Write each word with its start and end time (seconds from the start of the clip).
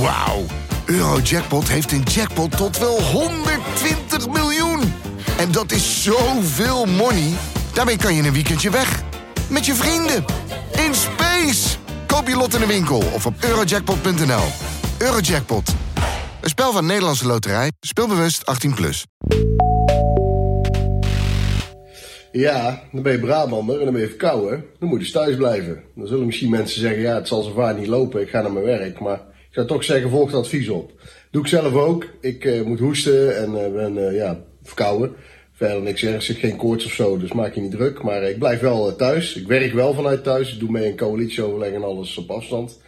Wauw. 0.00 0.44
Eurojackpot 0.86 1.68
heeft 1.68 1.92
een 1.92 2.02
jackpot 2.02 2.56
tot 2.56 2.78
wel 2.78 3.00
120 3.02 4.28
miljoen. 4.28 4.80
En 5.38 5.52
dat 5.52 5.72
is 5.72 6.02
zoveel 6.02 6.84
money. 6.84 7.32
Daarmee 7.74 7.96
kan 7.96 8.14
je 8.14 8.22
een 8.22 8.32
weekendje 8.32 8.70
weg. 8.70 9.02
Met 9.50 9.66
je 9.66 9.74
vrienden. 9.74 10.24
In 10.86 10.94
space. 10.94 11.76
Koop 12.06 12.28
je 12.28 12.36
lot 12.36 12.54
in 12.54 12.60
de 12.60 12.66
winkel 12.66 13.02
of 13.14 13.26
op 13.26 13.34
eurojackpot.nl. 13.40 14.44
Eurojackpot. 14.98 15.74
Een 16.40 16.48
spel 16.48 16.72
van 16.72 16.86
Nederlandse 16.86 17.26
Loterij. 17.26 17.72
Speelbewust 17.80 18.66
18+. 18.68 18.74
Plus. 18.74 19.06
Ja, 22.32 22.82
dan 22.92 23.02
ben 23.02 23.12
je 23.12 23.18
Brabander 23.18 23.78
en 23.78 23.84
dan 23.84 23.92
ben 23.92 24.02
je 24.02 24.08
verkouden. 24.08 24.64
Dan 24.78 24.88
moet 24.88 25.06
je 25.06 25.12
thuis 25.12 25.36
blijven. 25.36 25.82
Dan 25.94 26.06
zullen 26.06 26.26
misschien 26.26 26.50
mensen 26.50 26.80
zeggen, 26.80 27.00
ja, 27.00 27.14
het 27.14 27.28
zal 27.28 27.42
zo 27.42 27.52
vaak 27.52 27.78
niet 27.78 27.86
lopen, 27.86 28.20
ik 28.20 28.28
ga 28.28 28.40
naar 28.40 28.52
mijn 28.52 28.64
werk. 28.64 29.00
Maar 29.00 29.20
zou 29.58 29.70
toch 29.70 29.84
zeggen, 29.84 30.10
volg 30.10 30.26
het 30.26 30.40
advies 30.40 30.68
op. 30.68 30.92
Doe 31.30 31.42
ik 31.42 31.48
zelf 31.48 31.74
ook. 31.74 32.06
Ik 32.20 32.44
eh, 32.44 32.62
moet 32.62 32.78
hoesten 32.78 33.36
en 33.36 33.64
eh, 33.64 33.72
ben 33.72 34.08
eh, 34.08 34.16
ja, 34.16 34.44
verkouden. 34.62 35.12
Verder 35.52 35.82
niks 35.82 36.04
ergens, 36.04 36.28
ik 36.28 36.38
geen 36.38 36.56
koorts 36.56 36.84
of 36.84 36.92
zo, 36.92 37.18
dus 37.18 37.32
maak 37.32 37.54
je 37.54 37.60
niet 37.60 37.70
druk. 37.70 38.02
Maar 38.02 38.22
ik 38.22 38.38
blijf 38.38 38.60
wel 38.60 38.96
thuis. 38.96 39.36
Ik 39.36 39.46
werk 39.46 39.72
wel 39.72 39.94
vanuit 39.94 40.24
thuis. 40.24 40.52
Ik 40.52 40.60
doe 40.60 40.70
mee 40.70 40.88
in 40.88 40.96
coalitieoverleg 40.96 41.72
en 41.72 41.82
alles 41.82 42.16
op 42.16 42.30
afstand. 42.30 42.80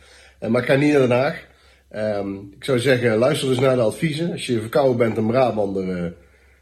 maar 0.49 0.61
ik 0.63 0.69
ga 0.69 0.75
niet 0.75 0.93
naar 0.93 1.01
Den 1.01 1.11
Haag. 1.11 1.47
Ehm, 1.89 2.35
ik 2.35 2.65
zou 2.65 2.79
zeggen, 2.79 3.17
luister 3.17 3.49
dus 3.49 3.59
naar 3.59 3.77
de 3.77 3.83
adviezen. 3.83 4.33
Als 4.33 4.47
je 4.47 4.61
verkouden 4.61 4.97
bent 4.97 5.17
en 5.17 5.27
Brabander 5.27 6.15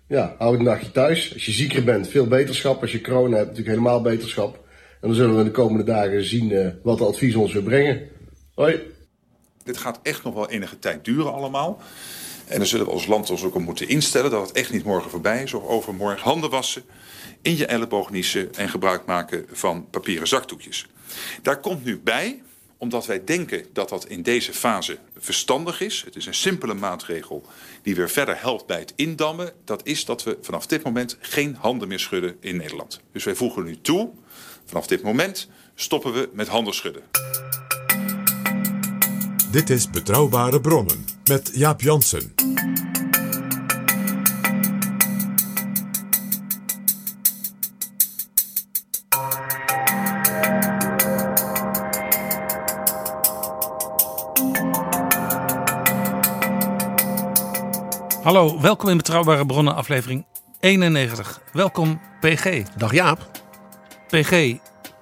ja, 0.06 0.34
hou 0.38 0.58
een 0.58 0.64
dagje 0.64 0.90
thuis. 0.90 1.32
Als 1.32 1.46
je 1.46 1.52
zieker 1.52 1.84
bent, 1.84 2.08
veel 2.08 2.26
beterschap. 2.26 2.80
Als 2.80 2.92
je 2.92 3.00
corona 3.00 3.36
hebt, 3.36 3.48
natuurlijk 3.48 3.76
helemaal 3.76 4.02
beterschap. 4.02 4.54
En 5.00 5.08
dan 5.08 5.14
zullen 5.14 5.36
we 5.36 5.44
de 5.44 5.50
komende 5.50 5.84
dagen 5.84 6.24
zien 6.24 6.78
wat 6.82 6.98
de 6.98 7.04
advies 7.04 7.34
ons 7.34 7.52
weer 7.52 7.62
brengen. 7.62 8.00
Hoi. 8.54 8.96
Dit 9.68 9.76
gaat 9.76 9.98
echt 10.02 10.22
nog 10.22 10.34
wel 10.34 10.48
enige 10.48 10.78
tijd 10.78 11.04
duren 11.04 11.32
allemaal. 11.32 11.80
En 12.46 12.58
dan 12.58 12.66
zullen 12.66 12.86
we 12.86 12.92
als 12.92 13.06
land 13.06 13.30
ons 13.30 13.42
ook 13.42 13.54
op 13.54 13.62
moeten 13.62 13.88
instellen 13.88 14.30
dat 14.30 14.46
het 14.46 14.56
echt 14.56 14.72
niet 14.72 14.84
morgen 14.84 15.10
voorbij 15.10 15.42
is 15.42 15.52
of 15.52 15.64
overmorgen. 15.64 16.22
Handen 16.22 16.50
wassen, 16.50 16.84
in 17.42 17.56
je 17.56 17.66
elleboog 17.66 18.10
niezen 18.10 18.54
en 18.54 18.68
gebruik 18.68 19.06
maken 19.06 19.46
van 19.52 19.86
papieren 19.90 20.28
zakdoekjes. 20.28 20.86
Daar 21.42 21.60
komt 21.60 21.84
nu 21.84 21.98
bij 21.98 22.42
omdat 22.78 23.06
wij 23.06 23.24
denken 23.24 23.64
dat 23.72 23.88
dat 23.88 24.06
in 24.06 24.22
deze 24.22 24.52
fase 24.52 24.98
verstandig 25.18 25.80
is. 25.80 26.02
Het 26.04 26.16
is 26.16 26.26
een 26.26 26.34
simpele 26.34 26.74
maatregel 26.74 27.46
die 27.82 27.94
weer 27.94 28.10
verder 28.10 28.40
helpt 28.40 28.66
bij 28.66 28.78
het 28.78 28.92
indammen. 28.96 29.52
Dat 29.64 29.86
is 29.86 30.04
dat 30.04 30.22
we 30.22 30.38
vanaf 30.40 30.66
dit 30.66 30.82
moment 30.82 31.16
geen 31.20 31.56
handen 31.60 31.88
meer 31.88 31.98
schudden 31.98 32.36
in 32.40 32.56
Nederland. 32.56 33.00
Dus 33.12 33.24
wij 33.24 33.34
voegen 33.34 33.64
nu 33.64 33.80
toe, 33.80 34.10
vanaf 34.64 34.86
dit 34.86 35.02
moment 35.02 35.48
stoppen 35.74 36.12
we 36.12 36.28
met 36.32 36.48
handen 36.48 36.74
schudden. 36.74 37.02
Dit 39.50 39.70
is 39.70 39.90
Betrouwbare 39.90 40.60
Bronnen 40.60 41.04
met 41.24 41.50
Jaap 41.54 41.80
Jansen. 41.80 42.34
Hallo, 58.22 58.60
welkom 58.60 58.88
in 58.88 58.96
Betrouwbare 58.96 59.46
Bronnen, 59.46 59.74
aflevering 59.74 60.26
91. 60.60 61.40
Welkom, 61.52 62.00
PG. 62.20 62.62
Dag 62.76 62.92
Jaap. 62.92 63.30
PG, 64.08 64.56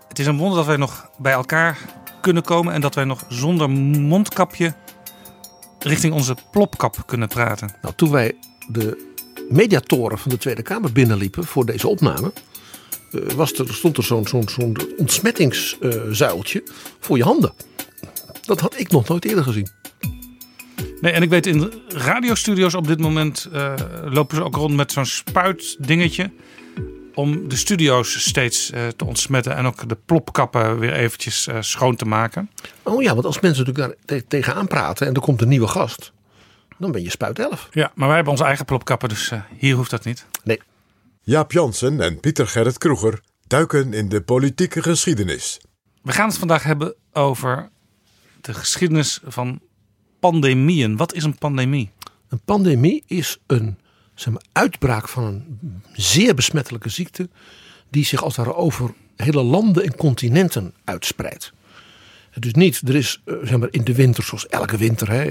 het 0.09 0.19
is 0.19 0.27
een 0.27 0.37
wonder 0.37 0.57
dat 0.57 0.67
wij 0.67 0.77
nog 0.77 1.11
bij 1.19 1.33
elkaar 1.33 1.79
kunnen 2.27 2.45
komen 2.45 2.73
en 2.73 2.81
dat 2.81 2.95
wij 2.95 3.05
nog 3.05 3.25
zonder 3.29 3.71
mondkapje 3.71 4.75
richting 5.79 6.15
onze 6.15 6.37
plopkap 6.51 7.03
kunnen 7.07 7.29
praten. 7.29 7.75
Nou, 7.83 7.95
toen 7.95 8.11
wij 8.11 8.37
de 8.69 9.15
mediatoren 9.49 10.19
van 10.19 10.31
de 10.31 10.39
Tweede 10.39 10.63
Kamer 10.63 10.93
binnenliepen 10.93 11.45
voor 11.45 11.67
deze 11.67 11.89
opname, 11.89 12.33
eh, 13.13 13.21
was 13.21 13.53
er, 13.53 13.75
stond 13.75 13.97
er 13.97 14.03
zo'n 14.03 14.27
zo'n 14.27 14.49
zo'n 14.49 14.77
ontsmettingszuiltje 14.97 16.63
voor 17.01 17.17
je 17.17 17.23
handen. 17.23 17.53
Dat 18.43 18.61
had 18.61 18.79
ik 18.79 18.91
nog 18.91 19.09
nooit 19.09 19.25
eerder 19.25 19.45
gezien. 19.45 19.69
Nee, 21.01 21.13
en 21.13 21.23
ik 21.23 21.31
weet 21.31 21.47
in 21.47 21.73
radiostudio's 21.89 22.75
op 22.75 22.87
dit 22.87 23.01
moment 23.01 23.49
uh, 23.53 23.75
lopen 24.05 24.37
ze 24.37 24.45
ook 24.45 24.57
rond 24.57 24.75
met 24.75 24.93
zo'n 24.93 25.07
spuitdingetje. 25.07 26.31
Om 27.17 27.49
de 27.49 27.57
studio's 27.57 28.29
steeds 28.29 28.71
uh, 28.71 28.89
te 28.89 29.05
ontsmetten 29.05 29.57
en 29.57 29.67
ook 29.67 29.89
de 29.89 29.99
plopkappen 30.05 30.79
weer 30.79 30.93
eventjes 30.93 31.47
uh, 31.47 31.57
schoon 31.61 31.97
te 31.97 32.05
maken. 32.05 32.51
Oh 32.83 33.03
ja, 33.03 33.13
want 33.13 33.27
als 33.27 33.41
mensen 33.41 33.65
natuurlijk 33.65 33.97
daar 34.07 34.19
te 34.21 34.27
tegenaan 34.27 34.67
praten 34.67 35.07
en 35.07 35.15
er 35.15 35.21
komt 35.21 35.43
een 35.43 35.49
nieuwe 35.49 35.69
gast, 35.69 36.13
dan 36.79 36.93
ben 36.93 37.03
je 37.03 37.11
spuit 37.11 37.39
11. 37.39 37.69
Ja, 37.71 37.93
maar 37.95 38.07
wij 38.07 38.17
hebben 38.17 38.33
onze 38.33 38.45
eigen 38.45 38.65
plopkappen, 38.65 39.09
dus 39.09 39.33
hier 39.59 39.75
hoeft 39.75 39.91
dat 39.91 40.05
niet. 40.05 40.27
Nee. 40.45 40.61
Jaap 41.23 41.53
Jansen 41.53 42.01
en 42.01 42.21
Pieter 42.21 42.47
Gerrit 42.47 42.79
Kroeger 42.79 43.21
duiken 43.47 43.93
in 43.93 44.09
de 44.09 44.21
politieke 44.21 44.83
geschiedenis. 44.83 45.61
We 46.03 46.13
gaan 46.13 46.29
het 46.29 46.39
vandaag 46.39 46.63
hebben 46.63 46.95
over 47.13 47.71
de 48.41 48.55
geschiedenis 48.55 49.21
van 49.25 49.61
pandemieën. 50.21 50.97
Wat 50.97 51.15
is 51.15 51.25
een 51.25 51.39
pandemie? 51.39 51.91
Een 52.29 52.41
pandemie 52.45 53.03
is 53.07 53.39
een 53.47 53.79
zeg 54.17 54.33
maar, 54.33 54.43
uitbraak 54.53 55.09
van 55.09 55.25
een 55.25 55.83
zeer 55.93 56.35
besmettelijke 56.35 56.89
ziekte. 56.89 57.29
die 57.91 58.05
zich 58.05 58.23
als 58.23 58.37
het 58.37 58.55
over 58.55 58.95
hele 59.17 59.43
landen 59.43 59.85
en 59.85 59.97
continenten 59.97 60.75
uitspreidt. 60.85 61.53
Dus 62.39 62.53
niet, 62.53 62.83
er 62.89 62.95
is 62.95 63.23
eh, 63.25 63.35
zeg 63.43 63.59
maar, 63.59 63.69
in 63.71 63.85
de 63.85 63.95
winter, 63.95 64.25
zoals 64.25 64.47
elke 64.47 64.77
winter, 64.77 65.11
hè, 65.11 65.23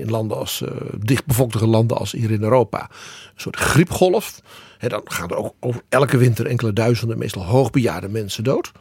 in 0.00 0.10
landen 0.10 0.36
als 0.36 0.60
uh, 0.60 0.68
dichtbevolkte 0.98 1.66
landen 1.66 1.96
als 1.96 2.12
hier 2.12 2.30
in 2.30 2.42
Europa, 2.42 2.80
een 2.80 3.40
soort 3.40 3.56
griepgolf. 3.56 4.40
Hè, 4.78 4.88
dan 4.88 5.00
gaan 5.04 5.30
er 5.30 5.36
ook 5.36 5.54
over 5.60 5.82
elke 5.88 6.16
winter 6.16 6.46
enkele 6.46 6.72
duizenden, 6.72 7.18
meestal 7.18 7.44
hoogbejaarde 7.44 8.08
mensen 8.08 8.44
dood. 8.44 8.72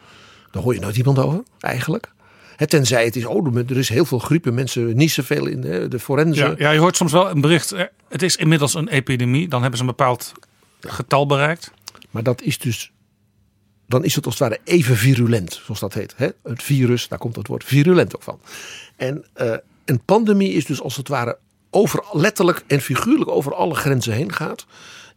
Daar 0.52 0.64
hoor 0.64 0.74
je 0.74 0.80
nooit 0.80 0.98
iemand 0.98 1.20
over, 1.20 1.44
eigenlijk 1.60 2.14
tenzij 2.58 3.06
het 3.06 3.16
is, 3.16 3.26
oh, 3.26 3.58
er 3.58 3.78
is 3.78 3.90
heel 3.90 4.06
veel 4.06 4.20
griepen, 4.20 4.54
mensen 4.54 4.96
niet 4.96 5.12
zoveel 5.12 5.46
in 5.46 5.62
de 5.90 6.00
forensen. 6.00 6.50
Ja, 6.50 6.56
ja, 6.58 6.72
je 6.72 6.80
hoort 6.80 6.96
soms 6.96 7.12
wel 7.12 7.30
een 7.30 7.42
bericht, 7.42 7.74
het 8.10 8.22
is 8.22 8.36
inmiddels 8.36 8.74
een 8.74 8.88
epidemie. 8.88 9.48
Dan 9.48 9.62
hebben 9.62 9.80
ze 9.80 9.86
een 9.86 9.96
bepaald 9.96 10.32
getal 10.80 11.26
bereikt. 11.26 11.72
Maar 12.12 12.24
dat 12.24 12.42
is 12.42 12.58
dus, 12.58 12.92
dan 13.88 14.04
is 14.04 14.16
het 14.16 14.26
als 14.26 14.40
het 14.40 14.50
ware 14.50 14.62
even 14.64 14.98
virulent, 14.98 15.62
zoals 15.64 15.80
dat 15.80 15.94
heet. 15.94 16.14
Hè? 16.18 16.30
Het 16.44 16.64
virus, 16.64 17.08
daar 17.08 17.20
komt 17.20 17.36
het 17.36 17.48
woord 17.48 17.64
virulent 17.64 18.16
ook 18.16 18.24
van. 18.24 18.40
En 18.96 19.26
uh, 19.42 19.56
een 19.86 20.04
pandemie 20.06 20.52
is 20.52 20.66
dus 20.66 20.82
als 20.82 20.96
het 20.96 21.08
ware 21.08 21.38
over, 21.70 22.04
letterlijk 22.12 22.64
en 22.68 22.82
figuurlijk 22.82 23.30
over 23.30 23.54
alle 23.54 23.76
grenzen 23.76 24.14
heen 24.14 24.34
gaat. 24.34 24.66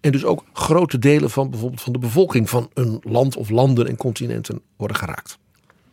En 0.00 0.12
dus 0.12 0.24
ook 0.24 0.44
grote 0.52 0.98
delen 0.98 1.30
van 1.30 1.50
bijvoorbeeld 1.50 1.82
van 1.82 1.92
de 1.92 1.98
bevolking 1.98 2.50
van 2.50 2.70
een 2.74 3.00
land 3.02 3.36
of 3.36 3.48
landen 3.48 3.86
en 3.86 3.96
continenten 3.96 4.60
worden 4.76 4.96
geraakt. 4.96 5.38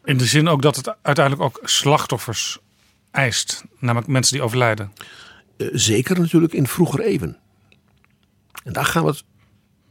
In 0.03 0.17
de 0.17 0.25
zin 0.25 0.47
ook 0.47 0.61
dat 0.61 0.75
het 0.75 0.95
uiteindelijk 1.01 1.45
ook 1.45 1.69
slachtoffers 1.69 2.59
eist, 3.11 3.63
namelijk 3.79 4.07
mensen 4.07 4.33
die 4.33 4.43
overlijden. 4.43 4.91
Uh, 5.57 5.69
zeker 5.71 6.19
natuurlijk 6.19 6.53
in 6.53 6.67
vroeger 6.67 6.99
eeuwen. 6.99 7.37
En 8.63 8.73
daar 8.73 8.85
gaan 8.85 9.03
we 9.03 9.09
het 9.09 9.23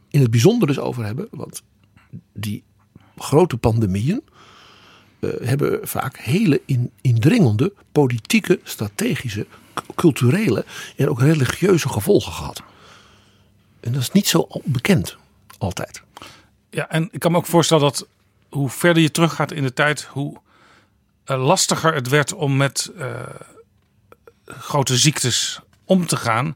in 0.09 0.21
het 0.21 0.31
bijzonder 0.31 0.67
dus 0.67 0.79
over 0.79 1.05
hebben, 1.05 1.27
want 1.31 1.63
die 2.33 2.63
grote 3.17 3.57
pandemieën 3.57 4.23
uh, 5.19 5.31
hebben 5.41 5.87
vaak 5.87 6.17
hele 6.17 6.61
in, 6.65 6.91
indringende 7.01 7.73
politieke, 7.91 8.59
strategische, 8.63 9.47
culturele 9.95 10.65
en 10.97 11.09
ook 11.09 11.19
religieuze 11.19 11.89
gevolgen 11.89 12.31
gehad. 12.31 12.63
En 13.79 13.91
dat 13.91 14.01
is 14.01 14.11
niet 14.11 14.27
zo 14.27 14.47
bekend 14.63 15.17
altijd. 15.57 16.01
Ja, 16.69 16.89
en 16.89 17.09
ik 17.11 17.19
kan 17.19 17.31
me 17.31 17.37
ook 17.37 17.45
voorstellen 17.45 17.83
dat 17.83 18.07
hoe 18.53 18.69
verder 18.69 19.03
je 19.03 19.11
teruggaat 19.11 19.51
in 19.51 19.63
de 19.63 19.73
tijd, 19.73 20.03
hoe 20.03 20.37
uh, 21.25 21.45
lastiger 21.45 21.93
het 21.93 22.07
werd 22.07 22.33
om 22.33 22.57
met 22.57 22.91
uh, 22.97 23.21
grote 24.45 24.97
ziektes 24.97 25.59
om 25.85 26.05
te 26.05 26.15
gaan. 26.15 26.55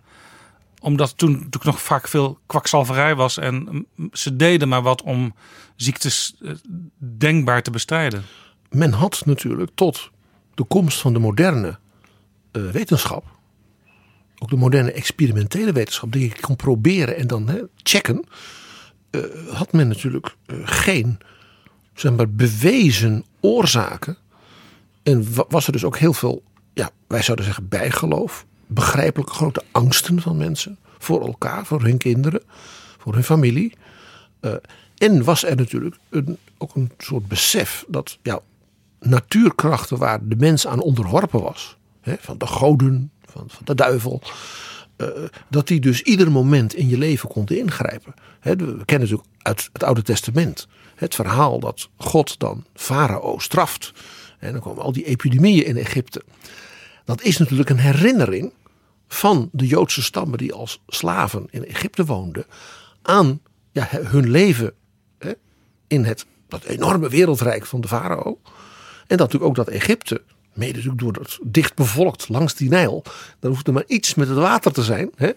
Omdat 0.79 1.17
toen 1.17 1.31
natuurlijk 1.31 1.63
nog 1.63 1.81
vaak 1.81 2.07
veel 2.07 2.39
kwakzalverij 2.45 3.15
was 3.15 3.37
en 3.37 3.85
ze 4.11 4.35
deden 4.35 4.67
maar 4.67 4.81
wat 4.81 5.01
om 5.01 5.35
ziektes 5.75 6.35
uh, 6.39 6.51
denkbaar 6.97 7.61
te 7.61 7.71
bestrijden. 7.71 8.23
Men 8.69 8.91
had 8.91 9.25
natuurlijk 9.25 9.71
tot 9.75 10.09
de 10.53 10.63
komst 10.63 10.99
van 10.99 11.13
de 11.13 11.19
moderne 11.19 11.79
wetenschap, 12.51 13.25
ook 14.37 14.49
de 14.49 14.55
moderne 14.55 14.91
experimentele 14.91 15.71
wetenschap, 15.71 16.11
die 16.11 16.21
je 16.21 16.41
kon 16.41 16.55
proberen 16.55 17.17
en 17.17 17.27
dan 17.27 17.69
checken, 17.75 18.25
had 19.49 19.71
men 19.71 19.87
natuurlijk 19.87 20.35
geen 20.63 21.19
zeg 21.99 22.15
maar, 22.15 22.29
bewezen 22.29 23.25
oorzaken. 23.39 24.17
En 25.03 25.27
was 25.49 25.65
er 25.65 25.71
dus 25.71 25.83
ook 25.83 25.97
heel 25.97 26.13
veel, 26.13 26.43
ja, 26.73 26.89
wij 27.07 27.21
zouden 27.21 27.45
zeggen 27.45 27.67
bijgeloof. 27.67 28.45
Begrijpelijke 28.67 29.33
grote 29.33 29.63
angsten 29.71 30.21
van 30.21 30.37
mensen. 30.37 30.77
Voor 30.97 31.25
elkaar, 31.25 31.65
voor 31.65 31.81
hun 31.81 31.97
kinderen, 31.97 32.41
voor 32.97 33.13
hun 33.13 33.23
familie. 33.23 33.73
Uh, 34.41 34.53
en 34.97 35.23
was 35.23 35.43
er 35.43 35.55
natuurlijk 35.55 35.95
een, 36.09 36.37
ook 36.57 36.75
een 36.75 36.91
soort 36.97 37.27
besef 37.27 37.85
dat 37.87 38.17
ja, 38.21 38.39
natuurkrachten 38.99 39.97
waar 39.97 40.27
de 40.27 40.35
mens 40.35 40.67
aan 40.67 40.81
onderworpen 40.81 41.41
was. 41.41 41.77
hè, 42.01 42.15
van 42.19 42.37
de 42.37 42.47
goden, 42.47 43.11
van, 43.25 43.43
van 43.47 43.65
de 43.65 43.75
duivel. 43.75 44.21
eh, 44.95 45.07
dat 45.47 45.67
die 45.67 45.79
dus 45.79 46.01
ieder 46.01 46.31
moment 46.31 46.73
in 46.73 46.89
je 46.89 46.97
leven 46.97 47.29
kon 47.29 47.45
ingrijpen. 47.45 48.13
We 48.41 48.55
kennen 48.55 49.09
natuurlijk 49.09 49.29
uit 49.41 49.69
het 49.73 49.83
Oude 49.83 50.01
Testament 50.01 50.67
het 50.97 51.15
verhaal 51.15 51.59
dat 51.59 51.89
God 51.97 52.39
dan 52.39 52.65
Farao 52.73 53.39
straft. 53.39 53.93
En 54.39 54.51
dan 54.51 54.61
komen 54.61 54.83
al 54.83 54.91
die 54.91 55.05
epidemieën 55.05 55.65
in 55.65 55.77
Egypte. 55.77 56.23
Dat 57.05 57.21
is 57.21 57.37
natuurlijk 57.37 57.69
een 57.69 57.79
herinnering 57.79 58.53
van 59.07 59.49
de 59.51 59.67
Joodse 59.67 60.03
stammen 60.03 60.37
die 60.37 60.53
als 60.53 60.81
slaven 60.87 61.47
in 61.49 61.65
Egypte 61.65 62.05
woonden 62.05 62.45
aan 63.01 63.41
ja, 63.71 63.87
hun 63.89 64.29
leven 64.29 64.73
hè, 65.19 65.31
in 65.87 66.05
het, 66.05 66.25
dat 66.47 66.63
enorme 66.63 67.09
wereldrijk 67.09 67.65
van 67.65 67.81
de 67.81 67.87
farao. 67.87 68.39
En 69.07 69.17
dat 69.17 69.31
natuurlijk 69.31 69.43
ook 69.43 69.55
dat 69.55 69.67
Egypte, 69.67 70.21
mede 70.53 70.73
natuurlijk 70.73 71.01
door 71.01 71.23
het 71.23 71.39
dicht 71.41 71.75
bevolkt 71.75 72.29
langs 72.29 72.55
die 72.55 72.69
Nijl, 72.69 73.03
dan 73.39 73.51
hoeft 73.51 73.67
er 73.67 73.73
maar 73.73 73.87
iets 73.87 74.15
met 74.15 74.27
het 74.27 74.37
water 74.37 74.71
te 74.73 74.83
zijn. 74.83 75.11
Hè, 75.15 75.31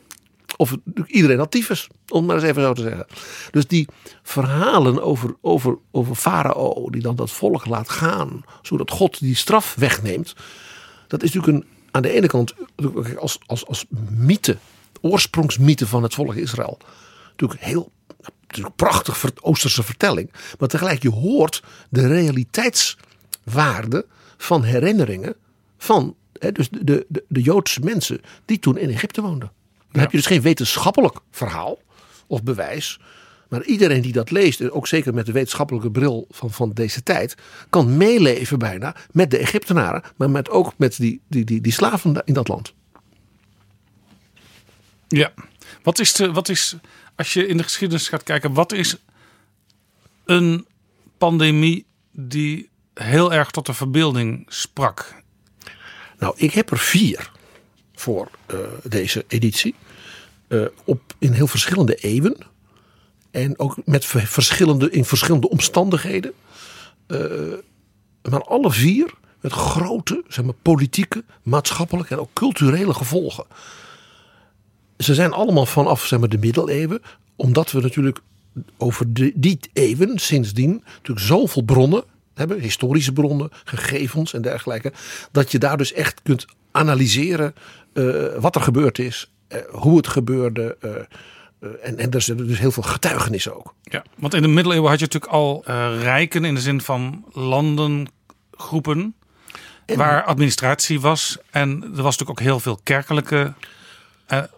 of 0.57 0.77
iedereen 1.07 1.39
had 1.39 1.51
tyfus, 1.51 1.89
om 2.09 2.25
maar 2.25 2.37
eens 2.37 2.45
even 2.45 2.63
zo 2.63 2.73
te 2.73 2.83
zeggen. 2.83 3.07
Dus 3.51 3.67
die 3.67 3.89
verhalen 4.23 5.03
over, 5.03 5.37
over, 5.41 5.79
over 5.91 6.15
farao, 6.15 6.91
die 6.91 7.03
dan 7.03 7.17
dat 7.17 7.31
volk 7.31 7.67
laat 7.67 7.89
gaan, 7.89 8.45
zodat 8.63 8.91
God 8.91 9.21
die 9.21 9.37
straf 9.37 9.75
wegneemt. 9.75 10.35
Dat 11.07 11.23
is 11.23 11.33
natuurlijk 11.33 11.65
een, 11.65 11.71
aan 11.91 12.03
de 12.03 12.11
ene 12.11 12.27
kant 12.27 12.55
als, 13.19 13.39
als, 13.47 13.67
als 13.67 13.85
mythe, 14.11 14.57
oorsprongsmythe 15.01 15.87
van 15.87 16.03
het 16.03 16.15
volk 16.15 16.35
Israël. 16.35 16.79
Natuurlijk 17.31 17.61
heel 17.61 17.93
natuurlijk 18.47 18.77
prachtig 18.77 19.25
Oosterse 19.41 19.83
vertelling. 19.83 20.33
Maar 20.59 20.69
tegelijk, 20.69 21.03
je 21.03 21.11
hoort 21.11 21.63
de 21.89 22.07
realiteitswaarde 22.07 24.07
van 24.37 24.63
herinneringen 24.63 25.35
van 25.79 26.17
dus 26.53 26.69
de, 26.69 27.07
de, 27.09 27.25
de 27.29 27.43
Joodse 27.43 27.81
mensen 27.81 28.21
die 28.45 28.59
toen 28.59 28.79
in 28.79 28.91
Egypte 28.91 29.23
woonden. 29.23 29.53
Dan 29.93 30.01
heb 30.01 30.11
je 30.11 30.17
dus 30.17 30.27
geen 30.27 30.43
wetenschappelijk 30.43 31.19
verhaal 31.31 31.79
of 32.27 32.43
bewijs. 32.43 33.01
Maar 33.49 33.65
iedereen 33.65 34.03
die 34.03 34.13
dat 34.13 34.31
leest, 34.31 34.61
en 34.61 34.73
ook 34.73 34.87
zeker 34.87 35.15
met 35.15 35.27
de 35.27 35.33
wetenschappelijke 35.33 35.91
bril 35.91 36.27
van, 36.31 36.51
van 36.51 36.73
deze 36.73 37.03
tijd, 37.03 37.35
kan 37.71 37.97
meeleven 37.97 38.59
bijna 38.59 38.97
met 39.11 39.31
de 39.31 39.39
Egyptenaren, 39.39 40.03
maar 40.17 40.31
met, 40.31 40.51
ook 40.51 40.73
met 40.77 40.97
die, 40.97 41.21
die, 41.29 41.45
die, 41.45 41.61
die 41.61 41.73
slaven 41.73 42.23
in 42.25 42.35
dat 42.35 42.49
land. 42.49 42.75
Ja. 45.09 45.33
Wat 45.83 45.99
is, 45.99 46.13
de, 46.13 46.33
wat 46.33 46.49
is, 46.49 46.77
als 47.17 47.33
je 47.33 47.47
in 47.47 47.57
de 47.57 47.63
geschiedenis 47.63 48.09
gaat 48.09 48.23
kijken, 48.23 48.53
wat 48.53 48.73
is 48.73 48.97
een 50.25 50.67
pandemie 51.19 51.87
die 52.13 52.71
heel 52.95 53.33
erg 53.33 53.51
tot 53.51 53.67
de 53.67 53.75
verbeelding 53.75 54.47
sprak? 54.49 55.23
Nou, 56.19 56.35
ik 56.37 56.53
heb 56.53 56.71
er 56.71 56.79
vier 56.79 57.31
voor 58.01 58.31
eh, 58.47 58.59
deze 58.83 59.25
editie. 59.29 59.75
Eh, 60.49 60.65
op, 60.85 61.01
in 61.19 61.33
heel 61.33 61.47
verschillende 61.47 61.95
eeuwen. 61.95 62.37
En 63.31 63.59
ook 63.59 63.77
met 63.85 64.05
ver- 64.05 64.27
verschillende, 64.27 64.91
in 64.91 65.05
verschillende 65.05 65.49
omstandigheden. 65.49 66.33
Eh, 67.07 67.21
maar 68.31 68.43
alle 68.43 68.71
vier 68.71 69.15
met 69.41 69.53
grote 69.53 70.25
zeg 70.29 70.45
maar, 70.45 70.55
politieke, 70.63 71.25
maatschappelijke 71.43 72.15
en 72.15 72.21
ook 72.21 72.33
culturele 72.33 72.95
gevolgen. 72.95 73.45
Ze 74.99 75.15
zijn 75.15 75.33
allemaal 75.33 75.67
vanaf 75.67 76.07
zeg 76.07 76.19
maar, 76.19 76.29
de 76.29 76.39
middeleeuwen. 76.39 77.03
Omdat 77.37 77.71
we 77.71 77.81
natuurlijk 77.81 78.21
over 78.77 79.13
de, 79.13 79.33
die 79.35 79.59
eeuwen 79.73 80.19
sindsdien 80.19 80.83
natuurlijk 80.85 81.27
zoveel 81.27 81.63
bronnen 81.63 82.05
hebben. 82.41 82.61
Historische 82.61 83.13
bronnen, 83.13 83.49
gegevens 83.65 84.33
en 84.35 84.43
dergelijke. 84.43 84.93
Dat 85.33 85.51
je 85.53 85.59
daar 85.59 85.77
dus 85.77 85.93
echt 85.93 86.21
kunt 86.23 86.47
analyseren 86.73 87.55
eh, 87.93 88.05
wat 88.39 88.55
er 88.55 88.61
gebeurd 88.63 88.99
is. 88.99 89.31
eh, 89.49 89.59
hoe 89.71 89.97
het 89.97 90.09
gebeurde. 90.09 90.77
eh, 90.81 90.91
en, 91.83 91.99
en 91.99 92.11
er 92.11 92.21
zijn 92.21 92.37
dus 92.37 92.59
heel 92.59 92.71
veel 92.71 92.83
getuigenissen 92.83 93.57
ook. 93.57 93.75
Ja, 93.83 94.05
want 94.19 94.35
in 94.35 94.43
de 94.43 94.49
middeleeuwen 94.49 94.91
had 94.91 94.99
je 94.99 95.05
natuurlijk 95.05 95.33
al 95.33 95.63
rijken 96.01 96.45
in 96.45 96.55
de 96.55 96.61
zin 96.61 96.81
van 96.81 97.25
landengroepen. 97.33 99.15
Waar 99.97 100.25
administratie 100.25 101.01
was. 101.01 101.39
En 101.51 101.83
er 101.83 101.89
was 102.03 102.19
natuurlijk 102.19 102.31
ook 102.31 102.41
heel 102.41 102.61
veel 102.61 102.81
kerkelijke 102.83 103.53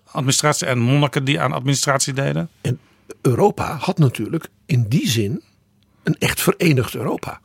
administratie 0.04 0.66
en 0.66 0.78
monniken 0.78 1.24
die 1.24 1.40
aan 1.40 1.52
administratie 1.52 2.12
deden. 2.12 2.48
En 2.60 2.78
Europa 3.22 3.76
had 3.76 3.98
natuurlijk 3.98 4.48
in 4.66 4.88
die 4.88 5.08
zin 5.08 5.42
een 6.02 6.16
echt 6.18 6.40
verenigd 6.40 6.94
Europa. 6.94 7.40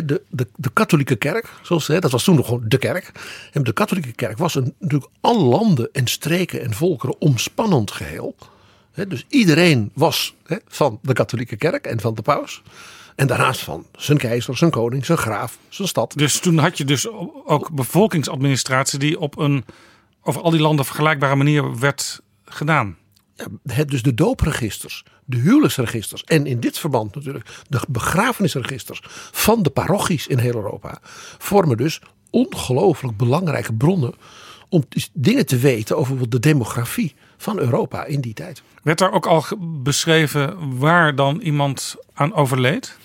De, 0.00 0.22
de, 0.28 0.46
de 0.56 0.70
katholieke 0.72 1.16
kerk, 1.16 1.48
zoals, 1.62 1.86
hè, 1.86 1.98
dat 1.98 2.10
was 2.10 2.24
toen 2.24 2.36
nog 2.36 2.46
gewoon 2.46 2.64
de 2.68 2.78
kerk. 2.78 3.12
En 3.52 3.62
de 3.62 3.72
katholieke 3.72 4.12
kerk 4.12 4.38
was 4.38 4.54
een, 4.54 4.74
natuurlijk 4.78 5.10
alle 5.20 5.42
landen 5.42 5.88
en 5.92 6.06
streken 6.06 6.62
en 6.62 6.74
volkeren 6.74 7.20
omspannend 7.20 7.90
geheel. 7.90 8.36
Hè, 8.92 9.06
Dus 9.06 9.24
iedereen 9.28 9.90
was 9.94 10.34
hè, 10.46 10.56
van 10.66 10.98
de 11.02 11.12
katholieke 11.12 11.56
kerk 11.56 11.86
en 11.86 12.00
van 12.00 12.14
de 12.14 12.22
paus. 12.22 12.62
En 13.14 13.26
daarnaast 13.26 13.60
van 13.60 13.86
zijn 13.96 14.18
keizer, 14.18 14.56
zijn 14.56 14.70
koning, 14.70 15.04
zijn 15.04 15.18
graaf, 15.18 15.58
zijn 15.68 15.88
stad. 15.88 16.12
Dus 16.16 16.38
toen 16.38 16.58
had 16.58 16.78
je 16.78 16.84
dus 16.84 17.08
ook 17.44 17.70
bevolkingsadministratie 17.70 18.98
die 18.98 19.20
op 19.20 19.38
een 19.38 19.64
over 20.22 20.42
al 20.42 20.50
die 20.50 20.60
landen 20.60 20.84
vergelijkbare 20.84 21.36
manier 21.36 21.78
werd 21.78 22.20
gedaan. 22.44 22.96
het, 23.66 23.88
dus 23.88 24.02
de 24.02 24.14
doopregisters, 24.14 25.04
de 25.24 25.36
huwelijksregisters 25.36 26.24
en 26.24 26.46
in 26.46 26.60
dit 26.60 26.78
verband 26.78 27.14
natuurlijk 27.14 27.62
de 27.68 27.80
begrafenisregisters 27.88 29.00
van 29.32 29.62
de 29.62 29.70
parochies 29.70 30.26
in 30.26 30.38
heel 30.38 30.54
Europa 30.54 30.98
vormen 31.38 31.76
dus 31.76 32.00
ongelooflijk 32.30 33.16
belangrijke 33.16 33.72
bronnen 33.72 34.14
om 34.68 34.84
dus 34.88 35.10
dingen 35.12 35.46
te 35.46 35.56
weten 35.56 35.96
over 35.96 36.30
de 36.30 36.40
demografie 36.40 37.14
van 37.36 37.58
Europa 37.58 38.04
in 38.04 38.20
die 38.20 38.34
tijd. 38.34 38.62
Werd 38.82 38.98
daar 38.98 39.12
ook 39.12 39.26
al 39.26 39.44
beschreven 39.82 40.78
waar 40.78 41.14
dan 41.14 41.40
iemand 41.40 41.96
aan 42.12 42.34
overleed? 42.34 42.96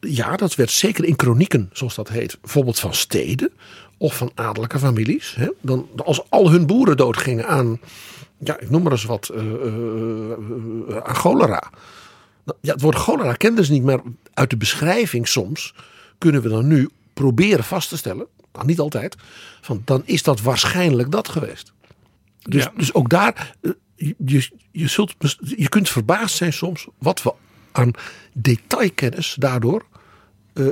Ja, 0.00 0.36
dat 0.36 0.54
werd 0.54 0.70
zeker 0.70 1.04
in 1.04 1.16
kronieken, 1.16 1.70
zoals 1.72 1.94
dat 1.94 2.08
heet, 2.08 2.38
bijvoorbeeld 2.40 2.78
van 2.78 2.94
steden 2.94 3.52
of 3.98 4.16
van 4.16 4.30
adellijke 4.34 4.78
families. 4.78 5.34
Hè. 5.34 5.48
Dan, 5.60 5.88
als 5.96 6.30
al 6.30 6.50
hun 6.50 6.66
boeren 6.66 6.96
doodgingen 6.96 7.46
aan, 7.46 7.80
ja, 8.38 8.58
ik 8.60 8.70
noem 8.70 8.82
maar 8.82 8.92
eens 8.92 9.04
wat, 9.04 9.28
eh, 9.28 9.40
eh, 9.40 10.32
eh, 10.88 11.02
aan 11.04 11.14
cholera. 11.14 11.70
Nou, 12.44 12.58
Ja, 12.60 12.72
het 12.72 12.80
woord 12.82 12.96
cholera 12.96 13.32
kenden 13.32 13.64
ze 13.64 13.72
niet, 13.72 13.82
maar 13.82 14.00
uit 14.34 14.50
de 14.50 14.56
beschrijving 14.56 15.28
soms 15.28 15.74
kunnen 16.18 16.42
we 16.42 16.48
dan 16.48 16.66
nu 16.66 16.88
proberen 17.14 17.64
vast 17.64 17.88
te 17.88 17.96
stellen, 17.96 18.26
nou, 18.52 18.66
niet 18.66 18.78
altijd, 18.78 19.16
van 19.60 19.82
dan 19.84 20.02
is 20.04 20.22
dat 20.22 20.40
waarschijnlijk 20.40 21.10
dat 21.10 21.28
geweest. 21.28 21.72
Dus, 22.42 22.62
Ja. 22.62 22.72
dus 22.76 22.94
ook 22.94 23.08
daar, 23.10 23.56
eh, 23.60 23.70
je, 24.16 24.48
je, 24.70 24.88
zult, 24.88 25.14
je 25.40 25.68
kunt 25.68 25.88
verbaasd 25.88 26.36
zijn 26.36 26.52
soms 26.52 26.86
wat 26.98 27.22
we 27.22 27.32
aan 27.72 27.90
detailkennis 28.32 29.36
daardoor 29.38 29.84
eh, 30.52 30.66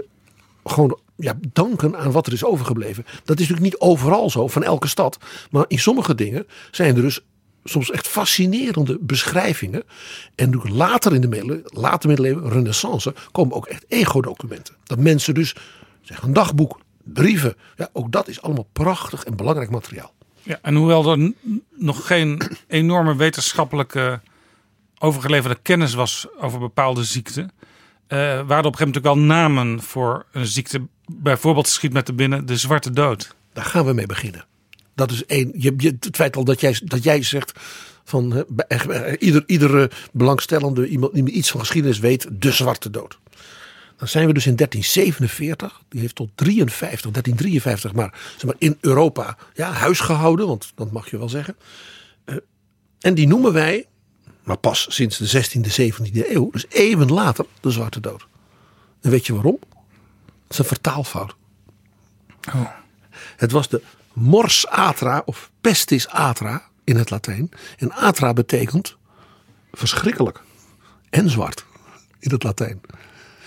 gewoon 0.65 0.99
ja, 1.17 1.39
danken 1.53 1.97
aan 1.97 2.13
wat 2.13 2.27
er 2.27 2.33
is 2.33 2.45
overgebleven. 2.45 3.05
Dat 3.25 3.41
is 3.41 3.49
natuurlijk 3.49 3.61
niet 3.61 3.79
overal 3.79 4.31
zo, 4.31 4.49
van 4.49 4.63
elke 4.63 4.89
stad. 4.89 5.19
Maar 5.51 5.65
in 5.69 5.79
sommige 5.79 6.15
dingen 6.15 6.47
zijn 6.71 6.97
er 6.97 7.03
dus 7.03 7.21
soms 7.65 7.91
echt 7.91 8.09
fascinerende 8.09 8.99
beschrijvingen. 9.01 9.83
En 10.35 10.61
later 10.63 11.15
in 11.15 11.21
de 11.21 11.29
middeleeuwen, 11.29 11.65
later 11.67 12.09
middeleeuwen, 12.09 12.51
renaissance, 12.51 13.15
komen 13.33 13.57
ook 13.57 13.67
echt 13.67 13.85
ego-documenten. 13.89 14.75
Dat 14.85 14.99
mensen 14.99 15.35
dus, 15.35 15.55
zeg 16.03 16.23
een 16.23 16.33
dagboek, 16.33 16.81
brieven, 17.05 17.57
ja, 17.77 17.89
ook 17.93 18.13
dat 18.13 18.29
is 18.29 18.43
allemaal 18.43 18.69
prachtig 18.73 19.25
en 19.25 19.37
belangrijk 19.37 19.71
materiaal. 19.71 20.13
Ja, 20.43 20.59
en 20.63 20.75
hoewel 20.75 21.13
er 21.13 21.33
nog 21.71 22.07
geen 22.07 22.41
enorme 22.69 23.17
wetenschappelijke 23.17 24.21
overgeleverde 24.99 25.59
kennis 25.63 25.95
was 25.95 26.27
over 26.41 26.59
bepaalde 26.59 27.05
ziekten, 27.05 27.51
eh, 28.07 28.19
waren 28.19 28.39
er 28.39 28.41
op 28.41 28.49
een 28.49 28.57
gegeven 28.57 28.61
moment 28.61 28.79
natuurlijk 28.79 29.05
wel 29.05 29.17
namen 29.17 29.83
voor 29.83 30.27
een 30.33 30.47
ziekte. 30.47 30.87
Bijvoorbeeld 31.07 31.69
schiet 31.69 31.93
met 31.93 32.07
de 32.07 32.13
binnen 32.13 32.47
de 32.47 32.57
zwarte 32.57 32.91
dood. 32.91 33.35
Daar 33.53 33.65
gaan 33.65 33.85
we 33.85 33.93
mee 33.93 34.07
beginnen. 34.07 34.45
Dat 34.95 35.11
is 35.11 35.25
één. 35.25 35.53
Je, 35.57 35.75
je, 35.77 35.97
het 36.01 36.17
feit 36.17 36.37
al 36.37 36.45
dat 36.45 36.61
jij, 36.61 36.81
dat 36.85 37.03
jij 37.03 37.23
zegt 37.23 37.53
van 38.05 38.45
bij- 38.49 38.67
eh, 38.67 39.13
ieder, 39.19 39.43
iedere 39.47 39.91
belangstellende 40.13 40.89
iemand 40.89 41.15
die 41.15 41.31
iets 41.31 41.51
van 41.51 41.61
geschiedenis 41.61 41.99
weet, 41.99 42.27
de 42.33 42.53
zwarte 42.53 42.91
dood. 42.91 43.19
Dan 43.97 44.09
zijn 44.09 44.27
we 44.27 44.33
dus 44.33 44.47
in 44.47 44.57
1347, 44.57 45.83
die 45.89 46.01
heeft 46.01 46.15
tot 46.15 46.31
53, 46.35 47.11
1353, 47.11 47.93
maar, 47.93 48.21
zeg 48.37 48.45
maar 48.45 48.55
in 48.59 48.79
Europa 48.81 49.37
ja, 49.55 49.71
huis 49.73 50.01
gehouden, 50.01 50.47
want 50.47 50.73
dat 50.75 50.93
mag 50.93 51.11
je 51.11 51.19
wel 51.19 51.29
zeggen. 51.29 51.57
Eh, 52.25 52.37
en 53.01 53.15
die 53.15 53.27
noemen 53.27 53.53
wij, 53.53 53.87
maar 54.43 54.57
pas 54.57 54.87
sinds 54.91 55.19
de 55.19 55.27
16e, 55.27 55.71
17e 55.71 56.31
eeuw, 56.31 56.51
dus 56.51 56.65
eeuwen 56.69 57.13
later, 57.13 57.47
de 57.61 57.71
zwarte 57.71 58.01
dood. 58.01 58.27
En 59.01 59.11
weet 59.11 59.27
je 59.27 59.33
waarom? 59.33 59.59
Het 60.43 60.53
is 60.53 60.59
een 60.59 60.65
vertaalfout. 60.65 61.35
Het 63.37 63.51
was 63.53 63.69
de 63.69 63.83
mors 64.15 64.67
atra 64.67 65.23
of 65.25 65.51
pestis 65.61 66.09
atra 66.09 66.63
in 66.85 66.97
het 66.97 67.11
Latijn. 67.11 67.49
En 67.79 67.93
atra 67.93 68.33
betekent 68.33 68.97
verschrikkelijk 69.73 70.43
en 71.11 71.31
zwart 71.31 71.65
in 72.19 72.31
het 72.31 72.43
Latijn. 72.43 72.81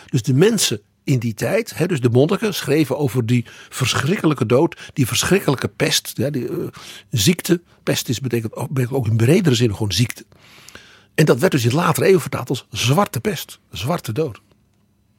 Dus 0.06 0.22
de 0.22 0.34
mensen 0.34 0.82
in 1.04 1.20
die 1.20 1.34
tijd, 1.34 1.78
hè, 1.78 1.86
dus 1.86 2.02
de 2.02 2.10
monniken 2.10 2.54
schreven 2.54 2.98
over 2.98 3.26
die 3.26 3.46
verschrikkelijke 3.70 4.46
dood, 4.46 4.90
die 4.94 5.08
verschrikkelijke 5.08 5.68
pest, 5.68 6.12
ja, 6.14 6.30
die 6.30 6.50
eh, 6.50 6.68
ziekte. 7.10 7.62
Pest 7.84 8.10
is 8.10 8.20
betekent, 8.20 8.54
ook- 8.56 9.08
in 9.08 9.18
bredere 9.18 9.56
zin 9.56 9.72
gewoon 9.72 9.92
ziekte. 9.92 10.26
En 11.16 11.26
dat 11.26 11.40
werd 11.40 11.52
dus 11.52 11.66
in 11.66 11.74
latere 11.74 12.06
eeuwen 12.06 12.22
vertaald 12.22 12.50
als 12.50 12.66
zwarte 12.72 13.20
pest, 13.20 13.60
zwarte 13.72 14.12
dood. 14.12 14.42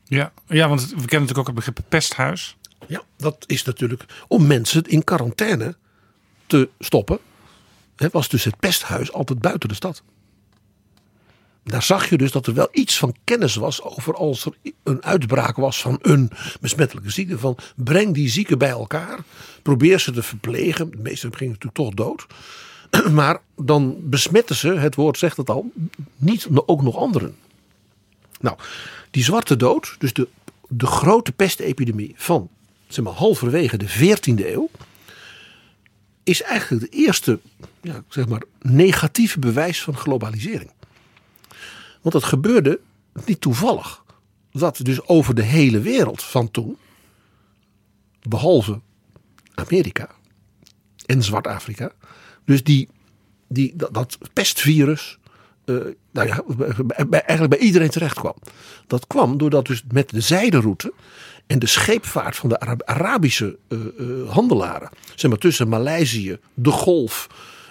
Ja, 0.04 0.32
ja 0.46 0.68
want 0.68 0.80
we 0.80 0.88
kennen 0.88 1.04
natuurlijk 1.10 1.38
ook 1.38 1.46
het 1.46 1.54
begrip 1.54 1.80
pesthuis. 1.88 2.56
Ja, 2.86 3.02
dat 3.16 3.44
is 3.46 3.62
natuurlijk 3.62 4.04
om 4.28 4.46
mensen 4.46 4.82
in 4.82 5.04
quarantaine 5.04 5.76
te 6.46 6.68
stoppen. 6.78 7.18
Hè, 7.96 8.08
was 8.12 8.28
dus 8.28 8.44
het 8.44 8.58
pesthuis 8.58 9.12
altijd 9.12 9.38
buiten 9.38 9.68
de 9.68 9.74
stad. 9.74 10.02
Daar 11.64 11.82
zag 11.82 12.10
je 12.10 12.18
dus 12.18 12.32
dat 12.32 12.46
er 12.46 12.54
wel 12.54 12.68
iets 12.72 12.98
van 12.98 13.14
kennis 13.24 13.54
was 13.54 13.82
over 13.82 14.14
als 14.14 14.44
er 14.44 14.52
een 14.82 15.04
uitbraak 15.04 15.56
was 15.56 15.80
van 15.80 15.98
een 16.02 16.30
besmettelijke 16.60 17.10
ziekte. 17.10 17.38
Van 17.38 17.56
breng 17.76 18.14
die 18.14 18.28
zieken 18.28 18.58
bij 18.58 18.68
elkaar, 18.68 19.18
probeer 19.62 20.00
ze 20.00 20.12
te 20.12 20.22
verplegen. 20.22 20.90
De 20.90 20.96
meeste 20.96 21.28
gingen 21.30 21.52
natuurlijk 21.52 21.74
toch 21.74 21.94
dood. 21.94 22.26
Maar 23.12 23.40
dan 23.56 23.96
besmetten 24.02 24.56
ze, 24.56 24.68
het 24.68 24.94
woord 24.94 25.18
zegt 25.18 25.36
het 25.36 25.50
al, 25.50 25.72
niet 26.16 26.48
ook 26.66 26.82
nog 26.82 26.96
anderen. 26.96 27.36
Nou, 28.40 28.56
die 29.10 29.24
zwarte 29.24 29.56
dood, 29.56 29.94
dus 29.98 30.12
de, 30.12 30.28
de 30.68 30.86
grote 30.86 31.32
pestepidemie 31.32 32.14
van 32.16 32.50
zeg 32.88 33.04
maar, 33.04 33.12
halverwege 33.12 33.76
de 33.76 33.88
14e 33.88 34.46
eeuw, 34.46 34.70
is 36.22 36.42
eigenlijk 36.42 36.82
het 36.82 36.94
eerste 36.94 37.40
ja, 37.80 38.02
zeg 38.08 38.28
maar, 38.28 38.42
negatieve 38.60 39.38
bewijs 39.38 39.82
van 39.82 39.96
globalisering. 39.96 40.70
Want 42.00 42.14
het 42.14 42.24
gebeurde 42.24 42.80
niet 43.24 43.40
toevallig. 43.40 44.04
Dat 44.52 44.80
dus 44.82 45.06
over 45.06 45.34
de 45.34 45.42
hele 45.42 45.80
wereld 45.80 46.22
van 46.22 46.50
toen, 46.50 46.76
behalve 48.22 48.80
Amerika 49.54 50.08
en 51.06 51.22
Zwart-Afrika, 51.22 51.92
dus 52.44 52.62
die, 52.62 52.88
die, 53.48 53.76
dat, 53.76 53.94
dat 53.94 54.18
pestvirus 54.32 55.18
eh, 55.64 55.76
nou 56.10 56.26
ja, 56.26 56.42
eigenlijk 57.10 57.50
bij 57.50 57.58
iedereen 57.58 57.90
terecht 57.90 58.14
kwam. 58.14 58.34
Dat 58.86 59.06
kwam 59.06 59.38
doordat 59.38 59.66
dus 59.66 59.82
met 59.92 60.10
de 60.10 60.20
zijderoute 60.20 60.92
en 61.48 61.58
de 61.58 61.66
scheepvaart 61.66 62.36
van 62.36 62.48
de 62.48 62.60
Ara- 62.60 62.76
Arabische 62.84 63.58
eh, 63.68 63.78
eh, 63.78 64.28
handelaren, 64.28 64.90
zeg 65.14 65.30
maar 65.30 65.40
tussen 65.40 65.68
Maleisië, 65.68 66.38
de 66.54 66.70
Golf, 66.70 67.26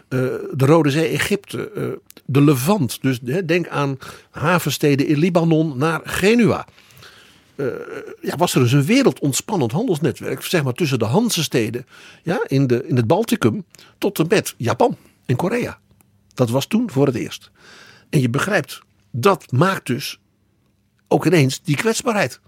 eh, 0.07 0.19
de 0.53 0.65
Rode 0.65 0.89
Zee, 0.89 1.07
Egypte, 1.07 1.99
de 2.25 2.41
Levant. 2.41 3.01
Dus 3.01 3.19
denk 3.45 3.67
aan 3.67 3.97
havensteden 4.29 5.07
in 5.07 5.17
Libanon 5.17 5.77
naar 5.77 6.01
Genua. 6.03 6.65
Ja, 8.21 8.35
was 8.37 8.55
er 8.55 8.61
dus 8.61 8.71
een 8.71 8.85
wereldontspannend 8.85 9.71
handelsnetwerk, 9.71 10.43
zeg 10.43 10.63
maar 10.63 10.73
tussen 10.73 10.99
de 10.99 11.05
Hanse-steden 11.05 11.85
ja, 12.23 12.39
in, 12.47 12.67
de, 12.67 12.87
in 12.87 12.95
het 12.95 13.07
Balticum 13.07 13.65
tot 13.97 14.19
en 14.19 14.25
met 14.29 14.53
Japan 14.57 14.97
en 15.25 15.35
Korea. 15.35 15.79
Dat 16.33 16.49
was 16.49 16.65
toen 16.65 16.91
voor 16.91 17.05
het 17.05 17.15
eerst. 17.15 17.51
En 18.09 18.21
je 18.21 18.29
begrijpt, 18.29 18.81
dat 19.11 19.51
maakt 19.51 19.85
dus 19.85 20.19
ook 21.07 21.25
ineens 21.25 21.61
die 21.61 21.75
kwetsbaarheid. 21.75 22.39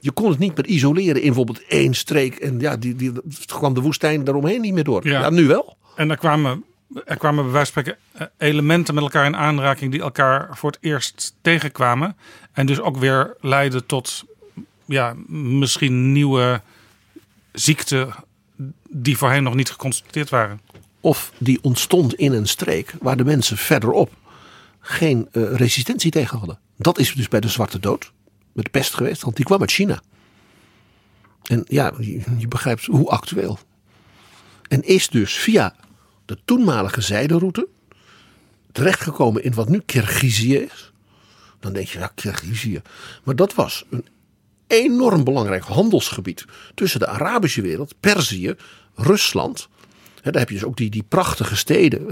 Je 0.00 0.10
kon 0.10 0.30
het 0.30 0.38
niet 0.38 0.56
meer 0.56 0.66
isoleren 0.66 1.20
in 1.20 1.26
bijvoorbeeld 1.26 1.64
één 1.64 1.94
streek. 1.94 2.34
En 2.34 2.60
ja, 2.60 2.76
die, 2.76 2.96
die, 2.96 3.12
kwam 3.46 3.74
de 3.74 3.80
woestijn 3.80 4.24
daaromheen 4.24 4.60
niet 4.60 4.74
meer 4.74 4.84
door. 4.84 5.08
Ja. 5.08 5.20
Ja, 5.20 5.30
nu 5.30 5.46
wel. 5.46 5.76
En 5.96 6.10
er 6.10 6.16
kwamen, 6.16 6.64
er 7.04 7.16
kwamen 7.16 7.44
bij 7.44 7.52
wijze 7.52 7.72
van 7.72 7.82
spreken 7.82 8.02
eh, 8.12 8.48
elementen 8.48 8.94
met 8.94 9.02
elkaar 9.02 9.26
in 9.26 9.36
aanraking 9.36 9.90
die 9.90 10.00
elkaar 10.00 10.56
voor 10.56 10.70
het 10.70 10.78
eerst 10.80 11.36
tegenkwamen. 11.40 12.16
En 12.52 12.66
dus 12.66 12.80
ook 12.80 12.96
weer 12.96 13.36
leidden 13.40 13.86
tot 13.86 14.24
ja, 14.84 15.14
misschien 15.26 16.12
nieuwe 16.12 16.60
ziekten 17.52 18.14
die 18.88 19.18
voorheen 19.18 19.42
nog 19.42 19.54
niet 19.54 19.70
geconstateerd 19.70 20.30
waren. 20.30 20.60
Of 21.00 21.32
die 21.38 21.58
ontstond 21.62 22.14
in 22.14 22.32
een 22.32 22.48
streek 22.48 22.94
waar 23.00 23.16
de 23.16 23.24
mensen 23.24 23.56
verderop 23.56 24.10
geen 24.80 25.28
eh, 25.32 25.54
resistentie 25.54 26.10
tegen 26.10 26.38
hadden. 26.38 26.58
Dat 26.76 26.98
is 26.98 27.14
dus 27.14 27.28
bij 27.28 27.40
de 27.40 27.48
Zwarte 27.48 27.78
Dood, 27.78 28.12
met 28.58 28.70
pest 28.70 28.94
geweest, 28.94 29.22
want 29.22 29.36
die 29.36 29.44
kwam 29.44 29.60
uit 29.60 29.70
China. 29.70 30.02
En 31.42 31.64
ja, 31.68 31.92
je, 31.98 32.22
je 32.38 32.48
begrijpt 32.48 32.84
hoe 32.84 33.08
actueel. 33.08 33.58
En 34.68 34.82
is 34.82 35.08
dus 35.08 35.32
via 35.32 35.74
de 36.24 36.38
toenmalige 36.44 37.00
zijderoute 37.00 37.68
terechtgekomen 38.72 39.44
in 39.44 39.54
wat 39.54 39.68
nu 39.68 39.80
Kirgizië 39.86 40.56
is. 40.56 40.92
Dan 41.60 41.72
denk 41.72 41.86
je, 41.88 41.98
ja, 41.98 42.10
Kirgizië. 42.14 42.82
Maar 43.24 43.36
dat 43.36 43.54
was 43.54 43.84
een 43.90 44.06
enorm 44.66 45.24
belangrijk 45.24 45.64
handelsgebied 45.64 46.44
tussen 46.74 47.00
de 47.00 47.06
Arabische 47.06 47.62
wereld, 47.62 47.94
Perzië, 48.00 48.54
Rusland. 48.94 49.68
Daar 50.22 50.32
heb 50.32 50.48
je 50.48 50.54
dus 50.54 50.64
ook 50.64 50.76
die, 50.76 50.90
die 50.90 51.04
prachtige 51.08 51.56
steden 51.56 52.10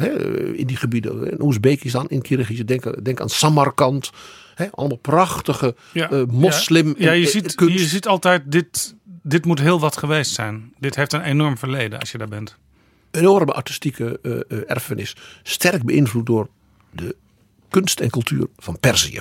in 0.57 0.67
die 0.67 0.77
gebieden. 0.77 1.31
In 1.31 1.43
Oezbekistan, 1.43 2.09
in 2.09 2.23
Kirgizië. 2.23 2.65
Denk 3.03 3.21
aan 3.21 3.29
Samarkand. 3.31 4.11
Allemaal 4.71 4.97
prachtige 4.97 5.75
eh, 5.93 6.23
moslim. 6.29 6.95
Ja, 6.99 7.13
je, 7.13 7.25
en- 7.25 7.31
ziet, 7.31 7.55
kunst. 7.55 7.79
je 7.79 7.85
ziet 7.85 8.07
altijd, 8.07 8.43
dit, 8.53 8.95
dit 9.23 9.45
moet 9.45 9.61
heel 9.61 9.81
wat 9.81 9.97
geweest 9.97 10.33
zijn. 10.33 10.73
Dit 10.79 10.97
heeft 10.97 11.13
een 11.13 11.23
enorm 11.23 11.59
verleden 11.59 11.99
als 12.01 12.13
je 12.13 12.19
daar 12.19 12.29
bent. 12.29 12.57
enorme 13.11 13.53
artistieke 13.53 14.19
eh, 14.23 14.33
eh, 14.33 14.71
erfenis. 14.71 15.17
Sterk 15.43 15.85
beïnvloed 15.85 16.27
door 16.27 16.49
de 16.91 17.17
kunst 17.69 18.01
en 18.01 18.11
cultuur 18.11 18.47
van 18.57 18.79
Perzië. 18.81 19.21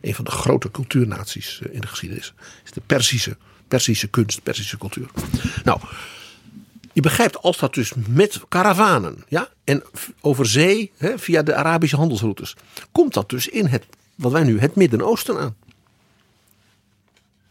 Een 0.00 0.14
van 0.14 0.24
de 0.24 0.30
grote 0.30 0.70
cultuurnaties 0.70 1.60
eh, 1.62 1.74
in 1.74 1.80
de 1.80 1.86
geschiedenis. 1.86 2.34
Is 2.64 2.70
de 2.70 2.82
Persische, 2.86 3.36
Persische 3.68 4.08
kunst, 4.08 4.42
Persische 4.42 4.78
cultuur. 4.78 5.06
Nou, 5.64 5.80
je 6.92 7.00
begrijpt 7.00 7.42
als 7.42 7.58
dat 7.58 7.74
dus 7.74 7.92
met 8.08 8.40
karavanen 8.48 9.24
ja, 9.28 9.48
en 9.64 9.82
over 10.20 10.46
zee 10.46 10.92
hè, 10.96 11.18
via 11.18 11.42
de 11.42 11.54
Arabische 11.54 11.96
handelsroutes. 11.96 12.56
Komt 12.92 13.14
dat 13.14 13.28
dus 13.30 13.48
in 13.48 13.66
het, 13.66 13.84
wat 14.16 14.32
wij 14.32 14.42
nu 14.42 14.60
het 14.60 14.74
Midden-Oosten 14.74 15.38
aan. 15.38 15.56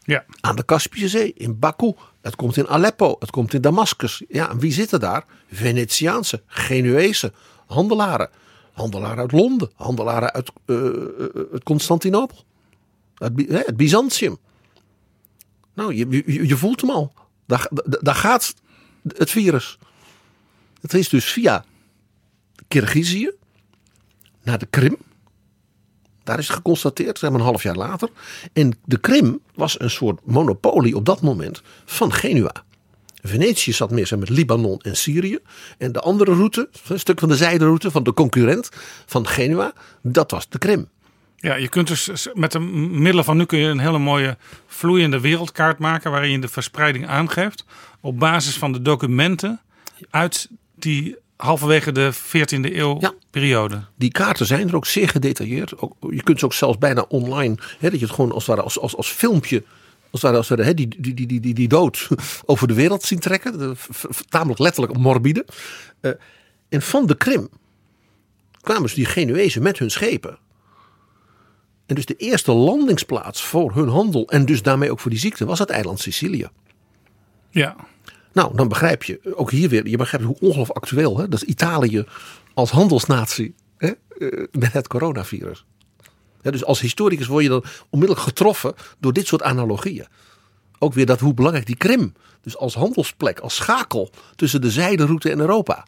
Ja, 0.04 0.24
Aan 0.40 0.56
de 0.56 0.64
Kaspische 0.64 1.08
Zee, 1.08 1.32
in 1.32 1.58
Baku. 1.58 1.94
Het 2.20 2.36
komt 2.36 2.56
in 2.56 2.68
Aleppo, 2.68 3.16
het 3.18 3.30
komt 3.30 3.54
in 3.54 3.60
Damascus. 3.60 4.22
Ja, 4.28 4.50
en 4.50 4.58
wie 4.58 4.72
zitten 4.72 5.00
daar? 5.00 5.24
Venetiaanse, 5.50 6.42
Genuese 6.46 7.32
handelaren. 7.66 8.30
Handelaren 8.72 9.18
uit 9.18 9.32
Londen, 9.32 9.70
handelaren 9.74 10.32
uit, 10.32 10.50
uit 11.52 11.62
Constantinopel. 11.62 12.44
Het, 13.14 13.32
hè, 13.48 13.72
Byzantium. 13.74 14.36
Nou, 15.74 15.94
je, 15.94 16.06
je, 16.08 16.46
je 16.46 16.56
voelt 16.56 16.80
hem 16.80 16.90
al. 16.90 17.12
Daar, 17.46 17.68
daar, 17.70 18.02
daar 18.02 18.14
gaat 18.14 18.54
het 19.06 19.30
virus. 19.30 19.78
Het 20.80 20.94
is 20.94 21.08
dus 21.08 21.24
via 21.24 21.64
Kirgizië 22.68 23.30
naar 24.42 24.58
de 24.58 24.66
Krim. 24.66 24.96
Daar 26.24 26.38
is 26.38 26.48
geconstateerd, 26.48 27.18
zeg 27.18 27.30
maar 27.30 27.40
een 27.40 27.46
half 27.46 27.62
jaar 27.62 27.76
later. 27.76 28.08
En 28.52 28.78
de 28.84 28.98
Krim 28.98 29.40
was 29.54 29.80
een 29.80 29.90
soort 29.90 30.20
monopolie 30.24 30.96
op 30.96 31.04
dat 31.04 31.20
moment 31.20 31.62
van 31.84 32.12
Genua. 32.12 32.52
Venetië 33.22 33.72
zat 33.72 33.90
meer 33.90 34.18
met 34.18 34.28
Libanon 34.28 34.78
en 34.80 34.96
Syrië. 34.96 35.38
En 35.78 35.92
de 35.92 36.00
andere 36.00 36.34
route, 36.34 36.68
een 36.88 36.98
stuk 36.98 37.18
van 37.18 37.28
de 37.28 37.36
zijderoute 37.36 37.90
van 37.90 38.02
de 38.02 38.14
concurrent 38.14 38.68
van 39.06 39.26
Genua, 39.26 39.72
dat 40.02 40.30
was 40.30 40.48
de 40.48 40.58
Krim. 40.58 40.88
Ja, 41.36 41.54
je 41.54 41.68
kunt 41.68 41.88
dus 41.88 42.28
met 42.34 42.52
de 42.52 42.58
middelen 42.58 43.24
van 43.24 43.36
nu 43.36 43.44
kun 43.44 43.58
je 43.58 43.68
een 43.68 43.78
hele 43.78 43.98
mooie 43.98 44.36
vloeiende 44.66 45.20
wereldkaart 45.20 45.78
maken 45.78 46.10
waarin 46.10 46.30
je 46.30 46.38
de 46.38 46.48
verspreiding 46.48 47.06
aangeeft 47.06 47.64
op 48.00 48.18
basis 48.18 48.58
van 48.58 48.72
de 48.72 48.82
documenten 48.82 49.60
uit 50.10 50.48
die 50.74 51.16
halverwege 51.44 51.92
de 51.92 52.12
14e 52.12 52.76
eeuw 52.76 52.96
Ja. 53.00 53.12
periode. 53.30 53.84
Die 53.96 54.10
kaarten 54.10 54.46
zijn 54.46 54.68
er 54.68 54.76
ook 54.76 54.86
zeer 54.86 55.08
gedetailleerd. 55.08 55.78
Ook, 55.78 55.94
je 56.10 56.22
kunt 56.22 56.38
ze 56.38 56.44
ook 56.44 56.52
zelfs 56.52 56.78
bijna 56.78 57.04
online, 57.08 57.54
hè, 57.78 57.90
dat 57.90 58.00
je 58.00 58.06
het 58.06 58.14
gewoon 58.14 58.32
als, 58.32 58.46
het 58.46 58.54
ware 58.54 58.62
als, 58.62 58.78
als, 58.78 58.96
als 58.96 59.08
filmpje, 59.08 59.62
als, 60.10 60.22
het 60.22 60.22
ware, 60.22 60.36
als 60.36 60.48
hè, 60.48 60.74
die, 60.74 60.88
die, 60.88 61.14
die, 61.14 61.26
die, 61.26 61.40
die, 61.40 61.54
die 61.54 61.68
dood 61.68 62.08
over 62.44 62.68
de 62.68 62.74
wereld 62.74 63.02
zien 63.02 63.18
trekken. 63.18 63.58
De, 63.58 63.74
tamelijk 64.28 64.58
letterlijk 64.60 64.98
morbide. 64.98 65.46
Eh, 66.00 66.10
en 66.68 66.82
van 66.82 67.06
de 67.06 67.16
Krim 67.16 67.48
kwamen 68.60 68.82
dus 68.82 68.94
die 68.94 69.04
Genuezen 69.06 69.62
met 69.62 69.78
hun 69.78 69.90
schepen. 69.90 70.38
En 71.86 71.94
dus 71.94 72.06
de 72.06 72.16
eerste 72.16 72.52
landingsplaats 72.52 73.42
voor 73.42 73.74
hun 73.74 73.88
handel 73.88 74.28
en 74.28 74.46
dus 74.46 74.62
daarmee 74.62 74.90
ook 74.90 75.00
voor 75.00 75.10
die 75.10 75.20
ziekte 75.20 75.44
was 75.44 75.58
het 75.58 75.70
eiland 75.70 76.00
Sicilië. 76.00 76.48
Ja, 77.50 77.76
Nou, 78.32 78.56
dan 78.56 78.68
begrijp 78.68 79.02
je 79.02 79.34
ook 79.34 79.50
hier 79.50 79.68
weer, 79.68 79.86
je 79.88 79.96
begrijpt 79.96 80.26
hoe 80.26 80.36
ongelooflijk 80.40 80.78
actueel, 80.78 81.18
hè? 81.18 81.28
dat 81.28 81.42
is 81.42 81.48
Italië 81.48 82.04
als 82.54 82.70
handelsnatie 82.70 83.54
hè? 83.76 83.90
eh, 84.18 84.46
met 84.52 84.72
het 84.72 84.88
coronavirus. 84.88 85.64
Dus 86.42 86.64
als 86.64 86.80
historicus 86.80 87.26
word 87.26 87.42
je 87.42 87.48
dan 87.48 87.64
onmiddellijk 87.90 88.26
getroffen 88.26 88.74
door 88.98 89.12
dit 89.12 89.26
soort 89.26 89.42
analogieën. 89.42 90.06
Ook 90.78 90.94
weer 90.94 91.06
dat 91.06 91.20
hoe 91.20 91.34
belangrijk 91.34 91.66
die 91.66 91.76
Krim, 91.76 92.12
dus 92.40 92.56
als 92.56 92.74
handelsplek, 92.74 93.38
als 93.38 93.54
schakel 93.54 94.10
tussen 94.36 94.60
de 94.60 94.70
zijderoute 94.70 95.30
en 95.30 95.40
Europa. 95.40 95.86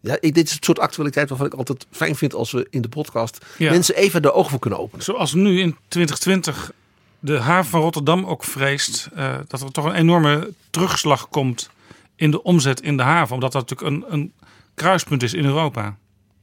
Ja, 0.00 0.16
ik, 0.20 0.34
dit 0.34 0.46
is 0.46 0.52
het 0.52 0.64
soort 0.64 0.78
actualiteit 0.78 1.28
waarvan 1.28 1.46
ik 1.46 1.54
altijd 1.54 1.86
fijn 1.90 2.16
vind 2.16 2.34
als 2.34 2.52
we 2.52 2.66
in 2.70 2.82
de 2.82 2.88
podcast 2.88 3.44
Ja. 3.58 3.70
mensen 3.70 3.94
even 3.96 4.22
de 4.22 4.32
ogen 4.32 4.50
voor 4.50 4.58
kunnen 4.58 4.78
openen. 4.78 5.04
zoals 5.04 5.34
nu 5.34 5.60
in 5.60 5.76
2020 5.88 6.72
de 7.20 7.38
haven 7.38 7.70
van 7.70 7.80
Rotterdam 7.80 8.24
ook 8.24 8.44
vreest 8.44 9.08
eh, 9.14 9.38
dat 9.46 9.60
er 9.60 9.72
toch 9.72 9.84
een 9.84 9.94
enorme 9.94 10.52
terugslag 10.70 11.28
komt 11.28 11.70
in 12.16 12.30
de 12.30 12.42
omzet 12.42 12.80
in 12.80 12.96
de 12.96 13.02
haven. 13.02 13.34
Omdat 13.34 13.52
dat 13.52 13.68
natuurlijk 13.68 14.04
een, 14.06 14.12
een 14.12 14.32
kruispunt 14.74 15.22
is 15.22 15.34
in 15.34 15.44
Europa. 15.44 15.96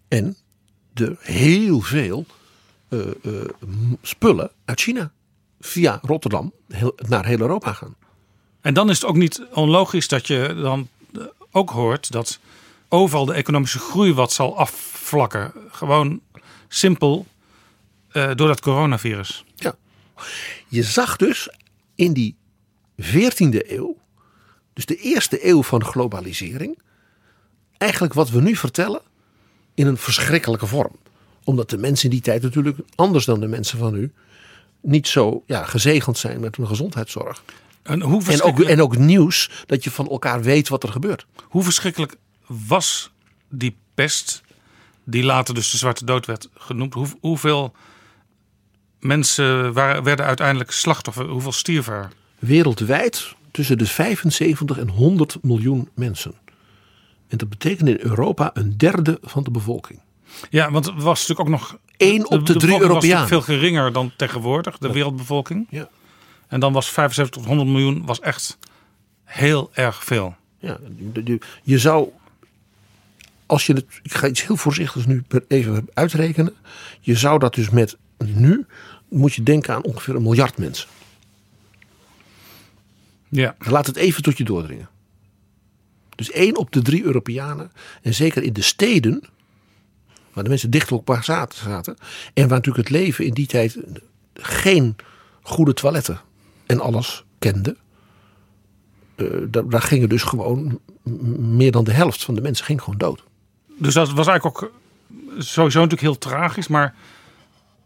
En 0.08 0.36
er 0.94 1.18
heel 1.20 1.82
veel 1.82 2.26
eh, 2.90 3.00
eh, 3.00 3.50
spullen 4.02 4.52
uit 4.66 4.82
China 4.82 5.12
via 5.60 6.00
Rotterdam 6.02 6.54
heel, 6.68 6.96
naar 7.08 7.26
heel 7.26 7.40
Europa 7.40 7.74
gaan. 7.74 7.96
En 8.62 8.74
dan 8.74 8.90
is 8.90 9.02
het 9.02 9.10
ook 9.10 9.16
niet 9.16 9.46
onlogisch 9.54 10.08
dat 10.08 10.28
je 10.28 10.60
dan 10.62 10.88
ook 11.52 11.70
hoort 11.70 12.12
dat 12.12 12.40
overal 12.88 13.26
de 13.26 13.34
economische 13.34 13.80
groei 13.80 14.14
wat 14.14 14.32
zal 14.34 14.58
afvlakken. 14.58 15.54
Gewoon 15.72 16.22
simpel 16.68 17.26
door 18.12 18.48
dat 18.48 18.62
coronavirus. 18.62 19.46
Ja. 19.56 19.76
Je 20.68 20.84
zag 20.84 21.16
dus 21.16 21.50
in 21.96 22.14
die 22.14 22.36
14e 23.02 23.70
eeuw, 23.70 23.98
dus 24.74 24.86
de 24.86 24.98
eerste 24.98 25.48
eeuw 25.48 25.64
van 25.64 25.86
globalisering, 25.86 26.80
eigenlijk 27.78 28.14
wat 28.14 28.30
we 28.30 28.42
nu 28.42 28.56
vertellen 28.56 29.02
in 29.74 29.88
een 29.88 29.98
verschrikkelijke 29.98 30.68
vorm. 30.68 30.96
Omdat 31.44 31.70
de 31.70 31.78
mensen 31.78 32.04
in 32.06 32.10
die 32.10 32.22
tijd 32.22 32.42
natuurlijk 32.42 32.78
anders 32.96 33.26
dan 33.26 33.40
de 33.40 33.48
mensen 33.48 33.78
van 33.78 33.94
nu 33.94 34.12
niet 34.82 35.08
zo 35.08 35.44
ja, 35.48 35.64
gezegend 35.64 36.18
zijn 36.18 36.40
met 36.40 36.56
hun 36.56 36.68
gezondheidszorg. 36.68 37.44
En 37.84 38.02
hoe 38.02 38.12
En 38.12 38.18
ook, 38.18 38.24
verschrikkelijk, 38.24 38.70
en 38.70 38.82
ook 38.82 38.98
nieuws 38.98 39.64
dat 39.66 39.84
je 39.84 39.92
van 39.92 40.10
elkaar 40.10 40.42
weet 40.42 40.70
wat 40.70 40.84
er 40.84 40.92
gebeurt. 40.92 41.26
hoe 41.44 41.64
verschrikkelijk 41.64 42.16
was 42.48 43.12
die 43.50 43.76
pest, 43.94 44.42
die 45.04 45.24
later 45.24 45.54
dus 45.54 45.72
de 45.72 45.78
Zwarte 45.78 46.06
Dood 46.06 46.26
werd 46.26 46.50
genoemd? 46.54 46.94
Hoe, 46.94 47.08
hoeveel 47.20 47.74
mensen 49.04 49.74
waren, 49.74 50.04
werden 50.04 50.26
uiteindelijk 50.26 50.72
slachtoffer? 50.72 51.26
Hoeveel 51.26 51.52
stierven 51.52 51.94
er? 51.94 52.10
Wereldwijd 52.40 53.36
tussen 53.52 53.78
de 53.78 53.86
75 53.86 54.78
en 54.78 54.90
100 54.90 55.38
miljoen 55.42 55.90
mensen. 55.96 56.34
En 57.28 57.38
dat 57.38 57.50
betekent 57.50 57.90
in 57.90 57.98
Europa 58.00 58.52
een 58.54 58.78
derde 58.78 59.18
van 59.22 59.44
de 59.44 59.52
bevolking. 59.52 60.00
Ja, 60.50 60.72
want 60.72 60.86
het 60.86 61.02
was 61.04 61.20
natuurlijk 61.28 61.40
ook 61.40 61.60
nog. 61.60 61.78
Eén 61.98 62.30
op 62.30 62.30
de 62.30 62.30
drie 62.30 62.46
was 62.46 62.54
natuurlijk 62.54 62.82
Europeanen. 62.82 63.28
veel 63.28 63.42
geringer 63.42 63.94
dan 63.94 64.12
tegenwoordig, 64.18 64.78
de 64.78 64.92
wereldbevolking. 64.92 65.68
Ja. 65.70 65.90
En 66.48 66.60
dan 66.60 66.74
was 66.74 66.90
75 66.90 67.36
tot 67.36 67.46
100 67.46 67.70
miljoen 67.70 68.06
was 68.06 68.20
echt 68.20 68.58
heel 69.24 69.70
erg 69.74 70.04
veel. 70.04 70.36
Ja, 70.60 70.78
de- 71.14 71.24
de- 71.24 71.40
je 71.64 71.78
zou, 71.80 72.10
als 73.46 73.66
je 73.66 73.74
het, 73.74 73.86
ik 74.04 74.14
ga 74.14 74.28
iets 74.28 74.46
heel 74.48 74.58
voorzichtigs 74.58 75.06
nu 75.06 75.24
even 75.48 75.88
uitrekenen. 75.94 76.54
Je 77.00 77.16
zou 77.16 77.40
dat 77.40 77.54
dus 77.54 77.70
met 77.70 77.98
nu, 78.18 78.66
moet 79.14 79.34
je 79.34 79.44
denken 79.44 79.74
aan 79.74 79.84
ongeveer 79.84 80.16
een 80.16 80.22
miljard 80.24 80.58
mensen. 80.58 80.90
Ja. 83.30 83.56
Laat 83.60 83.86
het 83.88 83.96
even 83.96 84.24
tot 84.24 84.38
je 84.38 84.44
doordringen. 84.44 84.90
Dus 86.16 86.32
één 86.32 86.58
op 86.58 86.72
de 86.72 86.82
drie 86.82 87.04
Europeanen, 87.04 87.72
en 88.02 88.14
zeker 88.14 88.44
in 88.44 88.54
de 88.54 88.62
steden, 88.62 89.24
waar 90.34 90.44
de 90.44 90.50
mensen 90.50 90.70
dicht 90.70 90.92
op 90.92 91.08
elkaar 91.08 91.24
zaten, 91.24 91.98
en 92.34 92.48
waar 92.48 92.58
natuurlijk 92.58 92.90
het 92.90 92.98
leven 92.98 93.26
in 93.26 93.34
die 93.34 93.48
tijd 93.48 93.78
geen 94.34 94.96
goede 95.42 95.74
toiletten 95.74 96.22
en 96.66 96.80
alles 96.80 97.24
kende. 97.40 97.78
eh, 99.16 99.26
daar, 99.50 99.70
daar 99.70 99.82
gingen 99.82 100.10
dus 100.10 100.24
gewoon 100.24 100.80
meer 101.38 101.72
dan 101.72 101.84
de 101.84 101.94
helft 101.94 102.24
van 102.24 102.36
de 102.36 102.42
mensen 102.42 102.66
ging 102.66 102.82
gewoon 102.82 103.00
dood. 103.00 103.24
Dus 103.78 103.94
dat 103.94 104.12
was 104.12 104.28
eigenlijk 104.28 104.64
ook 104.64 104.72
sowieso 105.38 105.80
natuurlijk 105.80 106.02
heel 106.02 106.18
tragisch. 106.18 106.68
Maar 106.68 106.96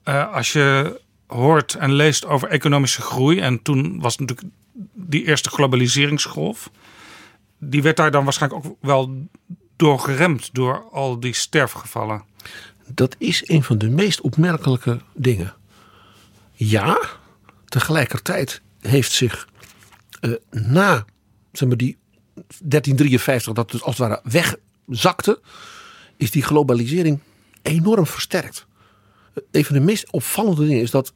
eh, 0.03 0.33
als 0.33 0.53
je 0.53 0.99
hoort 1.27 1.73
en 1.73 1.93
leest 1.93 2.25
over 2.25 2.49
economische 2.49 3.01
groei. 3.01 3.39
En 3.39 3.61
toen 3.61 3.99
was 3.99 4.17
natuurlijk 4.17 4.47
die 4.93 5.25
eerste 5.25 5.49
globaliseringsgolf. 5.49 6.71
Die 7.59 7.81
werd 7.81 7.97
daar 7.97 8.11
dan 8.11 8.23
waarschijnlijk 8.23 8.65
ook 8.65 8.77
wel 8.81 9.27
door 9.75 9.99
geremd 9.99 10.49
door 10.53 10.89
al 10.91 11.19
die 11.19 11.33
sterfgevallen. 11.33 12.23
Dat 12.87 13.15
is 13.17 13.49
een 13.49 13.63
van 13.63 13.77
de 13.77 13.89
meest 13.89 14.21
opmerkelijke 14.21 15.01
dingen. 15.13 15.53
Ja, 16.53 16.99
tegelijkertijd 17.65 18.61
heeft 18.79 19.11
zich 19.11 19.47
eh, 20.19 20.31
na 20.51 21.05
zeg 21.51 21.67
maar, 21.67 21.77
die 21.77 21.97
1353, 22.33 23.53
dat 23.53 23.71
dus 23.71 23.81
als 23.81 23.97
het 23.97 24.07
ware 24.07 24.21
wegzakte, 24.23 25.41
is 26.17 26.31
die 26.31 26.43
globalisering 26.43 27.19
enorm 27.61 28.05
versterkt. 28.05 28.65
Een 29.51 29.65
van 29.65 29.75
de 29.75 29.81
meest 29.81 30.11
opvallende 30.11 30.65
dingen 30.65 30.81
is 30.81 30.91
dat, 30.91 31.13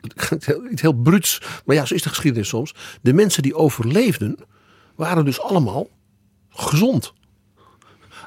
iets 0.72 0.82
heel 0.82 0.92
bruts, 0.92 1.42
maar 1.64 1.76
ja, 1.76 1.84
zo 1.84 1.94
is 1.94 2.02
de 2.02 2.08
geschiedenis 2.08 2.48
soms. 2.48 2.74
De 3.02 3.12
mensen 3.12 3.42
die 3.42 3.54
overleefden, 3.54 4.36
waren 4.94 5.24
dus 5.24 5.40
allemaal 5.40 5.88
gezond. 6.48 7.12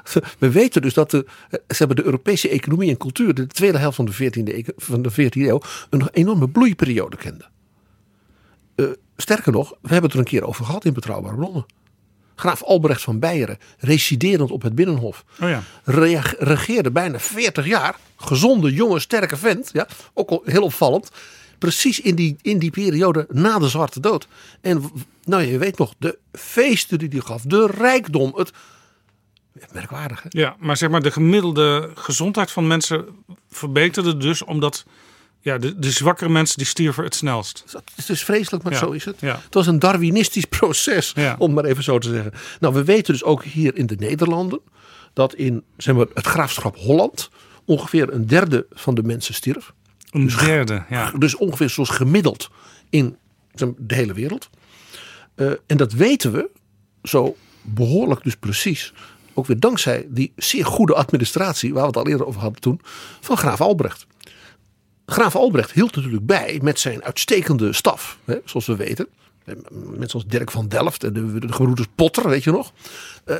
We 0.38 0.50
weten 0.50 0.82
dus 0.82 0.94
dat 0.94 1.10
de, 1.10 1.26
ze 1.50 1.58
hebben 1.68 1.96
de 1.96 2.04
Europese 2.04 2.48
economie 2.48 2.90
en 2.90 2.96
cultuur 2.96 3.34
de 3.34 3.46
tweede 3.46 3.78
helft 3.78 3.96
van 3.96 4.04
de 4.04 4.14
14e, 4.14 4.54
eeuw- 4.54 4.62
van 4.76 5.02
de 5.02 5.12
14e 5.12 5.40
eeuw 5.40 5.60
een 5.90 6.08
enorme 6.12 6.48
bloeiperiode 6.48 7.16
kende. 7.16 7.44
Eh, 8.74 8.86
sterker 9.16 9.52
nog, 9.52 9.70
we 9.70 9.76
hebben 9.88 10.02
het 10.02 10.12
er 10.12 10.18
een 10.18 10.24
keer 10.24 10.44
over 10.44 10.64
gehad 10.64 10.84
in 10.84 10.92
Betrouwbare 10.92 11.36
Bronnen. 11.36 11.66
Graaf 12.34 12.62
Albrecht 12.62 13.02
van 13.02 13.18
Beieren, 13.18 13.58
residerend 13.78 14.50
op 14.50 14.62
het 14.62 14.74
Binnenhof, 14.74 15.24
Oh 15.40 15.48
ja. 15.48 15.62
regeerde 16.38 16.90
bijna 16.90 17.18
40 17.18 17.66
jaar. 17.66 17.96
Gezonde, 18.16 18.72
jonge, 18.72 18.98
sterke 18.98 19.36
vent. 19.36 19.70
Ja, 19.72 19.88
ook 20.14 20.30
al 20.30 20.42
heel 20.44 20.62
opvallend. 20.62 21.10
Precies 21.64 22.00
in 22.00 22.14
die, 22.14 22.36
in 22.42 22.58
die 22.58 22.70
periode 22.70 23.26
na 23.30 23.58
de 23.58 23.68
Zwarte 23.68 24.00
Dood. 24.00 24.26
En 24.60 24.90
nou, 25.24 25.42
je 25.42 25.58
weet 25.58 25.78
nog, 25.78 25.94
de 25.98 26.18
feesten 26.32 26.98
die 26.98 27.08
hij 27.08 27.20
gaf, 27.20 27.42
de 27.42 27.66
rijkdom, 27.66 28.32
het. 28.36 28.50
Merkwaardig, 29.72 30.22
hè? 30.22 30.28
Ja, 30.30 30.56
maar 30.58 30.76
zeg 30.76 30.90
maar 30.90 31.02
de 31.02 31.10
gemiddelde 31.10 31.90
gezondheid 31.94 32.50
van 32.50 32.66
mensen 32.66 33.04
verbeterde 33.50 34.16
dus 34.16 34.42
omdat 34.42 34.84
ja, 35.40 35.58
de, 35.58 35.78
de 35.78 35.90
zwakkere 35.90 36.30
mensen 36.30 36.56
die 36.58 36.66
stierven 36.66 37.04
het 37.04 37.14
snelst. 37.14 37.64
Dat 37.72 37.82
is 37.96 38.06
dus 38.06 38.24
vreselijk, 38.24 38.62
maar 38.64 38.72
Ja, 38.72 38.78
zo 38.78 38.90
is 38.90 39.04
het. 39.04 39.20
ja. 39.20 39.40
Het 39.44 39.54
was 39.54 39.66
een 39.66 39.78
Darwinistisch 39.78 40.44
proces, 40.58 41.12
Ja. 41.14 41.34
om 41.38 41.52
maar 41.52 41.64
even 41.64 41.82
zo 41.82 41.98
te 41.98 42.08
zeggen. 42.08 42.32
Nou, 42.60 42.74
we 42.74 42.84
weten 42.84 43.12
dus 43.12 43.22
ook 43.24 43.44
hier 43.44 43.76
in 43.76 43.86
de 43.86 43.96
Nederlanden 43.98 44.60
dat 45.12 45.34
in 45.34 45.62
zeg 45.76 45.94
maar, 45.94 46.06
het 46.14 46.26
graafschap 46.26 46.76
Holland 46.76 47.30
ongeveer 47.64 48.12
een 48.12 48.26
derde 48.26 48.66
van 48.72 48.94
de 48.94 49.02
mensen 49.02 49.34
stierf. 49.34 49.72
Een 50.14 50.26
derde, 50.26 50.84
ja. 50.90 51.10
Dus 51.18 51.36
ongeveer 51.36 51.70
zoals 51.70 51.90
gemiddeld 51.90 52.50
in 52.90 53.16
de 53.76 53.94
hele 53.94 54.12
wereld. 54.12 54.50
Eh, 55.34 55.50
en 55.66 55.76
dat 55.76 55.92
weten 55.92 56.32
we 56.32 56.50
zo 57.02 57.36
behoorlijk 57.62 58.22
dus 58.22 58.36
precies. 58.36 58.92
Ook 59.34 59.46
weer 59.46 59.60
dankzij 59.60 60.06
die 60.08 60.32
zeer 60.36 60.64
goede 60.66 60.94
administratie, 60.94 61.72
waar 61.72 61.82
we 61.82 61.88
het 61.88 61.96
al 61.96 62.08
eerder 62.08 62.26
over 62.26 62.40
hadden 62.40 62.60
toen, 62.60 62.80
van 63.20 63.36
graaf 63.36 63.60
Albrecht. 63.60 64.06
Graaf 65.06 65.36
Albrecht 65.36 65.72
hield 65.72 65.96
natuurlijk 65.96 66.26
bij 66.26 66.60
met 66.62 66.80
zijn 66.80 67.04
uitstekende 67.04 67.72
staf, 67.72 68.18
hè, 68.24 68.36
zoals 68.44 68.66
we 68.66 68.76
weten. 68.76 69.06
Eh, 69.44 69.54
Mensen 69.70 70.08
zoals 70.08 70.26
Dirk 70.26 70.50
van 70.50 70.68
Delft 70.68 71.04
en 71.04 71.12
de, 71.12 71.38
de 71.38 71.52
gebroeders 71.52 71.88
Potter, 71.94 72.28
weet 72.28 72.44
je 72.44 72.50
nog. 72.50 72.72
Eh, 73.24 73.36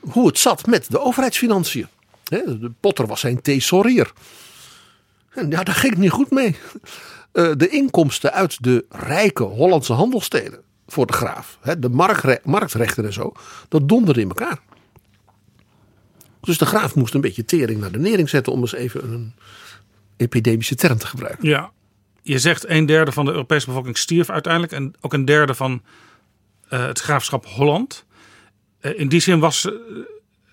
hoe 0.00 0.26
het 0.26 0.38
zat 0.38 0.66
met 0.66 0.90
de 0.90 1.00
overheidsfinanciën. 1.00 1.86
Hè, 2.24 2.58
de 2.58 2.70
Potter 2.80 3.06
was 3.06 3.20
zijn 3.20 3.42
thesaurier. 3.42 4.12
Ja, 5.34 5.62
daar 5.62 5.74
ging 5.74 5.92
het 5.92 6.02
niet 6.02 6.10
goed 6.10 6.30
mee. 6.30 6.56
Eh, 7.32 7.50
de 7.56 7.68
inkomsten 7.68 8.32
uit 8.32 8.62
de 8.62 8.84
rijke 8.88 9.42
Hollandse 9.42 9.92
handelsteden 9.92 10.60
voor 10.86 11.06
de 11.06 11.12
graaf, 11.12 11.58
de 11.78 11.88
marktrechten 12.44 13.04
en 13.04 13.12
zo, 13.12 13.32
dat 13.68 13.88
donderde 13.88 14.20
in 14.20 14.28
elkaar. 14.28 14.58
Dus 16.40 16.58
de 16.58 16.66
graaf 16.66 16.94
moest 16.94 17.14
een 17.14 17.20
beetje 17.20 17.44
tering 17.44 17.80
naar 17.80 17.92
de 17.92 17.98
nering 17.98 18.28
zetten 18.28 18.52
om 18.52 18.60
eens 18.60 18.74
even 18.74 19.12
een 19.12 19.34
epidemische 20.16 20.74
term 20.74 20.98
te 20.98 21.06
gebruiken. 21.06 21.48
Ja, 21.48 21.70
je 22.22 22.38
zegt 22.38 22.68
een 22.68 22.86
derde 22.86 23.12
van 23.12 23.24
de 23.24 23.30
Europese 23.30 23.66
bevolking 23.66 23.98
stierf 23.98 24.30
uiteindelijk. 24.30 24.72
En 24.72 24.94
ook 25.00 25.12
een 25.12 25.24
derde 25.24 25.54
van 25.54 25.82
eh, 26.68 26.86
het 26.86 27.00
graafschap 27.00 27.46
Holland. 27.46 28.04
Eh, 28.80 28.98
in 28.98 29.08
die 29.08 29.20
zin 29.20 29.38
was 29.38 29.68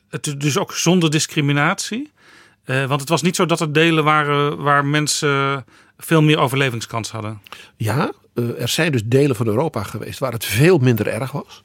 het 0.10 0.36
dus 0.38 0.58
ook 0.58 0.74
zonder 0.74 1.12
discriminatie. 1.12 2.12
Eh, 2.70 2.86
want 2.86 3.00
het 3.00 3.10
was 3.10 3.22
niet 3.22 3.36
zo 3.36 3.46
dat 3.46 3.60
er 3.60 3.74
delen 3.74 4.04
waren 4.04 4.58
waar 4.58 4.86
mensen 4.86 5.66
veel 5.98 6.22
meer 6.22 6.40
overlevingskans 6.40 7.12
hadden. 7.12 7.42
Ja, 7.76 8.12
eh, 8.34 8.62
er 8.62 8.68
zijn 8.68 8.92
dus 8.92 9.04
delen 9.06 9.36
van 9.36 9.48
Europa 9.48 9.84
geweest 9.84 10.20
waar 10.20 10.32
het 10.32 10.46
veel 10.46 10.78
minder 10.78 11.08
erg 11.08 11.32
was. 11.32 11.64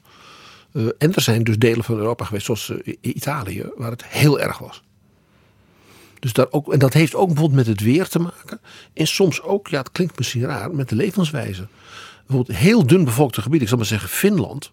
Eh, 0.72 0.82
en 0.98 1.14
er 1.14 1.20
zijn 1.20 1.44
dus 1.44 1.58
delen 1.58 1.84
van 1.84 1.96
Europa 1.96 2.24
geweest, 2.24 2.44
zoals 2.44 2.72
Italië, 3.00 3.70
waar 3.76 3.90
het 3.90 4.04
heel 4.04 4.40
erg 4.40 4.58
was. 4.58 4.82
Dus 6.18 6.32
daar 6.32 6.46
ook, 6.50 6.72
en 6.72 6.78
dat 6.78 6.92
heeft 6.92 7.14
ook 7.14 7.26
bijvoorbeeld 7.26 7.66
met 7.66 7.66
het 7.66 7.80
weer 7.80 8.08
te 8.08 8.18
maken. 8.18 8.60
En 8.94 9.06
soms 9.06 9.42
ook, 9.42 9.68
ja, 9.68 9.78
het 9.78 9.92
klinkt 9.92 10.18
misschien 10.18 10.44
raar, 10.44 10.74
met 10.74 10.88
de 10.88 10.96
levenswijze. 10.96 11.66
Bijvoorbeeld 12.26 12.58
heel 12.58 12.86
dun 12.86 13.04
bevolkte 13.04 13.42
gebieden, 13.42 13.62
ik 13.62 13.68
zal 13.68 13.78
maar 13.78 13.86
zeggen 13.86 14.08
Finland, 14.08 14.70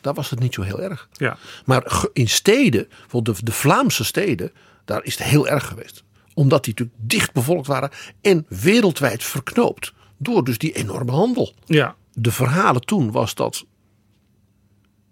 daar 0.00 0.14
was 0.14 0.30
het 0.30 0.38
niet 0.38 0.54
zo 0.54 0.62
heel 0.62 0.80
erg. 0.80 1.08
Ja. 1.12 1.36
Maar 1.64 2.04
in 2.12 2.28
steden, 2.28 2.86
bijvoorbeeld 2.88 3.36
de, 3.36 3.44
de 3.44 3.52
Vlaamse 3.52 4.04
steden, 4.04 4.52
daar 4.84 5.04
is 5.04 5.18
het 5.18 5.26
heel 5.26 5.48
erg 5.48 5.66
geweest. 5.66 6.04
Omdat 6.34 6.64
die 6.64 6.74
natuurlijk 6.76 6.98
dicht 7.08 7.32
bevolkt 7.32 7.66
waren 7.66 7.90
en 8.20 8.46
wereldwijd 8.48 9.24
verknoopt. 9.24 9.92
door 10.16 10.44
dus 10.44 10.58
die 10.58 10.72
enorme 10.72 11.12
handel. 11.12 11.54
Ja, 11.64 11.96
De 12.12 12.32
verhalen 12.32 12.80
toen 12.82 13.10
was 13.10 13.34
dat 13.34 13.64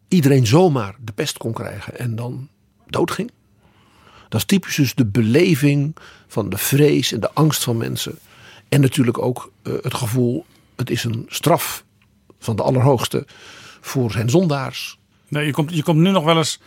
iedereen 0.08 0.46
zomaar 0.46 0.96
de 1.00 1.12
pest 1.12 1.38
kon 1.38 1.52
krijgen 1.52 1.98
en 1.98 2.16
dan 2.16 2.48
doodging. 2.86 3.30
Dat 4.28 4.40
is 4.40 4.46
typisch 4.46 4.74
dus 4.76 4.94
de 4.94 5.06
beleving 5.06 5.96
van 6.26 6.48
de 6.48 6.58
vrees 6.58 7.12
en 7.12 7.20
de 7.20 7.32
angst 7.32 7.62
van 7.64 7.76
mensen. 7.76 8.18
En 8.68 8.80
natuurlijk 8.80 9.18
ook 9.18 9.52
eh, 9.62 9.72
het 9.82 9.94
gevoel, 9.94 10.44
het 10.76 10.90
is 10.90 11.04
een 11.04 11.26
straf 11.28 11.84
van 12.38 12.56
de 12.56 12.62
Allerhoogste 12.62 13.26
voor 13.80 14.10
zijn 14.10 14.30
zondaars. 14.30 14.98
nee, 15.28 15.46
je, 15.46 15.52
komt, 15.52 15.74
je 15.74 15.82
komt 15.82 15.98
nu 15.98 16.10
nog 16.10 16.24
wel 16.24 16.36
eens 16.36 16.60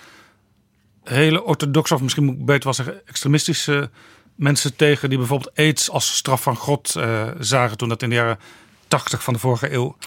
hele 1.06 1.44
orthodoxe, 1.44 1.94
of 1.94 2.02
misschien 2.02 2.46
beter 2.46 2.64
wel 2.64 2.74
zeggen 2.74 3.08
extremistische 3.08 3.90
mensen 4.36 4.76
tegen 4.76 5.10
die 5.10 5.18
bijvoorbeeld 5.18 5.58
aids 5.58 5.90
als 5.90 6.16
straf 6.16 6.42
van 6.42 6.56
God 6.56 6.96
eh, 6.96 7.28
zagen 7.40 7.78
toen 7.78 7.90
dat 7.90 8.02
in 8.02 8.10
de 8.10 8.16
jaren 8.16 8.40
80 8.88 9.24
van 9.24 9.34
de 9.34 9.40
vorige 9.40 9.74
eeuw 9.74 9.98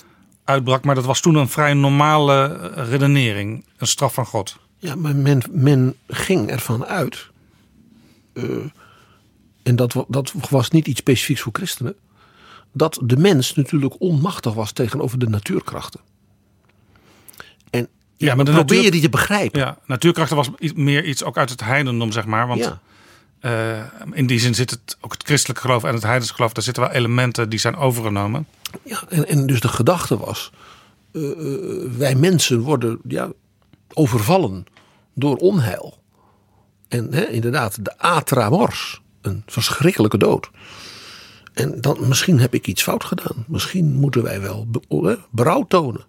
uitbrak. 0.45 0.85
Maar 0.85 0.95
dat 0.95 1.05
was 1.05 1.21
toen 1.21 1.35
een 1.35 1.49
vrij 1.49 1.75
normale 1.75 2.45
eh, 2.45 2.89
redenering, 2.89 3.65
een 3.77 3.87
straf 3.87 4.15
van 4.15 4.27
God. 4.27 4.57
Ja, 4.79 4.95
maar 4.95 5.17
men, 5.17 5.43
men 5.51 5.97
ging 6.07 6.51
ervan 6.51 6.85
uit. 6.85 7.29
eh, 8.33 8.45
en 9.63 9.77
dat, 9.77 10.05
dat 10.09 10.33
was 10.51 10.71
niet 10.71 10.87
iets 10.87 11.01
specifieks 11.01 11.41
voor 11.41 11.53
christenen. 11.53 11.95
Dat 12.73 13.01
de 13.05 13.17
mens 13.17 13.55
natuurlijk 13.55 13.95
onmachtig 13.99 14.55
was 14.55 14.73
tegenover 14.73 15.19
de 15.19 15.29
natuurkrachten. 15.29 16.01
En 17.71 17.89
Ja, 18.19 18.35
maar 18.35 18.45
probeer 18.45 18.63
je 18.69 18.75
natuur- 18.77 18.91
die 18.91 19.01
te 19.01 19.09
begrijpen. 19.09 19.61
Ja, 19.61 19.79
natuurkrachten 19.87 20.37
was 20.37 20.51
meer 20.75 21.05
iets 21.05 21.25
ook 21.25 21.37
uit 21.39 21.51
het 21.51 21.65
heidendom, 21.65 22.13
zeg 22.13 22.25
maar. 22.27 22.47
Want 22.47 22.61
Ja. 22.61 22.81
eh, 23.41 23.83
in 24.13 24.27
die 24.27 24.39
zin 24.41 24.55
zit 24.55 24.71
het 24.71 24.97
ook 25.01 25.13
het 25.13 25.23
christelijk 25.23 25.61
geloof 25.61 25.85
en 25.85 25.95
het 25.95 26.03
heidense 26.03 26.35
geloof, 26.35 26.53
daar 26.53 26.65
zitten 26.65 26.83
wel 26.83 26.93
elementen 26.93 27.49
die 27.49 27.59
zijn 27.59 27.77
overgenomen. 27.77 28.47
Ja, 28.83 29.03
en, 29.09 29.29
en 29.29 29.47
dus 29.47 29.61
de 29.61 29.69
gedachte 29.69 30.19
was: 30.19 30.51
eh, 31.13 31.31
eh, 31.31 31.37
wij 31.97 32.15
mensen 32.15 32.61
worden 32.61 32.99
ja, 33.09 33.29
overvallen 33.95 34.67
door 35.15 35.37
onheil. 35.37 36.03
En 36.89 37.13
hè, 37.13 37.27
inderdaad, 37.29 37.85
de 37.85 37.99
atra 37.99 38.51
mors, 38.51 39.01
een 39.23 39.43
verschrikkelijke 39.47 40.19
dood. 40.19 40.51
En 41.55 41.81
dan, 41.81 42.09
misschien 42.09 42.39
heb 42.41 42.55
ik 42.55 42.67
iets 42.67 42.83
fout 42.83 43.05
gedaan. 43.05 43.45
Misschien 43.47 43.95
moeten 43.95 44.23
wij 44.23 44.41
wel 44.41 44.67
be- 44.89 45.19
berouw 45.31 45.63
tonen. 45.67 46.05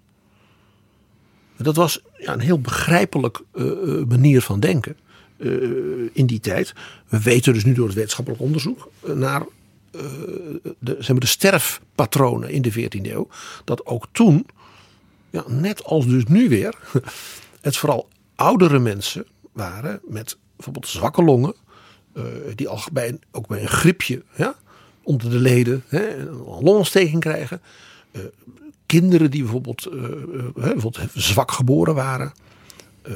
Dat 1.62 1.76
was 1.76 2.02
ja, 2.17 2.34
een 2.34 2.39
heel 2.39 2.60
begrijpelijk 2.60 3.41
eh, 3.54 3.72
eh, 3.72 4.06
manier 4.08 4.41
van 4.41 4.60
denken 4.60 4.98
eh, 5.38 5.52
in 6.13 6.26
die 6.26 6.39
tijd. 6.39 6.74
We 7.08 7.22
weten 7.22 7.54
dus 7.54 7.63
nu 7.63 7.74
door 7.74 7.86
het 7.86 7.95
wetenschappelijk 7.95 8.41
onderzoek 8.41 8.91
naar 9.02 9.45
de, 10.80 10.95
zeg 10.98 11.10
maar 11.10 11.19
de 11.19 11.26
sterfpatronen 11.26 12.50
in 12.50 12.62
de 12.62 12.72
14e 12.72 13.12
eeuw. 13.12 13.28
Dat 13.63 13.86
ook 13.86 14.08
toen, 14.12 14.45
ja, 15.30 15.43
net 15.48 15.84
als 15.84 16.06
dus 16.06 16.26
nu 16.26 16.50
weer, 16.50 16.76
het 17.62 17.78
vooral 17.78 18.08
oudere 18.36 18.80
mensen 18.80 19.26
waren 19.52 20.00
met 20.08 20.38
bijvoorbeeld 20.56 20.88
zwakke 20.88 21.24
longen. 21.24 21.56
die 22.56 22.67
al 22.67 22.82
bij 22.91 23.08
een, 23.08 23.22
ook 23.32 23.48
bij 23.48 23.62
een 23.62 23.67
griepje 23.67 24.24
ja, 24.36 24.56
onder 25.04 25.30
de 25.30 25.39
leden 25.39 25.84
hè, 25.88 26.17
een 26.17 26.38
longontsteking 26.38 27.19
krijgen. 27.19 27.62
Kinderen 28.89 29.32
die 29.32 29.41
bijvoorbeeld, 29.41 29.86
eh, 29.86 30.04
eh, 30.04 30.54
bijvoorbeeld 30.54 30.99
zwak 31.13 31.52
geboren 31.52 31.95
waren. 31.95 32.32
Eh, 33.02 33.13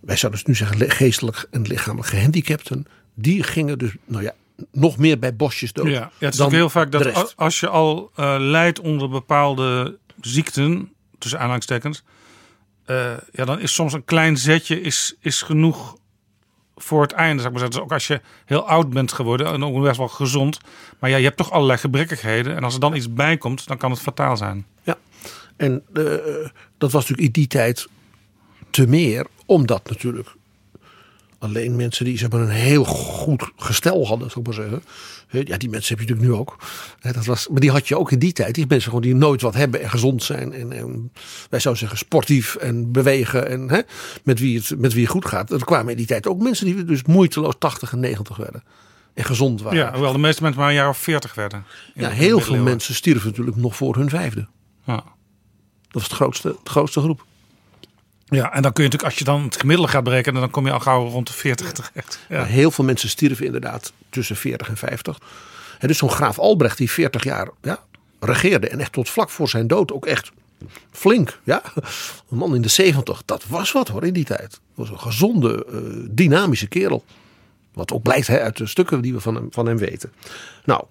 wij 0.00 0.16
zouden 0.16 0.44
dus 0.44 0.44
nu 0.44 0.54
zeggen 0.54 0.90
geestelijk 0.90 1.46
en 1.50 1.62
lichamelijk 1.62 2.08
gehandicapten. 2.08 2.86
Die 3.14 3.42
gingen 3.42 3.78
dus, 3.78 3.94
nou 4.04 4.22
ja, 4.22 4.34
nog 4.72 4.96
meer 4.96 5.18
bij 5.18 5.36
bosjes 5.36 5.72
dood. 5.72 5.86
Ja, 5.86 5.92
ja, 5.92 6.10
het 6.18 6.32
is 6.32 6.36
dan 6.36 6.46
ook 6.46 6.52
heel 6.52 6.70
vaak 6.70 6.90
dat 6.90 7.36
als 7.36 7.60
je 7.60 7.68
al 7.68 8.10
eh 8.14 8.36
lijdt 8.38 8.80
onder 8.80 9.08
bepaalde 9.08 9.98
ziekten, 10.20 10.92
tussen 11.18 11.38
aanhalingstekens, 11.38 12.02
eh, 12.84 13.12
ja, 13.32 13.44
dan 13.44 13.60
is 13.60 13.74
soms 13.74 13.92
een 13.92 14.04
klein 14.04 14.36
zetje 14.36 14.80
is, 14.80 15.14
is 15.20 15.42
genoeg 15.42 15.96
voor 16.82 17.02
het 17.02 17.12
einde. 17.12 17.42
Zeg 17.42 17.52
maar. 17.52 17.70
Dus 17.70 17.80
ook 17.80 17.92
als 17.92 18.06
je 18.06 18.20
heel 18.44 18.68
oud 18.68 18.90
bent 18.90 19.12
geworden 19.12 19.46
en 19.46 19.64
ook 19.64 19.82
best 19.82 19.96
wel 19.96 20.08
gezond, 20.08 20.60
maar 20.98 21.10
ja, 21.10 21.16
je 21.16 21.24
hebt 21.24 21.36
toch 21.36 21.50
allerlei 21.50 21.78
gebrekkigheden. 21.78 22.56
En 22.56 22.64
als 22.64 22.74
er 22.74 22.80
dan 22.80 22.94
iets 22.94 23.12
bij 23.12 23.36
komt, 23.36 23.66
dan 23.66 23.76
kan 23.76 23.90
het 23.90 24.00
fataal 24.00 24.36
zijn. 24.36 24.66
Ja, 24.82 24.98
en 25.56 25.82
eh, 25.92 26.04
dat 26.78 26.92
was 26.92 27.08
natuurlijk 27.08 27.26
in 27.26 27.32
die 27.32 27.46
tijd 27.46 27.88
te 28.70 28.86
meer, 28.86 29.26
omdat 29.46 29.88
natuurlijk 29.88 30.34
alleen 31.42 31.76
mensen 31.76 32.04
die 32.04 32.18
zeg 32.18 32.30
maar, 32.30 32.40
een 32.40 32.48
heel 32.48 32.84
goed 32.84 33.50
gestel 33.56 34.06
hadden, 34.06 34.30
zou 34.30 34.40
ik 34.40 34.46
maar 34.46 34.54
zeggen. 34.54 34.82
Ja, 35.28 35.56
die 35.56 35.68
mensen 35.68 35.96
heb 35.96 36.06
je 36.06 36.12
natuurlijk 36.12 36.28
nu 36.28 36.34
ook. 36.34 36.56
Dat 37.00 37.24
was, 37.24 37.48
maar 37.48 37.60
die 37.60 37.70
had 37.70 37.88
je 37.88 37.98
ook 37.98 38.10
in 38.10 38.18
die 38.18 38.32
tijd. 38.32 38.54
Die 38.54 38.66
mensen 38.68 38.88
gewoon 38.88 39.04
die 39.04 39.14
nooit 39.14 39.40
wat 39.40 39.54
hebben 39.54 39.82
en 39.82 39.90
gezond 39.90 40.22
zijn. 40.22 40.52
En, 40.52 40.72
en 40.72 41.12
wij 41.50 41.60
zouden 41.60 41.82
zeggen 41.82 41.98
sportief 41.98 42.54
en 42.54 42.92
bewegen. 42.92 43.48
En 43.48 43.70
hè, 43.70 43.80
met, 44.22 44.38
wie 44.38 44.58
het, 44.58 44.78
met 44.78 44.92
wie 44.92 45.02
het 45.02 45.12
goed 45.12 45.26
gaat. 45.26 45.50
Er 45.50 45.64
kwamen 45.64 45.90
in 45.90 45.96
die 45.96 46.06
tijd 46.06 46.26
ook 46.26 46.42
mensen 46.42 46.66
die 46.66 46.84
dus 46.84 47.02
moeiteloos 47.02 47.54
80 47.58 47.92
en 47.92 48.00
90 48.00 48.36
werden. 48.36 48.62
En 49.14 49.24
gezond 49.24 49.62
waren. 49.62 49.78
Ja, 49.78 49.92
hoewel 49.92 50.12
de 50.12 50.18
meeste 50.18 50.42
mensen 50.42 50.60
maar 50.60 50.70
een 50.70 50.76
jaar 50.76 50.88
of 50.88 50.98
veertig 50.98 51.34
werden. 51.34 51.64
In 51.94 52.02
Ja, 52.02 52.08
heel 52.08 52.40
veel 52.40 52.56
mensen 52.56 52.94
stierven 52.94 53.28
natuurlijk 53.28 53.56
nog 53.56 53.76
voor 53.76 53.96
hun 53.96 54.08
vijfde. 54.08 54.46
Ja. 54.84 54.94
Dat 54.94 56.02
was 56.02 56.02
het 56.02 56.12
grootste, 56.12 56.56
de 56.62 56.70
grootste 56.70 57.00
groep. 57.00 57.24
Ja, 58.36 58.52
en 58.52 58.62
dan 58.62 58.72
kun 58.72 58.84
je 58.84 58.90
natuurlijk, 58.90 59.02
als 59.02 59.18
je 59.18 59.24
dan 59.24 59.42
het 59.42 59.56
gemiddelde 59.56 59.90
gaat 59.90 60.04
berekenen, 60.04 60.40
dan 60.40 60.50
kom 60.50 60.66
je 60.66 60.72
al 60.72 60.80
gauw 60.80 61.08
rond 61.08 61.26
de 61.26 61.32
40 61.32 61.72
terecht. 61.72 62.18
Ja. 62.28 62.44
Heel 62.44 62.70
veel 62.70 62.84
mensen 62.84 63.08
stierven 63.08 63.46
inderdaad 63.46 63.92
tussen 64.10 64.36
40 64.36 64.68
en 64.68 64.76
50. 64.76 65.18
En 65.78 65.88
dus 65.88 65.98
zo'n 65.98 66.10
graaf 66.10 66.38
Albrecht 66.38 66.78
die 66.78 66.90
40 66.90 67.24
jaar 67.24 67.48
ja, 67.62 67.78
regeerde. 68.20 68.68
En 68.68 68.80
echt 68.80 68.92
tot 68.92 69.08
vlak 69.08 69.30
voor 69.30 69.48
zijn 69.48 69.66
dood 69.66 69.92
ook 69.92 70.06
echt 70.06 70.30
flink. 70.90 71.38
Ja. 71.44 71.62
Een 72.30 72.36
man 72.36 72.54
in 72.54 72.62
de 72.62 72.68
70. 72.68 73.22
Dat 73.24 73.44
was 73.46 73.72
wat 73.72 73.88
hoor 73.88 74.04
in 74.04 74.12
die 74.12 74.24
tijd. 74.24 74.50
Dat 74.50 74.60
was 74.74 74.90
een 74.90 75.00
gezonde, 75.00 75.66
eh, 75.66 75.80
dynamische 76.10 76.66
kerel. 76.66 77.04
Wat 77.72 77.92
ook 77.92 78.02
blijkt 78.02 78.26
hè, 78.26 78.40
uit 78.40 78.56
de 78.56 78.66
stukken 78.66 79.00
die 79.00 79.12
we 79.12 79.20
van 79.20 79.34
hem, 79.34 79.46
van 79.50 79.66
hem 79.66 79.76
weten. 79.76 80.12
Nou, 80.64 80.84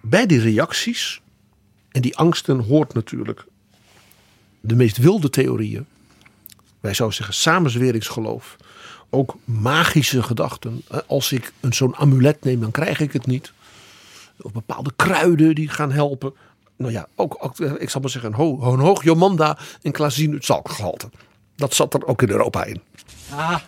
bij 0.00 0.26
die 0.26 0.40
reacties 0.40 1.20
en 1.90 2.00
die 2.00 2.16
angsten 2.16 2.58
hoort 2.58 2.94
natuurlijk 2.94 3.44
de 4.60 4.74
meest 4.74 4.96
wilde 4.96 5.30
theorieën. 5.30 5.86
Wij 6.84 6.94
zouden 6.94 7.16
zeggen 7.16 7.34
samenzweringsgeloof. 7.34 8.56
Ook 9.10 9.36
magische 9.44 10.22
gedachten. 10.22 10.84
Als 11.06 11.32
ik 11.32 11.52
een 11.60 11.72
zo'n 11.72 11.96
amulet 11.96 12.44
neem, 12.44 12.60
dan 12.60 12.70
krijg 12.70 13.00
ik 13.00 13.12
het 13.12 13.26
niet. 13.26 13.52
Of 14.40 14.52
bepaalde 14.52 14.92
kruiden 14.96 15.54
die 15.54 15.68
gaan 15.68 15.92
helpen. 15.92 16.34
Nou 16.76 16.92
ja, 16.92 17.06
ook, 17.14 17.36
ook, 17.40 17.60
eh, 17.60 17.72
ik 17.78 17.90
zal 17.90 18.00
maar 18.00 18.10
zeggen, 18.10 18.30
een, 18.30 18.36
ho 18.36 18.72
een 18.72 18.78
hoog 18.78 19.04
Jomanda 19.04 19.58
en 19.82 19.92
Klazien 19.92 20.36
zalkgehalte. 20.40 21.10
Dat 21.56 21.74
zat 21.74 21.94
er 21.94 22.06
ook 22.06 22.22
in 22.22 22.30
Europa 22.30 22.64
in. 22.64 22.80
Ah, 23.30 23.60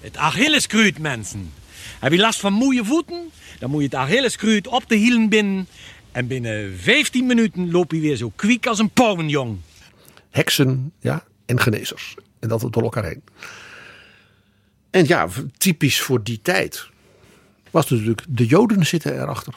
het 0.00 0.16
Achilleskruid, 0.16 0.98
mensen. 0.98 1.52
Heb 1.98 2.12
je 2.12 2.18
last 2.18 2.40
van 2.40 2.52
moeie 2.52 2.84
voeten? 2.84 3.30
Dan 3.58 3.70
moet 3.70 3.80
je 3.80 3.86
het 3.86 3.94
Achilleskruid 3.94 4.66
op 4.66 4.84
de 4.88 4.96
hielen 4.96 5.28
binden. 5.28 5.68
En 6.12 6.26
binnen 6.26 6.78
15 6.78 7.26
minuten 7.26 7.70
loop 7.70 7.92
je 7.92 8.00
weer 8.00 8.16
zo 8.16 8.32
kwiek 8.36 8.66
als 8.66 8.78
een 8.78 8.90
pauwenjong. 8.90 9.58
heksen 10.30 10.92
ja, 11.00 11.24
en 11.48 11.60
genezers. 11.60 12.14
En 12.38 12.48
dat 12.48 12.60
door 12.70 12.82
elkaar 12.82 13.04
heen. 13.04 13.22
En 14.90 15.06
ja, 15.06 15.28
typisch 15.56 16.00
voor 16.00 16.22
die 16.22 16.42
tijd 16.42 16.88
was 17.70 17.90
natuurlijk 17.90 18.24
de 18.28 18.46
Joden 18.46 18.86
zitten 18.86 19.20
erachter. 19.20 19.54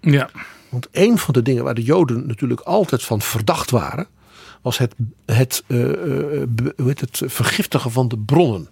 ja. 0.00 0.30
Want 0.68 0.88
een 0.90 1.18
van 1.18 1.34
de 1.34 1.42
dingen 1.42 1.64
waar 1.64 1.74
de 1.74 1.82
Joden 1.82 2.26
natuurlijk 2.26 2.60
altijd 2.60 3.02
van 3.02 3.20
verdacht 3.22 3.70
waren, 3.70 4.06
was 4.62 4.78
het, 4.78 4.94
het, 5.26 5.64
eh, 5.66 5.90
eh, 5.92 6.48
be- 6.48 6.72
hoe 6.76 6.86
heet 6.88 7.00
het 7.00 7.22
vergiftigen 7.24 7.90
van 7.90 8.08
de 8.08 8.18
bronnen. 8.18 8.68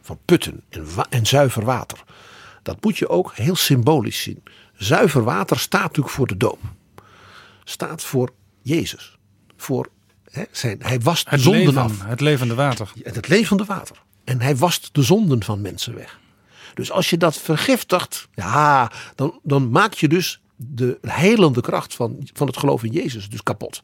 Van 0.00 0.18
putten 0.24 0.62
en 1.10 1.26
zuiver 1.26 1.64
water. 1.64 2.04
Dat 2.62 2.82
moet 2.84 2.98
je 2.98 3.08
ook 3.08 3.34
heel 3.34 3.56
symbolisch 3.56 4.22
zien. 4.22 4.42
Zuiver 4.76 5.24
water 5.24 5.58
staat 5.58 5.82
natuurlijk 5.82 6.14
voor 6.14 6.26
de 6.26 6.36
doop. 6.36 6.60
Staat 7.64 8.02
voor 8.04 8.30
Jezus. 8.62 9.16
Voor 9.56 9.88
hè, 10.32 10.44
zijn, 10.50 10.78
hij 10.82 11.00
wast 11.00 11.30
Het, 11.30 11.40
zonden 11.40 11.64
leven, 11.64 11.82
af. 11.82 12.04
het 12.04 12.20
levende 12.20 12.54
water. 12.54 12.92
Het 13.02 13.28
levende 13.28 13.64
water. 13.64 14.02
En 14.24 14.40
hij 14.40 14.56
wast 14.56 14.88
de 14.92 15.02
zonden 15.02 15.44
van 15.44 15.60
mensen 15.60 15.94
weg. 15.94 16.20
Dus 16.74 16.90
als 16.90 17.10
je 17.10 17.16
dat 17.16 17.36
vergiftigt, 17.36 18.28
ja, 18.34 18.90
dan, 19.14 19.40
dan 19.42 19.70
maak 19.70 19.92
je 19.92 20.08
dus 20.08 20.40
de 20.56 20.98
helende 21.00 21.60
kracht 21.60 21.94
van, 21.94 22.28
van 22.32 22.46
het 22.46 22.56
geloof 22.56 22.82
in 22.82 22.92
Jezus 22.92 23.28
dus 23.28 23.42
kapot. 23.42 23.82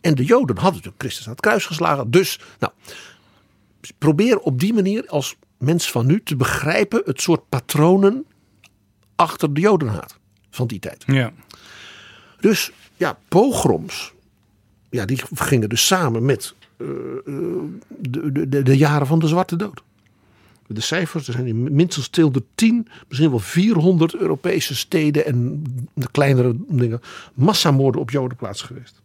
En 0.00 0.14
de 0.14 0.24
Joden 0.24 0.56
hadden 0.56 0.74
natuurlijk 0.74 1.02
Christus 1.02 1.24
aan 1.26 1.32
het 1.32 1.40
kruis 1.40 1.66
geslagen. 1.66 2.10
Dus, 2.10 2.38
nou, 2.58 2.72
probeer 3.98 4.38
op 4.38 4.60
die 4.60 4.74
manier 4.74 5.06
als 5.06 5.36
mens 5.58 5.90
van 5.90 6.06
nu 6.06 6.22
te 6.22 6.36
begrijpen 6.36 7.02
het 7.04 7.20
soort 7.20 7.48
patronen 7.48 8.24
achter 9.16 9.54
de 9.54 9.60
Jodenhaat 9.60 10.18
van 10.50 10.66
die 10.66 10.78
tijd. 10.78 11.04
Ja. 11.06 11.32
Dus 12.40 12.70
ja, 12.96 13.18
pogroms, 13.28 14.11
ja, 14.92 15.04
die 15.04 15.18
gingen 15.34 15.68
dus 15.68 15.86
samen 15.86 16.24
met 16.24 16.54
eh, 16.76 16.86
eh, 16.88 17.34
de, 17.88 18.32
de, 18.32 18.48
de, 18.48 18.62
de 18.62 18.76
jaren 18.76 19.06
van 19.06 19.18
de 19.18 19.26
Zwarte 19.26 19.56
Dood. 19.56 19.82
de 20.66 20.80
cijfers, 20.80 21.26
er 21.26 21.32
zijn 21.32 21.46
in 21.46 21.74
minstens 21.74 22.08
210, 22.08 22.88
misschien 23.08 23.30
wel 23.30 23.38
400 23.38 24.14
Europese 24.14 24.74
steden 24.74 25.26
en 25.26 25.64
de 25.94 26.08
kleinere 26.10 26.54
dingen, 26.68 27.00
massamoorden 27.34 28.00
op 28.00 28.10
Joden 28.10 28.36
plaats 28.36 28.62
geweest. 28.62 29.00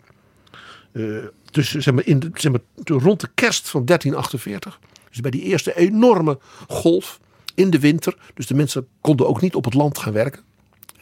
Uh, 0.92 1.26
zeg 1.52 1.94
maar, 1.94 2.06
in 2.06 2.20
de, 2.20 2.30
zeg 2.34 2.52
maar, 2.52 2.62
rond 2.84 3.20
de 3.20 3.30
kerst 3.34 3.70
van 3.70 3.86
1348, 3.86 4.80
dus 5.10 5.20
bij 5.20 5.32
die 5.32 5.42
eerste 5.42 5.78
enorme 5.78 6.40
golf 6.68 7.20
in 7.56 7.70
de 7.70 7.80
winter, 7.80 8.18
dus 8.34 8.48
de 8.48 8.54
mensen 8.54 8.88
konden 9.02 9.28
ook 9.28 9.42
niet 9.42 9.56
op 9.56 9.66
het 9.66 9.74
land 9.74 9.98
gaan 9.98 10.14
werken. 10.14 10.42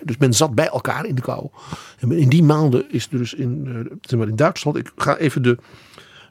Dus 0.05 0.17
men 0.17 0.33
zat 0.33 0.55
bij 0.55 0.67
elkaar 0.67 1.05
in 1.05 1.15
de 1.15 1.21
kou. 1.21 1.49
En 1.99 2.11
in 2.11 2.29
die 2.29 2.43
maanden 2.43 2.91
is 2.91 3.07
dus 3.07 3.33
in, 3.33 3.65
uh, 4.11 4.21
in 4.21 4.35
Duitsland, 4.35 4.77
ik 4.77 4.91
ga 4.95 5.17
even 5.17 5.41
de 5.41 5.57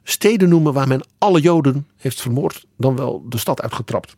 steden 0.03 0.49
noemen 0.49 0.73
waar 0.73 0.89
men 0.89 1.07
alle 1.19 1.41
Joden 1.41 1.87
heeft 1.97 2.21
vermoord, 2.21 2.67
dan 2.77 2.97
wel 2.97 3.25
de 3.29 3.39
stad 3.39 3.63
uitgetrapt. 3.63 4.17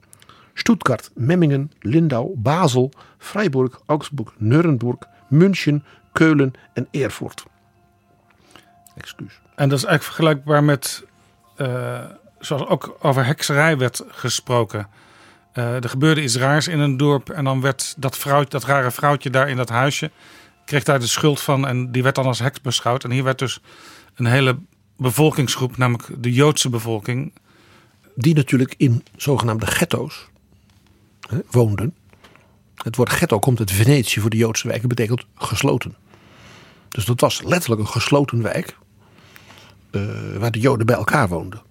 Stuttgart, 0.54 1.10
Memmingen, 1.14 1.72
Lindau, 1.80 2.32
Basel, 2.36 2.92
Freiburg, 3.18 3.80
Augsburg, 3.86 4.34
Nuremberg, 4.36 4.98
München, 5.28 5.84
Keulen 6.12 6.52
en 6.72 6.88
Erfurt. 6.90 7.44
Excuus. 8.96 9.40
En 9.54 9.68
dat 9.68 9.78
is 9.78 9.84
eigenlijk 9.84 10.02
vergelijkbaar 10.02 10.64
met, 10.64 11.04
uh, 11.56 12.04
zoals 12.38 12.66
ook 12.66 12.96
over 13.00 13.26
hekserij 13.26 13.78
werd 13.78 14.04
gesproken. 14.08 14.88
Uh, 15.58 15.74
er 15.74 15.88
gebeurde 15.88 16.22
iets 16.22 16.36
raars 16.36 16.68
in 16.68 16.78
een 16.78 16.96
dorp 16.96 17.30
en 17.30 17.44
dan 17.44 17.60
werd 17.60 17.94
dat, 17.96 18.18
vrouwtje, 18.18 18.50
dat 18.50 18.64
rare 18.64 18.90
vrouwtje 18.90 19.30
daar 19.30 19.48
in 19.48 19.56
dat 19.56 19.68
huisje, 19.68 20.10
kreeg 20.64 20.82
daar 20.82 21.00
de 21.00 21.06
schuld 21.06 21.40
van 21.40 21.66
en 21.66 21.92
die 21.92 22.02
werd 22.02 22.14
dan 22.14 22.26
als 22.26 22.38
heks 22.38 22.60
beschouwd. 22.60 23.04
En 23.04 23.10
hier 23.10 23.24
werd 23.24 23.38
dus 23.38 23.60
een 24.14 24.26
hele 24.26 24.58
bevolkingsgroep, 24.96 25.76
namelijk 25.76 26.08
de 26.18 26.32
Joodse 26.32 26.68
bevolking. 26.68 27.32
Die 28.14 28.34
natuurlijk 28.34 28.74
in 28.76 29.04
zogenaamde 29.16 29.66
ghetto's 29.66 30.28
hè, 31.28 31.38
woonden. 31.50 31.94
Het 32.74 32.96
woord 32.96 33.10
ghetto 33.10 33.38
komt 33.38 33.58
uit 33.58 33.72
Venetië 33.72 34.20
voor 34.20 34.30
de 34.30 34.36
Joodse 34.36 34.68
wijk. 34.68 34.86
betekent 34.86 35.26
gesloten. 35.34 35.94
Dus 36.88 37.04
dat 37.04 37.20
was 37.20 37.42
letterlijk 37.42 37.80
een 37.80 37.88
gesloten 37.88 38.42
wijk. 38.42 38.76
Uh, 39.90 40.36
waar 40.38 40.50
de 40.50 40.60
Joden 40.60 40.86
bij 40.86 40.96
elkaar 40.96 41.28
woonden. 41.28 41.62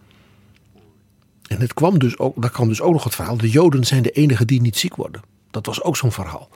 En 1.47 1.59
het 1.59 1.73
kwam 1.73 1.99
dus 1.99 2.17
ook, 2.17 2.41
daar 2.41 2.51
kwam 2.51 2.67
dus 2.67 2.81
ook 2.81 2.93
nog 2.93 3.03
het 3.03 3.15
verhaal. 3.15 3.37
De 3.37 3.49
Joden 3.49 3.83
zijn 3.83 4.01
de 4.01 4.11
enigen 4.11 4.47
die 4.47 4.61
niet 4.61 4.77
ziek 4.77 4.95
worden. 4.95 5.21
Dat 5.51 5.65
was 5.65 5.83
ook 5.83 5.97
zo'n 5.97 6.11
verhaal. 6.11 6.49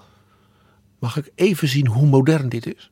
Mag 0.99 1.17
ik 1.17 1.31
even 1.35 1.67
zien 1.67 1.87
hoe 1.87 2.07
modern 2.07 2.49
dit 2.49 2.75
is? 2.75 2.91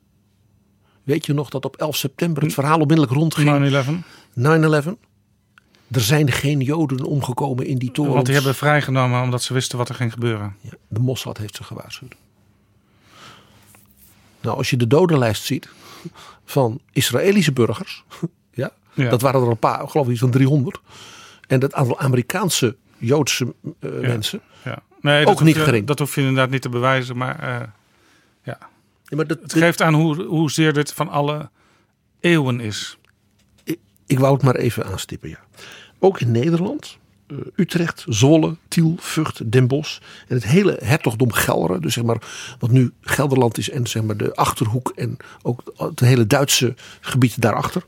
Weet 1.02 1.26
je 1.26 1.32
nog 1.32 1.48
dat 1.48 1.64
op 1.64 1.76
11 1.76 1.96
september 1.96 2.42
het 2.42 2.52
verhaal 2.52 2.80
onmiddellijk 2.80 3.12
rondging? 3.12 4.04
9-11. 4.34 4.38
9-11. 4.38 5.08
Er 5.90 6.00
zijn 6.00 6.32
geen 6.32 6.60
Joden 6.60 7.04
omgekomen 7.04 7.66
in 7.66 7.78
die 7.78 7.90
torens. 7.90 8.14
Want 8.14 8.26
die 8.26 8.34
hebben 8.34 8.54
vrijgenomen 8.54 9.22
omdat 9.22 9.42
ze 9.42 9.52
wisten 9.52 9.78
wat 9.78 9.88
er 9.88 9.94
ging 9.94 10.12
gebeuren. 10.12 10.56
Ja, 10.60 10.70
de 10.88 11.00
Mossad 11.00 11.38
heeft 11.38 11.56
ze 11.56 11.64
gewaarschuwd. 11.64 12.14
Nou, 14.40 14.56
als 14.56 14.70
je 14.70 14.76
de 14.76 14.86
dodenlijst 14.86 15.44
ziet 15.44 15.68
van 16.44 16.80
Israëlische 16.92 17.52
burgers. 17.52 18.04
Ja, 18.50 18.70
ja. 18.94 19.10
dat 19.10 19.20
waren 19.20 19.42
er 19.42 19.48
een 19.48 19.58
paar, 19.58 19.88
geloof 19.88 20.08
ik, 20.08 20.16
zo'n 20.16 20.30
300. 20.30 20.80
En 21.48 21.60
het 21.60 21.74
aantal 21.74 21.98
Amerikaanse 21.98 22.76
Joodse 22.98 23.54
uh, 23.64 23.72
ja. 23.80 24.08
mensen. 24.08 24.40
Ja. 24.64 24.78
Nee, 25.00 25.26
ook 25.26 25.42
niet 25.42 25.54
je, 25.54 25.62
gering. 25.62 25.86
Dat 25.86 25.98
hoef 25.98 26.14
je 26.14 26.20
inderdaad 26.20 26.50
niet 26.50 26.62
te 26.62 26.68
bewijzen. 26.68 27.16
Maar, 27.16 27.42
uh, 27.42 27.66
ja. 28.42 28.58
ja 29.04 29.16
maar 29.16 29.26
dat, 29.26 29.38
het 29.42 29.52
geeft 29.52 29.82
aan 29.82 29.94
hoe, 29.94 30.22
hoezeer 30.22 30.72
dit 30.72 30.92
van 30.92 31.08
alle 31.08 31.50
eeuwen 32.20 32.60
is. 32.60 32.98
Ik, 33.64 33.78
ik 34.06 34.18
wou 34.18 34.34
het 34.34 34.42
maar 34.42 34.56
even 34.56 34.86
aanstippen, 34.86 35.28
ja. 35.28 35.38
Ook 35.98 36.20
in 36.20 36.30
Nederland, 36.30 36.98
uh, 37.28 37.38
Utrecht, 37.54 38.04
Zwolle, 38.08 38.56
Tiel, 38.68 38.94
Vught, 38.98 39.52
Den 39.52 39.66
Bosch 39.66 39.98
en 40.28 40.34
het 40.34 40.44
hele 40.44 40.76
hertogdom 40.82 41.32
Gelre, 41.32 41.80
dus 41.80 41.94
zeg 41.94 42.04
maar 42.04 42.22
wat 42.58 42.70
nu 42.70 42.92
Gelderland 43.00 43.58
is 43.58 43.70
en 43.70 43.86
zeg 43.86 44.02
maar 44.02 44.16
de 44.16 44.34
Achterhoek 44.34 44.92
en 44.96 45.16
ook 45.42 45.62
het 45.76 46.00
hele 46.00 46.26
Duitse 46.26 46.74
gebied 47.00 47.40
daarachter, 47.40 47.82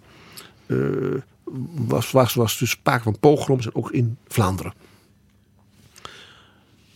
uh, 0.66 1.14
was, 1.74 2.10
was, 2.10 2.34
was 2.34 2.58
dus 2.58 2.70
sprake 2.70 3.02
van 3.02 3.18
pogroms 3.18 3.66
en 3.66 3.74
ook 3.74 3.90
in 3.90 4.16
Vlaanderen. 4.28 4.72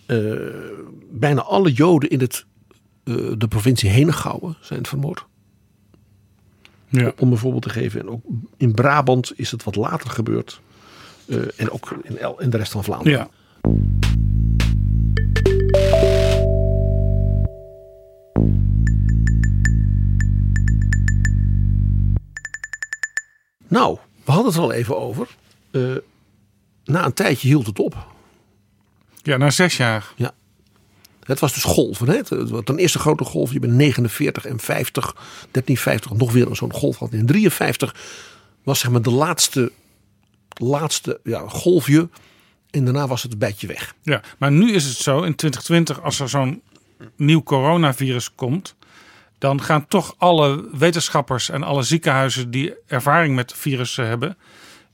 Uh, 0.07 0.51
bijna 1.11 1.43
alle 1.43 1.73
Joden 1.73 2.11
in 2.11 2.21
het, 2.21 2.45
de 3.39 3.47
provincie 3.49 3.91
Henegouwen 3.91 4.57
zijn 4.61 4.87
vermoord. 4.87 5.27
Ja. 6.89 7.13
Om 7.19 7.33
een 7.33 7.39
voorbeeld 7.39 7.63
te 7.63 7.71
geven. 7.71 8.01
En 8.01 8.09
ook 8.09 8.23
in 8.57 8.75
Brabant 8.75 9.33
is 9.37 9.51
het 9.51 9.65
wat 9.65 9.77
later 9.77 10.11
gebeurd. 10.11 10.61
Uh, 11.27 11.47
en 11.57 11.71
ook 11.71 11.97
in, 12.03 12.19
El, 12.19 12.41
in, 12.41 12.51
de 12.51 12.57
rest 12.57 12.73
van 12.73 12.85
Vlaanderen. 12.85 13.19
Ja. 13.19 13.29
Nou, 23.69 23.99
we 24.25 24.33
hadden 24.33 24.47
het 24.47 24.55
er 24.55 24.63
al 24.63 24.73
even 24.73 24.99
over. 24.99 25.29
Uh, 25.71 25.97
na 26.85 27.05
een 27.05 27.13
tijdje 27.13 27.49
hield 27.49 27.67
het 27.67 27.79
op. 27.79 28.07
Ja, 29.23 29.37
na 29.37 29.51
zes 29.51 29.77
jaar. 29.77 30.13
Ja. 30.17 30.35
Het 31.25 31.41
was 31.41 31.55
dus 31.55 31.63
golven. 31.63 32.09
Hè? 32.09 32.25
Ten 32.65 32.79
eerste 32.79 32.99
grote 32.99 33.25
golf. 33.25 33.53
Je 33.53 33.61
bent 33.61 33.73
49 33.73 34.45
en 34.45 34.61
50. 34.61 35.05
1350 35.15 36.13
nog 36.13 36.33
weer 36.33 36.57
zo'n 36.57 36.73
golf 36.73 36.99
had. 36.99 37.13
In 37.13 37.27
53 37.27 37.95
was 38.63 38.79
zeg 38.79 38.91
maar 38.91 39.03
de 39.03 39.11
laatste 39.11 39.73
laatste 40.49 41.21
ja, 41.23 41.49
golfje. 41.49 42.09
En 42.71 42.85
daarna 42.85 43.07
was 43.07 43.23
het 43.23 43.33
een 43.33 43.39
beetje 43.39 43.67
weg. 43.67 43.95
Ja, 44.03 44.23
maar 44.39 44.53
nu 44.53 44.73
is 44.73 44.85
het 44.85 44.97
zo 44.97 45.23
in 45.23 45.35
2020 45.35 46.03
als 46.03 46.21
er 46.21 46.29
zo'n 46.29 46.63
nieuw 47.17 47.43
coronavirus 47.43 48.35
komt. 48.35 48.75
Dan 49.45 49.63
gaan 49.63 49.87
toch 49.87 50.15
alle 50.19 50.69
wetenschappers 50.73 51.51
en 51.51 51.63
alle 51.63 51.83
ziekenhuizen 51.83 52.51
die 52.51 52.75
ervaring 52.87 53.35
met 53.35 53.53
virussen 53.57 54.07
hebben. 54.07 54.37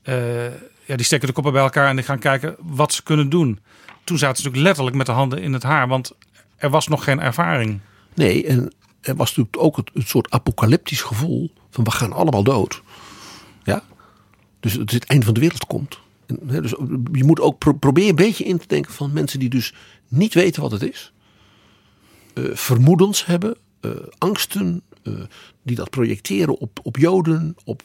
Uh, 0.03 0.45
ja, 0.85 0.95
die 0.95 1.05
steken 1.05 1.27
de 1.27 1.33
koppen 1.33 1.53
bij 1.53 1.61
elkaar 1.61 1.87
en 1.87 1.95
die 1.95 2.05
gaan 2.05 2.19
kijken 2.19 2.55
wat 2.59 2.93
ze 2.93 3.03
kunnen 3.03 3.29
doen. 3.29 3.59
Toen 4.03 4.17
zaten 4.17 4.37
ze 4.37 4.43
natuurlijk 4.43 4.63
letterlijk 4.63 4.95
met 4.95 5.05
de 5.05 5.11
handen 5.11 5.41
in 5.41 5.53
het 5.53 5.63
haar. 5.63 5.87
Want 5.87 6.11
er 6.55 6.69
was 6.69 6.87
nog 6.87 7.03
geen 7.03 7.19
ervaring. 7.19 7.79
Nee, 8.13 8.45
en 8.45 8.73
er 9.01 9.15
was 9.15 9.29
natuurlijk 9.29 9.63
ook 9.63 9.77
het, 9.77 10.07
soort 10.07 10.31
apocalyptisch 10.31 11.01
gevoel. 11.01 11.53
Van 11.69 11.83
we 11.83 11.91
gaan 11.91 12.13
allemaal 12.13 12.43
dood. 12.43 12.81
Ja, 13.63 13.83
dus 14.59 14.73
het, 14.73 14.91
het 14.91 15.05
einde 15.05 15.25
van 15.25 15.33
de 15.33 15.39
wereld 15.39 15.65
komt. 15.65 15.99
En, 16.25 16.39
hè, 16.47 16.61
dus 16.61 16.75
je 17.11 17.23
moet 17.23 17.39
ook 17.39 17.57
pro 17.57 17.73
probeer 17.73 18.09
een 18.09 18.15
beetje 18.15 18.43
in 18.43 18.57
te 18.57 18.67
denken 18.67 18.93
van 18.93 19.13
mensen 19.13 19.39
die 19.39 19.49
dus 19.49 19.73
niet 20.07 20.33
weten 20.33 20.61
wat 20.61 20.71
het 20.71 20.81
is. 20.81 21.11
Uh, 22.33 22.55
vermoedens 22.55 23.25
hebben, 23.25 23.55
uh, 23.81 23.91
angsten, 24.17 24.81
uh, 25.03 25.13
die 25.63 25.75
dat 25.75 25.89
projecteren 25.89 26.57
op, 26.57 26.79
op 26.83 26.97
Joden, 26.97 27.55
op 27.63 27.83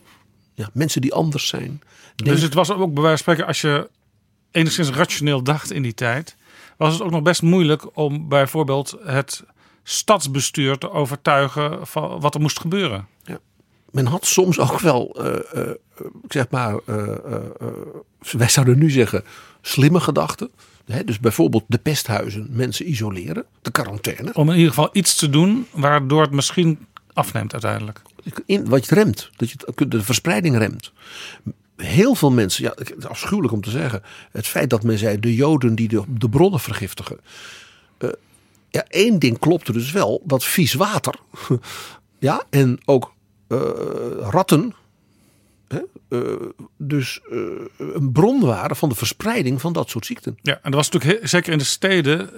ja, 0.55 0.71
mensen 0.73 1.01
die 1.01 1.15
anders 1.15 1.49
zijn. 1.49 1.81
Denk... 2.17 2.31
Dus 2.31 2.43
het 2.43 2.55
was 2.55 2.71
ook 2.71 2.95
bij 2.95 3.03
wijze 3.03 3.25
van 3.25 3.35
spreken, 3.35 3.47
als 3.47 3.61
je 3.61 3.91
enigszins 4.51 4.91
rationeel 4.91 5.43
dacht 5.43 5.71
in 5.73 5.83
die 5.83 5.95
tijd, 5.95 6.37
was 6.77 6.93
het 6.93 7.03
ook 7.03 7.11
nog 7.11 7.23
best 7.23 7.43
moeilijk 7.43 7.97
om 7.97 8.29
bijvoorbeeld 8.29 8.97
het 9.03 9.45
stadsbestuur 9.83 10.79
te 10.79 10.91
overtuigen 10.91 11.87
van 11.87 12.21
wat 12.21 12.35
er 12.35 12.41
moest 12.41 12.61
gebeuren. 12.61 13.07
Ja 13.25 13.41
men 13.97 14.07
had 14.07 14.27
soms 14.27 14.59
ook 14.59 14.81
wel, 14.81 15.17
uh, 15.21 15.35
uh, 15.55 15.71
zeg 16.29 16.51
maar, 16.51 16.81
wij 18.31 18.49
zouden 18.49 18.79
nu 18.79 18.91
zeggen, 18.91 19.25
slimme 19.61 20.01
gedachten. 20.01 20.51
Dus 20.87 21.21
bijvoorbeeld 21.21 21.65
de 21.67 21.79
pesthuizen, 21.79 22.47
mensen 22.51 22.91
isoleren, 22.91 23.45
de 23.63 23.71
quarantaine. 23.71 24.35
Om 24.35 24.49
in 24.49 24.55
ieder 24.55 24.69
geval 24.69 24.91
iets 24.93 25.17
te 25.17 25.31
doen 25.31 25.67
waardoor 25.73 26.23
het 26.23 26.31
misschien 26.31 26.87
afneemt 27.13 27.53
uiteindelijk. 27.53 28.03
In, 28.47 28.69
wat 28.69 28.87
je 28.87 28.95
remt, 28.95 29.31
dat 29.37 29.51
je 29.51 29.89
de 29.89 30.03
verspreiding 30.03 30.57
remt. 30.57 30.93
Heel 31.77 32.15
veel 32.15 32.31
mensen, 32.31 32.65
ja, 32.65 32.73
het 32.75 32.95
is 32.99 33.07
afschuwelijk 33.07 33.53
om 33.53 33.61
te 33.61 33.71
zeggen, 33.71 34.03
het 34.31 34.47
feit 34.47 34.71
dat 34.71 34.83
men 34.83 34.99
zei 34.99 35.21
de 35.21 35.35
Joden 35.35 35.75
die 35.75 35.89
de, 35.89 36.03
de 36.09 36.29
bronnen 36.29 36.61
vergiftigen. 36.61 37.21
ja, 38.71 38.85
één 38.89 39.19
ding 39.19 39.39
klopte 39.39 39.73
dus 39.73 39.93
wel, 39.93 40.23
dat 40.25 40.45
vies 40.45 40.75
water. 40.75 41.15
ja, 42.19 42.43
en 42.51 42.79
ook 42.85 43.15
uh, 43.49 43.59
ratten 44.21 44.75
hè, 45.69 45.81
uh, 46.09 46.49
dus 46.77 47.21
uh, 47.31 47.41
een 47.79 48.13
bron 48.13 48.41
waren 48.41 48.77
van 48.77 48.89
de 48.89 48.95
verspreiding 48.95 49.61
van 49.61 49.73
dat 49.73 49.91
soort 49.91 50.07
ziekten. 50.07 50.39
Ja, 50.43 50.59
en 50.63 50.71
er 50.71 50.77
was 50.77 50.91
natuurlijk 50.91 51.29
zeker 51.29 51.53
in 51.53 51.59
de 51.59 51.65
steden 51.65 52.31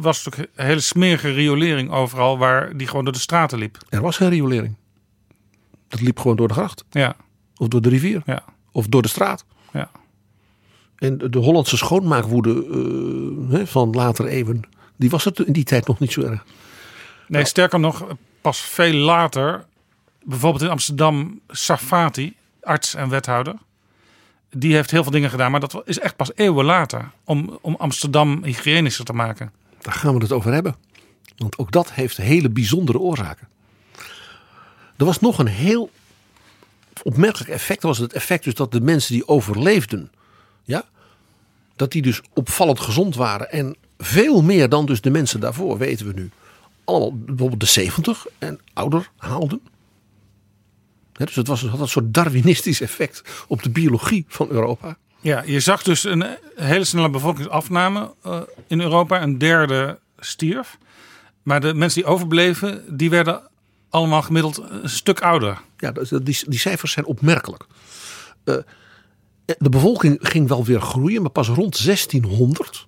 was 0.00 0.24
natuurlijk 0.24 0.52
een 0.54 0.66
hele 0.66 0.80
smerige 0.80 1.32
riolering 1.32 1.90
overal 1.90 2.38
waar 2.38 2.76
die 2.76 2.86
gewoon 2.86 3.04
door 3.04 3.12
de 3.12 3.18
straten 3.18 3.58
liep. 3.58 3.78
Er 3.88 4.00
was 4.00 4.16
geen 4.16 4.30
riolering. 4.30 4.74
Dat 5.88 6.00
liep 6.00 6.18
gewoon 6.18 6.36
door 6.36 6.48
de 6.48 6.54
gracht. 6.54 6.84
Ja. 6.90 7.16
Of 7.56 7.68
door 7.68 7.80
de 7.80 7.88
rivier. 7.88 8.22
Ja. 8.26 8.44
Of 8.72 8.86
door 8.86 9.02
de 9.02 9.08
straat. 9.08 9.44
Ja. 9.72 9.90
En 10.96 11.18
de 11.18 11.38
Hollandse 11.38 11.76
schoonmaakwoede 11.76 12.66
hè, 13.50 13.66
van 13.66 13.90
later 13.90 14.26
eeuwen, 14.26 14.60
die 14.96 15.10
was 15.10 15.24
het 15.24 15.38
in 15.38 15.52
die 15.52 15.64
tijd 15.64 15.86
nog 15.86 15.98
niet 15.98 16.12
zo 16.12 16.20
erg. 16.20 16.30
Nee, 16.30 16.42
nou. 17.26 17.44
sterker 17.44 17.80
nog, 17.80 18.06
pas 18.40 18.60
veel 18.60 18.94
later 18.94 19.64
bijvoorbeeld 20.22 20.62
in 20.62 20.70
Amsterdam 20.70 21.40
Safati, 21.48 22.36
arts 22.62 22.94
en 22.94 23.08
wethouder. 23.08 23.54
die 24.50 24.74
heeft 24.74 24.90
heel 24.90 25.02
veel 25.02 25.12
dingen 25.12 25.30
gedaan, 25.30 25.50
maar 25.50 25.60
dat 25.60 25.82
is 25.84 25.98
echt 25.98 26.16
pas 26.16 26.30
eeuwen 26.34 26.64
later 26.64 27.10
om, 27.24 27.58
om 27.60 27.74
Amsterdam 27.78 28.44
hygiënischer 28.44 29.04
te 29.04 29.12
maken. 29.12 29.52
Daar 29.80 29.94
gaan 29.94 30.14
we 30.14 30.20
het 30.22 30.32
over 30.32 30.52
hebben. 30.52 30.76
Want 31.36 31.58
ook 31.58 31.72
dat 31.72 31.92
heeft 31.92 32.16
hele 32.16 32.50
bijzondere 32.50 32.98
oorzaken. 32.98 33.48
Er 34.96 35.04
was 35.04 35.20
nog 35.20 35.38
een 35.38 35.46
heel 35.46 35.90
opmerkelijk 37.02 37.50
effect. 37.50 37.82
Was 37.82 37.98
het 37.98 38.12
effect 38.12 38.44
dus 38.44 38.54
dat 38.54 38.72
de 38.72 38.80
mensen 38.80 39.14
die 39.14 39.28
overleefden, 39.28 40.12
ja, 40.64 40.84
dat 41.76 41.92
die 41.92 42.02
dus 42.02 42.20
opvallend 42.32 42.80
gezond 42.80 43.14
waren. 43.14 43.50
En 43.50 43.76
veel 43.98 44.42
meer 44.42 44.68
dan 44.68 44.86
dus 44.86 45.00
de 45.00 45.10
mensen 45.10 45.40
daarvoor, 45.40 45.78
weten 45.78 46.06
we 46.06 46.12
nu. 46.12 46.30
Allemaal 46.84 47.18
bijvoorbeeld 47.18 47.60
de 47.60 47.66
70 47.66 48.26
en 48.38 48.60
ouder 48.72 49.10
haalden. 49.16 49.60
Dus 51.12 51.34
het 51.34 51.46
was, 51.46 51.60
het 51.60 51.70
had 51.70 51.80
een 51.80 51.88
soort 51.88 52.14
Darwinistisch 52.14 52.80
effect 52.80 53.44
op 53.48 53.62
de 53.62 53.70
biologie 53.70 54.24
van 54.28 54.48
Europa. 54.50 54.96
Ja, 55.20 55.42
je 55.46 55.60
zag 55.60 55.82
dus 55.82 56.04
een 56.04 56.24
hele 56.56 56.84
snelle 56.84 57.10
bevolkingsafname 57.10 58.14
eh, 58.22 58.40
in 58.66 58.80
Europa. 58.80 59.22
Een 59.22 59.38
derde 59.38 59.98
stierf. 60.18 60.78
Maar 61.42 61.60
de 61.60 61.74
mensen 61.74 62.02
die 62.02 62.10
overbleven, 62.10 62.96
die 62.96 63.10
werden 63.10 63.50
allemaal 63.88 64.22
gemiddeld 64.22 64.62
een 64.68 64.90
stuk 64.90 65.20
ouder. 65.20 65.60
Ja, 65.76 65.92
dus 65.92 66.08
die, 66.08 66.38
die 66.48 66.58
cijfers 66.58 66.92
zijn 66.92 67.06
opmerkelijk. 67.06 67.66
Eh, 68.44 68.54
de 69.58 69.68
bevolking 69.68 70.18
ging 70.20 70.48
wel 70.48 70.64
weer 70.64 70.80
groeien, 70.80 71.22
maar 71.22 71.30
pas 71.30 71.48
rond 71.48 71.84
1600. 71.84 72.86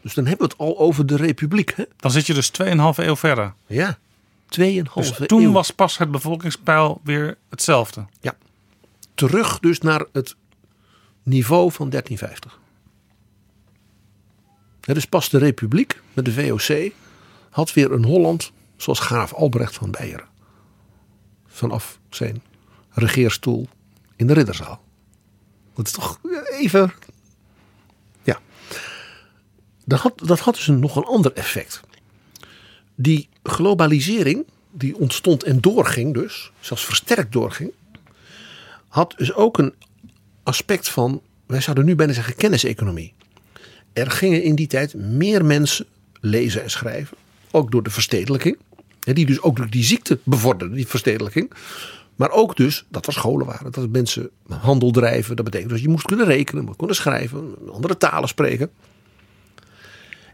Dus 0.00 0.14
dan 0.14 0.26
hebben 0.26 0.46
we 0.48 0.52
het 0.52 0.62
al 0.62 0.78
over 0.78 1.06
de 1.06 1.16
republiek. 1.16 1.72
Hè? 1.76 1.84
Dan 1.96 2.10
zit 2.10 2.26
je 2.26 2.34
dus 2.34 2.50
2,5 2.62 2.66
eeuw 2.96 3.16
verder. 3.16 3.54
Ja, 3.66 3.98
2,5 4.46 4.92
Dus 4.94 5.18
eeuw. 5.18 5.26
toen 5.26 5.52
was 5.52 5.70
pas 5.70 5.98
het 5.98 6.10
bevolkingspeil 6.10 7.00
weer 7.04 7.38
hetzelfde. 7.48 8.06
Ja, 8.20 8.36
terug 9.14 9.58
dus 9.58 9.80
naar 9.80 10.04
het 10.12 10.36
niveau 11.22 11.72
van 11.72 11.90
1350. 11.90 12.60
Ja, 14.80 14.94
dus 14.94 15.04
pas 15.04 15.28
de 15.28 15.38
republiek 15.38 16.00
met 16.12 16.24
de 16.24 16.32
VOC 16.32 16.92
had 17.50 17.72
weer 17.72 17.92
een 17.92 18.04
Holland 18.04 18.52
zoals 18.76 18.98
graaf 18.98 19.32
Albrecht 19.32 19.74
van 19.74 19.90
Beieren. 19.90 20.28
Vanaf 21.46 21.98
zijn 22.10 22.42
regeerstoel 22.90 23.68
in 24.16 24.26
de 24.26 24.32
ridderzaal. 24.32 24.82
Dat 25.74 25.86
is 25.86 25.92
toch 25.92 26.20
even... 26.50 26.92
Ja. 28.22 28.38
Dat 29.84 30.00
had, 30.00 30.12
dat 30.18 30.40
had 30.40 30.54
dus 30.54 30.68
een, 30.68 30.78
nog 30.80 30.96
een 30.96 31.04
ander 31.04 31.32
effect. 31.32 31.80
Die 32.94 33.28
globalisering 33.48 34.44
die 34.70 34.96
ontstond 34.96 35.42
en 35.42 35.60
doorging 35.60 36.14
dus, 36.14 36.52
zelfs 36.60 36.84
versterkt 36.84 37.32
doorging, 37.32 37.72
had 38.88 39.14
dus 39.16 39.34
ook 39.34 39.58
een 39.58 39.74
aspect 40.42 40.88
van, 40.88 41.22
wij 41.46 41.60
zouden 41.60 41.84
nu 41.84 41.94
bijna 41.94 42.12
zeggen 42.12 42.36
kenniseconomie. 42.36 43.14
Er 43.92 44.10
gingen 44.10 44.42
in 44.42 44.54
die 44.54 44.66
tijd 44.66 44.94
meer 44.94 45.44
mensen 45.44 45.86
lezen 46.20 46.62
en 46.62 46.70
schrijven, 46.70 47.16
ook 47.50 47.70
door 47.70 47.82
de 47.82 47.90
verstedelijking. 47.90 48.58
Die 49.00 49.26
dus 49.26 49.40
ook 49.40 49.72
die 49.72 49.84
ziekte 49.84 50.18
bevorderde, 50.22 50.74
die 50.74 50.86
verstedelijking. 50.86 51.52
Maar 52.16 52.30
ook 52.30 52.56
dus 52.56 52.84
dat 52.88 53.06
er 53.06 53.12
scholen 53.12 53.46
waren, 53.46 53.72
dat 53.72 53.88
mensen 53.88 54.30
handel 54.48 54.90
drijven. 54.90 55.36
Dat 55.36 55.44
betekent 55.44 55.70
dus 55.70 55.80
je 55.80 55.88
moest 55.88 56.06
kunnen 56.06 56.26
rekenen, 56.26 56.64
moest 56.64 56.76
kunnen 56.76 56.96
schrijven, 56.96 57.54
andere 57.72 57.96
talen 57.96 58.28
spreken. 58.28 58.70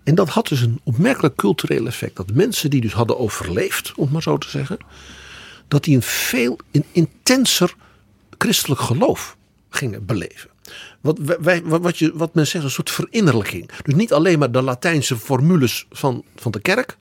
En 0.04 0.14
dat 0.14 0.28
had 0.28 0.48
dus 0.48 0.60
een 0.60 0.80
opmerkelijk 0.82 1.36
cultureel 1.36 1.86
effect. 1.86 2.16
Dat 2.16 2.32
mensen 2.32 2.70
die 2.70 2.80
dus 2.80 2.92
hadden 2.92 3.18
overleefd, 3.18 3.92
om 3.94 4.08
maar 4.12 4.22
zo 4.22 4.38
te 4.38 4.48
zeggen, 4.48 4.78
dat 5.68 5.84
die 5.84 5.96
een 5.96 6.02
veel 6.02 6.58
een 6.70 6.84
intenser 6.92 7.74
christelijk 8.38 8.80
geloof 8.80 9.36
gingen 9.68 10.06
beleven. 10.06 10.50
Wat, 11.00 11.18
wij, 11.18 11.62
wat, 11.62 11.98
je, 11.98 12.12
wat 12.14 12.34
men 12.34 12.46
zegt, 12.46 12.64
een 12.64 12.70
soort 12.70 12.90
verinnerlijking. 12.90 13.70
Dus 13.82 13.94
niet 13.94 14.12
alleen 14.12 14.38
maar 14.38 14.52
de 14.52 14.62
Latijnse 14.62 15.16
formules 15.16 15.86
van, 15.90 16.24
van 16.36 16.52
de 16.52 16.60
kerk 16.60 16.96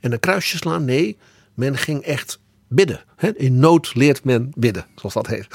en 0.00 0.12
een 0.12 0.20
kruisje 0.20 0.56
slaan. 0.56 0.84
Nee, 0.84 1.16
men 1.54 1.76
ging 1.76 2.02
echt 2.02 2.38
bidden. 2.68 3.04
In 3.34 3.58
nood 3.58 3.94
leert 3.94 4.24
men 4.24 4.52
bidden, 4.54 4.86
zoals 4.94 5.14
dat 5.14 5.26
heet. 5.26 5.46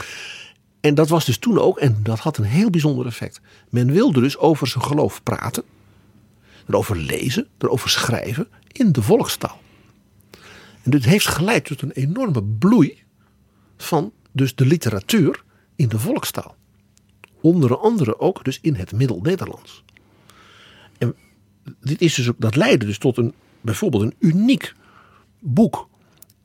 En 0.82 0.96
dat 0.96 1.10
was 1.10 1.26
dus 1.26 1.38
toen 1.38 1.60
ook, 1.60 1.80
en 1.80 2.00
dat 2.04 2.20
had 2.20 2.38
een 2.38 2.44
heel 2.44 2.70
bijzonder 2.70 3.06
effect. 3.06 3.42
Men 3.70 3.92
wilde 3.92 4.22
dus 4.22 4.38
over 4.38 4.68
zijn 4.68 4.84
geloof 4.84 5.24
praten, 5.24 5.64
erover 6.68 6.98
lezen, 6.98 7.48
erover 7.58 7.90
schrijven 7.90 8.48
in 8.72 8.92
de 8.92 9.02
volkstaal. 9.02 9.62
En 10.84 10.92
dit 10.92 11.06
heeft 11.06 11.28
geleid 11.28 11.66
tot 11.66 11.82
een 11.82 11.92
enorme 11.92 12.44
bloei 12.44 13.04
van 13.78 14.12
dus 14.32 14.56
de 14.56 14.66
literatuur 14.66 15.44
in 15.76 15.88
de 15.88 16.00
volkstaal. 16.00 16.56
Onder 17.42 17.78
andere 17.78 18.20
ook 18.20 18.44
dus 18.44 18.60
in 18.62 18.76
het 18.76 18.92
Middel-Nederlands. 18.92 19.84
En 20.98 21.16
dit 21.80 22.02
is 22.02 22.16
dus 22.16 22.30
ook, 22.30 22.36
dat 22.38 22.56
leidde 22.56 22.86
dus 22.86 22.98
tot 22.98 23.18
een, 23.18 23.34
bijvoorbeeld 23.62 24.04
een 24.04 24.16
uniek 24.20 24.74
boek 25.40 25.90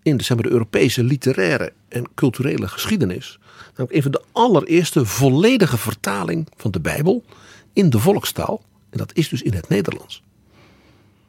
in 0.03 0.17
de, 0.17 0.23
zeg 0.23 0.37
de 0.37 0.51
Europese 0.51 1.05
literaire 1.05 1.73
en 1.89 2.15
culturele 2.15 2.69
geschiedenis. 2.69 3.39
Namelijk 3.67 3.93
een 3.93 4.03
van 4.03 4.11
de 4.11 4.23
allereerste 4.33 5.07
volledige 5.07 5.79
vertaling 5.79 6.49
van 6.57 6.71
de 6.71 6.81
Bijbel 6.81 7.25
in 7.73 7.91
de 7.91 7.99
volkstaal. 7.99 8.63
En 8.91 8.99
dat 8.99 9.11
is 9.15 9.29
dus 9.29 9.43
in 9.43 9.55
het 9.55 9.69
Nederlands. 9.69 10.23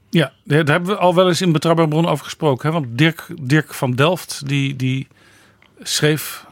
Ja, 0.10 0.34
daar 0.44 0.66
hebben 0.66 0.90
we 0.90 0.98
al 0.98 1.16
wel 1.16 1.28
eens 1.28 1.42
in 1.42 1.52
Betrouwbare 1.52 1.88
Bronnen 1.88 2.12
over 2.12 2.24
gesproken. 2.26 2.68
Hè? 2.68 2.74
Want 2.74 2.98
Dirk, 2.98 3.28
Dirk 3.42 3.74
van 3.74 3.92
Delft, 3.92 4.48
die, 4.48 4.76
die 4.76 5.08
schreef 5.80 6.46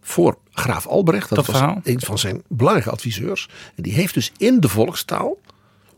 voor 0.00 0.38
graaf 0.52 0.86
Albrecht. 0.86 1.28
Dat, 1.28 1.38
Dat 1.38 1.46
was 1.46 1.56
verhaal? 1.56 1.80
een 1.84 2.00
van 2.00 2.18
zijn 2.18 2.42
belangrijke 2.48 2.90
adviseurs. 2.90 3.48
En 3.74 3.82
die 3.82 3.92
heeft 3.92 4.14
dus 4.14 4.32
in 4.36 4.60
de 4.60 4.68
volkstaal 4.68 5.38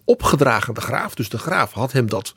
opgedragen 0.05 0.75
de 0.75 0.81
graaf. 0.81 1.15
Dus 1.15 1.29
de 1.29 1.39
graaf 1.39 1.73
had 1.73 1.93
hem 1.93 2.09
dat 2.09 2.35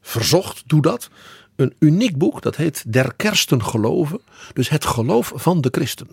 verzocht, 0.00 0.62
doe 0.66 0.82
dat. 0.82 1.10
Een 1.56 1.74
uniek 1.78 2.16
boek, 2.18 2.42
dat 2.42 2.56
heet 2.56 2.92
Der 2.92 3.14
Kersten 3.14 3.64
Geloven. 3.64 4.20
Dus 4.52 4.68
het 4.68 4.84
geloof 4.84 5.32
van 5.34 5.60
de 5.60 5.68
christen. 5.72 6.08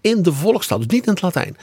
In 0.00 0.22
de 0.22 0.32
volkstaal, 0.32 0.78
dus 0.78 0.86
niet 0.86 1.06
in 1.06 1.12
het 1.12 1.22
Latijn. 1.22 1.56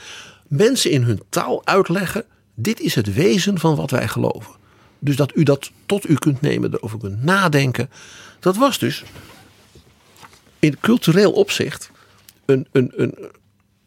Mensen 0.48 0.90
in 0.90 1.02
hun 1.02 1.22
taal 1.28 1.66
uitleggen, 1.66 2.24
dit 2.54 2.80
is 2.80 2.94
het 2.94 3.14
wezen 3.14 3.58
van 3.58 3.76
wat 3.76 3.90
wij 3.90 4.08
geloven. 4.08 4.54
Dus 4.98 5.16
dat 5.16 5.36
u 5.36 5.42
dat 5.42 5.70
tot 5.86 6.08
u 6.08 6.14
kunt 6.14 6.40
nemen, 6.40 6.74
erover 6.74 6.98
kunt 6.98 7.22
nadenken. 7.22 7.90
Dat 8.40 8.56
was 8.56 8.78
dus 8.78 9.04
in 10.58 10.80
cultureel 10.80 11.32
opzicht 11.32 11.90
een, 12.44 12.66
een, 12.72 12.92
een, 12.96 13.14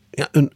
ja, 0.09 0.27
een 0.31 0.51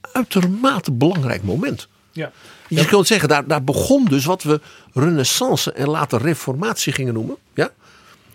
uitermate 0.00 0.92
belangrijk 0.92 1.42
moment. 1.42 1.88
Ja. 2.12 2.32
Je 2.68 2.84
kunt 2.84 3.06
zeggen, 3.06 3.28
daar, 3.28 3.46
daar 3.46 3.64
begon 3.64 4.04
dus 4.04 4.24
wat 4.24 4.42
we 4.42 4.60
renaissance 4.92 5.72
en 5.72 5.88
later 5.88 6.20
reformatie 6.20 6.92
gingen 6.92 7.14
noemen. 7.14 7.36
Ja? 7.54 7.70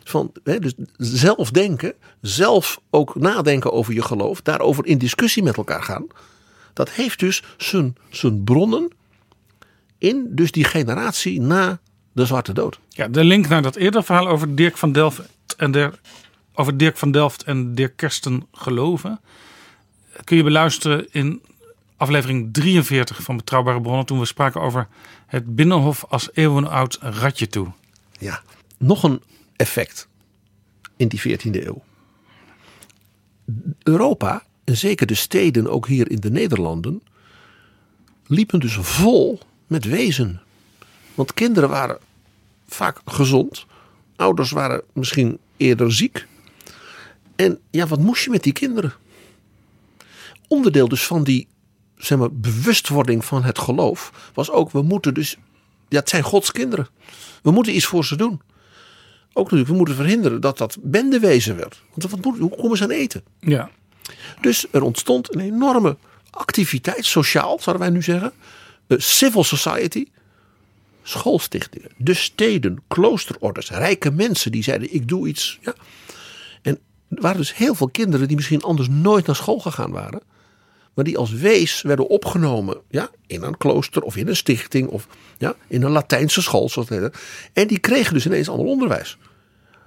Van, 0.04 0.32
hè, 0.44 0.60
dus 0.60 0.74
zelf 0.98 1.52
denken, 1.52 1.94
zelf 2.22 2.80
ook 2.90 3.16
nadenken 3.16 3.72
over 3.72 3.94
je 3.94 4.02
geloof, 4.02 4.42
daarover 4.42 4.86
in 4.86 4.98
discussie 4.98 5.44
met 5.44 5.58
elkaar 5.58 5.84
gaan. 5.84 6.08
Dat 6.74 6.90
heeft 6.90 7.20
dus 7.20 7.44
zijn, 7.58 7.96
zijn 8.10 8.44
bronnen 8.44 8.92
in 10.04 10.28
dus 10.30 10.52
die 10.52 10.64
generatie 10.64 11.42
na 11.42 11.80
de 12.12 12.26
Zwarte 12.26 12.54
Dood. 12.54 12.80
Ja, 12.90 13.08
de 13.08 13.24
link 13.24 13.48
naar 13.48 13.62
dat 13.62 13.76
eerdere 13.76 14.04
verhaal 14.04 14.28
over 14.28 14.56
Dirk 14.56 14.78
van 14.78 14.92
Delft 14.92 15.22
en 15.58 15.72
der, 15.72 16.00
over 16.54 16.78
Dirk 16.78 16.98
van 16.98 17.12
Delft 17.12 17.44
en 17.44 17.76
Dirk 17.76 17.96
Kersten 17.96 18.48
geloven. 18.52 19.20
Kun 20.24 20.38
je 20.38 20.44
beluisteren 20.44 21.08
in 21.12 21.42
aflevering 21.98 22.54
43 22.54 23.22
van 23.22 23.38
Betrouwbare 23.38 23.82
Bronnen. 23.82 24.06
Toen 24.06 24.20
we 24.20 24.26
spraken 24.26 24.62
over 24.62 24.88
het 25.28 25.56
Binnenhof 25.56 26.06
als 26.10 26.30
eeuwenoud 26.34 26.98
ratje 27.02 27.48
toe. 27.48 27.72
Ja, 28.20 28.42
nog 28.78 29.04
een 29.04 29.22
effect 29.56 30.08
in 30.96 31.08
die 31.08 31.22
14e 31.22 31.66
eeuw. 31.66 31.84
Europa, 33.84 34.44
en 34.64 34.78
zeker 34.78 35.08
de 35.08 35.16
steden, 35.16 35.68
ook 35.68 35.88
hier 35.88 36.12
in 36.12 36.20
de 36.20 36.32
Nederlanden, 36.32 37.04
liepen 38.28 38.60
dus 38.60 38.74
vol 38.74 39.40
met 39.74 39.86
wezen. 39.86 40.42
Want 41.16 41.34
kinderen 41.34 41.70
waren 41.70 41.98
vaak 42.68 43.00
gezond, 43.06 43.66
ouders 44.16 44.52
waren 44.52 44.82
misschien 44.94 45.38
eerder 45.58 45.94
ziek. 45.94 46.28
En 47.36 47.60
ja, 47.72 47.88
wat 47.88 48.00
moest 48.00 48.24
je 48.24 48.30
met 48.30 48.44
die 48.44 48.54
kinderen? 48.54 48.94
Onderdeel 50.48 50.88
dus 50.88 51.06
van 51.06 51.24
die 51.24 51.48
zeg 51.98 52.18
maar, 52.18 52.34
bewustwording 52.34 53.26
van 53.26 53.44
het 53.44 53.60
geloof 53.60 54.32
was 54.34 54.50
ook, 54.50 54.72
we 54.72 54.82
moeten 54.82 55.14
dus, 55.14 55.38
ja, 55.90 56.00
het 56.00 56.10
zijn 56.10 56.24
Gods 56.24 56.52
kinderen. 56.52 56.88
We 57.42 57.52
moeten 57.52 57.76
iets 57.76 57.86
voor 57.86 58.06
ze 58.06 58.16
doen. 58.16 58.42
Ook 59.28 59.44
natuurlijk, 59.44 59.70
we 59.70 59.76
moeten 59.76 59.96
verhinderen 59.96 60.42
dat 60.42 60.58
dat 60.58 60.78
bendewezen 60.82 61.56
werd. 61.56 61.82
Want 61.94 62.12
wat 62.12 62.26
moet, 62.26 62.40
hoe 62.40 62.56
komen 62.56 62.78
ze 62.78 62.84
aan 62.84 62.90
eten? 62.90 63.24
Ja, 63.40 63.70
Dus 64.42 64.66
er 64.72 64.82
ontstond 64.82 65.36
een 65.36 65.42
enorme 65.42 65.98
activiteit, 66.30 67.06
sociaal 67.06 67.60
zouden 67.60 67.86
wij 67.86 67.94
nu 67.94 68.02
zeggen. 68.02 68.34
Een 68.88 69.02
civil 69.02 69.44
society. 69.44 70.06
Schoolstichtingen, 71.04 71.90
de 71.98 72.14
steden, 72.14 72.84
kloosterorders, 72.88 73.70
rijke 73.70 74.12
mensen 74.12 74.52
die 74.52 74.64
zeiden 74.64 74.94
ik 74.94 75.08
doe 75.08 75.28
iets. 75.28 75.60
Ja. 75.62 75.74
En 76.62 76.80
er 77.10 77.22
waren 77.22 77.38
dus 77.38 77.56
heel 77.56 77.76
veel 77.76 77.90
kinderen 77.90 78.28
die 78.28 78.36
misschien 78.36 78.62
anders 78.62 78.90
nooit 78.90 79.26
naar 79.26 79.36
school 79.36 79.60
gegaan 79.60 79.92
waren. 79.92 80.22
maar 80.94 81.06
die 81.06 81.18
als 81.18 81.32
wees 81.32 81.82
werden 81.82 82.08
opgenomen 82.08 82.78
ja, 82.90 83.10
in 83.28 83.44
een 83.44 83.58
klooster 83.58 84.02
of 84.02 84.16
in 84.16 84.28
een 84.28 84.36
stichting 84.36 84.88
of 84.88 85.08
ja, 85.38 85.56
in 85.68 85.84
een 85.84 85.92
Latijnse 85.92 86.42
school. 86.42 86.70
Zoals 86.70 86.90
het. 86.90 87.18
En 87.54 87.68
die 87.68 87.80
kregen 87.80 88.14
dus 88.14 88.26
ineens 88.26 88.50
ander 88.50 88.66
onderwijs. 88.66 89.18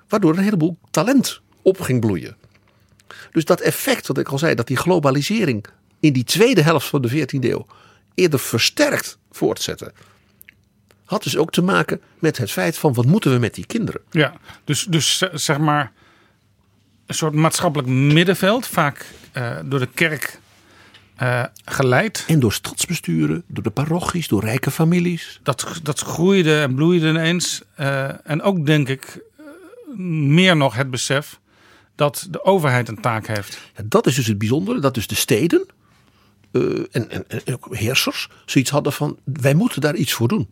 Waardoor 0.08 0.36
een 0.36 0.44
heleboel 0.44 0.76
talent 0.90 1.40
op 1.62 1.80
ging 1.80 2.00
bloeien. 2.00 2.36
Dus 3.32 3.44
dat 3.44 3.60
effect, 3.60 4.06
wat 4.06 4.18
ik 4.18 4.28
al 4.28 4.38
zei, 4.38 4.54
dat 4.54 4.66
die 4.66 4.76
globalisering 4.76 5.66
in 6.00 6.12
die 6.12 6.24
tweede 6.24 6.62
helft 6.62 6.86
van 6.86 7.02
de 7.02 7.10
14e 7.10 7.38
eeuw 7.40 7.66
eerder 8.16 8.38
versterkt 8.40 9.18
voortzetten. 9.30 9.92
Had 11.04 11.22
dus 11.22 11.36
ook 11.36 11.50
te 11.52 11.62
maken 11.62 12.00
met 12.18 12.38
het 12.38 12.50
feit 12.50 12.78
van 12.78 12.92
wat 12.94 13.06
moeten 13.06 13.32
we 13.32 13.38
met 13.38 13.54
die 13.54 13.66
kinderen. 13.66 14.00
Ja, 14.10 14.34
dus, 14.64 14.84
dus 14.84 15.16
z- 15.18 15.32
zeg 15.32 15.58
maar 15.58 15.92
een 17.06 17.14
soort 17.14 17.34
maatschappelijk 17.34 17.88
middenveld, 17.90 18.66
vaak 18.66 19.06
eh, 19.32 19.56
door 19.64 19.78
de 19.78 19.88
kerk 19.94 20.40
eh, 21.16 21.44
geleid. 21.64 22.24
En 22.28 22.40
door 22.40 22.52
stadsbesturen, 22.52 23.42
door 23.46 23.62
de 23.62 23.70
parochies, 23.70 24.28
door 24.28 24.44
rijke 24.44 24.70
families. 24.70 25.40
Dat, 25.42 25.80
dat 25.82 26.00
groeide 26.00 26.60
en 26.60 26.74
bloeide 26.74 27.08
ineens. 27.08 27.62
Eh, 27.74 28.28
en 28.30 28.42
ook 28.42 28.66
denk 28.66 28.88
ik 28.88 29.20
eh, 29.38 29.44
meer 30.28 30.56
nog 30.56 30.74
het 30.74 30.90
besef 30.90 31.40
dat 31.94 32.26
de 32.30 32.44
overheid 32.44 32.88
een 32.88 33.00
taak 33.00 33.26
heeft. 33.26 33.58
Ja, 33.76 33.82
dat 33.86 34.06
is 34.06 34.14
dus 34.14 34.26
het 34.26 34.38
bijzondere, 34.38 34.80
dat 34.80 34.94
dus 34.94 35.06
de 35.06 35.14
steden 35.14 35.66
eh, 36.52 36.62
en, 36.90 37.10
en, 37.10 37.24
ook 37.52 37.76
heersers 37.76 38.28
zoiets 38.46 38.70
hadden 38.70 38.92
van 38.92 39.18
wij 39.24 39.54
moeten 39.54 39.80
daar 39.80 39.94
iets 39.94 40.12
voor 40.12 40.28
doen. 40.28 40.48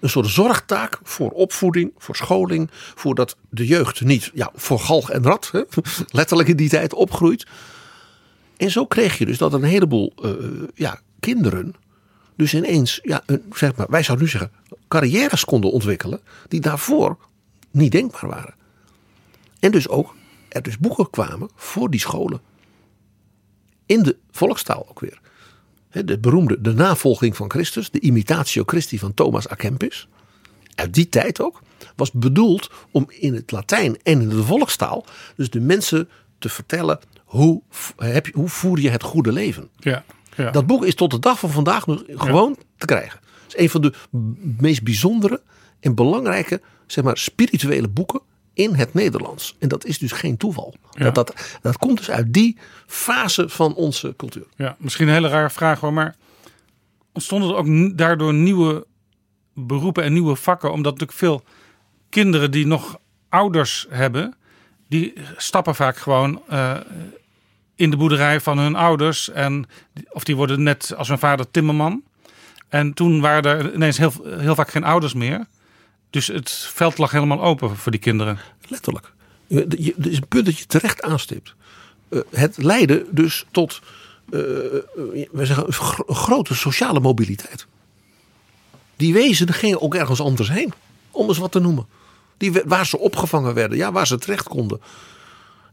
Een 0.00 0.08
soort 0.08 0.26
zorgtaak 0.26 0.98
voor 1.02 1.30
opvoeding, 1.30 1.92
voor 1.98 2.16
scholing, 2.16 2.70
voordat 2.94 3.36
de 3.50 3.66
jeugd 3.66 4.00
niet 4.00 4.30
ja, 4.34 4.50
voor 4.54 4.78
galg 4.78 5.10
en 5.10 5.22
rat, 5.22 5.48
hè, 5.52 5.62
letterlijk 6.10 6.48
in 6.48 6.56
die 6.56 6.68
tijd, 6.68 6.94
opgroeit. 6.94 7.46
En 8.56 8.70
zo 8.70 8.86
kreeg 8.86 9.18
je 9.18 9.26
dus 9.26 9.38
dat 9.38 9.52
een 9.52 9.62
heleboel 9.62 10.12
eh, 10.22 10.30
ja, 10.74 11.00
kinderen 11.20 11.74
dus 12.36 12.54
ineens, 12.54 13.00
ja, 13.02 13.24
zeg 13.52 13.76
maar, 13.76 13.86
wij 13.90 14.02
zouden 14.02 14.26
nu 14.26 14.32
zeggen, 14.32 14.52
carrières 14.88 15.44
konden 15.44 15.72
ontwikkelen 15.72 16.20
die 16.48 16.60
daarvoor 16.60 17.18
niet 17.70 17.92
denkbaar 17.92 18.30
waren. 18.30 18.54
En 19.60 19.70
dus 19.70 19.88
ook 19.88 20.14
er 20.48 20.62
dus 20.62 20.78
boeken 20.78 21.10
kwamen 21.10 21.48
voor 21.54 21.90
die 21.90 22.00
scholen. 22.00 22.40
In 23.86 24.02
de 24.02 24.16
volkstaal 24.30 24.86
ook 24.88 25.00
weer. 25.00 25.20
De 25.90 26.18
beroemde 26.18 26.60
De 26.60 26.72
navolging 26.72 27.36
van 27.36 27.50
Christus, 27.50 27.90
de 27.90 28.00
Imitatio 28.00 28.62
Christi 28.66 28.98
van 28.98 29.14
Thomas 29.14 29.50
à 29.50 29.54
Kempis. 29.54 30.08
Uit 30.74 30.94
die 30.94 31.08
tijd 31.08 31.40
ook. 31.40 31.62
Was 31.96 32.12
bedoeld 32.12 32.70
om 32.90 33.06
in 33.08 33.34
het 33.34 33.50
Latijn 33.50 33.96
en 34.02 34.20
in 34.20 34.28
de 34.28 34.42
volkstaal. 34.42 35.04
Dus 35.36 35.50
de 35.50 35.60
mensen 35.60 36.08
te 36.38 36.48
vertellen 36.48 36.98
hoe, 37.24 37.62
heb 37.96 38.26
je, 38.26 38.32
hoe 38.34 38.48
voer 38.48 38.80
je 38.80 38.90
het 38.90 39.02
goede 39.02 39.32
leven. 39.32 39.68
Ja, 39.78 40.04
ja. 40.36 40.50
Dat 40.50 40.66
boek 40.66 40.84
is 40.84 40.94
tot 40.94 41.10
de 41.10 41.18
dag 41.18 41.38
van 41.38 41.50
vandaag 41.50 41.86
nog 41.86 42.04
gewoon 42.08 42.56
te 42.76 42.86
krijgen. 42.86 43.20
Het 43.42 43.54
is 43.54 43.60
een 43.60 43.70
van 43.70 43.80
de 43.80 43.92
meest 44.58 44.82
bijzondere 44.82 45.42
en 45.80 45.94
belangrijke 45.94 46.60
zeg 46.86 47.04
maar, 47.04 47.18
spirituele 47.18 47.88
boeken 47.88 48.20
in 48.56 48.74
het 48.74 48.94
Nederlands. 48.94 49.56
En 49.58 49.68
dat 49.68 49.84
is 49.84 49.98
dus 49.98 50.12
geen 50.12 50.36
toeval. 50.36 50.74
Ja. 50.90 51.04
Dat, 51.04 51.14
dat, 51.14 51.58
dat 51.62 51.78
komt 51.78 51.98
dus 51.98 52.10
uit 52.10 52.32
die 52.32 52.58
fase 52.86 53.48
van 53.48 53.74
onze 53.74 54.14
cultuur. 54.16 54.46
Ja, 54.56 54.76
misschien 54.78 55.08
een 55.08 55.14
hele 55.14 55.28
rare 55.28 55.50
vraag 55.50 55.80
hoor, 55.80 55.92
maar 55.92 56.14
ontstonden 57.12 57.50
er 57.50 57.56
ook 57.56 57.98
daardoor 57.98 58.34
nieuwe 58.34 58.86
beroepen 59.56 60.04
en 60.04 60.12
nieuwe 60.12 60.36
vakken? 60.36 60.72
Omdat 60.72 60.92
natuurlijk 60.92 61.18
veel 61.18 61.44
kinderen 62.08 62.50
die 62.50 62.66
nog 62.66 62.98
ouders 63.28 63.86
hebben, 63.88 64.34
die 64.88 65.12
stappen 65.36 65.74
vaak 65.74 65.96
gewoon 65.96 66.42
eh, 66.48 66.76
in 67.74 67.90
de 67.90 67.96
boerderij 67.96 68.40
van 68.40 68.58
hun 68.58 68.74
ouders. 68.74 69.30
En, 69.30 69.66
of 70.08 70.24
die 70.24 70.36
worden 70.36 70.62
net 70.62 70.94
als 70.96 71.08
hun 71.08 71.18
vader 71.18 71.50
timmerman. 71.50 72.02
En 72.68 72.94
toen 72.94 73.20
waren 73.20 73.58
er 73.58 73.74
ineens 73.74 73.98
heel, 73.98 74.12
heel 74.24 74.54
vaak 74.54 74.70
geen 74.70 74.84
ouders 74.84 75.14
meer. 75.14 75.46
Dus 76.16 76.26
het 76.26 76.50
veld 76.50 76.98
lag 76.98 77.10
helemaal 77.10 77.42
open 77.42 77.76
voor 77.76 77.90
die 77.92 78.00
kinderen. 78.00 78.38
Letterlijk. 78.68 79.12
Je- 79.46 79.94
Het 79.96 80.06
een 80.06 80.28
punt 80.28 80.44
dat 80.44 80.58
je 80.58 80.66
terecht 80.66 81.02
aanstipt. 81.02 81.54
Eh, 82.08 82.20
Het 82.30 82.56
leidde 82.56 83.06
dus 83.10 83.44
tot 83.50 83.80
eh, 84.30 84.40
eh, 84.40 84.82
we 85.32 85.46
zeggen, 85.46 85.72
grote 86.06 86.54
sociale 86.54 87.00
mobiliteit. 87.00 87.66
Die 88.96 89.12
wezen 89.12 89.52
gingen 89.52 89.80
ook 89.80 89.94
ergens 89.94 90.20
anders 90.20 90.48
heen. 90.50 90.72
Om 91.10 91.28
eens 91.28 91.38
wat 91.38 91.52
te 91.52 91.58
noemen. 91.60 91.86
Die, 92.36 92.52
waar 92.64 92.86
ze 92.86 92.98
opgevangen 92.98 93.54
werden. 93.54 93.78
Ja, 93.78 93.92
waar 93.92 94.06
ze 94.06 94.18
terecht 94.18 94.48
konden. 94.48 94.80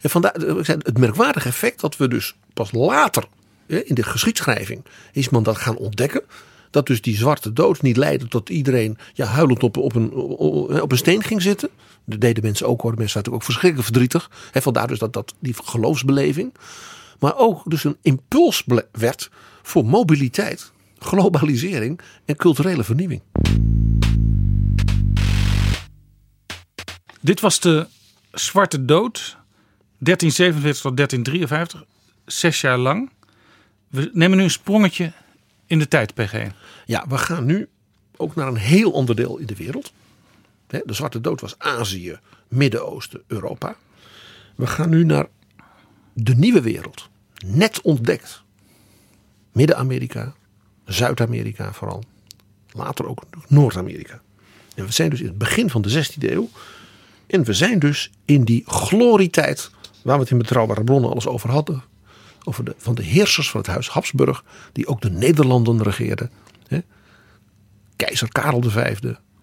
En 0.02 0.10
vandaar 0.10 0.34
het 0.34 0.98
merkwaardige 0.98 1.48
effect 1.48 1.80
dat 1.80 1.98
we 1.98 2.08
dus 2.08 2.36
pas 2.54 2.72
later 2.72 3.24
in 3.66 3.96
de 3.96 4.04
geschiedschrijving 4.04 4.84
is 5.12 5.30
men 5.30 5.44
dat 5.44 5.58
gaan 5.58 5.78
ontdekken. 5.78 6.22
Dat 6.74 6.88
dus 6.88 7.02
die 7.02 7.16
zwarte 7.16 7.54
dood 7.54 7.82
niet 7.82 7.98
leidde 7.98 8.28
tot 8.28 8.50
iedereen 8.50 8.98
ja, 9.14 9.26
huilend 9.26 9.64
op, 9.64 9.78
op, 9.78 9.96
een, 9.96 10.14
op 10.82 10.92
een 10.92 10.98
steen 10.98 11.24
ging 11.24 11.42
zitten. 11.42 11.70
Dat 12.06 12.22
deden 12.22 12.44
mensen 12.44 12.68
ook 12.68 12.82
hoor. 12.82 12.94
Mensen 12.98 13.22
waren 13.22 13.32
natuurlijk 13.32 13.36
ook 13.36 13.44
verschrikkelijk 13.44 13.88
verdrietig. 13.88 14.52
Hè, 14.52 14.62
vandaar 14.62 14.88
dus 14.88 15.00
dat, 15.00 15.14
dat 15.14 15.34
die 15.40 15.56
geloofsbeleving. 15.64 16.54
Maar 17.20 17.38
ook 17.38 17.62
dus 17.66 17.84
een 17.84 17.98
impuls 18.02 18.64
werd 18.92 19.30
voor 19.62 19.86
mobiliteit, 19.86 20.72
globalisering 21.00 22.00
en 22.26 22.36
culturele 22.36 22.84
vernieuwing. 22.84 23.22
Dit 27.22 27.40
was 27.40 27.60
de 27.60 27.88
Zwarte 28.32 28.86
Dood, 28.86 29.38
1347 29.98 30.82
tot 30.82 30.98
1353, 30.98 31.84
zes 32.26 32.62
jaar 32.62 32.78
lang. 32.78 33.12
We 33.88 34.10
nemen 34.14 34.38
nu 34.38 34.44
een 34.44 34.50
sprongetje 34.50 35.14
in 35.66 35.80
de 35.80 35.88
tijd, 35.88 36.14
PG. 36.14 36.48
Ja, 36.86 37.06
we 37.08 37.18
gaan 37.18 37.46
nu 37.46 37.70
ook 38.18 38.36
naar 38.36 38.48
een 38.48 38.56
heel 38.56 38.96
ander 38.96 39.16
deel 39.16 39.38
in 39.38 39.46
de 39.46 39.56
wereld. 39.56 39.94
De 40.68 40.84
Zwarte 40.86 41.22
Dood 41.22 41.42
was 41.42 41.60
Azië, 41.60 42.20
Midden-Oosten, 42.48 43.24
Europa. 43.28 43.76
We 44.56 44.68
gaan 44.68 44.90
nu 44.90 45.04
naar 45.04 45.28
de 46.14 46.36
nieuwe 46.36 46.62
wereld. 46.62 47.10
Net 47.46 47.82
ontdekt. 47.82 48.44
Midden-Amerika, 49.52 50.34
Zuid-Amerika 50.86 51.74
vooral. 51.74 52.04
Later 52.72 53.08
ook 53.08 53.24
Noord-Amerika. 53.48 54.22
En 54.76 54.86
we 54.86 54.92
zijn 54.92 55.10
dus 55.10 55.20
in 55.20 55.28
het 55.28 55.38
begin 55.38 55.70
van 55.70 55.82
de 55.82 56.06
16e 56.06 56.32
eeuw. 56.32 56.50
En 57.28 57.44
we 57.44 57.54
zijn 57.54 57.80
dus 57.80 58.12
in 58.26 58.44
die 58.44 58.64
glorietijd 58.66 59.72
waar 60.02 60.16
we 60.16 60.22
het 60.22 60.32
in 60.32 60.38
betrouwbare 60.38 60.84
bronnen 60.84 61.10
alles 61.10 61.28
over 61.28 61.50
hadden. 61.50 61.84
Over 62.44 62.66
de, 62.66 62.76
van 62.78 62.96
de 62.96 63.04
heersers 63.04 63.50
van 63.50 63.60
het 63.60 63.70
huis 63.70 63.90
Habsburg, 63.90 64.44
die 64.72 64.88
ook 64.88 65.02
de 65.02 65.10
Nederlanden 65.10 65.84
regeerden. 65.84 66.32
Hè? 66.68 66.80
Keizer 67.96 68.32
Karel 68.32 68.62
V, 68.62 68.98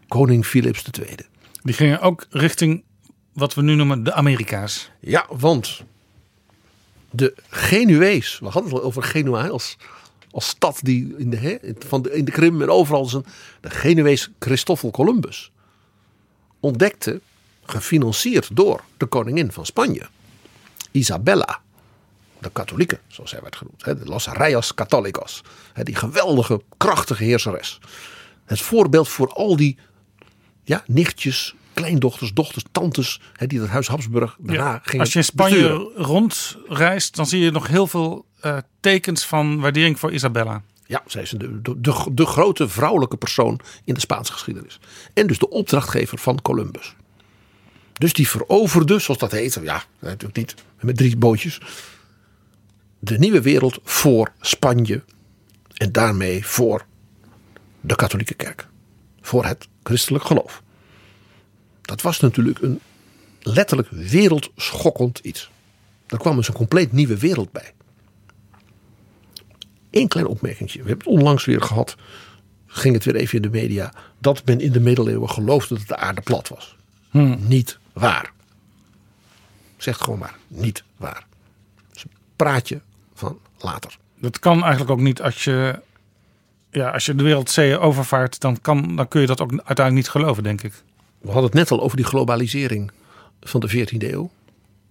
koning 0.09 0.47
Philips 0.47 0.85
II. 0.85 1.17
Die 1.63 1.75
gingen 1.75 2.01
ook 2.01 2.27
richting 2.31 2.85
wat 3.33 3.55
we 3.55 3.63
nu 3.63 3.75
noemen 3.75 4.05
de 4.05 4.13
Amerika's. 4.13 4.91
Ja, 5.01 5.27
want 5.29 5.85
de 7.11 7.35
Genuees, 7.49 8.39
we 8.39 8.49
hadden 8.49 8.65
het 8.65 8.81
al 8.81 8.83
over 8.83 9.03
Genua 9.03 9.49
als, 9.49 9.77
als 10.31 10.49
stad 10.49 10.81
die 10.83 11.15
in 11.17 11.31
de, 11.31 11.37
hè, 11.37 11.57
van 11.79 12.03
de, 12.03 12.13
in 12.13 12.25
de 12.25 12.31
Krim 12.31 12.63
en 12.63 12.71
overal 12.71 13.05
zijn. 13.05 13.25
De 13.61 13.71
Genuees 13.71 14.31
Christoffel 14.39 14.91
Columbus 14.91 15.53
ontdekte, 16.61 17.21
gefinancierd 17.63 18.57
door 18.57 18.85
de 18.97 19.07
koningin 19.07 19.53
van 19.53 19.67
Spanje, 19.67 20.09
Isabella, 20.91 21.61
de 22.41 22.51
katholieke, 22.53 22.99
zoals 23.09 23.31
zij 23.31 23.41
werd 23.43 23.57
genoemd, 23.57 23.85
hè, 23.85 23.99
de 23.99 24.05
Los 24.05 24.27
Reyes 24.27 24.75
Católicos, 24.75 25.43
hè, 25.73 25.83
die 25.83 25.95
geweldige, 25.95 26.63
krachtige 26.77 27.25
heerseres. 27.25 27.79
Het 28.45 28.61
voorbeeld 28.61 29.09
voor 29.09 29.33
al 29.33 29.57
die 29.57 29.79
ja, 30.65 30.83
nichtjes, 30.87 31.55
kleindochters, 31.75 32.33
dochters, 32.33 32.65
tantes, 32.73 33.21
hè, 33.33 33.47
die 33.47 33.59
dat 33.59 33.69
huis 33.69 33.89
Habsburg 33.89 34.37
daarna 34.39 34.81
gingen 34.83 35.01
Als 35.01 35.13
je 35.13 35.19
in 35.19 35.25
Spanje 35.25 35.69
besturen. 35.69 36.05
rondreist, 36.05 37.17
dan 37.17 37.27
zie 37.27 37.41
je 37.41 37.51
nog 37.51 37.67
heel 37.67 37.87
veel 37.87 38.27
eh, 38.41 38.57
tekens 38.81 39.27
van 39.27 39.61
waardering 39.61 39.99
voor 39.99 40.13
Isabella. 40.13 40.63
Ja, 40.87 41.03
zij 41.07 41.23
is 41.23 41.31
de, 41.31 41.61
de, 41.63 41.81
de, 41.81 42.07
de 42.13 42.27
grote 42.27 42.69
vrouwelijke 42.69 43.17
persoon 43.17 43.61
in 43.85 43.95
de 43.95 44.01
Spaanse 44.01 44.33
geschiedenis. 44.33 44.81
En 45.15 45.27
dus 45.27 45.39
de 45.39 45.49
opdrachtgever 45.49 46.19
van 46.19 46.43
Columbus. 46.43 46.95
Dus 47.93 48.13
die 48.13 48.29
veroverde, 48.29 48.99
zoals 48.99 49.21
dat 49.21 49.33
heet, 49.33 49.59
ja, 49.63 49.85
natuurlijk 49.99 50.37
niet, 50.37 50.55
met 50.81 50.97
drie 50.97 51.17
bootjes. 51.17 51.61
De 53.03 53.19
nieuwe 53.19 53.41
wereld 53.41 53.79
voor 53.83 54.33
Spanje. 54.41 55.03
En 55.75 55.93
daarmee 55.93 56.47
voor 56.47 56.87
de 57.81 57.95
katholieke 57.95 58.35
kerk. 58.35 58.69
Voor 59.21 59.45
het 59.45 59.69
christelijk 59.83 60.25
geloof. 60.25 60.63
Dat 61.81 62.03
was 62.03 62.21
natuurlijk 62.21 62.59
een 62.63 62.81
letterlijk 63.43 63.89
wereldschokkend 63.91 65.19
iets. 65.19 65.51
Daar 66.07 66.21
kwam 66.21 66.37
dus 66.37 66.49
een 66.49 66.55
compleet 66.55 66.93
nieuwe 66.93 67.19
wereld 67.19 67.53
bij. 67.53 67.73
Eén 69.91 70.09
klein 70.09 70.27
opmerkingje. 70.27 70.83
We 70.83 70.89
hebben 70.89 71.07
het 71.07 71.19
onlangs 71.19 71.45
weer 71.45 71.63
gehad. 71.63 71.97
Ging 72.67 72.95
het 72.95 73.05
weer 73.05 73.17
even 73.17 73.37
in 73.37 73.43
de 73.43 73.51
media. 73.51 73.93
Dat 74.19 74.45
men 74.45 74.61
in 74.61 74.73
de 74.73 74.81
middeleeuwen 74.81 75.31
geloofde 75.31 75.75
dat 75.79 75.89
de 75.89 75.97
aarde 75.97 76.21
plat 76.21 76.49
was. 76.49 76.77
Niet 77.39 77.79
waar. 77.93 78.33
Zegt 79.77 80.01
gewoon 80.01 80.19
maar. 80.19 80.37
Niet 80.49 80.85
waar. 80.97 81.27
Dat 81.89 81.97
is 81.97 82.03
een 82.03 82.11
praatje 82.37 82.81
van 83.21 83.39
later. 83.59 83.97
Dat 84.19 84.39
kan 84.39 84.61
eigenlijk 84.63 84.91
ook 84.91 85.01
niet 85.01 85.23
als 85.23 85.45
je, 85.45 85.81
ja, 86.71 86.91
als 86.91 87.07
je 87.07 87.15
de 87.15 87.23
wereldzeeën 87.23 87.79
overvaart, 87.79 88.41
dan, 88.41 88.61
kan, 88.61 88.97
dan 88.97 89.09
kun 89.09 89.21
je 89.21 89.27
dat 89.27 89.41
ook 89.41 89.51
uiteindelijk 89.51 89.97
niet 89.97 90.09
geloven, 90.09 90.43
denk 90.43 90.63
ik. 90.63 90.73
We 91.19 91.27
hadden 91.27 91.45
het 91.45 91.55
net 91.55 91.71
al 91.71 91.81
over 91.81 91.97
die 91.97 92.07
globalisering 92.07 92.91
van 93.41 93.61
de 93.61 93.71
14e 93.71 93.97
eeuw. 93.99 94.31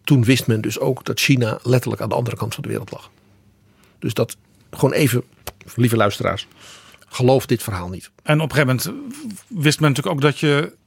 Toen 0.03 0.23
wist 0.23 0.47
men 0.47 0.61
dus 0.61 0.79
ook 0.79 1.05
dat 1.05 1.19
China 1.19 1.59
letterlijk 1.63 2.01
aan 2.01 2.09
de 2.09 2.15
andere 2.15 2.35
kant 2.35 2.53
van 2.53 2.63
de 2.63 2.69
wereld 2.69 2.91
lag. 2.91 3.09
Dus 3.99 4.13
dat 4.13 4.37
gewoon 4.71 4.93
even, 4.93 5.23
lieve 5.75 5.95
luisteraars, 5.95 6.47
geloof 7.07 7.45
dit 7.45 7.63
verhaal 7.63 7.89
niet. 7.89 8.11
En 8.23 8.41
op 8.41 8.49
een 8.49 8.55
gegeven 8.55 8.93
moment 8.93 9.13
wist 9.47 9.79
men 9.79 9.89
natuurlijk 9.89 10.15
ook 10.15 10.21
dat 10.21 10.39
je 10.39 10.77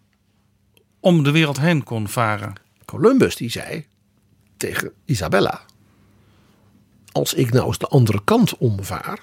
om 1.00 1.22
de 1.22 1.30
wereld 1.30 1.60
heen 1.60 1.84
kon 1.84 2.08
varen. 2.08 2.52
Columbus 2.84 3.36
die 3.36 3.50
zei 3.50 3.86
tegen 4.56 4.92
Isabella: 5.04 5.60
Als 7.12 7.34
ik 7.34 7.52
nou 7.52 7.66
eens 7.66 7.78
de 7.78 7.86
andere 7.86 8.20
kant 8.24 8.56
omvaar, 8.56 9.18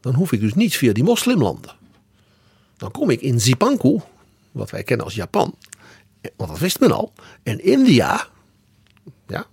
dan 0.00 0.14
hoef 0.14 0.32
ik 0.32 0.40
dus 0.40 0.54
niet 0.54 0.76
via 0.76 0.92
die 0.92 1.04
moslimlanden. 1.04 1.74
Dan 2.76 2.90
kom 2.90 3.10
ik 3.10 3.20
in 3.20 3.40
Zipanku, 3.40 4.00
wat 4.52 4.70
wij 4.70 4.82
kennen 4.82 5.06
als 5.06 5.14
Japan, 5.14 5.54
want 6.36 6.50
dat 6.50 6.58
wist 6.58 6.80
men 6.80 6.92
al. 6.92 7.12
En 7.42 7.64
India, 7.64 8.28
ja, 9.26 9.46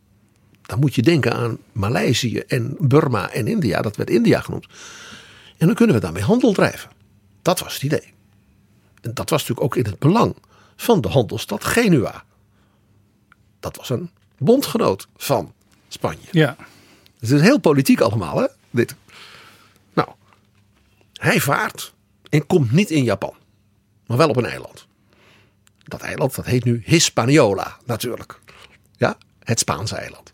dan 0.62 0.80
moet 0.80 0.96
je 0.96 1.02
denken 1.02 1.34
aan 1.34 1.58
Maleisië 1.72 2.38
en 2.38 2.76
Burma 2.80 3.30
en 3.30 3.48
India, 3.48 3.82
dat 3.82 3.96
werd 3.96 4.10
India 4.10 4.42
genoemd. 4.42 4.68
En 5.58 5.68
dan 5.68 5.76
kunnen 5.76 5.96
we 5.96 6.02
daarmee 6.02 6.24
handel 6.24 6.54
drijven. 6.54 6.90
Dat 7.42 7.60
was 7.60 7.74
het 7.74 7.84
idee. 7.84 8.14
En 9.02 9.14
dat 9.14 9.30
was 9.30 9.40
natuurlijk 9.40 9.62
ook 9.62 9.76
in 9.76 9.86
het 9.86 10.00
belang 10.00 10.36
van 10.76 11.02
de 11.02 11.08
handelsstad 11.08 11.66
Genua. 11.66 12.24
Dat 13.60 13.78
was 13.78 13.90
een 13.90 14.10
bondgenoot 14.38 15.08
van 15.18 15.54
Spanje. 15.88 16.28
Ja. 16.32 16.56
Het 17.20 17.32
is 17.32 17.42
heel 17.42 17.60
politiek 17.60 18.02
allemaal, 18.02 18.38
hè? 18.38 18.48
Dit. 18.70 18.96
Nou, 19.94 20.10
hij 21.14 21.40
vaart 21.40 21.94
en 22.30 22.46
komt 22.46 22.72
niet 22.72 22.90
in 22.90 23.04
Japan, 23.04 23.34
maar 24.06 24.18
wel 24.18 24.30
op 24.30 24.36
een 24.36 24.46
eiland. 24.46 24.88
Dat 25.84 26.02
eiland, 26.02 26.36
dat 26.36 26.46
heet 26.46 26.64
nu 26.64 26.82
Hispaniola, 26.86 27.78
natuurlijk. 27.86 28.40
Ja, 28.98 29.18
het 29.44 29.60
Spaanse 29.60 29.96
eiland. 29.96 30.34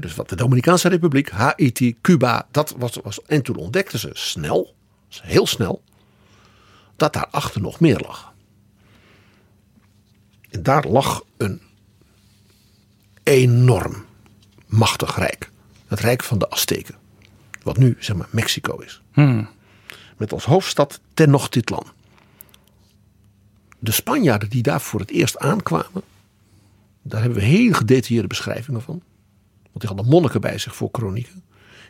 Dus 0.00 0.14
wat 0.14 0.28
de 0.28 0.36
Dominicaanse 0.36 0.88
Republiek, 0.88 1.30
Haiti, 1.30 1.96
Cuba, 2.00 2.46
dat 2.50 2.74
was, 2.76 2.98
was. 3.02 3.22
En 3.22 3.42
toen 3.42 3.56
ontdekten 3.56 3.98
ze 3.98 4.10
snel, 4.12 4.74
heel 5.08 5.46
snel, 5.46 5.82
dat 6.96 7.12
daarachter 7.12 7.60
nog 7.60 7.80
meer 7.80 7.98
lag. 7.98 8.32
En 10.50 10.62
daar 10.62 10.86
lag 10.86 11.24
een 11.36 11.62
enorm 13.22 14.04
machtig 14.72 15.16
rijk. 15.18 15.50
Het 15.86 16.00
rijk 16.00 16.22
van 16.22 16.38
de 16.38 16.50
Azteken. 16.50 16.94
Wat 17.62 17.76
nu 17.76 17.96
zeg 17.98 18.16
maar 18.16 18.28
Mexico 18.30 18.76
is. 18.78 19.02
Met 20.16 20.32
als 20.32 20.44
hoofdstad 20.44 21.00
Tenochtitlan. 21.14 21.86
De 23.78 23.90
Spanjaarden 23.92 24.48
die 24.50 24.62
daar 24.62 24.80
voor 24.80 25.00
het 25.00 25.10
eerst 25.10 25.38
aankwamen. 25.38 26.02
Daar 27.02 27.20
hebben 27.20 27.38
we 27.38 27.44
heel 27.44 27.72
gedetailleerde 27.72 28.28
beschrijvingen 28.28 28.82
van. 28.82 29.02
Want 29.62 29.78
die 29.80 29.88
hadden 29.88 30.06
monniken 30.08 30.40
bij 30.40 30.58
zich 30.58 30.76
voor 30.76 30.90
kronieken. 30.90 31.42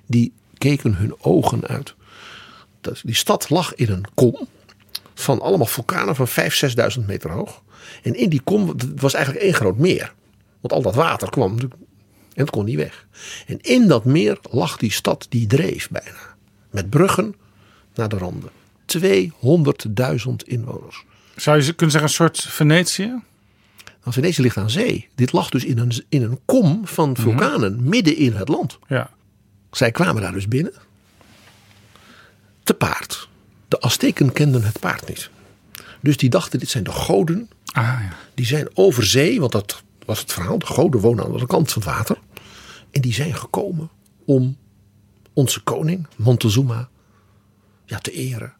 Die 0.06 0.32
keken 0.58 0.94
hun 0.94 1.14
ogen 1.24 1.66
uit. 1.66 1.94
Dat- 2.80 3.00
Die 3.04 3.14
stad 3.14 3.50
lag 3.50 3.74
in 3.74 3.90
een 3.90 4.04
kom. 4.14 4.46
Van 5.14 5.40
allemaal 5.40 5.66
vulkanen 5.66 6.14
van 6.16 6.28
5.000, 6.28 6.76
6.000 7.00 7.06
meter 7.06 7.30
hoog. 7.30 7.62
En 8.02 8.14
in 8.14 8.28
die 8.28 8.40
kom 8.44 8.74
was 8.96 9.14
eigenlijk 9.14 9.44
één 9.44 9.54
groot 9.54 9.78
meer. 9.78 10.14
Want 10.60 10.72
al 10.74 10.82
dat 10.82 10.94
water 10.94 11.30
kwam 11.30 11.56
en 12.34 12.42
het 12.42 12.50
kon 12.50 12.64
niet 12.64 12.76
weg. 12.76 13.06
En 13.46 13.60
in 13.60 13.88
dat 13.88 14.04
meer 14.04 14.38
lag 14.50 14.76
die 14.76 14.92
stad 14.92 15.26
die 15.28 15.46
dreef 15.46 15.88
bijna. 15.90 16.34
Met 16.70 16.90
bruggen 16.90 17.34
naar 17.94 18.08
de 18.08 18.18
randen. 18.18 18.50
200.000 18.98 19.00
inwoners. 20.44 21.04
Zou 21.36 21.62
je 21.62 21.72
kunnen 21.72 21.90
zeggen 21.90 22.02
een 22.02 22.08
soort 22.08 22.40
Venetië? 22.40 23.06
Nou, 24.02 24.14
Venetië 24.14 24.42
ligt 24.42 24.56
aan 24.56 24.70
zee. 24.70 25.08
Dit 25.14 25.32
lag 25.32 25.50
dus 25.50 25.64
in 25.64 25.78
een, 25.78 25.92
in 26.08 26.22
een 26.22 26.40
kom 26.44 26.86
van 26.86 27.16
vulkanen 27.16 27.88
midden 27.88 28.16
in 28.16 28.32
het 28.32 28.48
land. 28.48 28.78
Ja. 28.88 29.10
Zij 29.70 29.90
kwamen 29.90 30.22
daar 30.22 30.32
dus 30.32 30.48
binnen. 30.48 30.72
Te 32.62 32.74
paard. 32.74 33.28
De 33.68 33.80
Azteken 33.80 34.32
kenden 34.32 34.62
het 34.62 34.80
paard 34.80 35.08
niet. 35.08 35.30
Dus 36.00 36.16
die 36.16 36.30
dachten, 36.30 36.58
dit 36.58 36.68
zijn 36.68 36.84
de 36.84 36.90
goden. 36.90 37.50
Ah, 37.64 37.82
ja. 37.82 38.16
Die 38.34 38.46
zijn 38.46 38.68
over 38.74 39.06
zee, 39.06 39.40
want 39.40 39.52
dat 39.52 39.82
was 40.06 40.20
het 40.20 40.32
verhaal. 40.32 40.58
De 40.58 40.66
goden 40.66 41.00
wonen 41.00 41.18
aan 41.18 41.24
de 41.24 41.32
andere 41.32 41.46
kant 41.46 41.72
van 41.72 41.82
het 41.82 41.90
water. 41.90 42.18
En 42.90 43.00
die 43.00 43.14
zijn 43.14 43.34
gekomen 43.34 43.90
om 44.24 44.56
onze 45.32 45.60
koning, 45.62 46.06
Montezuma, 46.16 46.88
ja, 47.84 47.98
te 47.98 48.12
eren. 48.12 48.54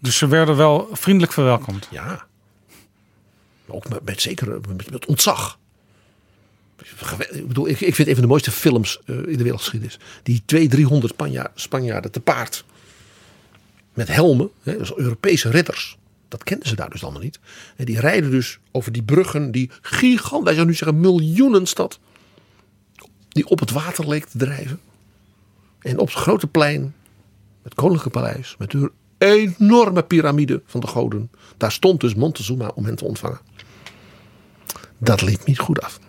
Dus 0.00 0.18
ze 0.18 0.26
werden 0.26 0.56
wel 0.56 0.88
vriendelijk 0.92 1.32
verwelkomd. 1.32 1.88
Ja. 1.90 2.26
Ook 3.66 3.88
met, 3.88 4.04
met 4.04 4.20
zeker 4.20 4.60
met, 4.68 4.90
met 4.90 5.06
ontzag. 5.06 5.58
Ik 7.30 7.48
bedoel, 7.48 7.68
ik, 7.68 7.80
ik 7.80 7.94
vind 7.94 8.08
een 8.08 8.14
van 8.14 8.22
de 8.22 8.28
mooiste 8.28 8.50
films 8.50 9.00
eh, 9.06 9.16
in 9.16 9.36
de 9.36 9.42
wereldgeschiedenis. 9.42 9.98
Die 10.22 10.42
200, 10.44 10.70
300 10.70 11.12
Spanja, 11.12 11.50
Spanjaarden 11.54 12.10
te 12.10 12.20
paard. 12.20 12.64
Met 13.94 14.08
helmen, 14.08 14.50
hè, 14.62 14.78
dus 14.78 14.94
Europese 14.94 15.50
ridders. 15.50 15.98
Dat 16.34 16.44
kenden 16.44 16.68
ze 16.68 16.76
daar 16.76 16.90
dus 16.90 17.02
allemaal 17.02 17.22
niet. 17.22 17.40
En 17.76 17.84
die 17.84 18.00
rijden 18.00 18.30
dus 18.30 18.58
over 18.70 18.92
die 18.92 19.02
bruggen, 19.02 19.50
die 19.50 19.70
gigant, 19.80 20.44
wij 20.44 20.54
zouden 20.54 20.66
nu 20.66 20.74
zeggen 20.74 21.00
miljoenenstad. 21.00 21.98
Die 23.28 23.46
op 23.46 23.60
het 23.60 23.70
water 23.70 24.08
leek 24.08 24.24
te 24.24 24.38
drijven. 24.38 24.80
En 25.78 25.98
op 25.98 26.06
het 26.06 26.16
grote 26.16 26.46
plein, 26.46 26.94
het 27.62 27.74
Koninklijke 27.74 28.18
Paleis, 28.18 28.54
met 28.58 28.70
de 28.70 28.92
enorme 29.18 30.02
piramide 30.02 30.62
van 30.66 30.80
de 30.80 30.86
goden. 30.86 31.30
Daar 31.56 31.72
stond 31.72 32.00
dus 32.00 32.14
Montezuma 32.14 32.68
om 32.74 32.84
hen 32.84 32.96
te 32.96 33.04
ontvangen. 33.04 33.40
Dat 34.98 35.22
liep 35.22 35.44
niet 35.44 35.58
goed 35.58 35.80
af 35.80 36.00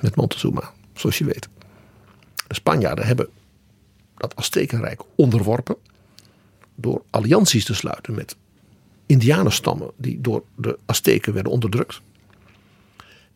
met 0.00 0.16
Montezuma, 0.16 0.72
zoals 0.94 1.18
je 1.18 1.24
weet. 1.24 1.48
De 2.46 2.54
Spanjaarden 2.54 3.06
hebben 3.06 3.28
dat 4.16 4.36
Aztekenrijk 4.36 5.02
onderworpen 5.14 5.76
door 6.74 7.02
allianties 7.10 7.64
te 7.64 7.74
sluiten 7.74 8.14
met 8.14 8.36
indianenstammen 9.06 9.90
die 9.96 10.20
door 10.20 10.42
de 10.56 10.78
Azteken 10.86 11.32
werden 11.32 11.52
onderdrukt. 11.52 12.00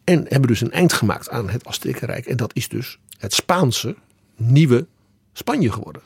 En 0.04 0.24
hebben 0.28 0.48
dus 0.48 0.60
een 0.60 0.72
eind 0.72 0.92
gemaakt 0.92 1.30
aan 1.30 1.48
het 1.48 1.66
Aztekenrijk. 1.66 2.26
En 2.26 2.36
dat 2.36 2.54
is 2.54 2.68
dus 2.68 2.98
het 3.18 3.34
Spaanse 3.34 3.96
nieuwe 4.36 4.86
Spanje 5.32 5.72
geworden. 5.72 6.02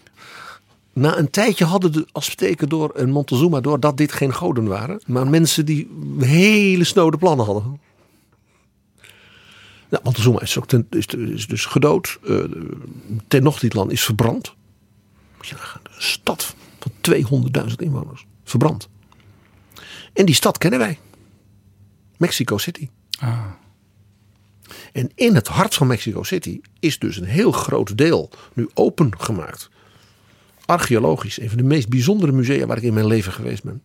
Na 0.92 1.18
een 1.18 1.30
tijdje 1.30 1.64
hadden 1.64 1.92
de 1.92 2.06
Azteken 2.12 2.68
door 2.68 2.90
en 2.90 3.10
Montezuma 3.10 3.60
door 3.60 3.80
dat 3.80 3.96
dit 3.96 4.12
geen 4.12 4.34
goden 4.34 4.66
waren. 4.66 5.00
Maar 5.06 5.26
mensen 5.26 5.66
die 5.66 5.90
hele 6.18 6.84
snode 6.84 7.16
plannen 7.16 7.46
hadden. 7.46 7.80
Nou, 9.88 10.04
Montezuma 10.04 10.40
is, 10.40 10.58
ook 10.58 10.66
ten, 10.66 10.86
is, 10.90 11.06
is 11.06 11.46
dus 11.46 11.64
gedood. 11.64 12.18
Uh, 12.24 12.44
Tenochtitlan 13.28 13.90
is 13.90 14.04
verbrand. 14.04 14.54
Je 15.40 15.54
een 15.82 16.02
stad 16.02 16.54
van 16.78 16.92
200.000 17.68 17.74
inwoners. 17.76 18.26
Verbrand. 18.44 18.88
En 20.12 20.26
die 20.26 20.34
stad 20.34 20.58
kennen 20.58 20.78
wij. 20.78 20.98
Mexico 22.16 22.58
City. 22.58 22.88
Ah. 23.18 23.44
En 24.92 25.10
in 25.14 25.34
het 25.34 25.48
hart 25.48 25.74
van 25.74 25.86
Mexico 25.86 26.22
City 26.22 26.60
is 26.80 26.98
dus 26.98 27.16
een 27.16 27.24
heel 27.24 27.52
groot 27.52 27.98
deel 27.98 28.30
nu 28.52 28.68
opengemaakt. 28.74 29.70
Archeologisch, 30.64 31.40
een 31.40 31.48
van 31.48 31.58
de 31.58 31.64
meest 31.64 31.88
bijzondere 31.88 32.32
musea 32.32 32.66
waar 32.66 32.76
ik 32.76 32.82
in 32.82 32.94
mijn 32.94 33.06
leven 33.06 33.32
geweest 33.32 33.62
ben. 33.62 33.82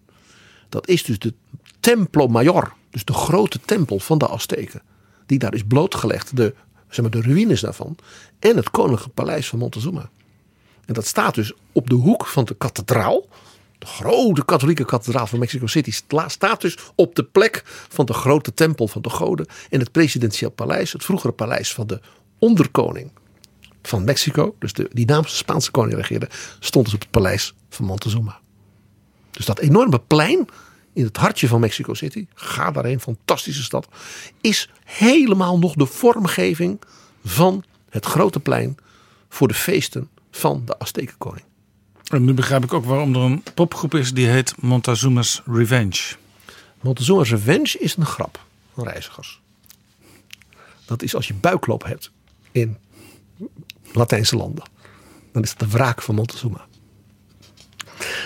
Dat 0.69 0.88
is 0.88 1.03
dus 1.03 1.19
de 1.19 1.34
Templo 1.80 2.28
Mayor, 2.28 2.73
dus 2.89 3.05
de 3.05 3.13
grote 3.13 3.59
tempel 3.65 3.99
van 3.99 4.17
de 4.17 4.28
Azteken. 4.28 4.82
Die 5.25 5.39
daar 5.39 5.53
is 5.53 5.63
blootgelegd, 5.63 6.36
de, 6.36 6.53
zeg 6.89 7.01
maar, 7.01 7.21
de 7.21 7.21
ruïnes 7.21 7.61
daarvan. 7.61 7.97
En 8.39 8.55
het 8.55 8.71
koninklijke 8.71 9.09
paleis 9.09 9.47
van 9.47 9.59
Montezuma. 9.59 10.09
En 10.86 10.93
dat 10.93 11.05
staat 11.05 11.36
dus 11.36 11.53
op 11.71 11.89
de 11.89 11.95
hoek 11.95 12.25
van 12.25 12.45
de 12.45 12.55
kathedraal. 12.55 13.28
Grote 13.88 14.46
katholieke 14.46 14.86
kathedraal 14.86 15.28
van 15.28 15.40
Mexico 15.40 15.68
City 15.68 15.92
staat 16.28 16.62
dus 16.62 16.78
op 16.96 17.16
de 17.16 17.24
plek 17.24 17.62
van 17.66 18.06
de 18.06 18.14
grote 18.14 18.54
tempel 18.54 18.88
van 18.88 19.02
de 19.02 19.10
goden. 19.10 19.46
En 19.70 19.80
het 19.80 19.92
presidentieel 19.92 20.50
paleis, 20.50 20.92
het 20.94 21.04
vroegere 21.04 21.34
paleis 21.34 21.74
van 21.74 21.88
de 21.88 22.00
onderkoning 22.40 23.12
van 23.82 24.04
Mexico, 24.04 24.56
dus 24.60 24.74
de, 24.74 24.90
die 24.94 25.06
namens 25.06 25.32
de 25.32 25.38
Spaanse 25.38 25.72
koning 25.72 25.96
regeerde, 25.96 26.30
stond 26.60 26.86
dus 26.86 26.94
op 26.94 27.00
het 27.00 27.12
paleis 27.12 27.54
van 27.70 27.86
Montezuma. 27.86 28.40
Dus 29.32 29.46
dat 29.46 29.60
enorme 29.60 30.00
plein 30.00 30.48
in 30.94 31.04
het 31.04 31.18
hartje 31.18 31.48
van 31.48 31.60
Mexico 31.60 31.94
City, 31.94 32.28
ga 32.34 32.72
daarheen, 32.72 33.00
fantastische 33.00 33.64
stad, 33.64 33.88
is 34.42 34.70
helemaal 34.84 35.60
nog 35.60 35.74
de 35.74 35.86
vormgeving 35.86 36.82
van 37.26 37.64
het 37.90 38.06
grote 38.06 38.40
plein 38.40 38.78
voor 39.30 39.48
de 39.48 39.54
feesten 39.54 40.10
van 40.32 40.62
de 40.66 40.80
Aztekenkoning. 40.80 41.46
En 42.10 42.24
nu 42.24 42.34
begrijp 42.34 42.64
ik 42.64 42.74
ook 42.74 42.86
waarom 42.86 43.16
er 43.16 43.22
een 43.22 43.43
popgroep 43.53 43.93
is 43.95 44.14
die 44.14 44.28
heet 44.28 44.62
Montezuma's 44.62 45.41
Revenge. 45.45 46.16
Montezuma's 46.82 47.30
Revenge 47.30 47.78
is 47.80 47.95
een 47.95 48.05
grap 48.05 48.45
van 48.74 48.84
reizigers. 48.84 49.41
Dat 50.86 51.01
is 51.01 51.16
als 51.16 51.28
je 51.28 51.34
buikloop 51.34 51.84
hebt 51.84 52.12
in 52.51 52.78
Latijnse 53.93 54.36
landen. 54.36 54.64
Dan 55.32 55.43
is 55.43 55.49
het 55.49 55.60
de 55.60 55.68
wraak 55.68 56.01
van 56.01 56.16
Montezuma. 56.16 56.66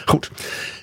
Goed. 0.06 0.32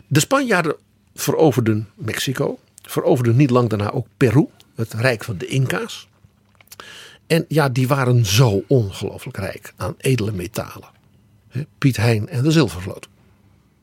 De 0.07 0.21
Spanjaarden 0.21 0.77
veroverden 1.15 1.89
Mexico. 1.95 2.59
Veroverden 2.83 3.37
niet 3.37 3.51
lang 3.51 3.69
daarna 3.69 3.91
ook 3.91 4.07
Peru. 4.17 4.47
Het 4.75 4.93
rijk 4.93 5.25
van 5.25 5.39
de 5.39 5.47
Inca's. 5.47 6.09
En 7.27 7.45
ja, 7.49 7.69
die 7.69 7.89
waren 7.89 8.27
zo 8.27 8.65
ongelooflijk 8.67 9.37
rijk 9.37 9.73
aan 9.77 9.95
edele 9.99 10.33
metalen. 10.33 10.97
Piet 11.79 11.97
Hein 11.97 12.29
en 12.29 12.43
de 12.43 12.51
zilvervloot. 12.51 13.09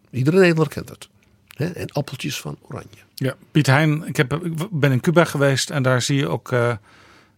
Iedere 0.10 0.40
Nederlander 0.40 0.74
kent 0.74 0.90
het. 0.90 1.10
En 1.56 1.92
appeltjes 1.92 2.42
van 2.42 2.58
oranje. 2.62 3.06
Ja, 3.16 3.36
Piet 3.52 3.68
Hein, 3.68 4.04
ik, 4.08 4.18
heb, 4.18 4.34
ik 4.34 4.54
ben 4.72 4.92
in 4.92 5.00
Cuba 5.00 5.24
geweest 5.24 5.70
en 5.70 5.84
daar 5.84 6.02
zie 6.02 6.18
je 6.18 6.28
ook 6.28 6.52
eh, 6.52 6.76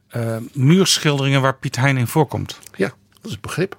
eh, 0.07 0.37
muurschilderingen 0.53 1.41
waar 1.41 1.55
Piet 1.55 1.75
Hein 1.75 1.97
in 1.97 2.07
voorkomt. 2.07 2.59
Ja, 2.75 2.87
dat 2.87 3.25
is 3.25 3.31
het 3.31 3.41
begrip. 3.41 3.77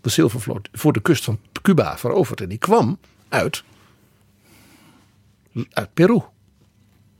De 0.00 0.08
zilvervloot 0.08 0.68
voor 0.72 0.92
de 0.92 1.00
kust 1.00 1.24
van 1.24 1.38
Cuba 1.62 1.98
veroverd. 1.98 2.40
En 2.40 2.48
die 2.48 2.58
kwam 2.58 2.98
uit, 3.28 3.62
uit 5.70 5.94
Peru. 5.94 6.22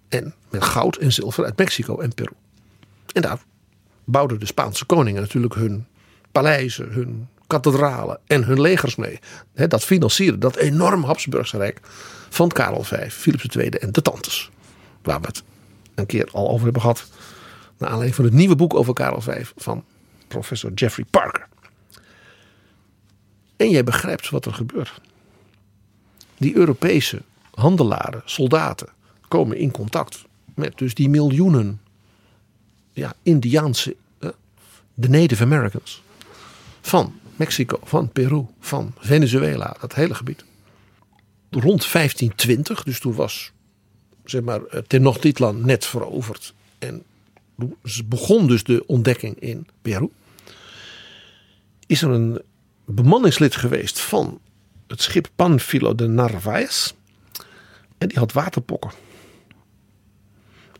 En 0.08 0.34
met 0.50 0.64
goud 0.64 0.96
en 0.96 1.12
zilver 1.12 1.44
uit 1.44 1.58
Mexico 1.58 1.98
en 1.98 2.14
Peru. 2.14 2.32
En 3.12 3.22
daar 3.22 3.38
bouwden 4.04 4.40
de 4.40 4.46
Spaanse 4.46 4.84
koningen 4.84 5.20
natuurlijk 5.22 5.54
hun 5.54 5.86
paleizen, 6.32 6.92
hun 6.92 7.28
kathedralen 7.48 8.18
en 8.26 8.44
hun 8.44 8.60
legers 8.60 8.96
mee. 8.96 9.18
Dat 9.52 9.84
financierde 9.84 10.38
dat 10.38 10.56
enorm 10.56 11.04
Habsburgse 11.04 11.56
rijk 11.56 11.80
van 12.28 12.48
Karel 12.48 12.82
V, 12.82 13.12
Philips 13.12 13.56
II 13.56 13.68
en 13.68 13.92
de 13.92 14.02
tantes. 14.02 14.50
Waar 15.02 15.20
we 15.20 15.26
het 15.26 15.42
een 15.94 16.06
keer 16.06 16.28
al 16.32 16.48
over 16.48 16.64
hebben 16.64 16.82
gehad. 16.82 17.06
Naar 17.78 17.88
aanleiding 17.88 18.14
van 18.14 18.24
het 18.24 18.34
nieuwe 18.34 18.56
boek 18.56 18.74
over 18.74 18.94
Karel 18.94 19.20
V 19.20 19.46
van 19.56 19.84
professor 20.28 20.72
Jeffrey 20.72 21.06
Parker. 21.10 21.46
En 23.56 23.70
jij 23.70 23.84
begrijpt 23.84 24.30
wat 24.30 24.44
er 24.44 24.54
gebeurt. 24.54 25.00
Die 26.36 26.56
Europese 26.56 27.22
handelaren, 27.54 28.22
soldaten, 28.24 28.88
komen 29.28 29.56
in 29.56 29.70
contact 29.70 30.24
met 30.54 30.78
dus 30.78 30.94
die 30.94 31.08
miljoenen 31.08 31.80
ja, 32.92 33.14
Indiaanse, 33.22 33.96
de 34.94 35.08
Native 35.08 35.42
Americans. 35.42 36.02
Van 36.80 37.17
Mexico, 37.38 37.78
van 37.82 38.08
Peru, 38.08 38.46
van 38.60 38.94
Venezuela, 38.98 39.76
dat 39.80 39.94
hele 39.94 40.14
gebied. 40.14 40.44
Rond 41.50 41.92
1520, 41.92 42.82
dus 42.82 43.00
toen 43.00 43.14
was 43.14 43.52
zeg 44.24 44.42
maar, 44.42 44.64
eh, 44.64 44.80
Tenochtitlan 44.80 45.66
net 45.66 45.86
veroverd. 45.86 46.54
En 46.78 47.02
begon 48.04 48.46
dus 48.46 48.64
de 48.64 48.86
ontdekking 48.86 49.40
in 49.40 49.66
Peru. 49.82 50.08
Is 51.86 52.02
er 52.02 52.10
een 52.10 52.42
bemanningslid 52.84 53.56
geweest 53.56 54.00
van 54.00 54.40
het 54.86 55.02
schip 55.02 55.28
Panfilo 55.36 55.94
de 55.94 56.06
Narvaez. 56.06 56.92
En 57.98 58.08
die 58.08 58.18
had 58.18 58.32
waterpokken. 58.32 58.90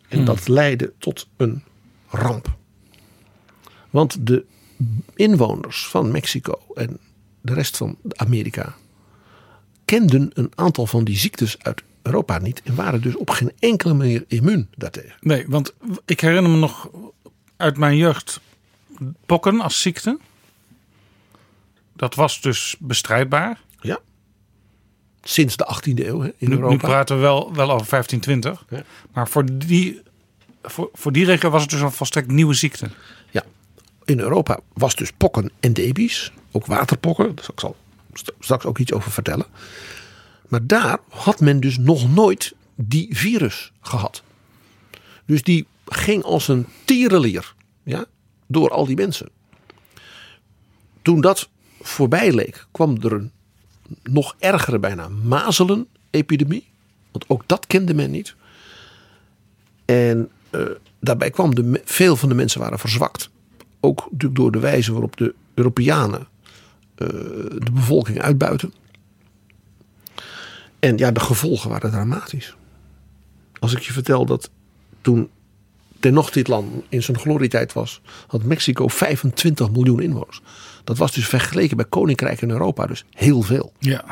En 0.09 0.24
dat 0.24 0.48
leidde 0.48 0.92
tot 0.98 1.28
een 1.36 1.62
ramp. 2.09 2.56
Want 3.90 4.26
de 4.26 4.44
inwoners 5.14 5.87
van 5.87 6.11
Mexico 6.11 6.61
en 6.74 6.99
de 7.41 7.55
rest 7.55 7.76
van 7.76 7.97
Amerika 8.16 8.74
kenden 9.85 10.31
een 10.35 10.53
aantal 10.55 10.87
van 10.87 11.05
die 11.05 11.16
ziektes 11.16 11.59
uit 11.59 11.83
Europa 12.03 12.39
niet 12.39 12.62
en 12.64 12.74
waren 12.74 13.01
dus 13.03 13.16
op 13.16 13.31
geen 13.31 13.53
enkele 13.59 13.95
manier 13.95 14.24
immuun 14.29 14.68
daartegen. 14.76 15.14
Nee, 15.20 15.45
want 15.49 15.74
ik 16.05 16.20
herinner 16.20 16.51
me 16.51 16.57
nog 16.57 16.91
uit 17.57 17.76
mijn 17.76 17.97
jeugd 17.97 18.41
pokken 19.26 19.61
als 19.61 19.81
ziekte. 19.81 20.18
Dat 21.97 22.14
was 22.14 22.41
dus 22.41 22.76
bestrijdbaar. 22.79 23.61
Ja. 23.81 23.99
Sinds 25.22 25.57
de 25.57 25.74
18e 25.74 26.07
eeuw 26.07 26.20
hè, 26.20 26.29
in 26.37 26.49
Nu, 26.49 26.55
Europa. 26.55 26.72
nu 26.72 26.79
praten 26.79 27.16
we 27.16 27.22
wel, 27.22 27.55
wel 27.55 27.70
over 27.70 27.87
1520. 27.91 28.64
Ja. 28.68 28.83
Maar 29.12 29.29
voor 29.29 29.45
die, 29.59 30.01
voor, 30.62 30.89
voor 30.93 31.12
die 31.12 31.24
regio 31.24 31.51
was 31.51 31.62
het 31.62 31.70
dus 31.70 31.81
een 31.81 31.93
volstrekt 31.93 32.31
nieuwe 32.31 32.55
ziekte. 32.55 32.91
In 34.09 34.20
Europa 34.20 34.61
was 34.72 34.94
dus 34.94 35.12
pokken 35.12 35.50
endemisch. 35.61 36.32
Ook 36.50 36.66
waterpokken. 36.66 37.34
Daar 37.34 37.44
zal 37.44 37.54
ik 37.54 37.61
zal 37.61 37.76
st- 38.12 38.32
straks 38.40 38.64
ook 38.64 38.78
iets 38.78 38.92
over 38.92 39.11
vertellen. 39.11 39.46
Maar 40.48 40.66
daar 40.66 40.98
had 41.09 41.40
men 41.40 41.61
dus 41.61 41.78
nog 41.78 42.14
nooit 42.14 42.54
die 42.74 43.16
virus 43.16 43.72
gehad. 43.80 44.22
Dus 45.24 45.42
die 45.42 45.66
ging 45.86 46.22
als 46.22 46.48
een 46.48 46.66
tierenlier 46.84 47.54
ja, 47.82 48.04
door 48.46 48.70
al 48.70 48.86
die 48.86 48.96
mensen. 48.96 49.28
Toen 51.02 51.20
dat 51.20 51.48
voorbij 51.80 52.32
leek, 52.32 52.66
kwam 52.70 52.96
er 53.02 53.12
een 53.12 53.32
nog 54.02 54.34
ergere 54.38 54.78
bijna 54.78 55.09
mazelen-epidemie. 55.09 56.66
Want 57.11 57.24
ook 57.28 57.42
dat 57.46 57.66
kende 57.66 57.94
men 57.94 58.11
niet. 58.11 58.34
En 59.84 60.30
eh, 60.50 60.62
daarbij 61.00 61.30
kwam 61.30 61.54
de, 61.54 61.82
veel 61.84 62.16
van 62.16 62.28
de 62.28 62.34
mensen 62.34 62.61
waren 62.61 62.78
verzwakt. 62.78 63.30
Ook 63.81 64.09
natuurlijk 64.11 64.41
door 64.41 64.53
de 64.53 64.59
wijze 64.59 64.93
waarop 64.93 65.16
de 65.16 65.35
Europeanen 65.55 66.26
eh, 66.95 67.09
de 67.09 67.70
bevolking 67.72 68.20
uitbuiten. 68.20 68.72
En 70.79 70.99
ja, 70.99 71.11
de 71.11 71.20
gevolgen 71.20 71.70
waren 71.70 71.91
dramatisch. 71.91 72.57
Als 73.59 73.72
ik 73.72 73.81
je 73.81 73.93
vertel 73.93 74.26
dat 74.26 74.51
toen 75.01 75.31
Tenochtitlan 76.01 76.83
in 76.89 77.03
zijn 77.03 77.18
glorietijd 77.18 77.72
was, 77.72 78.01
had 78.26 78.43
Mexico 78.43 78.89
25 78.89 79.70
miljoen 79.70 80.01
inwoners. 80.01 80.41
Dat 80.85 80.99
was 80.99 81.12
dus 81.12 81.29
vergeleken 81.29 81.76
bij 81.76 81.87
Koninkrijk 81.87 82.43
in 82.43 82.51
Europa 82.51 82.87
dus 82.87 83.05
heel 83.11 83.43
veel. 83.43 83.72
Ja. 83.79 84.05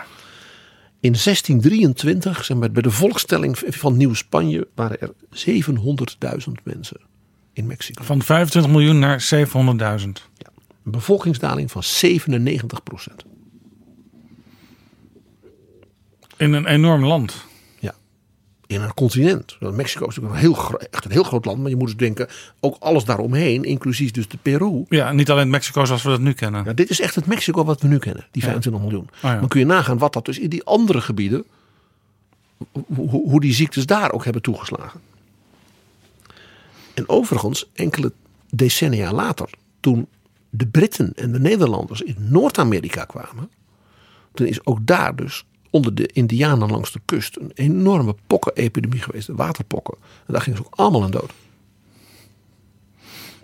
In 1.01 1.13
1623, 1.13 2.45
zeg 2.45 2.57
maar, 2.57 2.71
bij 2.71 2.83
de 2.83 2.91
volkstelling 2.91 3.59
van 3.59 3.97
Nieuw-Spanje, 3.97 4.69
waren 4.75 5.01
er 5.01 5.13
700.000 6.47 6.53
mensen 6.63 7.01
in 7.57 7.67
Mexico. 7.67 8.05
Van 8.05 8.23
25 8.23 8.71
miljoen 8.73 8.99
naar 8.99 9.21
700.000. 9.35 9.53
Een 10.85 10.93
bevolkingsdaling 10.93 11.71
van 11.71 11.83
97 11.83 12.83
procent. 12.83 13.25
In 16.37 16.53
een 16.53 16.67
enorm 16.67 17.05
land. 17.05 17.45
Ja. 17.79 17.95
In 18.67 18.81
een 18.81 18.95
continent. 18.95 19.57
Mexico 19.61 20.07
is 20.07 20.17
natuurlijk 20.17 20.35
een 20.35 20.41
heel, 20.41 20.81
echt 20.91 21.05
een 21.05 21.11
heel 21.11 21.23
groot 21.23 21.45
land. 21.45 21.59
Maar 21.61 21.71
je 21.71 21.77
moet 21.77 21.87
dus 21.87 21.97
denken, 21.97 22.29
ook 22.61 22.77
alles 22.79 23.05
daaromheen, 23.05 23.65
inclusief 23.65 24.11
dus 24.11 24.29
de 24.29 24.37
Peru. 24.43 24.85
Ja, 24.89 25.13
niet 25.13 25.31
alleen 25.31 25.51
Mexico 25.51 25.85
zoals 25.85 26.03
we 26.03 26.09
dat 26.09 26.21
nu 26.21 26.33
kennen. 26.33 26.65
Ja, 26.65 26.73
dit 26.73 26.91
is 26.91 27.01
echt 27.01 27.15
het 27.15 27.27
Mexico 27.27 27.65
wat 27.65 27.81
we 27.81 27.89
nu 27.89 27.99
kennen, 27.99 28.27
die 28.31 28.43
25 28.43 28.83
miljoen. 28.83 29.09
ja. 29.23 29.39
Dan 29.41 29.49
kun 29.49 29.61
je 29.61 29.67
nagaan 29.67 29.99
wat 29.99 30.13
dat 30.13 30.25
dus 30.25 30.39
in 30.39 30.49
die 30.51 30.65
andere 30.65 31.01
gebieden, 31.01 31.45
hoe- 32.95 33.09
hoe 33.29 33.41
die 33.41 33.55
ziektes 33.55 33.87
daar 33.87 34.13
ook 34.13 34.25
hebben 34.25 34.43
toegeslagen. 34.43 35.01
En 36.97 37.09
overigens, 37.09 37.71
enkele 37.73 38.13
decennia 38.51 39.13
later, 39.13 39.51
toen 39.81 40.09
de 40.51 40.67
Britten 40.67 41.13
en 41.15 41.33
de 41.33 41.41
Nederlanders 41.41 42.01
in 42.01 42.17
Noord-Amerika 42.19 43.05
kwamen, 43.05 43.51
toen 44.35 44.47
is 44.47 44.67
ook 44.67 44.87
daar 44.87 45.17
dus 45.17 45.45
onder 45.71 45.95
de 45.95 46.07
Indianen 46.07 46.71
langs 46.71 46.93
de 46.93 47.01
kust 47.05 47.37
een 47.37 47.51
enorme 47.55 48.15
pokkenepidemie 48.27 49.03
geweest, 49.03 49.27
de 49.27 49.35
waterpokken. 49.35 49.95
En 50.27 50.33
daar 50.33 50.43
gingen 50.43 50.59
ze 50.59 50.65
ook 50.67 50.75
allemaal 50.75 51.03
aan 51.03 51.11
dood. 51.11 51.33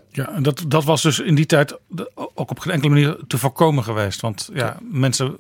Ja, 0.09 0.29
en 0.29 0.43
dat, 0.43 0.65
dat 0.69 0.85
was 0.85 1.03
dus 1.03 1.19
in 1.19 1.35
die 1.35 1.47
tijd 1.47 1.79
ook 2.35 2.51
op 2.51 2.59
geen 2.59 2.73
enkele 2.73 2.93
manier 2.93 3.19
te 3.27 3.39
voorkomen 3.39 3.85
geweest. 3.85 4.21
Want 4.21 4.51
ja, 4.53 4.79
mensen 4.91 5.37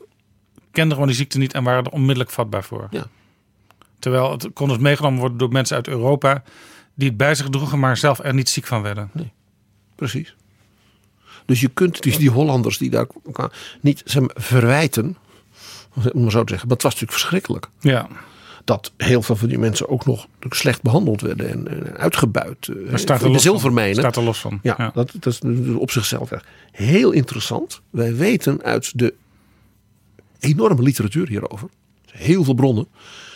kenden 0.71 0.93
gewoon 0.93 1.09
die 1.09 1.17
ziekte 1.17 1.39
niet 1.39 1.53
en 1.53 1.65
waren 1.65 1.85
er 1.85 1.91
onmiddellijk 1.91 2.31
vatbaar 2.31 2.65
voor. 2.65 2.89
Ja. 2.91 3.07
Terwijl 3.99 4.31
het 4.31 4.51
kon 4.53 4.69
dus 4.69 4.79
meegenomen 4.79 5.19
worden 5.19 5.39
door 5.39 5.53
mensen 5.53 5.77
uit 5.77 5.89
Europa 5.89 6.43
die 6.95 7.09
het 7.09 7.17
bij 7.17 7.35
zich 7.35 7.49
droegen, 7.49 7.79
maar 7.79 7.97
zelf 7.97 8.19
er 8.19 8.35
niet 8.35 8.49
ziek 8.49 8.67
van 8.67 8.83
werden. 8.83 9.11
Precies. 9.95 10.35
Dus 11.47 11.61
je 11.61 11.69
kunt 11.69 12.03
dus 12.03 12.17
die 12.17 12.31
Hollanders 12.31 12.79
die 12.79 12.91
daar 12.91 13.07
niet 13.81 14.03
zeg 14.05 14.23
maar, 14.23 14.35
verwijten, 14.35 15.17
om 16.13 16.23
maar 16.23 16.31
zo 16.31 16.43
te 16.45 16.49
zeggen. 16.49 16.69
Maar 16.69 16.77
het 16.77 16.83
was 16.83 16.93
natuurlijk 16.93 17.13
verschrikkelijk. 17.21 17.69
Ja, 17.81 18.09
Dat 18.65 18.93
heel 18.97 19.23
veel 19.23 19.37
van 19.37 19.49
die 19.49 19.59
mensen 19.59 19.89
ook 19.89 20.07
nog 20.07 20.27
slecht 20.49 20.83
behandeld 20.83 21.21
werden 21.21 21.51
en, 21.51 21.69
en 21.69 21.97
uitgebuit. 21.97 22.69
eh, 22.69 22.91
maar 22.91 22.99
staat 22.99 23.21
er 23.21 23.27
de 23.27 23.33
los 23.33 23.43
zilvermijnen. 23.43 23.95
Van. 23.95 24.03
Staat 24.03 24.17
er 24.17 24.23
los 24.23 24.41
van. 24.41 24.59
Ja, 24.63 24.91
Dat, 24.95 25.13
dat 25.21 25.27
is 25.33 25.41
natuurlijk 25.41 25.81
op 25.81 25.91
zichzelf 25.91 26.31
echt 26.31 26.45
heel 26.73 27.11
interessant. 27.11 27.81
Wij 27.91 28.15
weten 28.17 28.63
uit 28.63 28.99
de 28.99 29.15
enorme 30.39 30.83
literatuur 30.83 31.29
hierover, 31.29 31.69
heel 32.07 32.45
veel 32.45 32.55
bronnen. 32.55 32.87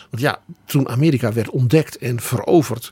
Want 0.09 0.21
ja, 0.21 0.39
toen 0.65 0.89
Amerika 0.89 1.33
werd 1.33 1.49
ontdekt 1.49 1.97
en 1.97 2.21
veroverd, 2.21 2.91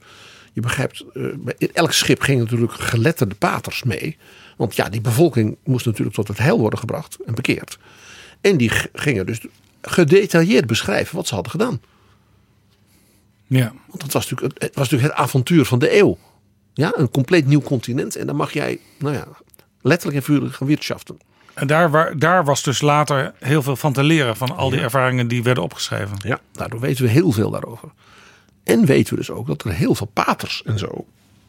je 0.55 0.61
begrijpt, 0.61 1.05
eh, 1.13 1.23
bij 1.37 1.69
elk 1.73 1.91
schip 1.91 2.21
gingen 2.21 2.43
natuurlijk 2.43 2.73
geletterde 2.73 3.35
paters 3.35 3.83
mee. 3.83 4.17
Want 4.57 4.75
ja, 4.75 4.89
die 4.89 5.01
bevolking 5.01 5.57
moest 5.63 5.85
natuurlijk 5.85 6.15
tot 6.15 6.27
het 6.27 6.37
heil 6.37 6.59
worden 6.59 6.79
gebracht 6.79 7.17
en 7.25 7.35
bekeerd. 7.35 7.77
En 8.41 8.57
die 8.57 8.71
gingen 8.93 9.25
dus 9.25 9.45
gedetailleerd 9.81 10.67
beschrijven 10.67 11.15
wat 11.15 11.27
ze 11.27 11.33
hadden 11.33 11.51
gedaan. 11.51 11.81
Ja. 13.47 13.73
Want 13.87 14.01
dat 14.01 14.11
was 14.11 14.29
natuurlijk, 14.29 14.53
het 14.53 14.63
het 14.63 14.75
was 14.75 14.89
natuurlijk 14.89 15.13
het 15.13 15.27
avontuur 15.27 15.65
van 15.65 15.79
de 15.79 15.97
eeuw. 15.97 16.17
Ja, 16.73 16.91
een 16.95 17.11
compleet 17.11 17.47
nieuw 17.47 17.61
continent. 17.61 18.15
En 18.15 18.27
dan 18.27 18.35
mag 18.35 18.53
jij, 18.53 18.79
nou 18.99 19.13
ja, 19.13 19.27
letterlijk 19.81 20.17
en 20.17 20.23
vuurlijk 20.23 20.55
gaan 20.55 20.67
wirtschaften. 20.67 21.17
En 21.53 21.67
daar, 21.67 21.91
waar, 21.91 22.17
daar 22.17 22.45
was 22.45 22.63
dus 22.63 22.81
later 22.81 23.33
heel 23.39 23.61
veel 23.61 23.75
van 23.75 23.93
te 23.93 24.03
leren 24.03 24.37
van 24.37 24.55
al 24.55 24.69
die 24.69 24.79
ervaringen 24.79 25.27
die 25.27 25.43
werden 25.43 25.63
opgeschreven. 25.63 26.17
Ja, 26.17 26.39
daardoor 26.51 26.79
weten 26.79 27.03
we 27.03 27.09
heel 27.09 27.31
veel 27.31 27.51
daarover. 27.51 27.89
En 28.65 28.85
weten 28.85 29.13
we 29.13 29.19
dus 29.19 29.31
ook 29.31 29.47
dat 29.47 29.63
er 29.63 29.71
heel 29.71 29.95
veel 29.95 30.09
paters 30.13 30.63
en 30.63 30.79
zo, 30.79 31.05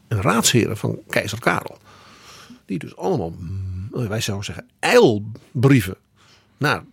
en 0.09 0.21
raadsheren 0.21 0.77
van 0.77 0.99
keizer 1.09 1.41
Karel, 1.41 1.79
die 2.64 2.79
dus 2.79 2.97
allemaal, 2.97 3.35
mm, 3.39 3.89
wij 3.91 4.21
zouden 4.21 4.47
zeggen, 4.47 4.67
eilbrieven 4.79 5.97
naar 6.57 6.85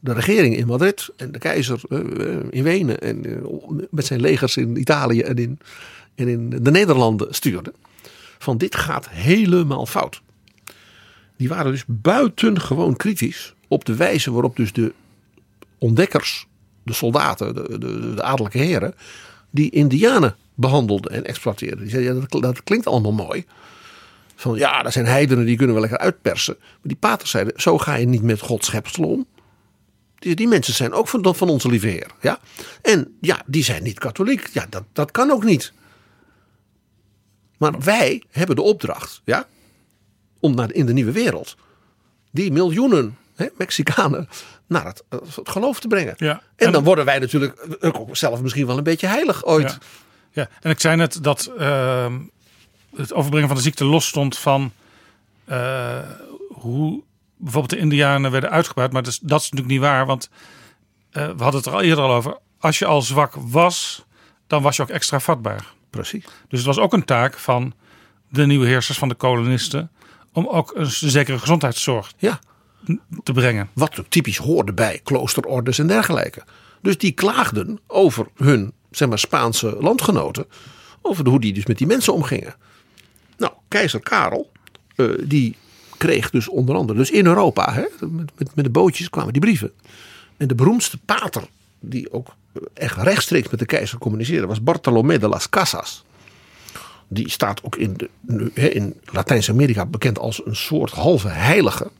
de 0.00 0.12
regering 0.12 0.56
in 0.56 0.66
Madrid 0.66 1.08
en 1.16 1.32
de 1.32 1.38
keizer 1.38 1.80
eh, 1.88 1.98
eh, 1.98 2.44
in 2.50 2.62
Wenen 2.62 3.00
en 3.00 3.24
eh, 3.24 3.86
met 3.90 4.06
zijn 4.06 4.20
legers 4.20 4.56
in 4.56 4.76
Italië 4.76 5.20
en 5.20 5.36
in, 5.36 5.58
en 6.14 6.28
in 6.28 6.50
de 6.50 6.70
Nederlanden 6.70 7.34
stuurde. 7.34 7.72
Van 8.38 8.58
dit 8.58 8.76
gaat 8.76 9.08
helemaal 9.08 9.86
fout. 9.86 10.22
Die 11.36 11.48
waren 11.48 11.72
dus 11.72 11.84
buitengewoon 11.86 12.96
kritisch 12.96 13.54
op 13.68 13.84
de 13.84 13.96
wijze 13.96 14.30
waarop 14.32 14.56
dus 14.56 14.72
de 14.72 14.92
ontdekkers, 15.78 16.46
de 16.82 16.92
soldaten, 16.92 17.54
de, 17.54 17.78
de, 17.78 18.14
de 18.14 18.22
adellijke 18.22 18.58
heren, 18.58 18.94
die 19.50 19.70
indianen 19.70 20.36
behandelden 20.54 21.12
en 21.12 21.24
exploiteerden. 21.24 21.78
Die 21.78 21.90
zeiden, 21.90 22.14
ja, 22.14 22.26
dat, 22.28 22.42
dat 22.42 22.62
klinkt 22.62 22.86
allemaal 22.86 23.12
mooi. 23.12 23.44
Van 24.34 24.56
ja, 24.56 24.82
dat 24.82 24.92
zijn 24.92 25.06
heidenen 25.06 25.44
die 25.44 25.56
kunnen 25.56 25.74
we 25.74 25.80
lekker 25.80 25.98
uitpersen. 25.98 26.56
Maar 26.58 26.78
die 26.82 26.96
paters 26.96 27.30
zeiden, 27.30 27.52
zo 27.56 27.78
ga 27.78 27.94
je 27.94 28.06
niet 28.06 28.22
met 28.22 28.40
Gods 28.40 28.66
schepsel 28.66 29.04
om. 29.04 29.26
Die, 30.18 30.34
die 30.34 30.48
mensen 30.48 30.74
zijn 30.74 30.92
ook 30.92 31.08
van, 31.08 31.34
van 31.34 31.48
onze 31.48 31.68
lieve 31.68 31.86
Heer. 31.86 32.10
Ja? 32.20 32.38
En 32.82 33.16
ja, 33.20 33.42
die 33.46 33.64
zijn 33.64 33.82
niet 33.82 33.98
katholiek. 33.98 34.48
Ja, 34.52 34.66
dat, 34.70 34.84
dat 34.92 35.10
kan 35.10 35.30
ook 35.30 35.44
niet. 35.44 35.72
Maar 37.58 37.80
wij 37.80 38.22
hebben 38.30 38.56
de 38.56 38.62
opdracht, 38.62 39.20
ja, 39.24 39.46
om 40.40 40.54
naar, 40.54 40.72
in 40.72 40.86
de 40.86 40.92
nieuwe 40.92 41.12
wereld 41.12 41.56
die 42.30 42.52
miljoenen 42.52 43.16
hè, 43.34 43.46
Mexicanen 43.56 44.28
naar 44.68 44.84
het, 44.84 45.04
eh, 45.08 45.18
het 45.34 45.48
geloof 45.48 45.80
te 45.80 45.88
brengen. 45.88 46.14
Ja, 46.16 46.42
En, 46.56 46.66
en- 46.66 46.72
dan 46.72 46.84
worden 46.84 47.04
wij 47.04 47.18
natuurlijk 47.18 47.66
ook 47.80 48.16
zelf 48.16 48.40
misschien 48.42 48.66
wel 48.66 48.76
een 48.78 48.82
beetje 48.84 49.06
heilig 49.06 49.44
ooit. 49.44 49.70
Ja. 49.70 49.78
Ja, 50.32 50.48
en 50.60 50.70
ik 50.70 50.80
zei 50.80 50.96
net 50.96 51.22
dat 51.22 51.52
ehm, 51.58 52.18
het 52.96 53.12
overbrengen 53.12 53.48
van 53.48 53.56
de 53.56 53.62
ziekte 53.62 53.84
los 53.84 54.06
stond 54.06 54.38
van 54.38 54.72
eh, 55.44 55.98
hoe 56.48 57.02
bijvoorbeeld 57.36 57.72
de 57.72 57.78
Indianen 57.78 58.30
werden 58.30 58.50
uitgebuit. 58.50 58.92
Maar 58.92 59.02
dat 59.02 59.12
is, 59.12 59.18
dat 59.18 59.40
is 59.40 59.50
natuurlijk 59.50 59.72
niet 59.72 59.88
waar, 59.90 60.06
want 60.06 60.30
eh, 61.10 61.26
we 61.26 61.42
hadden 61.42 61.60
het 61.60 61.66
er 61.66 61.72
al 61.72 61.80
eerder 61.82 62.04
al 62.04 62.14
over. 62.14 62.38
Als 62.58 62.78
je 62.78 62.86
al 62.86 63.02
zwak 63.02 63.34
was, 63.34 64.04
dan 64.46 64.62
was 64.62 64.76
je 64.76 64.82
ook 64.82 64.88
extra 64.88 65.20
vatbaar. 65.20 65.72
Precies. 65.90 66.24
Dus 66.48 66.58
het 66.58 66.66
was 66.66 66.78
ook 66.78 66.92
een 66.92 67.04
taak 67.04 67.38
van 67.38 67.74
de 68.28 68.46
nieuwe 68.46 68.66
heersers 68.66 68.98
van 68.98 69.08
de 69.08 69.14
kolonisten 69.14 69.90
om 70.32 70.46
ook 70.46 70.72
een 70.74 70.86
zekere 70.86 71.38
gezondheidszorg 71.38 72.12
Ja, 72.16 72.38
te 73.22 73.32
brengen. 73.32 73.68
wat 73.72 74.04
typisch 74.08 74.36
hoorde 74.36 74.72
bij 74.72 75.00
kloosterordes 75.04 75.78
en 75.78 75.86
dergelijke. 75.86 76.42
Dus 76.80 76.98
die 76.98 77.12
klaagden 77.12 77.78
over 77.86 78.26
hun 78.36 78.72
zeg 78.90 79.08
maar, 79.08 79.18
Spaanse 79.18 79.76
landgenoten. 79.80 80.46
Over 81.02 81.28
hoe 81.28 81.40
die 81.40 81.52
dus 81.52 81.66
met 81.66 81.78
die 81.78 81.86
mensen 81.86 82.12
omgingen. 82.12 82.54
Nou, 83.36 83.52
keizer 83.68 84.00
Karel, 84.00 84.50
eh, 84.96 85.06
die 85.24 85.56
kreeg 85.96 86.30
dus 86.30 86.48
onder 86.48 86.76
andere, 86.76 86.98
dus 86.98 87.10
in 87.10 87.26
Europa, 87.26 87.72
hè, 87.72 87.84
met, 88.00 88.30
met, 88.38 88.54
met 88.54 88.64
de 88.64 88.70
bootjes 88.70 89.10
kwamen 89.10 89.32
die 89.32 89.42
brieven. 89.42 89.72
En 90.36 90.48
de 90.48 90.54
beroemdste 90.54 90.98
pater, 91.04 91.42
die 91.80 92.12
ook 92.12 92.34
echt 92.74 92.96
rechtstreeks 92.96 93.48
met 93.48 93.58
de 93.58 93.66
keizer 93.66 93.98
communiceerde, 93.98 94.46
was 94.46 94.62
Bartolomé 94.62 95.18
de 95.18 95.28
las 95.28 95.48
Casas. 95.48 96.04
Die 97.08 97.30
staat 97.30 97.64
ook 97.64 97.76
in, 97.76 97.96
de, 98.20 98.52
in 98.70 98.94
Latijns-Amerika 99.04 99.86
bekend 99.86 100.18
als 100.18 100.46
een 100.46 100.56
soort 100.56 100.90
halve 100.90 101.28
heilige. 101.28 101.90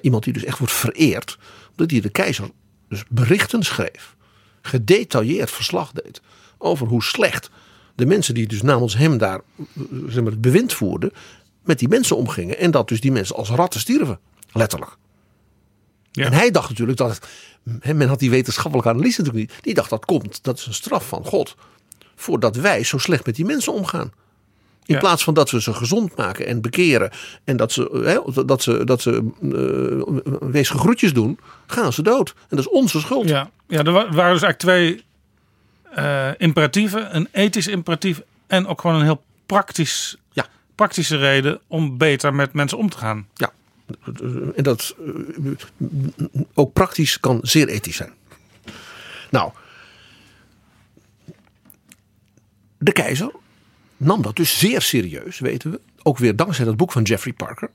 Iemand 0.00 0.24
die 0.24 0.32
dus 0.32 0.44
echt 0.44 0.58
wordt 0.58 0.72
vereerd. 0.72 1.38
Omdat 1.70 1.90
hij 1.90 2.00
de 2.00 2.08
keizer 2.08 2.50
dus 2.88 3.04
berichten 3.08 3.62
schreef. 3.62 4.16
Gedetailleerd 4.62 5.50
verslag 5.50 5.92
deed. 5.92 6.20
Over 6.58 6.86
hoe 6.86 7.02
slecht 7.02 7.50
de 7.94 8.06
mensen 8.06 8.34
die 8.34 8.46
dus 8.46 8.62
namens 8.62 8.96
hem 8.96 9.18
daar 9.18 9.40
zeg 10.06 10.22
maar, 10.22 10.32
het 10.32 10.40
bewind 10.40 10.72
voerden. 10.72 11.12
Met 11.62 11.78
die 11.78 11.88
mensen 11.88 12.16
omgingen. 12.16 12.58
En 12.58 12.70
dat 12.70 12.88
dus 12.88 13.00
die 13.00 13.12
mensen 13.12 13.36
als 13.36 13.48
ratten 13.48 13.80
stierven. 13.80 14.18
Letterlijk. 14.52 14.96
Ja. 16.12 16.24
En 16.24 16.32
hij 16.32 16.50
dacht 16.50 16.68
natuurlijk 16.68 16.98
dat 16.98 17.18
men 17.82 18.08
had 18.08 18.18
die 18.18 18.30
wetenschappelijke 18.30 18.90
analyse 18.90 19.22
natuurlijk 19.22 19.52
niet. 19.52 19.64
Die 19.64 19.74
dacht 19.74 19.90
dat 19.90 20.04
komt, 20.04 20.42
dat 20.42 20.58
is 20.58 20.66
een 20.66 20.74
straf 20.74 21.08
van 21.08 21.24
God. 21.24 21.56
Voordat 22.14 22.56
wij 22.56 22.84
zo 22.84 22.98
slecht 22.98 23.26
met 23.26 23.34
die 23.34 23.44
mensen 23.44 23.72
omgaan. 23.72 24.12
In 24.86 24.94
Ja. 24.94 25.00
plaats 25.00 25.24
van 25.24 25.34
dat 25.34 25.50
we 25.50 25.60
ze 25.62 25.72
gezond 25.74 26.16
maken 26.16 26.46
en 26.46 26.60
bekeren. 26.60 27.10
En 27.44 27.56
dat 27.56 27.72
ze, 27.72 28.00
hè, 28.04 28.44
dat 28.46 28.62
ze, 28.62 28.84
dat 28.84 29.00
ze 29.02 29.30
uh, 29.42 30.48
weesige 30.50 30.78
groetjes 30.78 31.12
doen. 31.12 31.38
Gaan 31.66 31.92
ze 31.92 32.02
dood. 32.02 32.34
En 32.38 32.56
dat 32.56 32.58
is 32.58 32.68
onze 32.68 33.00
schuld. 33.00 33.28
Ja, 33.28 33.50
ja 33.68 33.78
er 33.84 33.92
wa- 33.92 34.10
waren 34.12 34.32
dus 34.32 34.42
eigenlijk 34.42 34.58
twee 34.58 35.04
eh, 35.94 36.30
imperatieven. 36.38 37.16
Een 37.16 37.28
ethisch 37.32 37.66
imperatief 37.66 38.22
en 38.46 38.66
ook 38.66 38.80
gewoon 38.80 38.96
een 38.96 39.02
heel 39.04 39.22
praktisch, 39.46 40.16
Ja. 40.32 40.46
praktische 40.74 41.16
reden 41.16 41.60
om 41.66 41.98
beter 41.98 42.34
met 42.34 42.52
mensen 42.52 42.78
om 42.78 42.88
te 42.90 42.98
gaan. 42.98 43.26
Ja. 43.34 43.52
En 44.56 44.62
dat 44.62 44.94
eh, 45.06 45.50
ook 46.54 46.72
praktisch 46.72 47.20
kan 47.20 47.38
zeer 47.42 47.68
ethisch 47.68 47.96
zijn. 47.96 48.12
Nou, 49.30 49.52
de 52.78 52.92
keizer 52.92 53.30
nam 54.04 54.22
dat 54.22 54.36
dus 54.36 54.58
zeer 54.58 54.82
serieus, 54.82 55.38
weten 55.38 55.70
we. 55.70 55.80
Ook 56.02 56.18
weer 56.18 56.36
dankzij 56.36 56.64
dat 56.64 56.76
boek 56.76 56.92
van 56.92 57.02
Jeffrey 57.02 57.32
Parker. 57.32 57.70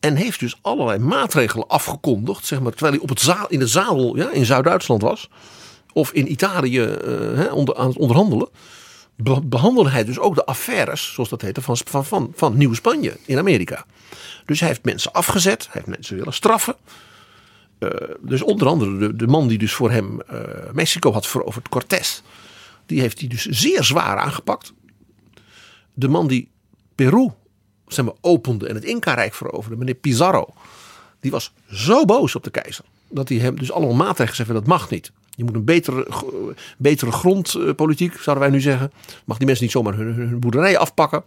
En 0.00 0.16
heeft 0.16 0.40
dus 0.40 0.58
allerlei 0.62 0.98
maatregelen 0.98 1.68
afgekondigd, 1.68 2.46
zeg 2.46 2.60
maar, 2.60 2.70
terwijl 2.70 2.92
hij 2.92 3.02
op 3.02 3.08
het 3.08 3.20
zaal, 3.20 3.46
in 3.48 3.58
de 3.58 3.66
zadel 3.66 4.16
ja, 4.16 4.30
in 4.30 4.44
Zuid-Duitsland 4.44 5.02
was. 5.02 5.30
Of 5.92 6.12
in 6.12 6.30
Italië 6.30 6.82
eh, 6.82 7.54
onder, 7.54 7.76
aan 7.76 7.88
het 7.88 7.96
onderhandelen. 7.96 8.48
Be- 9.16 9.40
behandelde 9.44 9.90
hij 9.90 10.04
dus 10.04 10.18
ook 10.18 10.34
de 10.34 10.44
affaires, 10.44 11.12
zoals 11.12 11.28
dat 11.28 11.42
heette, 11.42 11.62
van, 11.62 11.76
van, 11.76 12.04
van, 12.04 12.32
van 12.34 12.56
Nieuw-Spanje 12.56 13.16
in 13.24 13.38
Amerika. 13.38 13.84
Dus 14.44 14.60
hij 14.60 14.68
heeft 14.68 14.84
mensen 14.84 15.12
afgezet, 15.12 15.62
hij 15.62 15.72
heeft 15.72 15.86
mensen 15.86 16.16
willen 16.16 16.32
straffen. 16.32 16.76
Eh, 17.78 17.90
dus 18.20 18.42
onder 18.42 18.66
andere 18.66 18.98
de, 18.98 19.16
de 19.16 19.26
man 19.26 19.48
die 19.48 19.58
dus 19.58 19.72
voor 19.72 19.90
hem 19.90 20.20
eh, 20.20 20.40
Mexico 20.72 21.12
had 21.12 21.26
veroverd, 21.26 21.68
Cortés. 21.68 22.22
Die 22.86 23.00
heeft 23.00 23.18
hij 23.18 23.28
dus 23.28 23.44
zeer 23.44 23.84
zwaar 23.84 24.16
aangepakt. 24.16 24.72
De 25.98 26.08
man 26.08 26.26
die 26.26 26.50
Peru 26.94 27.30
zeg 27.86 28.04
maar, 28.04 28.14
opende 28.20 28.68
en 28.68 28.74
het 28.74 28.84
Inca-rijk 28.84 29.34
veroverde, 29.34 29.76
meneer 29.76 29.94
Pizarro. 29.94 30.46
Die 31.20 31.30
was 31.30 31.52
zo 31.70 32.04
boos 32.04 32.34
op 32.34 32.44
de 32.44 32.50
keizer. 32.50 32.84
Dat 33.08 33.28
hij 33.28 33.38
hem 33.38 33.58
dus 33.58 33.72
allemaal 33.72 33.94
maatregelen 33.94 34.46
zei 34.46 34.58
dat 34.58 34.66
mag 34.66 34.90
niet. 34.90 35.12
Je 35.30 35.44
moet 35.44 35.54
een 35.54 35.64
betere, 35.64 36.06
betere 36.78 37.12
grondpolitiek, 37.12 38.12
zouden 38.12 38.44
wij 38.44 38.54
nu 38.54 38.60
zeggen. 38.60 38.92
Mag 39.24 39.36
die 39.36 39.46
mensen 39.46 39.64
niet 39.64 39.74
zomaar 39.74 39.94
hun, 39.94 40.14
hun 40.14 40.40
boerderijen 40.40 40.80
afpakken. 40.80 41.24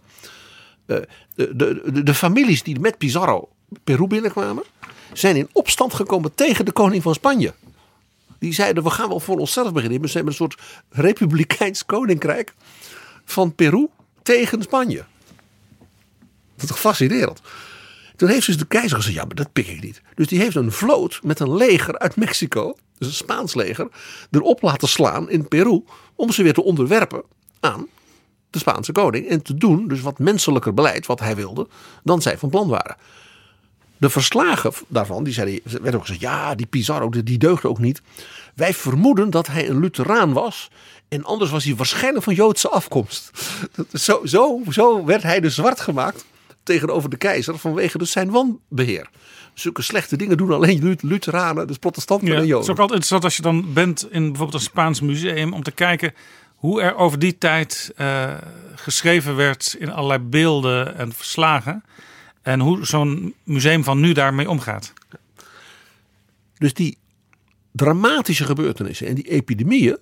Eh, 0.86 0.96
de, 1.34 1.56
de, 1.56 1.82
de, 1.92 2.02
de 2.02 2.14
families 2.14 2.62
die 2.62 2.80
met 2.80 2.98
Pizarro 2.98 3.48
Peru 3.84 4.06
binnenkwamen, 4.06 4.64
zijn 5.12 5.36
in 5.36 5.48
opstand 5.52 5.94
gekomen 5.94 6.34
tegen 6.34 6.64
de 6.64 6.72
koning 6.72 7.02
van 7.02 7.14
Spanje. 7.14 7.54
Die 8.38 8.54
zeiden, 8.54 8.82
we 8.82 8.90
gaan 8.90 9.08
wel 9.08 9.20
voor 9.20 9.38
onszelf 9.38 9.72
beginnen. 9.72 10.00
We 10.00 10.06
zijn 10.06 10.26
een 10.26 10.32
soort 10.32 10.60
republikeins 10.88 11.86
koninkrijk 11.86 12.54
van 13.24 13.54
Peru 13.54 13.88
tegen 14.22 14.62
Spanje. 14.62 15.04
Dat 16.56 16.70
is 16.70 16.82
toch. 17.00 17.40
Toen 18.16 18.28
heeft 18.28 18.46
dus 18.46 18.58
de 18.58 18.66
keizer 18.66 18.96
gezegd, 18.96 19.16
ja, 19.16 19.24
maar 19.24 19.34
dat 19.34 19.52
pik 19.52 19.66
ik 19.66 19.82
niet. 19.82 20.02
Dus 20.14 20.26
die 20.26 20.40
heeft 20.40 20.56
een 20.56 20.72
vloot 20.72 21.20
met 21.22 21.40
een 21.40 21.54
leger 21.54 21.98
uit 21.98 22.16
Mexico, 22.16 22.76
dus 22.98 23.08
een 23.08 23.14
Spaans 23.14 23.54
leger, 23.54 23.88
erop 24.30 24.62
laten 24.62 24.88
slaan 24.88 25.30
in 25.30 25.48
Peru 25.48 25.84
om 26.14 26.32
ze 26.32 26.42
weer 26.42 26.54
te 26.54 26.62
onderwerpen 26.62 27.22
aan 27.60 27.86
de 28.50 28.58
Spaanse 28.58 28.92
koning. 28.92 29.28
En 29.28 29.42
te 29.42 29.54
doen 29.54 29.88
dus 29.88 30.00
wat 30.00 30.18
menselijker 30.18 30.74
beleid, 30.74 31.06
wat 31.06 31.20
hij 31.20 31.36
wilde, 31.36 31.68
dan 32.02 32.22
zij 32.22 32.38
van 32.38 32.50
plan 32.50 32.68
waren. 32.68 32.96
De 33.96 34.10
verslagen 34.10 34.72
daarvan, 34.88 35.24
die 35.24 35.32
zeiden, 35.32 35.60
werd 35.82 35.94
ook 35.94 36.00
gezegd, 36.00 36.20
ja, 36.20 36.54
die 36.54 36.66
Pizarro, 36.66 37.08
die 37.08 37.38
deugde 37.38 37.68
ook 37.68 37.78
niet. 37.78 38.02
Wij 38.54 38.74
vermoeden 38.74 39.30
dat 39.30 39.46
hij 39.46 39.68
een 39.68 39.80
Lutheraan 39.80 40.32
was. 40.32 40.70
En 41.12 41.24
anders 41.24 41.50
was 41.50 41.64
hij 41.64 41.74
waarschijnlijk 41.74 42.24
van 42.24 42.34
Joodse 42.34 42.68
afkomst. 42.68 43.30
Zo, 43.92 44.20
zo, 44.26 44.60
zo 44.70 45.04
werd 45.04 45.22
hij 45.22 45.40
dus 45.40 45.54
zwart 45.54 45.80
gemaakt 45.80 46.24
tegenover 46.62 47.10
de 47.10 47.16
keizer 47.16 47.58
vanwege 47.58 47.98
dus 47.98 48.10
zijn 48.10 48.30
wanbeheer. 48.30 49.08
Zulke 49.54 49.82
slechte 49.82 50.16
dingen 50.16 50.36
doen 50.36 50.50
alleen 50.52 50.82
Lu- 50.82 50.96
Lutheranen, 51.00 51.66
dus 51.66 51.76
protestanten 51.78 52.26
Ja, 52.28 52.34
en 52.34 52.38
het 52.40 52.48
Joden. 52.48 52.64
is 52.64 52.70
ook 52.70 52.78
altijd 52.78 53.00
interessant 53.00 53.24
als 53.24 53.36
je 53.36 53.42
dan 53.42 53.72
bent 53.72 54.06
in 54.10 54.22
bijvoorbeeld 54.22 54.54
een 54.54 54.68
Spaans 54.70 55.00
museum 55.00 55.52
om 55.52 55.62
te 55.62 55.70
kijken 55.70 56.14
hoe 56.56 56.82
er 56.82 56.94
over 56.96 57.18
die 57.18 57.38
tijd 57.38 57.92
eh, 57.96 58.34
geschreven 58.74 59.36
werd 59.36 59.76
in 59.78 59.90
allerlei 59.90 60.20
beelden 60.20 60.96
en 60.96 61.12
verslagen. 61.12 61.84
En 62.42 62.60
hoe 62.60 62.86
zo'n 62.86 63.34
museum 63.44 63.84
van 63.84 64.00
nu 64.00 64.12
daarmee 64.12 64.50
omgaat. 64.50 64.92
Dus 66.58 66.74
die 66.74 66.98
dramatische 67.72 68.44
gebeurtenissen 68.44 69.06
en 69.06 69.14
die 69.14 69.28
epidemieën 69.28 69.98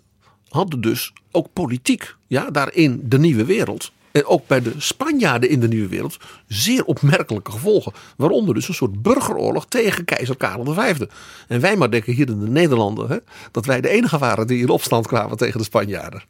hadden 0.50 0.80
dus 0.80 1.12
ook 1.30 1.46
politiek, 1.52 2.14
ja, 2.26 2.50
daarin 2.50 3.00
de 3.04 3.18
nieuwe 3.18 3.44
wereld 3.44 3.92
en 4.12 4.24
ook 4.26 4.46
bij 4.46 4.60
de 4.62 4.72
Spanjaarden 4.78 5.48
in 5.48 5.60
de 5.60 5.68
Nieuwe 5.68 5.88
Wereld 5.88 6.16
zeer 6.46 6.84
opmerkelijke 6.84 7.50
gevolgen. 7.50 7.92
Waaronder 8.16 8.54
dus 8.54 8.68
een 8.68 8.74
soort 8.74 9.02
burgeroorlog 9.02 9.66
tegen 9.66 10.04
keizer 10.04 10.36
Karel 10.36 10.74
V. 10.74 11.00
En 11.48 11.60
wij 11.60 11.76
maar 11.76 11.90
denken 11.90 12.12
hier 12.12 12.28
in 12.28 12.40
de 12.40 12.48
Nederlanden 12.48 13.08
hè, 13.08 13.16
dat 13.50 13.66
wij 13.66 13.80
de 13.80 13.88
enige 13.88 14.18
waren 14.18 14.46
die 14.46 14.60
in 14.62 14.68
opstand 14.68 15.06
kwamen 15.06 15.36
tegen 15.36 15.58
de 15.58 15.64
Spanjaarden. 15.64 16.22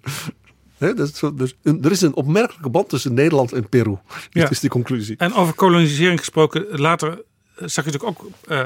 Hè, 0.79 0.95
dus, 0.95 1.21
dus 1.35 1.55
een- 1.63 1.83
er 1.85 1.91
is 1.91 2.01
een 2.01 2.15
opmerkelijke 2.15 2.69
band 2.71 2.89
tussen 2.89 3.15
Nederland 3.15 3.53
en 3.53 3.69
Peru. 3.69 3.97
Ja. 4.31 4.43
Dat 4.43 4.51
is 4.51 4.61
die 4.61 4.71
conclusie. 4.71 5.17
En 5.19 5.35
over 5.35 5.55
kolonisering 5.55 6.19
gesproken, 6.19 6.67
later 6.81 7.09
eh, 7.11 7.67
zag 7.69 7.85
je 7.85 7.91
natuurlijk 7.91 8.21
ook 8.21 8.31
eh, 8.49 8.65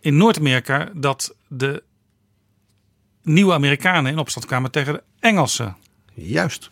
in 0.00 0.16
Noord-Amerika 0.16 0.88
dat 0.94 1.34
de 1.48 1.82
nieuwe 3.26 3.52
Amerikanen 3.52 4.12
in 4.12 4.18
opstand 4.18 4.46
kwamen 4.46 4.70
tegen 4.70 4.92
de 4.92 5.02
Engelsen. 5.20 5.76
Juist. 6.14 6.70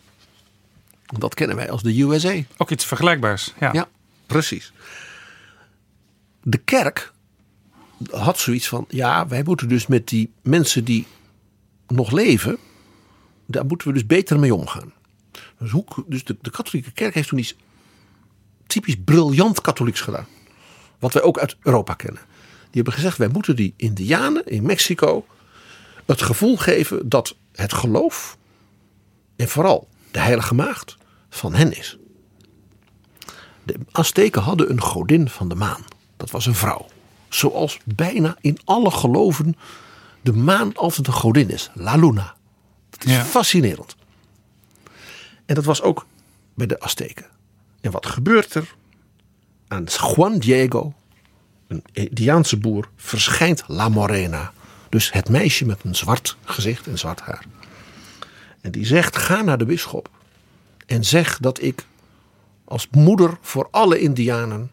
Dat 1.06 1.34
kennen 1.34 1.56
wij 1.56 1.70
als 1.70 1.82
de 1.82 2.02
USA. 2.02 2.40
Ook 2.56 2.70
iets 2.70 2.84
vergelijkbaars. 2.84 3.52
Ja. 3.60 3.72
Ja, 3.72 3.88
precies. 4.26 4.72
De 6.42 6.58
kerk 6.58 7.12
had 8.10 8.38
zoiets 8.38 8.68
van: 8.68 8.84
ja, 8.88 9.26
wij 9.28 9.42
moeten 9.42 9.68
dus 9.68 9.86
met 9.86 10.08
die 10.08 10.32
mensen 10.42 10.84
die 10.84 11.06
nog 11.86 12.10
leven, 12.10 12.58
daar 13.46 13.66
moeten 13.66 13.86
we 13.86 13.92
dus 13.92 14.06
beter 14.06 14.38
mee 14.38 14.54
omgaan. 14.54 14.92
Dus, 15.58 15.70
hoe, 15.70 15.84
dus 16.06 16.24
de, 16.24 16.36
de 16.40 16.50
katholieke 16.50 16.92
kerk 16.92 17.14
heeft 17.14 17.28
toen 17.28 17.38
iets 17.38 17.54
typisch 18.66 18.96
briljant 19.04 19.60
katholieks 19.60 20.00
gedaan. 20.00 20.26
Wat 20.98 21.12
wij 21.12 21.22
ook 21.22 21.38
uit 21.38 21.56
Europa 21.62 21.94
kennen. 21.94 22.22
Die 22.60 22.82
hebben 22.82 22.92
gezegd: 22.92 23.18
wij 23.18 23.28
moeten 23.28 23.56
die 23.56 23.74
Indianen 23.76 24.46
in 24.46 24.62
Mexico 24.62 25.26
het 26.06 26.22
gevoel 26.22 26.56
geven 26.56 27.08
dat 27.08 27.36
het 27.52 27.72
geloof 27.72 28.36
en 29.36 29.48
vooral 29.48 29.88
de 30.10 30.18
Heilige 30.18 30.54
Maagd 30.54 30.96
van 31.30 31.54
hen 31.54 31.76
is. 31.76 31.98
De 33.62 33.78
Azteken 33.90 34.42
hadden 34.42 34.70
een 34.70 34.80
godin 34.80 35.28
van 35.28 35.48
de 35.48 35.54
maan. 35.54 35.84
Dat 36.16 36.30
was 36.30 36.46
een 36.46 36.54
vrouw. 36.54 36.86
Zoals 37.28 37.78
bijna 37.84 38.36
in 38.40 38.58
alle 38.64 38.90
geloven 38.90 39.56
de 40.20 40.32
maan 40.32 40.74
altijd 40.76 41.06
een 41.06 41.12
godin 41.12 41.50
is. 41.50 41.70
La 41.74 41.96
Luna. 41.96 42.34
Dat 42.90 43.04
is 43.04 43.12
Ja. 43.12 43.24
fascinerend. 43.24 43.96
En 45.46 45.54
dat 45.54 45.64
was 45.64 45.82
ook 45.82 46.06
bij 46.54 46.66
de 46.66 46.80
Azteken. 46.80 47.26
En 47.80 47.90
wat 47.90 48.06
gebeurt 48.06 48.54
er? 48.54 48.74
Aan 49.68 49.84
Juan 49.84 50.38
Diego, 50.38 50.94
een 51.66 51.82
Indiaanse 51.92 52.56
boer, 52.56 52.88
verschijnt 52.96 53.64
La 53.66 53.88
Morena. 53.88 54.52
Dus 54.94 55.12
het 55.12 55.28
meisje 55.28 55.64
met 55.64 55.84
een 55.84 55.94
zwart 55.94 56.36
gezicht 56.44 56.86
en 56.86 56.98
zwart 56.98 57.20
haar. 57.20 57.44
En 58.60 58.70
die 58.70 58.86
zegt: 58.86 59.16
ga 59.16 59.42
naar 59.42 59.58
de 59.58 59.64
bisschop 59.64 60.08
en 60.86 61.04
zeg 61.04 61.38
dat 61.38 61.62
ik 61.62 61.86
als 62.64 62.88
moeder 62.90 63.38
voor 63.40 63.68
alle 63.70 63.98
Indianen 63.98 64.70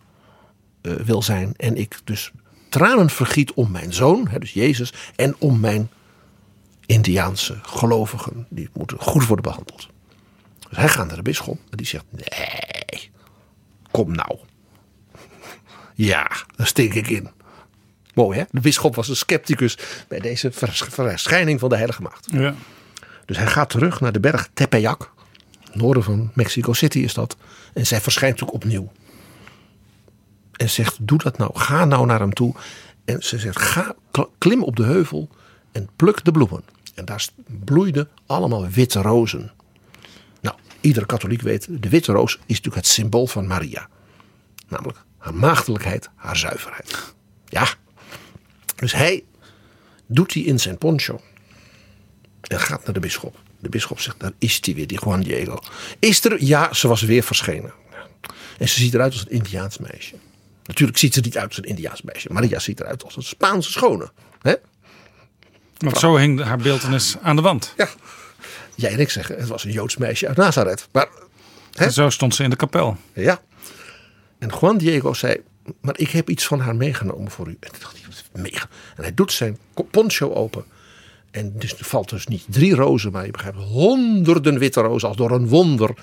eh, 0.82 0.94
wil 0.94 1.22
zijn. 1.22 1.54
En 1.58 1.78
ik 1.78 2.00
dus 2.04 2.32
tranen 2.70 3.10
vergiet 3.10 3.54
om 3.54 3.72
mijn 3.72 3.94
zoon, 3.94 4.28
hè, 4.28 4.40
dus 4.40 4.54
Jezus, 4.54 4.94
en 5.16 5.36
om 5.38 5.60
mijn 5.60 5.90
Indiaanse 6.86 7.60
gelovigen. 7.62 8.46
Die 8.50 8.70
moeten 8.74 9.00
goed 9.00 9.26
worden 9.26 9.46
behandeld. 9.46 9.90
Dus 10.70 10.78
hij 10.78 10.90
gaat 10.90 11.08
naar 11.08 11.16
de 11.16 11.22
bisschop 11.22 11.60
en 11.70 11.78
die 11.78 11.88
zegt: 11.88 12.06
Nee, 12.10 13.12
kom 13.92 14.16
nou. 14.16 14.38
Ja, 15.96 16.32
daar 16.56 16.68
stink 16.68 16.94
ik 16.94 17.08
in. 17.08 17.30
Mooi 18.14 18.38
hè? 18.40 18.44
De 18.52 18.60
bisschop 18.60 18.96
was 18.96 19.08
een 19.10 19.16
scepticus 19.16 19.78
bij 20.08 20.20
deze 20.20 20.52
vers- 20.52 20.84
verschijning 20.90 21.60
van 21.60 21.70
de 21.70 21.76
Heilige 21.76 22.02
Maagd. 22.02 22.28
Ja. 22.32 22.56
Dus 23.26 23.38
hij 23.38 23.48
gaat 23.48 23.70
terug 23.70 24.00
naar 24.00 24.12
de 24.12 24.20
berg 24.20 24.50
Tepeyac. 24.54 25.14
Noorden 25.74 26.04
van 26.04 26.32
Mexico 26.34 26.74
City 26.74 27.00
is 27.00 27.14
dat. 27.14 27.38
En 27.74 27.88
zij 27.88 28.02
verschijnt 28.02 28.44
ook 28.44 28.54
opnieuw. 28.54 28.92
En 30.52 30.70
zegt, 30.70 30.98
doe 31.08 31.18
dat 31.18 31.38
nou. 31.38 31.52
Ga 31.60 31.86
nou 31.86 32.06
naar 32.06 32.20
hem 32.20 32.34
toe. 32.34 32.56
En 33.06 33.24
ze 33.24 33.40
zegt, 33.40 33.60
ga, 33.60 33.96
kl- 34.12 34.22
klim 34.38 34.64
op 34.64 34.76
de 34.76 34.84
heuvel 34.84 35.30
en 35.72 35.90
pluk 35.96 36.24
de 36.26 36.32
bloemen. 36.32 36.64
En 36.96 37.06
daar 37.06 37.26
bloeiden 37.66 38.10
allemaal 38.26 38.68
witte 38.68 39.02
rozen. 39.02 39.52
Nou, 40.42 40.56
iedere 40.82 41.06
katholiek 41.06 41.42
weet, 41.42 41.68
de 41.70 41.90
witte 41.90 42.12
roos 42.12 42.34
is 42.34 42.40
natuurlijk 42.48 42.76
het 42.76 42.88
symbool 42.88 43.28
van 43.28 43.48
Maria. 43.48 43.88
Namelijk 44.68 45.04
haar 45.18 45.34
maagdelijkheid, 45.34 46.10
haar 46.16 46.38
zuiverheid. 46.38 47.14
Ja. 47.46 47.68
Dus 48.82 48.94
hij 48.94 49.24
doet 50.06 50.34
die 50.34 50.46
in 50.46 50.60
zijn 50.60 50.78
poncho. 50.78 51.22
En 52.42 52.60
gaat 52.60 52.84
naar 52.86 52.94
de 52.94 53.00
bisschop. 53.00 53.40
De 53.60 53.70
bisschop 53.70 54.00
zegt, 54.00 54.20
daar 54.20 54.32
is 54.38 54.58
hij 54.62 54.74
weer, 54.76 54.88
die 54.88 55.00
Juan 55.04 55.22
Diego. 55.22 55.60
Is 56.00 56.26
er? 56.26 56.44
Ja, 56.44 56.74
ze 56.74 56.88
was 56.88 57.02
weer 57.02 57.24
verschenen. 57.24 57.74
En 58.58 58.70
ze 58.70 58.80
ziet 58.80 58.94
eruit 58.94 59.12
als 59.14 59.22
een 59.22 59.32
Indiaans 59.32 59.78
meisje. 59.78 60.16
Natuurlijk 60.64 60.98
ziet 60.98 61.14
ze 61.14 61.20
niet 61.20 61.38
uit 61.38 61.48
als 61.48 61.58
een 61.58 61.64
Indiaans 61.64 62.02
meisje. 62.02 62.28
Maria 62.32 62.60
ziet 62.60 62.80
eruit 62.80 63.04
als 63.04 63.16
een 63.16 63.24
Spaanse 63.24 63.72
schone. 63.72 64.12
Hè? 64.42 64.54
Want 65.78 65.98
zo 65.98 66.18
hing 66.18 66.44
haar 66.44 66.58
beeldenis 66.58 67.16
aan 67.22 67.36
de 67.36 67.42
wand. 67.42 67.74
Ja. 67.78 67.90
Jij 68.76 68.92
en 68.92 69.00
ik 69.00 69.10
zeggen, 69.10 69.38
het 69.38 69.48
was 69.48 69.64
een 69.64 69.72
Joods 69.72 69.98
meisje 69.98 70.28
uit 70.28 70.38
Nazareth. 70.38 70.88
Maar 70.92 71.08
Hè? 71.72 71.86
En 71.86 71.94
zo 71.94 72.10
stond 72.10 72.36
ze 72.36 72.44
in 72.44 72.50
de 72.50 72.56
kapel. 72.56 72.98
ja. 73.14 73.42
En 74.40 74.52
Juan 74.62 74.78
Diego 74.78 75.14
zei, 75.14 75.42
maar 75.82 76.00
ik 76.00 76.10
heb 76.10 76.30
iets 76.30 76.46
van 76.48 76.60
haar 76.60 76.76
meegenomen 76.76 77.32
voor 77.32 77.48
u. 77.48 77.58
En 77.60 77.70
ik 77.74 77.82
dacht, 77.82 77.98
hij, 78.02 78.42
mega. 78.42 78.68
En 78.96 79.04
hij 79.04 79.14
doet 79.14 79.32
zijn 79.32 79.58
poncho 79.92 80.34
open. 80.34 80.64
En 81.32 81.54
dus 81.58 81.78
er 81.78 81.86
valt 81.86 82.10
dus 82.10 82.28
niet 82.28 82.46
drie 82.50 82.76
rozen, 82.76 83.12
maar 83.12 83.26
je 83.26 83.32
begrijpt 83.32 83.58
honderden 83.58 84.60
witte 84.60 84.82
rozen 84.82 85.08
als 85.08 85.18
door 85.18 85.32
een 85.32 85.48
wonder. 85.48 85.94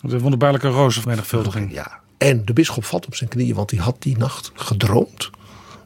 De 0.00 0.18
wonderbaarlijke 0.18 0.68
rozenvermenigvuldiging. 0.68 1.72
Ja. 1.72 2.00
En 2.18 2.44
de 2.44 2.52
bisschop 2.52 2.84
valt 2.84 3.06
op 3.06 3.14
zijn 3.14 3.30
knieën, 3.30 3.54
want 3.54 3.70
hij 3.70 3.80
had 3.80 4.02
die 4.02 4.16
nacht 4.16 4.50
gedroomd 4.54 5.30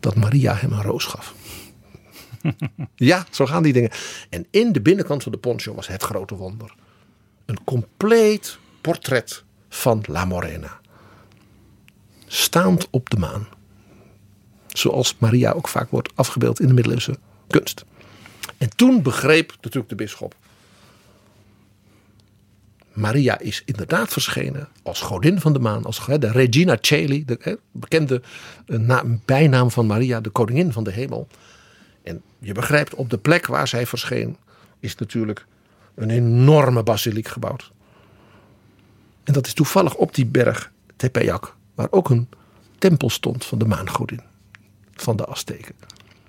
dat 0.01 0.14
Maria 0.14 0.55
hem 0.55 0.72
een 0.72 0.82
roos 0.82 1.05
gaf. 1.05 1.34
ja, 2.95 3.26
zo 3.30 3.47
gaan 3.47 3.62
die 3.62 3.72
dingen. 3.72 3.91
En 4.30 4.47
in 4.51 4.72
de 4.72 4.80
binnenkant 4.80 5.22
van 5.22 5.32
de 5.32 5.39
poncho 5.39 5.74
was 5.74 5.87
het 5.87 6.03
grote 6.03 6.34
wonder. 6.34 6.74
Een 7.45 7.64
compleet 7.64 8.59
portret 8.80 9.45
van 9.68 10.05
La 10.07 10.24
Morena. 10.24 10.80
Staand 12.27 12.89
op 12.91 13.11
de 13.11 13.16
maan. 13.16 13.49
Zoals 14.66 15.16
Maria 15.18 15.53
ook 15.53 15.68
vaak 15.68 15.91
wordt 15.91 16.12
afgebeeld 16.14 16.61
in 16.61 16.68
de 16.68 16.74
middeleeuwse 16.74 17.18
kunst. 17.47 17.85
En 18.59 18.77
toen 18.77 19.03
begreep 19.03 19.53
natuurlijk 19.61 19.89
de 19.89 19.95
bisschop. 19.95 20.35
Maria 22.93 23.39
is 23.39 23.62
inderdaad 23.64 24.12
verschenen 24.12 24.68
als 24.83 25.01
godin 25.01 25.41
van 25.41 25.53
de 25.53 25.59
maan, 25.59 25.85
als 25.85 26.07
de 26.07 26.31
Regina 26.31 26.77
Caeli, 26.81 27.24
de 27.24 27.59
bekende 27.72 28.22
eh, 28.66 28.79
na- 28.79 29.05
bijnaam 29.24 29.70
van 29.70 29.87
Maria, 29.87 30.20
de 30.20 30.31
koningin 30.31 30.72
van 30.72 30.85
de 30.85 30.91
hemel. 30.91 31.29
En 32.03 32.22
je 32.39 32.53
begrijpt, 32.53 32.95
op 32.95 33.11
de 33.11 33.18
plek 33.18 33.47
waar 33.47 33.68
zij 33.68 33.87
verscheen, 33.87 34.37
is 34.81 34.95
natuurlijk 34.95 35.47
een 35.95 36.11
enorme 36.11 36.83
basiliek 36.83 37.29
gebouwd. 37.29 37.72
En 39.24 39.33
dat 39.33 39.47
is 39.47 39.55
toevallig 39.55 39.95
op 39.95 40.14
die 40.14 40.27
berg 40.27 40.72
Tepeyac, 40.97 41.57
waar 41.77 41.89
ook 41.91 42.11
een 42.11 42.29
tempel 42.79 43.11
stond 43.11 43.45
van 43.45 43.59
de 43.59 43.64
maangodin 43.64 44.20
van 44.95 45.16
de 45.16 45.27
Azteken. 45.27 45.74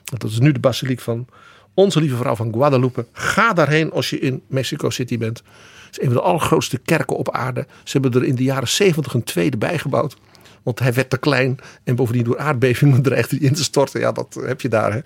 Dat 0.03 0.23
is 0.23 0.39
nu 0.39 0.51
de 0.51 0.59
basiliek 0.59 0.99
van 0.99 1.27
onze 1.73 1.99
lieve 1.99 2.15
vrouw 2.15 2.35
van 2.35 2.53
Guadalupe. 2.53 3.05
Ga 3.11 3.53
daarheen 3.53 3.91
als 3.91 4.09
je 4.09 4.19
in 4.19 4.41
Mexico 4.47 4.89
City 4.89 5.17
bent. 5.17 5.37
Het 5.85 5.97
is 5.97 5.99
een 5.99 6.11
van 6.11 6.21
de 6.21 6.27
allergrootste 6.27 6.77
kerken 6.77 7.17
op 7.17 7.31
aarde. 7.31 7.65
Ze 7.83 7.97
hebben 7.99 8.21
er 8.21 8.27
in 8.27 8.35
de 8.35 8.43
jaren 8.43 8.67
70 8.67 9.13
een 9.13 9.23
tweede 9.23 9.57
bijgebouwd. 9.57 10.17
Want 10.63 10.79
hij 10.79 10.93
werd 10.93 11.09
te 11.09 11.17
klein 11.17 11.57
en 11.83 11.95
bovendien 11.95 12.23
door 12.23 12.37
aardbevingen 12.37 13.01
dreigde 13.11 13.37
hij 13.37 13.47
in 13.47 13.53
te 13.53 13.63
storten. 13.63 13.99
Ja, 13.99 14.11
dat 14.11 14.39
heb 14.41 14.61
je 14.61 14.69
daar. 14.69 14.93
Hè. 14.93 14.99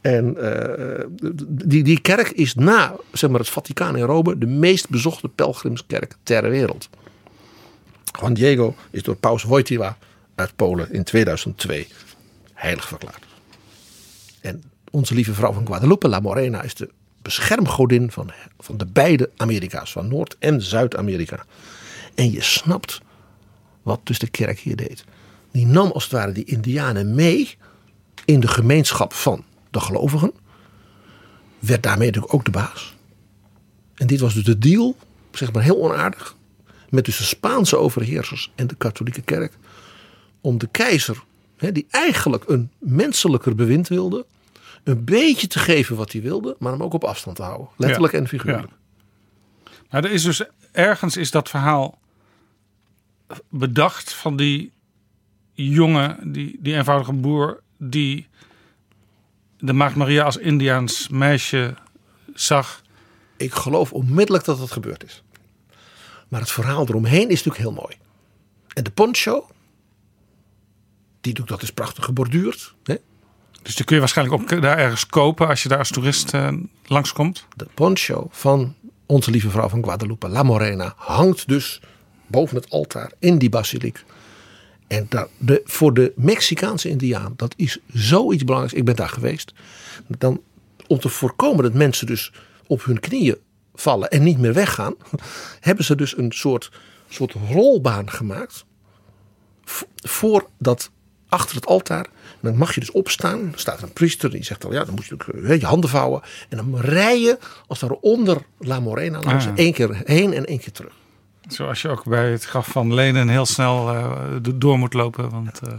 En 0.00 0.36
eh, 0.36 1.04
die, 1.48 1.82
die 1.82 2.00
kerk 2.00 2.28
is 2.30 2.54
na 2.54 2.94
zeg 3.12 3.30
maar, 3.30 3.40
het 3.40 3.48
Vaticaan 3.48 3.96
in 3.96 4.04
Rome 4.04 4.38
de 4.38 4.46
meest 4.46 4.88
bezochte 4.88 5.28
pelgrimskerk 5.28 6.14
ter 6.22 6.50
wereld. 6.50 6.88
Juan 8.18 8.34
Diego 8.34 8.74
is 8.90 9.02
door 9.02 9.16
paus 9.16 9.42
Wojtyła 9.42 9.96
uit 10.34 10.56
Polen 10.56 10.92
in 10.92 11.04
2002 11.04 11.88
heilig 12.54 12.88
verklaard. 12.88 13.24
En 14.40 14.62
onze 14.90 15.14
lieve 15.14 15.34
vrouw 15.34 15.52
van 15.52 15.66
Guadalupe, 15.66 16.08
La 16.08 16.20
Morena, 16.20 16.62
is 16.62 16.74
de 16.74 16.90
beschermgodin 17.22 18.10
van, 18.10 18.30
van 18.58 18.76
de 18.76 18.86
beide 18.86 19.30
Amerika's, 19.36 19.92
van 19.92 20.08
Noord- 20.08 20.36
en 20.38 20.62
Zuid-Amerika. 20.62 21.44
En 22.14 22.30
je 22.30 22.42
snapt 22.42 23.00
wat 23.82 24.00
dus 24.04 24.18
de 24.18 24.28
kerk 24.28 24.58
hier 24.58 24.76
deed. 24.76 25.04
Die 25.50 25.66
nam 25.66 25.90
als 25.90 26.02
het 26.02 26.12
ware 26.12 26.32
die 26.32 26.44
Indianen 26.44 27.14
mee 27.14 27.56
in 28.24 28.40
de 28.40 28.48
gemeenschap 28.48 29.12
van 29.12 29.44
de 29.70 29.80
gelovigen. 29.80 30.32
Werd 31.58 31.82
daarmee 31.82 32.06
natuurlijk 32.06 32.34
ook 32.34 32.44
de 32.44 32.50
baas. 32.50 32.94
En 33.94 34.06
dit 34.06 34.20
was 34.20 34.34
dus 34.34 34.44
de 34.44 34.58
deal, 34.58 34.96
zeg 35.32 35.52
maar 35.52 35.62
heel 35.62 35.82
onaardig, 35.82 36.36
met 36.90 37.04
dus 37.04 37.16
de 37.16 37.24
Spaanse 37.24 37.76
overheersers 37.76 38.52
en 38.54 38.66
de 38.66 38.74
katholieke 38.74 39.22
kerk. 39.22 39.52
Om 40.40 40.58
de 40.58 40.68
keizer, 40.70 41.22
hè, 41.56 41.72
die 41.72 41.86
eigenlijk 41.90 42.48
een 42.48 42.70
menselijker 42.78 43.54
bewind 43.54 43.88
wilde, 43.88 44.26
een 44.84 45.04
beetje 45.04 45.46
te 45.46 45.58
geven 45.58 45.96
wat 45.96 46.12
hij 46.12 46.22
wilde, 46.22 46.56
maar 46.58 46.72
hem 46.72 46.82
ook 46.82 46.92
op 46.94 47.04
afstand 47.04 47.36
te 47.36 47.42
houden. 47.42 47.68
Letterlijk 47.76 48.12
Ja. 48.12 48.18
en 48.18 48.28
figuurlijk. 48.28 48.72
Maar 49.90 50.04
er 50.04 50.10
is 50.10 50.22
dus 50.22 50.44
ergens 50.72 51.16
is 51.16 51.30
dat 51.30 51.48
verhaal 51.48 51.98
bedacht 53.48 54.12
van 54.14 54.36
die 54.36 54.72
jongen, 55.52 56.32
die, 56.32 56.58
die 56.60 56.74
eenvoudige 56.74 57.12
boer, 57.12 57.62
die 57.78 58.26
de 59.58 59.72
Maagd 59.72 59.96
Maria 59.96 60.24
als 60.24 60.36
Indiaans 60.36 61.08
meisje 61.08 61.74
zag. 62.34 62.82
Ik 63.36 63.52
geloof 63.52 63.92
onmiddellijk 63.92 64.44
dat 64.44 64.58
het 64.58 64.70
gebeurd 64.72 65.04
is. 65.04 65.22
Maar 66.30 66.40
het 66.40 66.50
verhaal 66.50 66.86
eromheen 66.88 67.28
is 67.28 67.42
natuurlijk 67.42 67.56
heel 67.56 67.72
mooi. 67.72 67.96
En 68.74 68.84
de 68.84 68.90
poncho, 68.90 69.46
die 71.20 71.34
doet 71.34 71.48
dat 71.48 71.62
is 71.62 71.72
prachtig 71.72 72.04
geborduurd. 72.04 72.74
Hè? 72.84 72.96
Dus 73.62 73.74
die 73.74 73.84
kun 73.84 73.94
je 73.94 74.00
waarschijnlijk 74.00 74.40
ook 74.40 74.62
daar 74.62 74.78
ergens 74.78 75.06
kopen 75.06 75.48
als 75.48 75.62
je 75.62 75.68
daar 75.68 75.78
als 75.78 75.90
toerist 75.90 76.34
eh, 76.34 76.52
langskomt. 76.84 77.46
De 77.56 77.66
poncho 77.74 78.26
van 78.30 78.74
onze 79.06 79.30
lieve 79.30 79.50
vrouw 79.50 79.68
van 79.68 79.84
Guadalupe, 79.84 80.28
La 80.28 80.42
Morena, 80.42 80.92
hangt 80.96 81.48
dus 81.48 81.80
boven 82.26 82.56
het 82.56 82.70
altaar 82.70 83.12
in 83.18 83.38
die 83.38 83.48
basiliek. 83.48 84.04
En 84.86 85.06
daar, 85.08 85.26
de, 85.38 85.60
voor 85.64 85.94
de 85.94 86.12
Mexicaanse 86.16 86.88
Indiaan, 86.88 87.32
dat 87.36 87.54
is 87.56 87.78
zoiets 87.92 88.44
belangrijks. 88.44 88.78
Ik 88.78 88.84
ben 88.84 88.96
daar 88.96 89.08
geweest. 89.08 89.52
Dan, 90.06 90.40
om 90.86 90.98
te 90.98 91.08
voorkomen 91.08 91.62
dat 91.62 91.74
mensen 91.74 92.06
dus 92.06 92.32
op 92.66 92.84
hun 92.84 93.00
knieën 93.00 93.36
vallen 93.80 94.08
en 94.10 94.22
niet 94.22 94.38
meer 94.38 94.52
weggaan, 94.52 94.94
hebben 95.60 95.84
ze 95.84 95.96
dus 95.96 96.18
een 96.18 96.32
soort, 96.32 96.70
soort 97.08 97.34
rolbaan 97.50 98.10
gemaakt. 98.10 98.64
Voor 99.96 100.46
dat 100.58 100.90
achter 101.28 101.56
het 101.56 101.66
altaar. 101.66 102.04
En 102.04 102.38
dan 102.48 102.56
mag 102.56 102.74
je 102.74 102.80
dus 102.80 102.90
opstaan. 102.90 103.40
Er 103.52 103.58
staat 103.58 103.82
een 103.82 103.92
priester 103.92 104.30
die 104.30 104.44
zegt 104.44 104.60
dan, 104.62 104.72
ja, 104.72 104.84
dan 104.84 104.94
moet 104.94 105.06
je 105.06 105.16
eh, 105.44 105.60
je 105.60 105.66
handen 105.66 105.90
vouwen. 105.90 106.22
En 106.48 106.56
dan 106.56 106.76
rij 106.80 107.20
je 107.20 107.38
als 107.66 107.78
daar 107.78 107.90
onder 107.90 108.36
La 108.58 108.80
Morena 108.80 109.20
langs. 109.20 109.46
Ah. 109.46 109.52
één 109.54 109.72
keer 109.72 110.00
heen 110.04 110.32
en 110.34 110.44
één 110.44 110.58
keer 110.58 110.72
terug. 110.72 110.92
Zoals 111.48 111.82
je 111.82 111.88
ook 111.88 112.04
bij 112.04 112.30
het 112.30 112.44
graf 112.44 112.66
van 112.66 112.94
Lenen 112.94 113.28
heel 113.28 113.46
snel 113.46 113.88
eh, 113.94 114.12
door 114.54 114.78
moet 114.78 114.94
lopen. 114.94 115.30
Want 115.30 115.60
eh, 115.66 115.72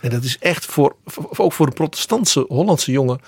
En 0.00 0.10
dat 0.10 0.24
is 0.24 0.38
echt 0.38 0.66
voor, 0.66 0.96
voor- 1.04 1.30
ook 1.36 1.52
voor 1.52 1.66
de 1.66 1.72
protestantse 1.72 2.44
Hollandse 2.48 2.90
jongen. 2.92 3.20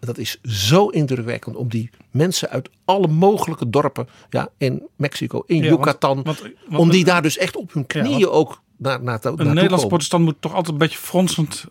Dat 0.00 0.18
is 0.18 0.40
zo 0.42 0.86
indrukwekkend 0.88 1.56
om 1.56 1.68
die 1.68 1.90
mensen 2.10 2.48
uit 2.50 2.70
alle 2.84 3.06
mogelijke 3.06 3.70
dorpen 3.70 4.08
ja, 4.30 4.48
in 4.56 4.82
Mexico, 4.96 5.42
in 5.46 5.56
Ja, 5.62 5.68
Yucatan. 5.68 6.22
want- 6.22 6.40
want- 6.40 6.52
want 6.68 6.82
om 6.82 6.90
die 6.90 7.04
daar 7.04 7.22
dus 7.22 7.36
echt 7.38 7.56
op 7.56 7.72
hun 7.72 7.86
knieën 7.86 8.28
ook 8.28 8.60
naar, 8.76 9.02
naar, 9.02 9.18
een 9.22 9.54
Nederlands 9.54 9.86
protestant 9.86 10.24
moet 10.24 10.36
toch 10.40 10.52
altijd 10.54 10.72
een 10.72 10.78
beetje 10.78 10.98
fronsend 10.98 11.64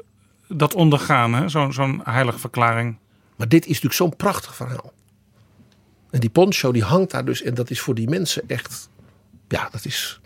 dat 0.48 0.74
ondergaan. 0.76 1.34
hè? 1.34 1.50
Zo'n 1.50 1.74
zo'n 1.74 2.02
heilige 2.04 2.40
verklaring. 2.40 2.98
Maar 3.36 3.48
dit 3.48 3.62
is 3.62 3.68
natuurlijk 3.68 3.94
zo'n 3.94 4.16
prachtig 4.16 4.56
verhaal. 4.56 4.92
En 6.10 6.20
die 6.20 6.30
poncho 6.30 6.72
die 6.72 6.84
hangt 6.84 7.12
daar 7.12 7.26
dus. 7.26 7.42
En 7.42 7.54
dat 7.54 7.70
is 7.70 7.80
voor 7.80 7.96
die 7.96 8.10
mensen 8.10 8.44
echt. 8.48 8.90
Ja, 9.48 9.70
dat 9.72 9.86
is. 9.86 10.20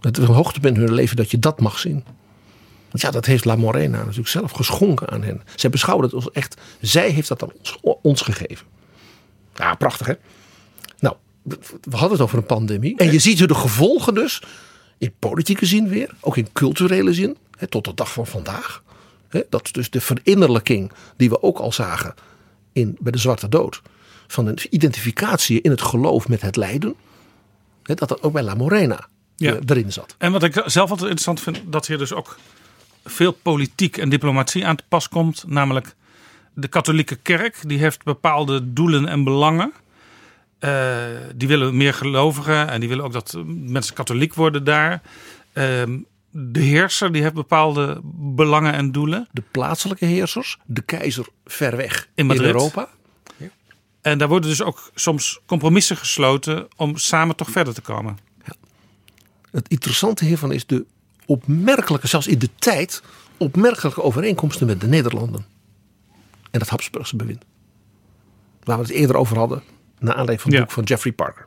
Het 0.00 0.18
is 0.18 0.28
een 0.28 0.34
hoogtepunt 0.34 0.76
in 0.76 0.82
hun 0.82 0.92
leven 0.94 1.16
dat 1.16 1.30
je 1.30 1.38
dat 1.38 1.60
mag 1.60 1.78
zien. 1.78 2.04
Want 2.90 3.00
ja, 3.00 3.10
dat 3.10 3.26
heeft 3.26 3.44
La 3.44 3.56
Morena 3.56 3.98
natuurlijk 3.98 4.28
zelf 4.28 4.50
geschonken 4.50 5.08
aan 5.08 5.22
hen. 5.22 5.42
Zij 5.56 5.70
beschouwen 5.70 6.04
het 6.06 6.14
als 6.14 6.30
echt. 6.30 6.56
Zij 6.80 7.10
heeft 7.10 7.28
dat 7.28 7.42
aan 7.42 7.52
ons, 7.58 7.78
ons 8.02 8.20
gegeven. 8.20 8.66
Ja, 9.54 9.74
prachtig 9.74 10.06
hè. 10.06 10.14
Nou, 10.98 11.16
we 11.82 11.90
hadden 11.90 12.10
het 12.10 12.20
over 12.20 12.38
een 12.38 12.46
pandemie. 12.46 12.96
En 12.96 13.12
je 13.12 13.18
ziet 13.18 13.48
de 13.48 13.54
gevolgen 13.54 14.14
dus. 14.14 14.42
In 14.98 15.12
politieke 15.18 15.66
zin 15.66 15.88
weer. 15.88 16.10
Ook 16.20 16.36
in 16.36 16.52
culturele 16.52 17.14
zin. 17.14 17.36
Hè, 17.58 17.66
tot 17.66 17.84
de 17.84 17.94
dag 17.94 18.12
van 18.12 18.26
vandaag. 18.26 18.82
Hè, 19.28 19.40
dat 19.50 19.64
is 19.64 19.72
dus 19.72 19.90
de 19.90 20.00
verinnerlijking 20.00 20.92
die 21.16 21.28
we 21.28 21.42
ook 21.42 21.58
al 21.58 21.72
zagen 21.72 22.14
in, 22.72 22.96
bij 23.00 23.12
de 23.12 23.18
Zwarte 23.18 23.48
Dood. 23.48 23.82
Van 24.26 24.46
een 24.46 24.58
identificatie 24.70 25.60
in 25.60 25.70
het 25.70 25.82
geloof 25.82 26.28
met 26.28 26.42
het 26.42 26.56
lijden. 26.56 26.94
Hè, 27.82 27.94
dat 27.94 28.08
dat 28.08 28.22
ook 28.22 28.32
bij 28.32 28.42
La 28.42 28.54
Morena 28.54 29.08
Ja. 29.36 29.52
eh, 29.54 29.58
erin 29.66 29.92
zat. 29.92 30.14
En 30.18 30.32
wat 30.32 30.42
ik 30.42 30.52
zelf 30.52 30.90
altijd 30.90 31.10
interessant 31.10 31.40
vind, 31.40 31.72
dat 31.72 31.86
hier 31.86 31.98
dus 31.98 32.12
ook 32.12 32.36
veel 33.06 33.32
politiek 33.32 33.96
en 33.96 34.08
diplomatie 34.08 34.66
aan 34.66 34.76
te 34.76 34.84
pas 34.88 35.08
komt. 35.08 35.44
Namelijk 35.46 35.94
de 36.54 36.68
katholieke 36.68 37.16
kerk, 37.16 37.56
die 37.66 37.78
heeft 37.78 38.04
bepaalde 38.04 38.72
doelen 38.72 39.08
en 39.08 39.24
belangen. 39.24 39.72
Eh, 40.58 40.94
die 41.34 41.48
willen 41.48 41.76
meer 41.76 41.94
gelovigen 41.94 42.68
en 42.68 42.80
die 42.80 42.88
willen 42.88 43.04
ook 43.04 43.12
dat 43.12 43.36
mensen 43.46 43.94
katholiek 43.94 44.34
worden 44.34 44.64
daar. 44.64 45.02
Ehm, 45.52 45.98
de 46.30 46.60
heerser, 46.60 47.12
die 47.12 47.22
heeft 47.22 47.34
bepaalde 47.34 48.00
belangen 48.14 48.72
en 48.72 48.92
doelen. 48.92 49.28
De 49.32 49.42
plaatselijke 49.50 50.04
heersers, 50.04 50.58
de 50.64 50.82
keizer 50.82 51.26
ver 51.44 51.76
weg 51.76 52.08
In. 52.14 52.30
Europa. 52.30 52.88
En 54.00 54.18
daar 54.18 54.28
worden 54.28 54.50
dus 54.50 54.62
ook 54.62 54.90
soms 54.94 55.40
compromissen 55.46 55.96
gesloten 55.96 56.68
om 56.76 56.96
samen 56.96 57.36
toch 57.36 57.50
verder 57.50 57.74
te 57.74 57.80
komen. 57.80 58.18
Het 59.50 59.68
interessante 59.68 60.24
hiervan 60.24 60.52
is 60.52 60.66
de 60.66 60.86
opmerkelijke, 61.26 62.06
zelfs 62.06 62.26
in 62.26 62.38
de 62.38 62.48
tijd, 62.58 63.02
opmerkelijke 63.36 64.02
overeenkomsten 64.02 64.66
met 64.66 64.80
de 64.80 64.86
Nederlanden. 64.86 65.44
En 66.50 66.60
het 66.60 66.68
Habsburgse 66.68 67.16
bewind. 67.16 67.44
Waar 68.64 68.76
we 68.76 68.82
het 68.82 68.92
eerder 68.92 69.16
over 69.16 69.38
hadden, 69.38 69.62
naar 69.98 70.14
aanleiding 70.14 70.40
van 70.40 70.50
het 70.50 70.58
Ja. 70.60 70.64
boek 70.64 70.74
van 70.74 70.84
Jeffrey 70.84 71.12
Parker. 71.12 71.46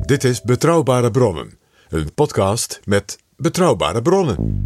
Dit 0.00 0.24
is 0.24 0.42
Betrouwbare 0.42 1.10
Bronnen, 1.10 1.58
een 1.88 2.14
podcast 2.14 2.80
met 2.84 3.18
betrouwbare 3.36 4.02
bronnen. 4.02 4.64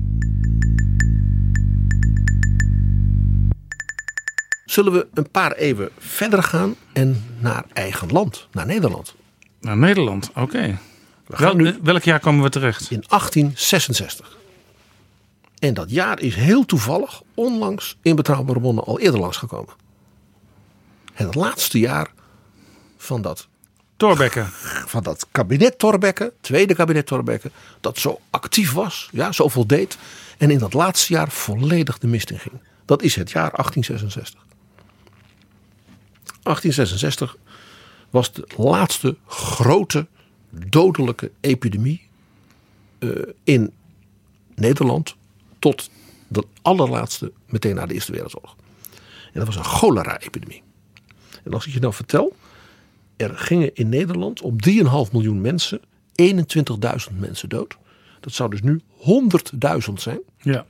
Zullen 4.65 4.93
we 4.93 5.07
een 5.15 5.31
paar 5.31 5.53
eeuwen 5.53 5.91
verder 5.99 6.43
gaan 6.43 6.75
en 6.93 7.25
naar 7.39 7.65
eigen 7.73 8.09
land, 8.13 8.49
naar 8.53 8.67
Nederland. 8.67 9.15
Naar 9.61 9.77
Nederland, 9.77 10.31
oké. 10.35 10.79
Gaan 11.37 11.57
nu- 11.57 11.79
Welk 11.83 12.03
jaar 12.03 12.21
komen 12.21 12.43
we 12.43 12.51
terecht? 12.51 12.91
in 12.91 13.05
1866. 13.09 14.39
En 15.59 15.75
dat 15.75 15.91
jaar 15.91 16.21
is 16.21 16.35
heel 16.35 16.65
toevallig 16.67 17.23
onlangs 17.35 17.97
in 18.03 18.17
Betrouwbare 18.17 18.61
Bronnen 18.61 18.85
al 18.85 18.99
eerder 19.01 19.21
langsgekomen. 19.21 19.75
Het 21.13 21.35
laatste 21.35 21.79
jaar 21.79 22.11
van 22.97 23.23
dat, 23.23 23.49
Thorbecke. 23.97 24.45
van 24.87 25.03
dat 25.03 25.27
kabinet 25.31 25.79
Thorbecke, 25.79 26.33
tweede 26.41 26.75
kabinet 26.75 27.07
Thorbecke, 27.07 27.51
dat 27.81 27.99
zo 27.99 28.21
actief 28.31 28.73
was, 28.73 29.09
ja, 29.13 29.33
zoveel 29.33 29.67
deed. 29.67 29.99
En 30.39 30.51
in 30.51 30.59
dat 30.59 30.73
laatste 30.73 31.13
jaar 31.13 31.31
volledig 31.31 31.99
de 31.99 32.07
mist 32.07 32.31
in 32.31 32.39
ging. 32.39 32.55
Dat 32.85 33.03
is 33.03 33.15
het 33.15 33.31
jaar 33.31 33.51
1866. 33.51 34.41
1866 36.43 37.37
was 38.11 38.33
de 38.33 38.47
laatste 38.57 39.17
grote 39.27 40.07
dodelijke 40.51 41.31
epidemie 41.41 42.09
eh, 42.99 43.11
in 43.45 43.73
Nederland 44.55 45.17
tot 45.59 45.91
de 46.29 46.45
allerlaatste 46.63 47.33
meteen 47.47 47.75
na 47.75 47.87
de 47.87 47.95
Eerste 47.95 48.13
Wereldoorlog. 48.13 48.57
En 49.33 49.45
dat 49.45 49.47
was 49.47 49.57
een 49.57 49.65
cholera-epidemie. 49.65 50.63
En 51.45 51.53
als 51.53 51.67
ik 51.67 51.73
je 51.73 51.81
nou 51.81 51.95
vertel, 51.95 52.37
er 53.17 53.39
gingen 53.39 53.75
in 53.75 53.89
Nederland 53.89 54.41
op 54.41 54.69
3,5 54.69 55.13
miljoen 55.13 55.41
mensen 55.41 55.81
21.000 56.23 57.19
mensen 57.19 57.49
dood. 57.49 57.77
Dat 58.21 58.33
zou 58.33 58.51
dus 58.51 58.63
nu 58.63 58.81
100.000 59.89 59.93
zijn. 59.95 60.21
Ja. 60.39 60.67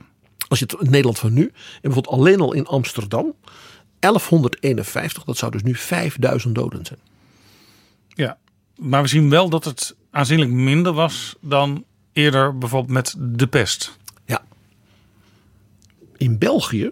Als 0.47 0.59
je 0.59 0.65
het 0.65 0.81
in 0.81 0.89
Nederland 0.89 1.19
van 1.19 1.33
nu, 1.33 1.43
en 1.43 1.53
bijvoorbeeld 1.81 2.15
alleen 2.15 2.41
al 2.41 2.53
in 2.53 2.65
Amsterdam, 2.65 3.33
1151, 3.99 5.23
dat 5.23 5.37
zou 5.37 5.51
dus 5.51 5.63
nu 5.63 5.75
5000 5.75 6.55
doden 6.55 6.85
zijn. 6.85 6.99
ja. 8.07 8.37
Maar 8.81 9.01
we 9.01 9.07
zien 9.07 9.29
wel 9.29 9.49
dat 9.49 9.65
het 9.65 9.95
aanzienlijk 10.09 10.51
minder 10.51 10.93
was 10.93 11.35
dan 11.41 11.83
eerder 12.13 12.57
bijvoorbeeld 12.57 12.93
met 12.93 13.15
de 13.17 13.47
pest. 13.47 13.97
Ja. 14.25 14.43
In 16.17 16.37
België 16.37 16.91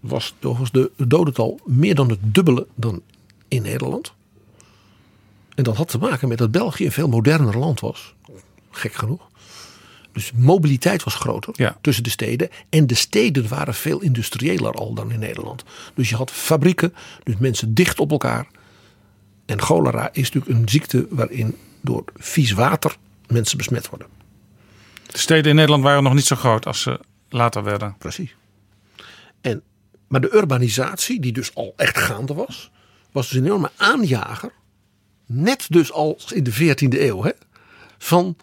was 0.00 0.34
volgens 0.40 0.70
de 0.70 0.90
dodental 0.96 1.60
meer 1.64 1.94
dan 1.94 2.08
het 2.10 2.18
dubbele 2.22 2.66
dan 2.74 3.02
in 3.48 3.62
Nederland. 3.62 4.12
En 5.54 5.64
dat 5.64 5.76
had 5.76 5.88
te 5.88 5.98
maken 5.98 6.28
met 6.28 6.38
dat 6.38 6.50
België 6.50 6.84
een 6.84 6.92
veel 6.92 7.08
moderner 7.08 7.58
land 7.58 7.80
was. 7.80 8.14
Gek 8.70 8.92
genoeg. 8.94 9.28
Dus 10.12 10.32
mobiliteit 10.32 11.02
was 11.04 11.14
groter 11.14 11.52
Ja. 11.56 11.78
tussen 11.80 12.04
de 12.04 12.10
steden. 12.10 12.48
En 12.68 12.86
de 12.86 12.94
steden 12.94 13.48
waren 13.48 13.74
veel 13.74 14.00
industriëler 14.00 14.72
al 14.72 14.94
dan 14.94 15.10
in 15.12 15.18
Nederland. 15.18 15.64
Dus 15.94 16.08
je 16.08 16.16
had 16.16 16.30
fabrieken, 16.30 16.94
dus 17.22 17.36
mensen 17.36 17.74
dicht 17.74 18.00
op 18.00 18.10
elkaar. 18.10 18.46
En 19.48 19.62
cholera 19.62 20.08
is 20.12 20.30
natuurlijk 20.30 20.60
een 20.60 20.68
ziekte 20.68 21.06
waarin 21.10 21.56
door 21.80 22.04
vies 22.16 22.52
water 22.52 22.96
mensen 23.26 23.56
besmet 23.56 23.88
worden. 23.88 24.06
De 25.06 25.18
steden 25.18 25.50
in 25.50 25.56
Nederland 25.56 25.82
waren 25.82 26.02
nog 26.02 26.14
niet 26.14 26.24
zo 26.24 26.36
groot 26.36 26.66
als 26.66 26.80
ze 26.82 27.00
later 27.28 27.62
werden. 27.62 27.94
Precies. 27.98 28.36
En, 29.40 29.62
maar 30.08 30.20
de 30.20 30.34
urbanisatie, 30.34 31.20
die 31.20 31.32
dus 31.32 31.54
al 31.54 31.72
echt 31.76 31.98
gaande 31.98 32.34
was, 32.34 32.70
was 33.12 33.28
dus 33.28 33.38
een 33.38 33.44
enorme 33.44 33.70
aanjager. 33.76 34.52
Net 35.26 35.66
dus 35.68 35.92
al 35.92 36.18
in 36.32 36.44
de 36.44 36.52
14e 36.52 37.00
eeuw, 37.00 37.22
hè, 37.22 37.30
van 37.98 38.36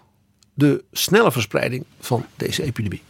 de 0.53 0.83
snelle 0.91 1.31
verspreiding 1.31 1.85
van 1.99 2.25
deze 2.35 2.63
epidemie. 2.63 3.01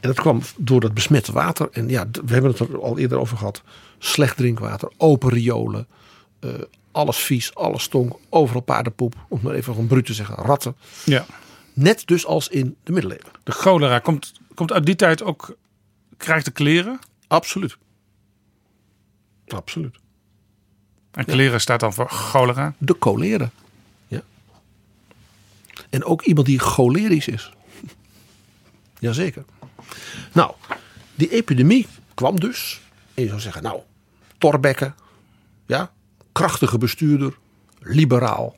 En 0.00 0.08
dat 0.08 0.20
kwam 0.20 0.40
door 0.56 0.80
dat 0.80 0.94
besmette 0.94 1.32
water. 1.32 1.68
En 1.72 1.88
ja, 1.88 2.06
we 2.10 2.32
hebben 2.32 2.50
het 2.50 2.60
er 2.60 2.80
al 2.82 2.98
eerder 2.98 3.18
over 3.18 3.36
gehad. 3.36 3.62
Slecht 3.98 4.36
drinkwater, 4.36 4.92
open 4.96 5.30
riolen, 5.30 5.86
eh, 6.40 6.50
alles 6.96 7.16
vies, 7.16 7.54
alles 7.54 7.82
stonk, 7.82 8.12
overal 8.28 8.60
paardenpoep, 8.60 9.14
om 9.28 9.40
maar 9.42 9.54
even 9.54 9.72
gewoon 9.72 9.88
bruut 9.88 10.06
te 10.06 10.14
zeggen, 10.14 10.34
ratten. 10.34 10.76
Ja. 11.04 11.26
Net 11.72 12.06
dus 12.06 12.26
als 12.26 12.48
in 12.48 12.76
de 12.84 12.92
middeleeuwen. 12.92 13.26
De 13.42 13.52
cholera 13.52 13.98
komt, 13.98 14.32
komt 14.54 14.72
uit 14.72 14.86
die 14.86 14.96
tijd 14.96 15.22
ook, 15.22 15.56
krijgt 16.16 16.44
de 16.44 16.50
kleren. 16.50 16.98
Absoluut. 17.26 17.76
Absoluut. 19.46 19.96
En 21.10 21.24
kleren 21.24 21.60
staat 21.60 21.80
dan 21.80 21.92
voor 21.92 22.08
cholera. 22.08 22.74
De 22.78 22.96
cholera. 23.00 23.50
Ja. 24.06 24.22
En 25.90 26.04
ook 26.04 26.22
iemand 26.22 26.46
die 26.46 26.58
cholerisch 26.58 27.28
is. 27.28 27.52
Jazeker. 28.98 29.44
Nou, 30.32 30.54
die 31.14 31.30
epidemie 31.30 31.86
kwam 32.14 32.40
dus. 32.40 32.80
En 33.14 33.22
je 33.22 33.28
zou 33.28 33.40
zeggen, 33.40 33.62
nou, 33.62 33.80
Torbekke, 34.38 34.92
ja, 35.66 35.90
krachtige 36.36 36.78
bestuurder, 36.78 37.36
liberaal, 37.80 38.56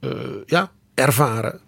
eh, 0.00 0.10
ja, 0.46 0.70
ervaren. 0.94 1.60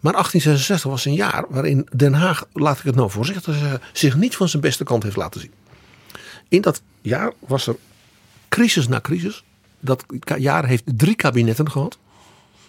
Maar 0.00 0.12
1866 0.12 0.90
was 0.90 1.04
een 1.04 1.14
jaar 1.14 1.44
waarin 1.48 1.88
Den 1.96 2.14
Haag, 2.14 2.46
laat 2.52 2.78
ik 2.78 2.84
het 2.84 2.94
nou 2.94 3.10
voorzichtig 3.10 3.54
zeggen, 3.54 3.80
zich 3.92 4.16
niet 4.16 4.36
van 4.36 4.48
zijn 4.48 4.62
beste 4.62 4.84
kant 4.84 5.02
heeft 5.02 5.16
laten 5.16 5.40
zien. 5.40 5.52
In 6.48 6.60
dat 6.60 6.82
jaar 7.00 7.32
was 7.38 7.66
er 7.66 7.76
crisis 8.48 8.88
na 8.88 9.00
crisis. 9.00 9.44
Dat 9.80 10.04
jaar 10.38 10.66
heeft 10.66 10.82
drie 10.84 11.16
kabinetten 11.16 11.70
gehad. 11.70 11.98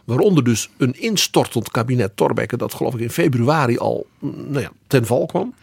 Waaronder 0.03 0.43
dus 0.43 0.69
een 0.77 1.01
instortend 1.01 1.71
kabinet 1.71 2.17
Torbekke, 2.17 2.57
dat 2.57 2.73
geloof 2.73 2.93
ik 2.93 2.99
in 2.99 3.09
februari 3.09 3.77
al 3.77 4.07
mm, 4.19 4.33
nou 4.47 4.61
ja, 4.61 4.71
ten 4.87 5.05
val 5.05 5.25
kwam. 5.25 5.53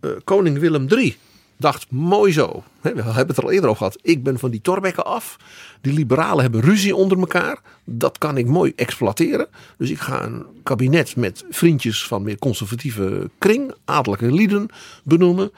Eh, 0.00 0.10
koning 0.24 0.58
Willem 0.58 0.86
III 0.88 1.18
dacht, 1.58 1.90
mooi 1.90 2.32
zo. 2.32 2.62
We 2.80 2.88
hebben 2.88 3.26
het 3.26 3.36
er 3.36 3.42
al 3.42 3.50
eerder 3.50 3.70
over 3.70 3.84
gehad. 3.84 3.98
Ik 4.02 4.22
ben 4.22 4.38
van 4.38 4.50
die 4.50 4.60
Torbekke 4.60 5.02
af. 5.02 5.36
Die 5.80 5.92
liberalen 5.92 6.42
hebben 6.42 6.60
ruzie 6.60 6.96
onder 6.96 7.18
elkaar. 7.18 7.60
Dat 7.84 8.18
kan 8.18 8.36
ik 8.36 8.46
mooi 8.46 8.72
exploiteren. 8.76 9.46
Dus 9.78 9.90
ik 9.90 9.98
ga 9.98 10.24
een 10.24 10.44
kabinet 10.62 11.16
met 11.16 11.44
vriendjes 11.50 12.06
van 12.06 12.22
meer 12.22 12.38
conservatieve 12.38 13.30
kring, 13.38 13.72
adellijke 13.84 14.32
lieden 14.32 14.68
benoemen. 15.04 15.50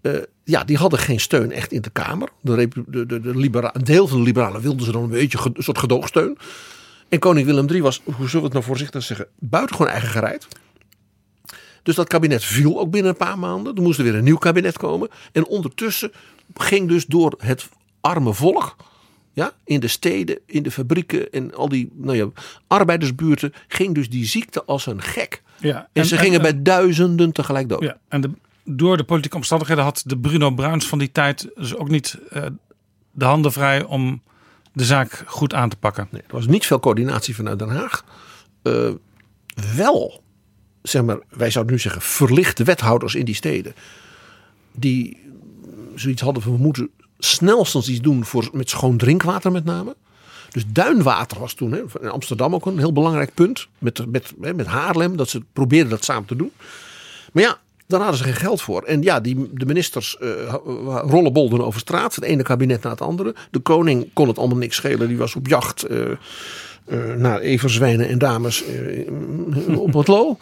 Eh, 0.00 0.12
ja, 0.44 0.64
die 0.64 0.76
hadden 0.76 0.98
geen 0.98 1.20
steun 1.20 1.52
echt 1.52 1.72
in 1.72 1.82
de 1.82 1.90
Kamer. 1.90 2.28
De, 2.40 2.68
de, 2.86 3.06
de, 3.06 3.20
de 3.20 3.70
een 3.72 3.84
deel 3.84 4.08
van 4.08 4.18
de 4.18 4.24
liberalen 4.24 4.60
wilden 4.60 4.86
ze 4.86 4.92
dan 4.92 5.02
een 5.02 5.08
beetje 5.08 5.38
een 5.54 5.62
soort 5.62 5.78
gedoogsteun. 5.78 6.38
En 7.08 7.18
koning 7.18 7.46
Willem 7.46 7.68
III 7.68 7.82
was, 7.82 8.00
hoe 8.04 8.14
zullen 8.14 8.30
we 8.30 8.44
het 8.44 8.52
nou 8.52 8.64
voorzichtig 8.64 9.02
zeggen, 9.02 9.26
buitengewoon 9.38 9.92
eigen 9.92 10.08
gereid. 10.08 10.48
Dus 11.88 11.96
dat 11.96 12.08
kabinet 12.08 12.44
viel 12.44 12.78
ook 12.78 12.90
binnen 12.90 13.10
een 13.10 13.16
paar 13.16 13.38
maanden. 13.38 13.76
Er 13.76 13.82
moest 13.82 13.98
er 13.98 14.04
weer 14.04 14.14
een 14.14 14.24
nieuw 14.24 14.36
kabinet 14.36 14.78
komen. 14.78 15.08
En 15.32 15.46
ondertussen 15.46 16.12
ging 16.54 16.88
dus 16.88 17.06
door 17.06 17.34
het 17.38 17.68
arme 18.00 18.34
volk, 18.34 18.76
ja, 19.32 19.52
in 19.64 19.80
de 19.80 19.88
steden, 19.88 20.38
in 20.46 20.62
de 20.62 20.70
fabrieken 20.70 21.30
en 21.30 21.54
al 21.54 21.68
die 21.68 21.90
nou 21.94 22.16
ja, 22.16 22.28
arbeidersbuurten, 22.66 23.52
ging 23.68 23.94
dus 23.94 24.10
die 24.10 24.24
ziekte 24.24 24.64
als 24.64 24.86
een 24.86 25.02
gek. 25.02 25.42
Ja. 25.60 25.88
En, 25.92 26.06
ze 26.06 26.16
gingen 26.16 26.42
bij 26.42 26.62
duizenden 26.62 27.32
tegelijk 27.32 27.68
dood. 27.68 27.82
Ja, 27.82 27.98
en 28.08 28.20
de, 28.20 28.30
door 28.64 28.96
de 28.96 29.04
politieke 29.04 29.36
omstandigheden 29.36 29.84
had 29.84 30.02
de 30.06 30.18
Bruno 30.18 30.50
Bruins 30.50 30.86
van 30.86 30.98
die 30.98 31.12
tijd 31.12 31.48
dus 31.54 31.76
ook 31.76 31.88
niet 31.88 32.18
eh, 32.30 32.42
de 33.12 33.24
handen 33.24 33.52
vrij 33.52 33.84
om 33.84 34.22
de 34.72 34.84
zaak 34.84 35.22
goed 35.26 35.54
aan 35.54 35.68
te 35.68 35.76
pakken. 35.76 36.08
Nee, 36.10 36.22
er 36.22 36.34
was 36.34 36.46
niet 36.46 36.66
veel 36.66 36.80
coördinatie 36.80 37.34
vanuit 37.34 37.58
Den 37.58 37.70
Haag. 37.70 38.04
Eh, 38.62 38.90
wel, 39.76 40.22
zeg 40.82 41.02
maar, 41.02 41.18
wij 41.28 41.50
zouden 41.50 41.74
nu 41.74 41.80
zeggen, 41.80 42.02
verlichte 42.02 42.64
wethouders 42.64 43.14
in 43.14 43.24
die 43.24 43.34
steden. 43.34 43.74
Die 44.72 45.16
zoiets 45.94 46.22
hadden 46.22 46.42
van 46.42 46.52
we 46.52 46.58
moeten 46.58 46.90
snelstens 47.18 47.88
iets 47.88 48.00
doen 48.00 48.24
voor, 48.24 48.48
met 48.52 48.70
schoon 48.70 48.96
drinkwater 48.96 49.52
met 49.52 49.64
name. 49.64 49.96
Dus 50.50 50.64
duinwater 50.66 51.38
was 51.38 51.54
toen 51.54 51.72
hè, 51.72 51.82
in 52.00 52.10
Amsterdam 52.10 52.54
ook 52.54 52.66
een 52.66 52.78
heel 52.78 52.92
belangrijk 52.92 53.34
punt. 53.34 53.68
Met, 53.78 54.10
met, 54.10 54.32
hè, 54.40 54.54
met 54.54 54.66
Haarlem, 54.66 55.16
dat 55.16 55.28
ze 55.28 55.42
probeerden 55.52 55.90
dat 55.90 56.04
samen 56.04 56.28
te 56.28 56.36
doen. 56.36 56.52
Maar 57.32 57.42
ja, 57.42 57.58
daar 57.86 58.00
hadden 58.00 58.18
ze 58.18 58.24
geen 58.24 58.34
geld 58.34 58.62
voor. 58.62 58.82
En 58.82 59.02
ja, 59.02 59.20
die, 59.20 59.50
de 59.52 59.66
ministers 59.66 60.18
eh 60.18 60.54
rollenbolden 60.84 61.64
over 61.64 61.80
straat. 61.80 62.14
Het 62.14 62.24
ene 62.24 62.42
kabinet 62.42 62.82
na 62.82 62.90
het 62.90 63.00
andere. 63.00 63.34
De 63.50 63.58
koning 63.58 64.08
kon 64.12 64.28
het 64.28 64.38
allemaal 64.38 64.56
niks 64.56 64.76
schelen. 64.76 65.08
Die 65.08 65.16
was 65.16 65.34
op 65.34 65.46
jacht 65.46 65.82
eh, 65.82 66.10
eh, 66.10 66.16
naar 67.16 67.40
everzwijnen 67.40 68.08
en 68.08 68.18
dames 68.18 68.64
op 69.86 69.92
het 69.92 70.08
lo. 70.08 70.38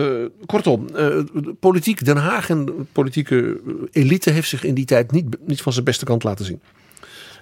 Eh, 0.00 0.46
kortom, 0.46 0.88
eh, 0.88 1.18
politiek 1.60 2.04
Den 2.04 2.16
Haag 2.16 2.50
en 2.50 2.64
de 2.64 2.72
politieke 2.92 3.60
elite 3.90 4.30
heeft 4.30 4.48
zich 4.48 4.64
in 4.64 4.74
die 4.74 4.84
tijd 4.84 5.12
niet, 5.12 5.36
niet 5.46 5.62
van 5.62 5.72
zijn 5.72 5.84
beste 5.84 6.04
kant 6.04 6.22
laten 6.22 6.44
zien. 6.44 6.60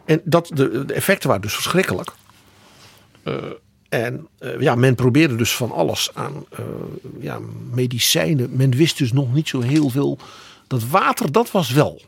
En 0.04 0.20
dat, 0.24 0.50
de, 0.54 0.84
effecten 0.94 1.28
waren 1.28 1.42
dus 1.42 1.54
verschrikkelijk. 1.54 2.12
Eh, 3.22 3.34
en 3.88 4.28
eh, 4.38 4.61
ja, 4.61 4.74
men 4.74 4.94
probeerde 4.94 5.36
dus 5.36 5.54
van 5.54 5.72
alles 5.72 6.11
aan 6.14 6.44
eh, 6.50 6.64
ja, 7.20 7.38
medicijnen. 7.72 8.50
Men 8.56 8.70
wist 8.70 8.98
dus 8.98 9.12
nog 9.12 9.34
niet 9.34 9.48
zo 9.48 9.61
heel 9.61 9.88
veel. 9.88 10.18
Dat 10.66 10.88
water, 10.88 11.32
dat 11.32 11.50
was 11.50 11.70
wel 11.70 12.02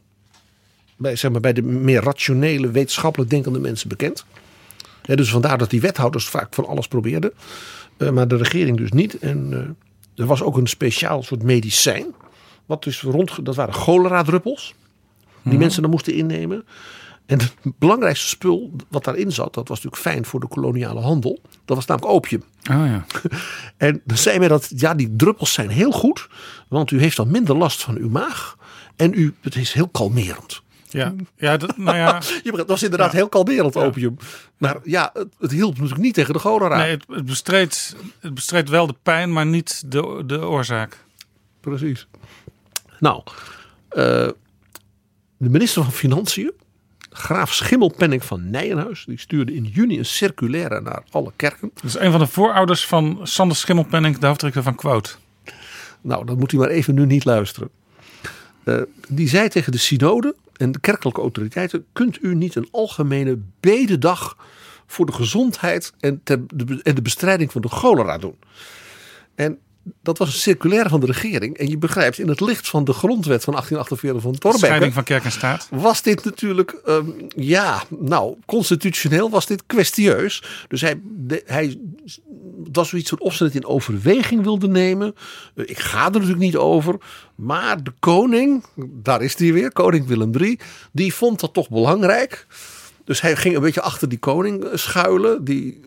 bij, 0.97 1.17
zeg 1.17 1.31
maar, 1.31 1.41
bij 1.41 1.53
de 1.53 1.63
meer 1.63 2.03
rationele, 2.03 2.71
wetenschappelijk 2.71 3.31
denkende 3.31 3.59
mensen 3.59 3.89
bekend. 3.89 4.25
Dus 5.03 5.31
vandaar 5.31 5.59
dat 5.59 5.71
die 5.71 5.81
wethouders 5.81 6.29
vaak 6.29 6.55
van 6.55 6.67
alles 6.67 6.89
probeerden. 6.89 7.33
Eh, 7.97 8.11
maar 8.11 8.29
de 8.29 8.37
regering 8.37 8.77
dus 8.77 8.93
niet. 8.93 9.19
En 9.19 9.49
eh, 9.53 9.90
er 10.21 10.27
was 10.27 10.43
ook 10.43 10.57
een 10.57 10.67
speciaal 10.67 11.23
soort 11.23 11.43
medicijn. 11.43 12.07
Wat 12.67 12.83
dus 12.83 13.03
rond, 13.03 13.45
dat 13.45 13.55
waren 13.55 13.75
cholera-druppels. 13.75 14.75
Die 15.43 15.59
mensen 15.59 15.83
dan 15.83 15.91
moesten 15.91 16.15
innemen. 16.15 16.65
En 17.27 17.39
het 17.39 17.55
belangrijkste 17.79 18.29
spul 18.29 18.73
wat 18.89 19.05
daarin 19.05 19.33
zat, 19.33 19.55
dat 19.55 19.69
was 19.69 19.83
natuurlijk 19.83 20.03
fijn 20.03 20.25
voor 20.25 20.41
de 20.41 20.49
koloniale 20.49 21.01
handel. 21.01 21.41
Dat 21.65 21.77
was 21.77 21.87
namelijk 21.87 22.13
opium. 22.13 22.43
Ah 22.63 22.87
ja. 22.87 23.05
En 23.77 24.01
dan 24.05 24.17
zei 24.17 24.39
men 24.39 24.49
dat, 24.49 24.73
ja, 24.77 24.95
die 24.95 25.17
druppels 25.17 25.53
zijn 25.53 25.69
heel 25.69 25.93
goed. 25.93 26.29
Want 26.69 26.91
u 26.91 27.01
heeft 27.01 27.17
dan 27.17 27.31
minder 27.31 27.57
last 27.57 27.83
van 27.83 27.97
uw 27.97 28.09
maag. 28.09 28.57
En 28.97 29.13
u, 29.15 29.35
het 29.41 29.57
is 29.57 29.73
heel 29.73 29.89
kalmerend. 29.89 30.63
Ja, 30.93 31.15
ja, 31.37 31.57
dat, 31.57 31.77
nou 31.77 31.97
ja. 31.97 32.21
Dat 32.57 32.69
was 32.69 32.83
inderdaad 32.83 33.13
heel 33.13 33.29
kalmerend 33.29 33.77
opium. 33.77 34.17
Maar 34.57 34.77
ja, 34.85 35.11
het, 35.13 35.29
het 35.39 35.51
hielp 35.51 35.75
natuurlijk 35.75 36.01
niet 36.01 36.15
tegen 36.15 36.33
de 36.33 36.39
cholera. 36.39 36.77
Nee, 36.77 36.91
het, 36.91 37.05
het, 37.09 37.25
bestreed, 37.25 37.97
het 38.21 38.35
bestreed 38.35 38.69
wel 38.69 38.87
de 38.87 38.95
pijn, 39.03 39.33
maar 39.33 39.47
niet 39.47 39.83
de, 39.87 40.23
de 40.27 40.47
oorzaak. 40.47 41.05
Precies. 41.61 42.07
Nou, 42.99 43.23
eh, 43.89 44.29
de 45.37 45.49
minister 45.49 45.83
van 45.83 45.93
Financiën, 45.93 46.53
graaf 47.11 47.55
Schimmelpenning 47.55 48.25
van 48.25 48.51
Nijenhuis, 48.51 49.05
die 49.05 49.19
stuurde 49.19 49.55
in 49.55 49.65
juni 49.65 49.99
een 49.99 50.05
circulaire 50.05 50.81
naar 50.81 51.03
alle 51.11 51.33
kerken. 51.37 51.71
Dat 51.75 51.85
is 51.85 51.99
een 51.99 52.11
van 52.11 52.21
de 52.21 52.27
voorouders 52.27 52.87
van 52.87 53.21
Sander 53.23 53.57
Schimmelpenning, 53.57 54.19
de 54.19 54.27
hoofdredacteur 54.27 54.63
van 54.63 54.75
Quote. 54.75 55.11
Nou, 56.01 56.27
dat 56.27 56.39
moet 56.39 56.53
u 56.53 56.57
maar 56.57 56.69
even 56.69 56.95
nu 56.95 57.07
niet 57.07 57.25
luisteren. 57.25 57.71
Eh, 58.65 58.81
die 59.09 59.29
zei 59.29 59.49
tegen 59.49 59.73
de 59.73 59.79
synode 59.79 60.35
en 60.61 60.73
de 60.73 60.81
kerkelijke 60.81 61.21
autoriteiten: 61.21 61.87
kunt 61.93 62.23
u 62.23 62.35
niet 62.35 62.55
een 62.55 62.69
algemene 62.71 63.39
bededag 63.61 64.37
voor 64.87 65.07
de 65.07 65.13
gezondheid 65.13 65.93
en, 66.01 66.21
de, 66.25 66.81
en 66.83 66.95
de 66.95 67.03
bestrijding 67.03 67.53
van 67.53 67.61
de 67.61 67.69
cholera 67.69 68.19
doen? 68.19 68.39
En 69.35 69.59
dat 70.03 70.19
was 70.19 70.29
een 70.29 70.41
circulaire 70.41 70.89
van 70.89 71.01
de 71.01 71.07
regering. 71.07 71.57
En 71.57 71.69
je 71.69 71.79
begrijpt, 71.79 72.19
in 72.19 72.29
het 72.29 72.41
licht 72.41 72.69
van 72.69 72.85
de 72.85 72.93
grondwet 72.93 73.45
van 73.45 73.53
1848 73.53 74.23
van 74.23 74.33
Thorbecke... 74.33 74.67
Scheiding 74.67 74.95
van 74.95 75.05
kerk 75.05 75.25
en 75.25 75.33
staat. 75.33 75.69
Was 75.71 76.03
dit 76.03 76.25
natuurlijk, 76.25 76.81
um, 76.89 77.15
ja, 77.37 77.83
nou, 77.99 78.37
constitutioneel 78.47 79.31
was 79.31 79.47
dit 79.47 79.63
kwestieus. 79.67 80.43
Dus 80.69 80.81
hij, 80.81 81.01
de, 81.05 81.43
hij 81.47 81.79
was 82.73 82.89
zoiets 82.89 83.11
alsof 83.11 83.35
ze 83.35 83.45
het 83.45 83.55
in 83.55 83.67
overweging 83.67 84.43
wilde 84.43 84.69
nemen. 84.69 85.15
Uh, 85.55 85.69
ik 85.69 85.79
ga 85.79 86.05
er 86.05 86.13
natuurlijk 86.13 86.39
niet 86.39 86.57
over. 86.57 86.97
Maar 87.35 87.83
de 87.83 87.93
koning, 87.99 88.65
daar 88.77 89.23
is 89.23 89.39
hij 89.39 89.53
weer, 89.53 89.73
koning 89.73 90.07
Willem 90.07 90.35
III, 90.37 90.59
die 90.93 91.15
vond 91.15 91.41
dat 91.41 91.53
toch 91.53 91.69
belangrijk. 91.69 92.47
Dus 93.05 93.21
hij 93.21 93.37
ging 93.37 93.55
een 93.55 93.63
beetje 93.63 93.81
achter 93.81 94.09
die 94.09 94.19
koning 94.19 94.69
schuilen. 94.75 95.45
Die 95.45 95.81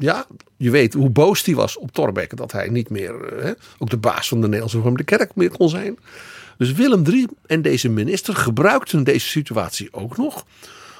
ja, 0.00 0.26
je 0.56 0.70
weet 0.70 0.94
hoe 0.94 1.10
boos 1.10 1.44
hij 1.44 1.54
was 1.54 1.78
op 1.78 1.92
Thorbecke. 1.92 2.36
Dat 2.36 2.52
hij 2.52 2.68
niet 2.68 2.90
meer, 2.90 3.14
hè, 3.42 3.52
ook 3.78 3.90
de 3.90 3.96
baas 3.96 4.28
van 4.28 4.40
de 4.40 4.48
Nederlandse 4.48 5.04
Kerk 5.04 5.34
meer 5.34 5.50
kon 5.50 5.68
zijn. 5.68 5.98
Dus 6.58 6.72
Willem 6.72 7.06
III 7.06 7.26
en 7.46 7.62
deze 7.62 7.88
minister 7.88 8.36
gebruikten 8.36 9.04
deze 9.04 9.28
situatie 9.28 9.92
ook 9.92 10.16
nog. 10.16 10.44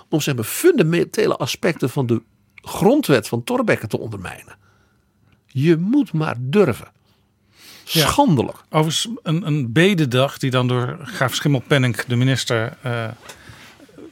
Om 0.08 0.20
zeg 0.20 0.34
maar 0.34 0.44
fundamentele 0.44 1.36
aspecten 1.36 1.90
van 1.90 2.06
de 2.06 2.22
grondwet 2.54 3.28
van 3.28 3.44
Thorbecke 3.44 3.86
te 3.86 3.98
ondermijnen. 3.98 4.56
Je 5.46 5.76
moet 5.76 6.12
maar 6.12 6.36
durven. 6.38 6.88
Schandelijk. 7.84 8.56
Ja, 8.56 8.78
overigens 8.78 9.08
een, 9.22 9.46
een 9.46 9.72
bededag 9.72 10.38
die 10.38 10.50
dan 10.50 10.68
door 10.68 10.98
Graaf 11.02 11.34
Schimmelpenning, 11.34 11.96
de 11.96 12.16
minister... 12.16 12.76
Uh, 12.86 13.08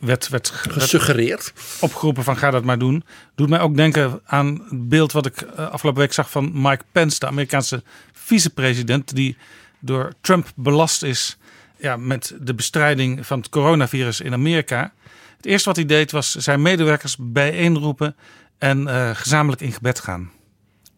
werd, 0.00 0.28
werd 0.28 0.48
gesuggereerd. 0.48 1.52
Werd 1.54 1.76
opgeroepen 1.80 2.24
van 2.24 2.36
ga 2.36 2.50
dat 2.50 2.64
maar 2.64 2.78
doen. 2.78 3.04
Doet 3.34 3.48
mij 3.48 3.60
ook 3.60 3.76
denken 3.76 4.20
aan 4.24 4.46
het 4.68 4.88
beeld 4.88 5.12
wat 5.12 5.26
ik 5.26 5.42
afgelopen 5.42 6.00
week 6.00 6.12
zag 6.12 6.30
van 6.30 6.50
Mike 6.54 6.84
Pence, 6.92 7.18
de 7.18 7.26
Amerikaanse 7.26 7.82
vicepresident, 8.12 9.14
die 9.14 9.36
door 9.78 10.12
Trump 10.20 10.46
belast 10.54 11.02
is 11.02 11.38
ja, 11.76 11.96
met 11.96 12.34
de 12.40 12.54
bestrijding 12.54 13.26
van 13.26 13.38
het 13.38 13.48
coronavirus 13.48 14.20
in 14.20 14.32
Amerika. 14.32 14.92
Het 15.36 15.46
eerste 15.46 15.68
wat 15.68 15.76
hij 15.76 15.86
deed 15.86 16.10
was 16.10 16.34
zijn 16.34 16.62
medewerkers 16.62 17.16
bijeenroepen 17.18 18.16
en 18.58 18.88
eh, 18.88 19.10
gezamenlijk 19.14 19.62
in 19.62 19.72
gebed 19.72 20.00
gaan. 20.00 20.30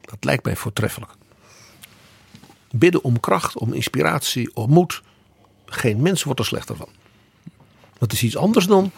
Dat 0.01 0.25
lijkt 0.25 0.45
mij 0.45 0.57
voortreffelijk. 0.57 1.13
Bidden 2.71 3.03
om 3.03 3.21
kracht, 3.21 3.57
om 3.57 3.73
inspiratie, 3.73 4.55
om 4.55 4.71
moed. 4.71 5.03
Geen 5.67 6.03
mens 6.03 6.23
wordt 6.23 6.41
er 6.41 6.47
slechter 6.47 6.77
van. 6.77 6.89
Dat 8.01 8.13
is 8.13 8.23
iets 8.23 8.37
anders 8.37 8.67
dan 8.67 8.93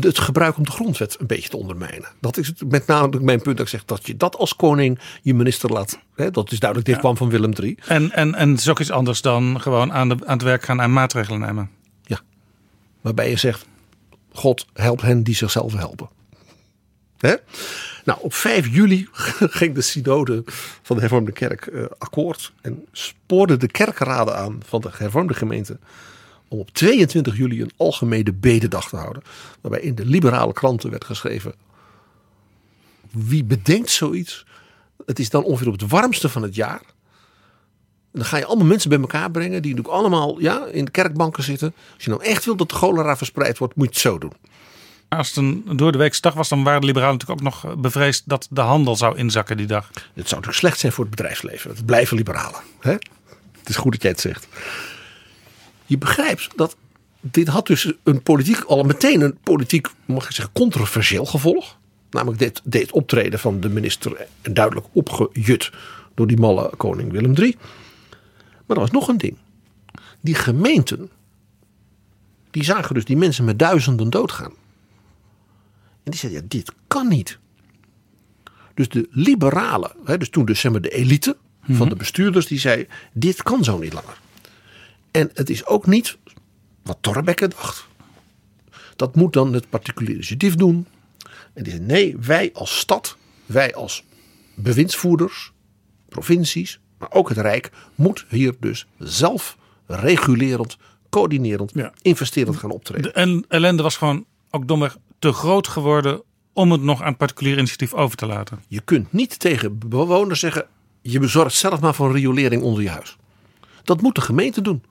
het 0.00 0.18
gebruik 0.18 0.56
om 0.56 0.64
de 0.64 0.70
grondwet 0.70 1.16
een 1.20 1.26
beetje 1.26 1.48
te 1.48 1.56
ondermijnen. 1.56 2.08
Dat 2.20 2.36
is 2.36 2.46
het- 2.46 2.70
met 2.70 2.86
name 2.86 3.20
mijn 3.20 3.42
punt 3.42 3.56
dat 3.56 3.66
ik 3.66 3.72
zeg 3.72 3.84
dat 3.84 4.06
je 4.06 4.16
dat 4.16 4.36
als 4.36 4.56
koning 4.56 4.98
je 5.22 5.34
minister 5.34 5.70
laat. 5.70 5.98
Hè, 6.14 6.30
dat 6.30 6.52
is 6.52 6.58
duidelijk, 6.58 6.90
dit 6.90 6.98
kwam 7.00 7.16
van 7.16 7.28
Willem 7.30 7.52
III. 7.60 7.78
En, 7.86 8.12
en, 8.12 8.34
en 8.34 8.50
het 8.50 8.60
is 8.60 8.68
ook 8.68 8.80
iets 8.80 8.90
anders 8.90 9.20
dan 9.20 9.60
gewoon 9.60 9.92
aan, 9.92 10.08
de, 10.08 10.16
aan 10.24 10.32
het 10.32 10.42
werk 10.42 10.62
gaan 10.62 10.80
en 10.80 10.92
maatregelen 10.92 11.40
nemen. 11.40 11.70
Waarbij 13.00 13.30
je 13.30 13.36
zegt, 13.36 13.66
God 14.32 14.66
helpt 14.74 15.02
hen 15.02 15.22
die 15.22 15.34
zichzelf 15.34 15.72
helpen. 15.72 16.08
Hè? 17.18 17.34
Nou, 18.04 18.18
op 18.22 18.34
5 18.34 18.66
juli 18.66 19.08
ging 19.58 19.74
de 19.74 19.80
synode 19.80 20.42
van 20.82 20.96
de 20.96 21.00
hervormde 21.00 21.32
kerk 21.32 21.66
eh, 21.66 21.84
akkoord. 21.98 22.52
En 22.60 22.84
spoorde 22.92 23.56
de 23.56 23.66
kerkraden 23.66 24.36
aan 24.36 24.60
van 24.66 24.80
de 24.80 24.90
hervormde 24.92 25.34
gemeente. 25.34 25.78
Om 26.52 26.58
op 26.58 26.70
22 26.70 27.36
juli 27.36 27.62
een 27.62 27.72
algemene 27.76 28.32
bededag 28.32 28.88
te 28.88 28.96
houden. 28.96 29.22
Waarbij 29.60 29.80
in 29.80 29.94
de 29.94 30.06
liberale 30.06 30.52
kranten 30.52 30.90
werd 30.90 31.04
geschreven. 31.04 31.54
Wie 33.10 33.44
bedenkt 33.44 33.90
zoiets? 33.90 34.46
Het 35.06 35.18
is 35.18 35.30
dan 35.30 35.44
ongeveer 35.44 35.66
op 35.66 35.80
het 35.80 35.90
warmste 35.90 36.28
van 36.28 36.42
het 36.42 36.54
jaar. 36.54 36.80
En 38.12 38.18
dan 38.18 38.24
ga 38.24 38.36
je 38.36 38.44
allemaal 38.44 38.66
mensen 38.66 38.88
bij 38.88 39.00
elkaar 39.00 39.30
brengen. 39.30 39.62
Die 39.62 39.74
natuurlijk 39.74 40.00
allemaal 40.00 40.40
ja, 40.40 40.66
in 40.66 40.84
de 40.84 40.90
kerkbanken 40.90 41.42
zitten. 41.42 41.74
Als 41.94 42.04
je 42.04 42.10
nou 42.10 42.24
echt 42.24 42.44
wil 42.44 42.56
dat 42.56 42.68
de 42.68 42.74
cholera 42.74 43.16
verspreid 43.16 43.58
wordt, 43.58 43.74
moet 43.74 43.86
je 43.86 43.92
het 43.92 44.00
zo 44.00 44.18
doen. 44.18 44.32
Als 45.08 45.28
het 45.28 45.36
een 45.36 45.64
door 45.76 45.92
de 45.92 45.98
weekse 45.98 46.20
dag 46.20 46.34
was, 46.34 46.48
dan 46.48 46.64
waren 46.64 46.80
de 46.80 46.86
liberalen 46.86 47.18
natuurlijk 47.18 47.40
ook 47.40 47.62
nog 47.62 47.76
bevreesd 47.76 48.22
dat 48.26 48.46
de 48.50 48.60
handel 48.60 48.96
zou 48.96 49.16
inzakken 49.16 49.56
die 49.56 49.66
dag. 49.66 49.90
Het 49.94 50.04
zou 50.14 50.14
natuurlijk 50.14 50.54
slecht 50.54 50.78
zijn 50.78 50.92
voor 50.92 51.04
het 51.04 51.16
bedrijfsleven. 51.16 51.70
Het 51.70 51.86
blijven 51.86 52.16
liberalen. 52.16 52.60
Hè? 52.80 52.92
Het 53.58 53.68
is 53.68 53.76
goed 53.76 53.92
dat 53.92 54.02
jij 54.02 54.10
het 54.10 54.20
zegt. 54.20 54.46
Je 55.92 55.98
begrijpt 55.98 56.48
dat 56.56 56.76
dit 57.20 57.48
had 57.48 57.66
dus 57.66 57.92
een 58.02 58.22
politiek, 58.22 58.60
al 58.60 58.82
meteen 58.82 59.20
een 59.20 59.38
politiek, 59.42 59.88
mag 60.04 60.24
ik 60.24 60.30
zeggen, 60.32 60.54
controversieel 60.54 61.24
gevolg. 61.24 61.78
Namelijk 62.10 62.38
dit, 62.38 62.60
dit 62.64 62.92
optreden 62.92 63.38
van 63.38 63.60
de 63.60 63.68
minister 63.68 64.26
duidelijk 64.42 64.86
opgejut 64.92 65.70
door 66.14 66.26
die 66.26 66.36
malle 66.36 66.70
koning 66.76 67.12
Willem 67.12 67.34
III. 67.34 67.56
Maar 68.66 68.76
er 68.76 68.82
was 68.82 68.90
nog 68.90 69.08
een 69.08 69.18
ding. 69.18 69.36
Die 70.20 70.34
gemeenten, 70.34 71.10
die 72.50 72.64
zagen 72.64 72.94
dus 72.94 73.04
die 73.04 73.16
mensen 73.16 73.44
met 73.44 73.58
duizenden 73.58 74.10
doodgaan. 74.10 74.52
En 76.02 76.10
die 76.10 76.20
zeiden, 76.20 76.42
ja, 76.42 76.48
dit 76.48 76.72
kan 76.86 77.08
niet. 77.08 77.38
Dus 78.74 78.88
de 78.88 79.08
liberalen, 79.10 79.92
hè, 80.04 80.18
dus 80.18 80.30
toen 80.30 80.44
dus 80.44 80.60
zeg 80.60 80.72
maar 80.72 80.80
de 80.80 80.90
elite 80.90 81.36
van 81.62 81.88
de 81.88 81.96
bestuurders, 81.96 82.46
die 82.46 82.58
zei: 82.58 82.86
dit 83.12 83.42
kan 83.42 83.64
zo 83.64 83.78
niet 83.78 83.92
langer. 83.92 84.20
En 85.12 85.30
het 85.34 85.50
is 85.50 85.66
ook 85.66 85.86
niet 85.86 86.18
wat 86.82 86.98
Torbekke 87.00 87.48
dacht. 87.48 87.86
Dat 88.96 89.16
moet 89.16 89.32
dan 89.32 89.52
het 89.52 89.68
particuliere 89.68 90.14
initiatief 90.14 90.54
doen. 90.54 90.86
En 91.52 91.62
die 91.62 91.72
zei: 91.72 91.84
nee, 91.84 92.16
wij 92.18 92.50
als 92.52 92.78
stad, 92.78 93.16
wij 93.46 93.74
als 93.74 94.04
bewindsvoerders, 94.54 95.52
provincies, 96.08 96.80
maar 96.98 97.12
ook 97.12 97.28
het 97.28 97.38
Rijk, 97.38 97.70
moet 97.94 98.24
hier 98.28 98.54
dus 98.60 98.86
zelf 98.98 99.56
regulerend, 99.86 100.76
coördinerend, 101.10 101.70
Ja. 101.74 101.92
investerend 102.02 102.56
gaan 102.56 102.70
optreden. 102.70 103.02
De 103.02 103.12
en 103.12 103.44
ellende 103.48 103.82
was 103.82 103.96
gewoon 103.96 104.24
ook 104.50 104.68
domweg 104.68 104.96
te 105.18 105.32
groot 105.32 105.68
geworden 105.68 106.22
om 106.52 106.72
het 106.72 106.82
nog 106.82 107.00
aan 107.00 107.08
het 107.08 107.16
particulier 107.16 107.56
initiatief 107.56 107.94
over 107.94 108.16
te 108.16 108.26
laten. 108.26 108.62
Je 108.68 108.80
kunt 108.80 109.12
niet 109.12 109.38
tegen 109.38 109.78
bewoners 109.78 110.40
zeggen: 110.40 110.66
je 111.00 111.18
bezorgt 111.18 111.54
zelf 111.54 111.80
maar 111.80 111.94
voor 111.94 112.12
riolering 112.12 112.62
onder 112.62 112.82
je 112.82 112.88
huis. 112.90 113.16
Dat 113.84 114.02
moet 114.02 114.14
de 114.14 114.20
gemeente 114.20 114.60
doen. 114.60 114.82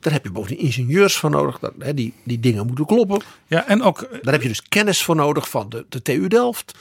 Daar 0.00 0.12
heb 0.12 0.24
je 0.24 0.30
bovendien 0.30 0.64
ingenieurs 0.64 1.16
voor 1.16 1.30
nodig. 1.30 1.58
dat- 1.58 1.72
hè, 1.78 1.94
Die, 1.94 2.14
die 2.24 2.40
dingen 2.40 2.66
moeten 2.66 2.86
kloppen. 2.86 3.20
Ja, 3.46 3.66
en 3.66 3.82
ook 3.82 4.00
eh, 4.02 4.18
Daar 4.22 4.32
heb 4.32 4.42
je 4.42 4.48
dus 4.48 4.62
kennis 4.62 5.02
voor 5.02 5.16
nodig 5.16 5.50
van 5.50 5.68
de, 5.68 5.86
de 5.88 6.02
TU 6.02 6.28
Delft 6.28 6.74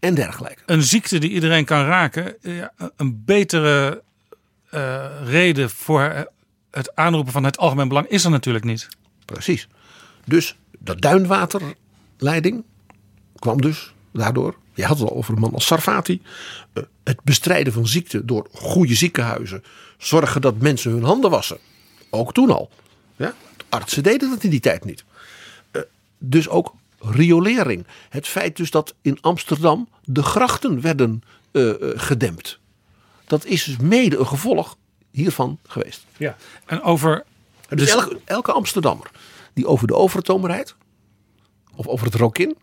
en 0.00 0.14
dergelijke. 0.14 0.62
een 0.66 0.82
ziekte 0.82 1.18
die 1.18 1.30
iedereen 1.30 1.64
kan 1.64 1.84
raken. 1.84 2.42
eh, 2.42 2.56
Ja, 2.56 2.72
een 2.96 3.22
betere 3.24 4.02
eh, 4.70 5.04
reden 5.24 5.70
voor 5.70 6.26
het 6.70 6.94
aanroepen 6.96 7.32
van 7.32 7.44
het 7.44 7.58
algemeen 7.58 7.88
belang 7.88 8.06
is 8.08 8.24
er 8.24 8.30
natuurlijk 8.30 8.64
niet. 8.64 8.88
Precies. 9.24 9.68
Dus 10.24 10.56
dat 10.78 11.00
duinwaterleiding 11.00 12.64
kwam 13.38 13.60
dus 13.60 13.92
daardoor. 14.12 14.56
Je 14.74 14.84
had 14.84 14.98
het 14.98 15.08
al 15.10 15.16
over 15.16 15.34
een 15.34 15.40
man 15.40 15.54
als 15.54 15.66
Sarfati. 15.66 16.22
Het 17.04 17.22
bestrijden 17.24 17.72
van 17.72 17.86
ziekte 17.86 18.24
door 18.24 18.46
goede 18.52 18.94
ziekenhuizen. 18.94 19.62
Zorgen 19.98 20.40
dat 20.40 20.58
mensen 20.58 20.90
hun 20.92 21.02
handen 21.04 21.30
wassen. 21.30 21.58
Ook 22.14 22.32
toen 22.32 22.50
al. 22.50 22.70
Ja? 23.16 23.34
Artsen 23.68 24.02
deden 24.02 24.30
dat 24.30 24.44
in 24.44 24.50
die 24.50 24.60
tijd 24.60 24.84
niet. 24.84 25.04
Eh, 25.70 25.82
Dus 26.18 26.48
ook 26.48 26.74
riolering. 26.98 27.86
Het 28.08 28.26
feit 28.28 28.56
dus 28.56 28.70
dat 28.70 28.94
in 29.02 29.18
Amsterdam 29.20 29.88
de 30.04 30.22
grachten 30.22 30.80
werden 30.80 31.22
eh, 31.52 31.70
eh, 31.70 31.76
gedempt. 32.00 32.58
Dat 33.24 33.44
is 33.44 33.64
dus 33.64 33.76
mede 33.76 34.18
een 34.18 34.26
gevolg 34.26 34.76
hiervan 35.10 35.58
geweest. 35.66 36.04
Ja. 36.16 36.36
En 36.66 36.82
over. 36.82 37.24
Dus, 37.68 37.78
Dus- 37.78 37.90
elke, 37.90 38.20
elke 38.24 38.52
Amsterdammer 38.52 39.10
die 39.54 39.66
over 39.66 39.86
de 39.86 39.94
Overtoom 39.94 40.46
rijdt, 40.46 40.76
of 41.74 41.86
over 41.86 42.06
het 42.06 42.14
Rokin, 42.14 42.56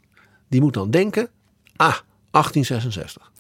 die 0.48 0.62
moet 0.62 0.74
dan 0.74 0.92
denken, 0.92 1.30
ah, 1.76 1.96
1866. 2.32 3.32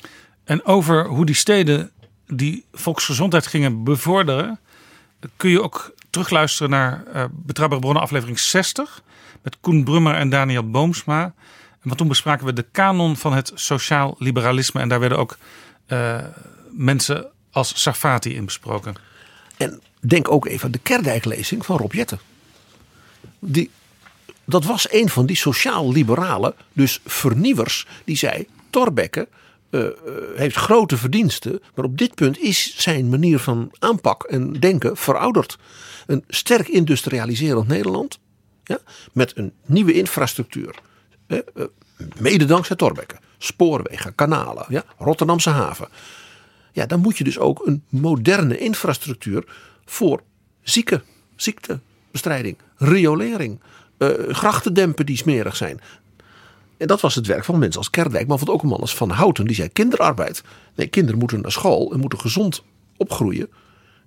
En 0.44 0.65
over 0.65 1.06
hoe 1.07 1.26
die 1.26 1.36
steden 1.36 1.91
die 2.27 2.65
volksgezondheid 2.72 3.48
gingen 3.48 3.84
bevorderen, 3.84 4.60
kun 5.38 5.49
je 5.49 5.61
ook 5.61 5.94
terugluisteren 6.10 6.69
naar 6.69 7.03
Betrouwbare 7.31 7.81
Bronnen 7.81 8.03
aflevering 8.03 8.40
60 8.40 9.02
met 9.41 9.57
Koen 9.61 9.84
Brummer 9.84 10.15
en 10.15 10.30
Daniel 10.30 10.69
Boomsma. 10.69 11.34
Want 11.81 11.98
toen 11.98 12.07
bespraken 12.07 12.45
we 12.45 12.53
de 12.53 12.65
kanon 12.72 13.18
van 13.18 13.34
het 13.34 13.52
sociaal 13.56 14.15
liberalisme 14.18 14.81
en 14.81 14.90
daar 14.90 14.99
werden 14.99 15.18
ook 15.18 15.38
eh, 15.86 16.18
mensen 16.72 17.27
als 17.52 17.81
Sarfati 17.81 18.36
in 18.36 18.45
besproken. 18.45 18.95
En 19.57 19.81
denk 19.99 20.31
ook 20.31 20.45
even 20.45 20.65
aan 20.65 20.72
de 20.72 20.80
Kerdijklezing 20.80 21.65
van 21.65 21.77
Rob 21.77 21.94
Jetten. 21.94 22.19
Die, 23.40 23.69
dat 24.45 24.65
was 24.65 24.91
een 24.91 25.10
van 25.10 25.26
die 25.26 25.36
sociaal-liberalen, 25.36 26.53
dus 26.73 26.99
vernieuwers, 27.06 27.88
die 28.03 28.18
zei: 28.18 28.48
Thorbecke 28.69 29.27
eh, 29.69 29.86
eh, 29.86 29.91
heeft 30.36 30.56
grote 30.56 30.98
verdiensten, 30.98 31.61
maar 31.76 31.86
op 31.86 31.98
dit 31.98 32.15
punt 32.15 32.40
is 32.40 32.73
zijn 32.77 33.10
manier 33.10 33.40
van 33.40 33.72
aanpak 33.80 34.23
en 34.23 34.53
denken 34.53 34.98
verouderd. 34.98 35.57
Een 36.10 36.23
sterk 36.27 36.68
industrialiserend 36.68 37.68
Nederland, 37.68 38.19
ja, 38.64 38.80
met 39.14 39.38
een 39.38 39.53
nieuwe 39.65 39.94
infrastructuur. 39.94 40.76
hè, 41.27 41.44
eh, 41.44 41.65
mede 42.18 42.45
dankzij 42.45 42.76
Thorbecke. 42.76 43.15
Spoorwegen, 43.38 44.15
kanalen, 44.15 44.65
ja, 44.69 44.84
Rotterdamse 44.98 45.49
haven. 45.49 45.88
Ja, 46.72 46.86
dan 46.86 46.99
moet 46.99 47.18
je 47.18 47.23
dus 47.23 47.40
ook 47.40 47.65
een 47.65 47.84
moderne 47.90 48.57
infrastructuur 48.57 49.44
voor 49.86 50.22
zieken, 50.61 51.03
ziektebestrijding, 51.36 52.57
riolering, 52.76 53.60
eh 53.98 54.10
grachten 54.27 54.73
dempen 54.73 55.06
die 55.06 55.18
smerig 55.18 55.56
zijn. 55.56 55.81
En 56.77 56.88
dat 56.88 57.02
was 57.02 57.15
het 57.15 57.27
werk 57.27 57.45
van 57.45 57.60
mensen 57.60 57.80
als 57.80 57.90
Kerdijk, 57.90 58.27
maar 58.27 58.38
vond 58.38 58.49
ook 58.49 58.61
een 58.61 58.69
man 58.69 58.80
als 58.80 58.95
Van 58.95 59.10
Houten, 59.10 59.45
die 59.45 59.56
zei 59.56 59.69
kinderarbeid. 59.69 60.44
Nee, 60.76 60.88
kinderen 60.88 61.19
moeten 61.19 61.41
naar 61.41 61.52
school 61.52 61.94
en 61.94 61.99
moeten 61.99 62.19
gezond 62.19 62.64
opgroeien. 62.98 63.49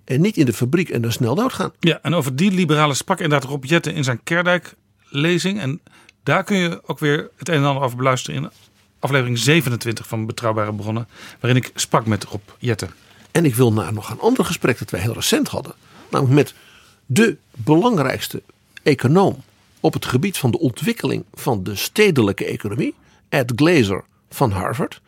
En 0.03 0.21
niet 0.21 0.37
in 0.37 0.45
de 0.45 0.53
fabriek 0.53 0.89
en 0.89 1.01
dan 1.01 1.11
snel 1.11 1.35
doodgaan. 1.35 1.71
Ja, 1.79 1.99
en 2.01 2.13
over 2.13 2.35
die 2.35 2.51
liberalen 2.51 2.95
sprak 2.95 3.19
inderdaad 3.19 3.49
Rob 3.49 3.63
Jetten 3.63 3.93
in 3.93 4.03
zijn 4.03 4.23
Kerdijk-lezing. 4.23 5.59
En 5.59 5.81
daar 6.23 6.43
kun 6.43 6.57
je 6.57 6.81
ook 6.85 6.99
weer 6.99 7.29
het 7.35 7.49
een 7.49 7.55
en 7.55 7.63
ander 7.63 7.83
over 7.83 7.97
beluisteren 7.97 8.43
in 8.43 8.49
aflevering 8.99 9.37
27 9.37 10.07
van 10.07 10.25
Betrouwbare 10.25 10.73
Bronnen. 10.73 11.07
Waarin 11.39 11.63
ik 11.63 11.71
sprak 11.75 12.05
met 12.05 12.23
Rob 12.23 12.41
Jetten. 12.57 12.89
En 13.31 13.45
ik 13.45 13.55
wil 13.55 13.73
naar 13.73 13.93
nog 13.93 14.09
een 14.09 14.19
ander 14.19 14.45
gesprek 14.45 14.79
dat 14.79 14.89
wij 14.89 14.99
heel 14.99 15.13
recent 15.13 15.47
hadden. 15.47 15.73
Namelijk 16.09 16.35
met 16.35 16.53
de 17.05 17.37
belangrijkste 17.51 18.41
econoom 18.83 19.43
op 19.79 19.93
het 19.93 20.05
gebied 20.05 20.37
van 20.37 20.51
de 20.51 20.59
ontwikkeling 20.59 21.23
van 21.33 21.63
de 21.63 21.75
stedelijke 21.75 22.45
economie. 22.45 22.95
Ed 23.29 23.51
Glazer 23.55 24.03
van 24.29 24.51
Harvard. 24.51 25.01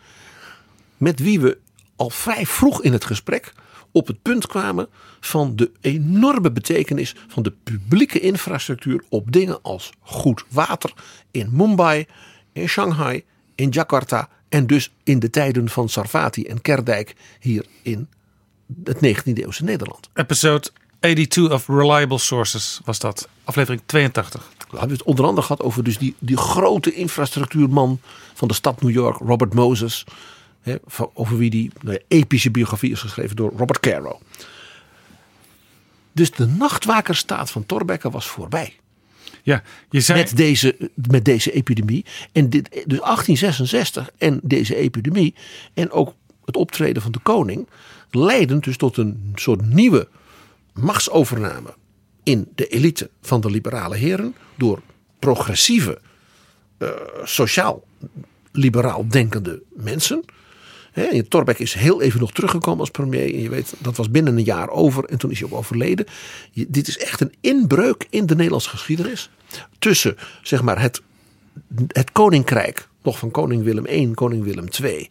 Met 0.98 1.20
wie 1.20 1.40
we 1.40 1.58
al 1.96 2.10
vrij 2.10 2.46
vroeg 2.46 2.82
in 2.82 2.94
het 2.94 3.06
gesprek 3.06 3.54
op 3.96 4.08
het 4.08 4.22
punt 4.22 4.48
kwamen 4.48 4.88
van 5.20 5.56
de 5.56 5.72
enorme 5.82 6.52
betekenis 6.52 7.16
van 7.28 7.44
de 7.44 7.54
publieke 7.64 8.20
infrastructuur 8.20 9.04
op 9.10 9.32
dingen 9.32 9.62
als 9.62 9.90
goed 10.00 10.46
water 10.50 10.94
in 11.32 11.50
Mumbai, 11.52 12.06
in 12.54 12.68
Shanghai, 12.68 13.24
in 13.56 13.70
Jakarta 13.70 14.30
en 14.50 14.68
dus 14.68 14.92
in 15.04 15.20
de 15.20 15.30
tijden 15.30 15.70
van 15.70 15.90
Sarfati 15.90 16.44
en 16.44 16.62
Kerdijk 16.62 17.16
hier 17.40 17.66
in 17.82 18.08
het 18.84 18.98
19e 18.98 19.34
eeuwse 19.34 19.64
Nederland. 19.64 20.10
Episode 20.14 20.70
82 21.00 21.52
of 21.52 21.68
Reliable 21.68 22.18
Sources 22.18 22.82
was 22.86 23.00
dat. 23.00 23.28
Aflevering 23.44 23.82
82. 23.86 24.50
We 24.70 24.78
hebben 24.78 24.98
het 24.98 25.06
onder 25.06 25.26
andere 25.26 25.48
gehad 25.48 25.62
over 25.62 25.84
dus 25.84 25.98
die, 25.98 26.16
die 26.20 26.38
grote 26.38 26.94
infrastructuurman 26.94 28.00
van 28.34 28.48
de 28.48 28.54
stad 28.54 28.82
New 28.82 28.92
York, 28.92 29.18
Robert 29.18 29.54
Moses. 29.54 30.06
Hè, 30.66 30.76
van- 30.86 31.10
over 31.14 31.38
wie 31.38 31.50
die 31.50 31.72
nou 31.82 31.94
ja, 31.94 32.04
epische 32.08 32.52
biografie 32.52 32.92
is 32.92 33.00
geschreven 33.00 33.36
door 33.36 33.54
Robert 33.58 33.80
Caro. 33.80 34.20
Dus 36.12 36.32
de 36.32 36.46
nachtwakerstaat 36.46 37.52
van 37.52 37.66
Thorbecke 37.66 38.10
was 38.10 38.28
voorbij. 38.28 38.76
Ja, 39.44 39.64
je 39.90 40.02
zei... 40.02 40.20
met, 40.20 40.38
deze, 40.38 40.90
met 41.10 41.26
deze 41.26 41.52
epidemie. 41.52 42.06
En 42.32 42.50
dit, 42.50 42.70
dus 42.72 43.00
1866 43.00 44.10
en 44.18 44.40
deze 44.44 44.76
epidemie 44.76 45.36
en 45.74 45.92
ook 45.92 46.14
het 46.46 46.56
optreden 46.56 47.02
van 47.02 47.12
de 47.12 47.20
koning 47.20 47.68
leiden 48.12 48.60
dus 48.60 48.78
tot 48.78 48.98
een 48.98 49.32
soort 49.36 49.66
nieuwe 49.66 50.08
machtsovername 50.74 51.74
in 52.24 52.48
de 52.56 52.68
elite 52.68 53.10
van 53.22 53.42
de 53.42 53.50
liberale 53.50 53.96
heren 53.96 54.36
door 54.56 54.82
progressieve, 55.20 56.02
eh, 56.78 56.90
sociaal-liberaal 57.24 59.08
denkende 59.08 59.62
mensen. 59.70 60.24
Hè, 60.96 61.04
en 61.04 61.28
Thorbecke 61.28 61.62
is 61.64 61.74
heel 61.74 62.02
even 62.02 62.20
nog 62.20 62.32
teruggekomen 62.32 62.80
als 62.80 62.90
premier. 62.90 63.34
En 63.34 63.42
je 63.42 63.50
weet, 63.50 63.74
dat 63.78 63.96
was 63.98 64.10
binnen 64.12 64.38
een 64.38 64.44
jaar 64.44 64.70
over. 64.70 65.04
En 65.04 65.18
toen 65.18 65.32
is 65.32 65.40
hij 65.40 65.50
ook 65.50 65.58
overleden. 65.58 66.06
Dit 66.68 66.88
is 66.88 66.98
echt 66.98 67.22
een 67.22 67.34
inbreuk 67.42 68.08
in 68.10 68.26
de 68.26 68.36
Nederlandse 68.36 68.70
geschiedenis. 68.70 69.30
Tussen 69.80 70.18
zeg 70.42 70.62
maar, 70.62 70.82
het, 70.82 71.02
het 71.88 72.12
koninkrijk, 72.12 72.88
nog 73.04 73.20
van 73.20 73.32
koning 73.32 73.64
Willem 73.64 73.86
I, 73.86 74.12
koning 74.14 74.44
Willem 74.44 74.68
II. 74.84 75.08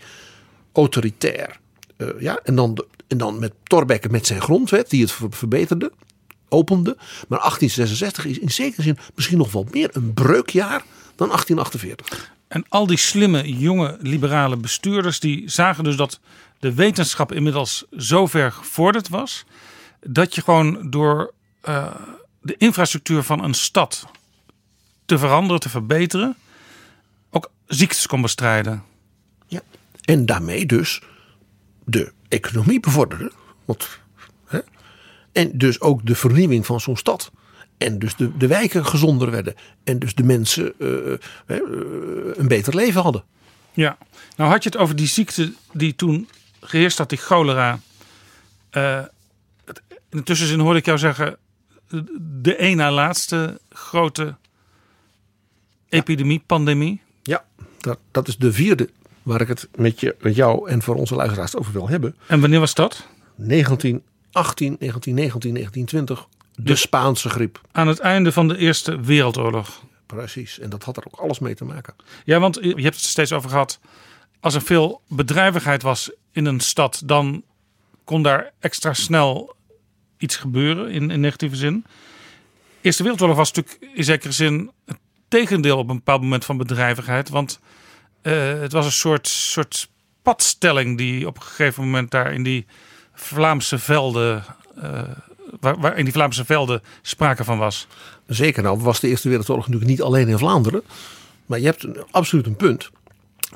Autoritair. 0.73 1.59
eh, 1.97 2.09
ja, 2.19 2.39
en, 2.43 2.55
dan 2.55 2.85
en 3.09 3.19
dan 3.19 3.39
met 3.39 3.53
Thorbecke 3.63 4.09
met 4.09 4.27
zijn 4.27 4.41
grondwet, 4.41 4.91
die 4.91 5.03
het 5.03 5.13
ver- 5.13 5.27
verbeterde, 5.33 5.93
opende. 6.49 6.95
Maar 7.29 7.39
1866 7.39 8.25
is 8.27 8.39
in 8.39 8.51
zekere 8.51 8.83
zin 8.83 8.99
misschien 9.15 9.39
nog 9.39 9.53
wel 9.53 9.67
meer 9.71 9.91
een 9.93 10.13
breukjaar 10.15 10.85
dan 11.17 11.29
1848. 11.29 12.33
En 12.49 12.65
al 12.69 12.87
die 12.87 12.97
slimme 12.97 13.59
jonge 13.59 13.97
liberale 14.01 14.57
bestuurders 14.57 15.21
die 15.21 15.49
zagen 15.49 15.85
dus 15.85 15.97
dat 15.97 16.21
de 16.59 16.75
wetenschap 16.75 17.33
inmiddels 17.33 17.85
zo 17.97 18.27
ver 18.27 18.53
gevorderd 18.53 19.09
was 19.09 19.45
dat 20.05 20.35
je 20.35 20.43
gewoon 20.43 20.91
door 20.91 21.33
eh, 21.61 21.95
de 22.41 22.55
infrastructuur 22.57 23.23
van 23.23 23.45
een 23.45 23.55
stad 23.55 24.07
te 25.05 25.19
veranderen, 25.19 25.61
te 25.61 25.69
verbeteren, 25.69 26.37
ook 27.31 27.51
ziektes 27.67 28.07
kon 28.07 28.21
bestrijden. 28.21 28.83
Ja. 29.47 29.61
En 30.01 30.27
daarmee 30.27 30.67
dus 30.67 31.03
de 31.85 32.13
economie 32.29 32.81
bevorderen. 32.81 33.33
Want, 33.65 33.89
hè? 34.47 34.59
En 35.33 35.59
dus 35.59 35.81
ook 35.81 36.07
de 36.07 36.15
vernieuwing 36.15 36.67
van 36.67 36.81
zo'n 36.81 36.97
stad. 36.97 37.31
En 37.79 37.99
dus 37.99 38.17
de, 38.17 38.37
de 38.37 38.47
wijken 38.47 38.87
gezonder 38.87 39.31
werden. 39.31 39.55
En 39.85 39.99
dus 39.99 40.15
de 40.15 40.23
mensen 40.23 40.73
eh, 40.79 41.13
eh, 41.13 41.19
een 42.35 42.49
beter 42.49 42.75
leven 42.75 43.03
hadden. 43.03 43.25
Ja, 43.73 43.99
nou 44.37 44.51
had 44.51 44.63
je 44.63 44.69
het 44.69 44.79
over 44.79 44.97
die 44.97 45.07
ziekte 45.07 45.53
die 45.73 45.95
toen 45.97 46.29
geheerst 46.61 46.99
had, 46.99 47.09
die 47.09 47.19
cholera. 47.19 47.81
Het- 48.71 49.11
in 50.11 50.21
de 50.21 50.23
tussenzin 50.23 50.59
hoorde 50.59 50.79
ik 50.79 50.85
jou 50.87 50.99
zeggen, 50.99 51.37
de 52.43 52.57
één 52.57 52.77
na 52.77 52.91
laatste 52.93 53.61
grote 53.71 54.35
epidemie, 55.89 56.43
pandemie. 56.47 57.01
Ja. 57.23 57.45
Dat, 57.79 57.99
dat 58.11 58.29
is 58.29 58.37
de 58.37 58.53
vierde 58.53 58.91
waar 59.23 59.41
ik 59.41 59.49
het 59.49 59.69
met, 59.75 60.01
je, 60.01 60.17
met 60.21 60.35
jou 60.35 60.69
en 60.71 60.83
voor 60.83 60.95
onze 60.95 61.15
luisteraars 61.15 61.57
over 61.57 61.73
wil 61.73 61.89
hebben. 61.89 62.17
En 62.27 62.41
wanneer 62.41 62.61
was 62.61 62.75
dat? 62.75 63.07
1918, 63.37 64.77
1919, 64.79 65.55
1920. 65.55 66.27
De 66.57 66.77
Spaanse 66.77 67.29
griep. 67.29 67.61
Aan 67.73 67.89
het 67.89 67.99
einde 67.99 68.33
van 68.33 68.49
de 68.49 68.57
Eerste 68.57 69.01
Wereldoorlog. 69.01 69.83
Precies. 70.07 70.59
En 70.59 70.71
dat 70.71 70.83
had 70.85 70.97
er 70.97 71.05
ook 71.07 71.21
alles 71.21 71.39
mee 71.39 71.55
te 71.55 71.65
maken. 71.65 71.95
Ja, 72.25 72.39
want 72.39 72.55
je 72.55 72.83
hebt 72.83 72.97
het 72.97 73.05
steeds 73.05 73.33
over 73.33 73.51
gehad. 73.51 73.81
Als 74.41 74.55
er 74.55 74.63
veel 74.63 75.01
bedrijvigheid 75.09 75.83
was 75.83 76.11
in 76.33 76.47
een 76.47 76.61
stad, 76.61 77.03
dan 77.05 77.45
kon 78.05 78.23
daar 78.23 78.53
extra 78.61 78.93
snel 78.93 79.57
iets 80.19 80.37
gebeuren 80.37 80.91
in, 80.91 81.11
in 81.11 81.21
negatieve 81.21 81.57
zin. 81.57 81.85
Eerste 82.81 83.03
Wereldoorlog 83.03 83.37
was 83.37 83.53
natuurlijk 83.53 83.97
in 83.97 84.05
zekere 84.05 84.33
zin 84.33 84.71
het 84.85 84.99
tegendeel 85.29 85.79
op 85.79 85.89
een 85.89 85.97
bepaald 85.97 86.21
moment 86.21 86.45
van 86.45 86.57
bedrijvigheid. 86.57 87.29
Want 87.29 87.61
eh, 88.23 88.61
het 88.61 88.73
was 88.73 88.85
een 88.85 88.93
soort, 88.93 89.29
soort 89.29 89.89
padstelling 90.23 90.99
die 90.99 91.27
op 91.27 91.37
een 91.37 91.43
gegeven 91.43 91.85
moment 91.85 92.11
daar 92.11 92.33
in 92.33 92.43
die 92.43 92.67
Vlaamse 93.13 93.79
velden, 93.79 94.45
eh, 94.77 95.03
waar, 95.73 95.99
in 95.99 96.05
die 96.05 96.13
Vlaamse 96.13 96.45
velden 96.45 96.83
sprake 97.03 97.45
van 97.45 97.59
was. 97.59 97.87
Zeker 98.27 98.63
nou 98.63 98.79
was 98.79 99.01
de 99.01 99.09
Eerste 99.09 99.29
Wereldoorlog 99.29 99.67
natuurlijk 99.67 99.91
niet 99.91 100.03
alleen 100.03 100.29
in 100.29 100.39
Vlaanderen. 100.39 100.83
Maar 101.47 101.59
je 101.59 101.65
hebt 101.65 101.87
absoluut 102.11 102.47
een 102.47 102.57
punt. 102.57 102.91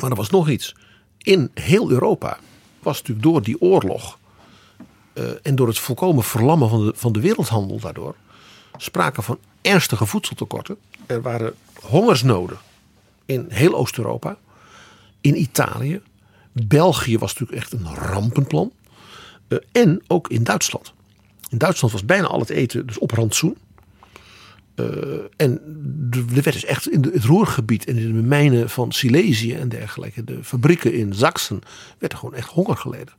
Maar 0.00 0.10
er 0.10 0.16
was 0.16 0.30
nog 0.30 0.48
iets. 0.48 0.74
In 1.18 1.50
heel 1.54 1.90
Europa 1.90 2.38
was 2.82 2.98
natuurlijk 2.98 3.26
door 3.26 3.42
die 3.42 3.60
oorlog... 3.60 4.18
eh, 5.12 5.24
en 5.42 5.54
door 5.54 5.66
het 5.66 5.78
volkomen 5.78 6.24
verlammen 6.24 6.68
van 6.68 6.86
de, 6.86 6.92
van 6.96 7.12
de 7.12 7.20
wereldhandel 7.20 7.80
daardoor... 7.80 8.14
sprake 8.76 9.22
van 9.22 9.38
ernstige 9.62 10.06
voedseltekorten. 10.06 10.76
Er 11.06 11.22
waren 11.22 11.54
hongersnoden 11.80 12.58
in 13.26 13.46
heel 13.48 13.74
Oost-Europa. 13.74 14.36
In 15.20 15.40
Italië. 15.40 16.00
België 16.52 17.18
was 17.18 17.34
natuurlijk 17.34 17.62
echt 17.62 17.72
een 17.72 17.94
rampenplan. 17.94 18.72
Eh, 19.48 19.58
en 19.72 20.02
ook 20.06 20.28
in 20.28 20.44
Duitsland. 20.44 20.92
In 21.48 21.58
Duitsland 21.58 21.92
was 21.92 22.04
bijna 22.04 22.26
al 22.26 22.40
het 22.40 22.50
eten 22.50 22.86
dus 22.86 22.98
op 22.98 23.10
rantsoen. 23.10 23.56
En 25.36 25.60
er 26.10 26.42
werd 26.42 26.52
dus 26.52 26.64
echt 26.64 26.90
in 26.90 27.02
het 27.12 27.24
Roergebied 27.24 27.84
en 27.84 27.96
in 27.96 28.12
de 28.12 28.22
mijnen 28.22 28.70
van 28.70 28.92
Silesië 28.92 29.54
en 29.54 29.68
dergelijke, 29.68 30.24
de 30.24 30.44
fabrieken 30.44 30.92
in 30.92 31.14
Zaksen, 31.14 31.60
werd 31.98 32.12
er 32.12 32.18
gewoon 32.18 32.34
echt 32.34 32.48
honger 32.48 32.76
geleden. 32.76 33.14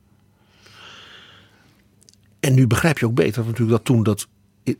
En 2.40 2.54
nu 2.54 2.66
begrijp 2.66 2.98
je 2.98 3.06
ook 3.06 3.14
beter 3.14 3.44
natuurlijk 3.44 3.70
dat 3.70 3.84
toen 3.84 4.02
dat 4.02 4.28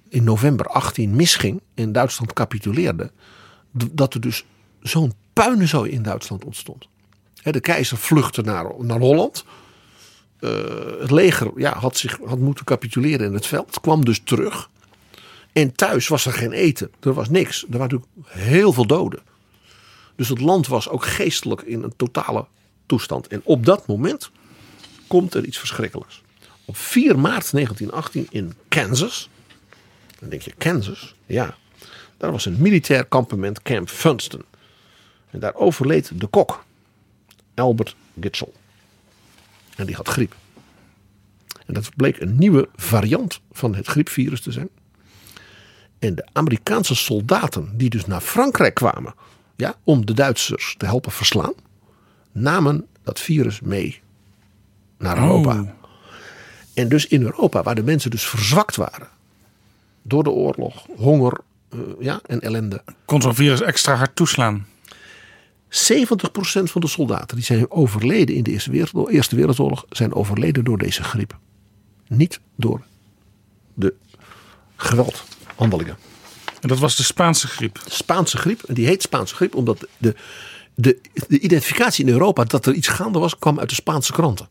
in- 0.08 0.24
november 0.24 0.66
18 0.66 1.16
misging 1.16 1.60
en 1.74 1.92
Duitsland 1.92 2.32
capituleerde, 2.32 3.10
dat 3.92 4.14
er 4.14 4.20
dus 4.20 4.44
zo'n 4.80 5.12
puinenzooi 5.32 5.90
in 5.90 6.02
Duitsland 6.02 6.44
ontstond. 6.44 6.88
De 7.42 7.60
keizer 7.60 7.96
vluchtte 7.96 8.42
naar, 8.42 8.66
naar 8.78 8.98
Holland. 8.98 9.44
Eh, 10.40 10.50
het 11.00 11.10
leger 11.10 11.50
ja, 11.56 11.78
had, 11.78 11.96
zich, 11.96 12.18
had 12.24 12.38
moeten 12.38 12.64
capituleren 12.64 13.26
in 13.26 13.34
het 13.34 13.46
veld, 13.46 13.80
kwam 13.80 14.04
dus 14.04 14.20
terug. 14.24 14.70
En 15.52 15.72
thuis 15.72 16.08
was 16.08 16.26
er 16.26 16.32
geen 16.32 16.52
eten. 16.52 16.90
Er 17.00 17.12
was 17.12 17.28
niks. 17.28 17.64
Er 17.70 17.78
waren 17.78 17.98
natuurlijk 17.98 18.46
heel 18.48 18.72
veel 18.72 18.86
doden. 18.86 19.20
Dus 20.16 20.28
het 20.28 20.40
land 20.40 20.66
was 20.66 20.88
ook 20.88 21.04
geestelijk 21.04 21.62
in 21.62 21.82
een 21.82 21.96
totale 21.96 22.46
toestand. 22.86 23.26
En 23.26 23.40
op 23.44 23.66
dat 23.66 23.86
moment 23.86 24.30
komt 25.06 25.34
er 25.34 25.44
iets 25.44 25.58
verschrikkelijks. 25.58 26.22
Op 26.64 26.76
4 26.76 27.18
maart 27.18 27.52
1918 27.52 28.26
in 28.30 28.52
Kansas. 28.68 29.28
Dan 30.18 30.28
denk 30.28 30.42
je, 30.42 30.52
Kansas? 30.58 31.14
Ja. 31.26 31.56
Daar 32.16 32.32
was 32.32 32.44
een 32.44 32.56
militair 32.58 33.04
kampement 33.04 33.62
Camp 33.62 33.88
Funston. 33.88 34.44
En 35.30 35.40
daar 35.40 35.54
overleed 35.54 36.20
de 36.20 36.26
kok. 36.26 36.64
Albert 37.54 37.96
Gitzel. 38.20 38.52
En 39.80 39.86
die 39.86 39.96
had 39.96 40.08
griep. 40.08 40.34
En 41.66 41.74
dat 41.74 41.90
bleek 41.96 42.20
een 42.20 42.38
nieuwe 42.38 42.68
variant 42.76 43.40
van 43.52 43.74
het 43.74 43.86
griepvirus 43.86 44.40
te 44.40 44.52
zijn. 44.52 44.68
En 45.98 46.14
de 46.14 46.26
Amerikaanse 46.32 46.94
soldaten 46.94 47.76
die 47.76 47.90
dus 47.90 48.06
naar 48.06 48.20
Frankrijk 48.20 48.74
kwamen 48.74 49.14
ja, 49.56 49.74
om 49.84 50.06
de 50.06 50.14
Duitsers 50.14 50.74
te 50.78 50.86
helpen 50.86 51.12
verslaan, 51.12 51.52
namen 52.32 52.86
dat 53.02 53.20
virus 53.20 53.60
mee 53.60 54.00
naar 54.98 55.18
Europa. 55.18 55.74
En 56.74 56.88
dus 56.88 57.06
in 57.06 57.22
Europa, 57.22 57.62
waar 57.62 57.74
de 57.74 57.82
mensen 57.82 58.10
dus 58.10 58.28
verzwakt 58.28 58.76
waren 58.76 59.08
door 60.02 60.22
de 60.22 60.30
oorlog, 60.30 60.86
honger 60.96 61.40
eh, 61.68 61.78
ja, 61.98 62.20
en 62.26 62.40
ellende. 62.40 62.82
Kon 63.04 63.22
zo'n 63.22 63.34
virus 63.34 63.60
extra 63.60 63.94
hard 63.94 64.16
toeslaan. 64.16 64.66
70% 65.70 65.72
van 66.62 66.80
de 66.80 66.88
soldaten 66.88 67.36
die 67.36 67.44
zijn 67.44 67.70
overleden 67.70 68.36
in 68.36 68.42
de 68.42 68.50
Eerste 68.50 68.70
Wereldoorlog, 68.70 69.10
Eerste 69.10 69.36
Wereldoorlog 69.36 69.84
zijn 69.90 70.14
overleden 70.14 70.64
door 70.64 70.78
deze 70.78 71.02
griep. 71.02 71.38
Niet 72.08 72.40
door 72.56 72.82
de 73.74 73.94
geweldhandelingen. 74.76 75.96
En 76.60 76.68
dat 76.68 76.78
was 76.78 76.96
de 76.96 77.02
Spaanse 77.02 77.46
griep. 77.46 77.80
De 77.84 77.90
Spaanse 77.90 78.36
griep, 78.36 78.62
en 78.62 78.74
die 78.74 78.86
heet 78.86 79.02
Spaanse 79.02 79.34
griep 79.34 79.54
omdat 79.54 79.86
de, 79.98 80.14
de, 80.74 81.00
de 81.28 81.40
identificatie 81.40 82.04
in 82.04 82.12
Europa 82.12 82.44
dat 82.44 82.66
er 82.66 82.74
iets 82.74 82.88
gaande 82.88 83.18
was, 83.18 83.38
kwam 83.38 83.58
uit 83.58 83.68
de 83.68 83.74
Spaanse 83.74 84.12
kranten. 84.12 84.48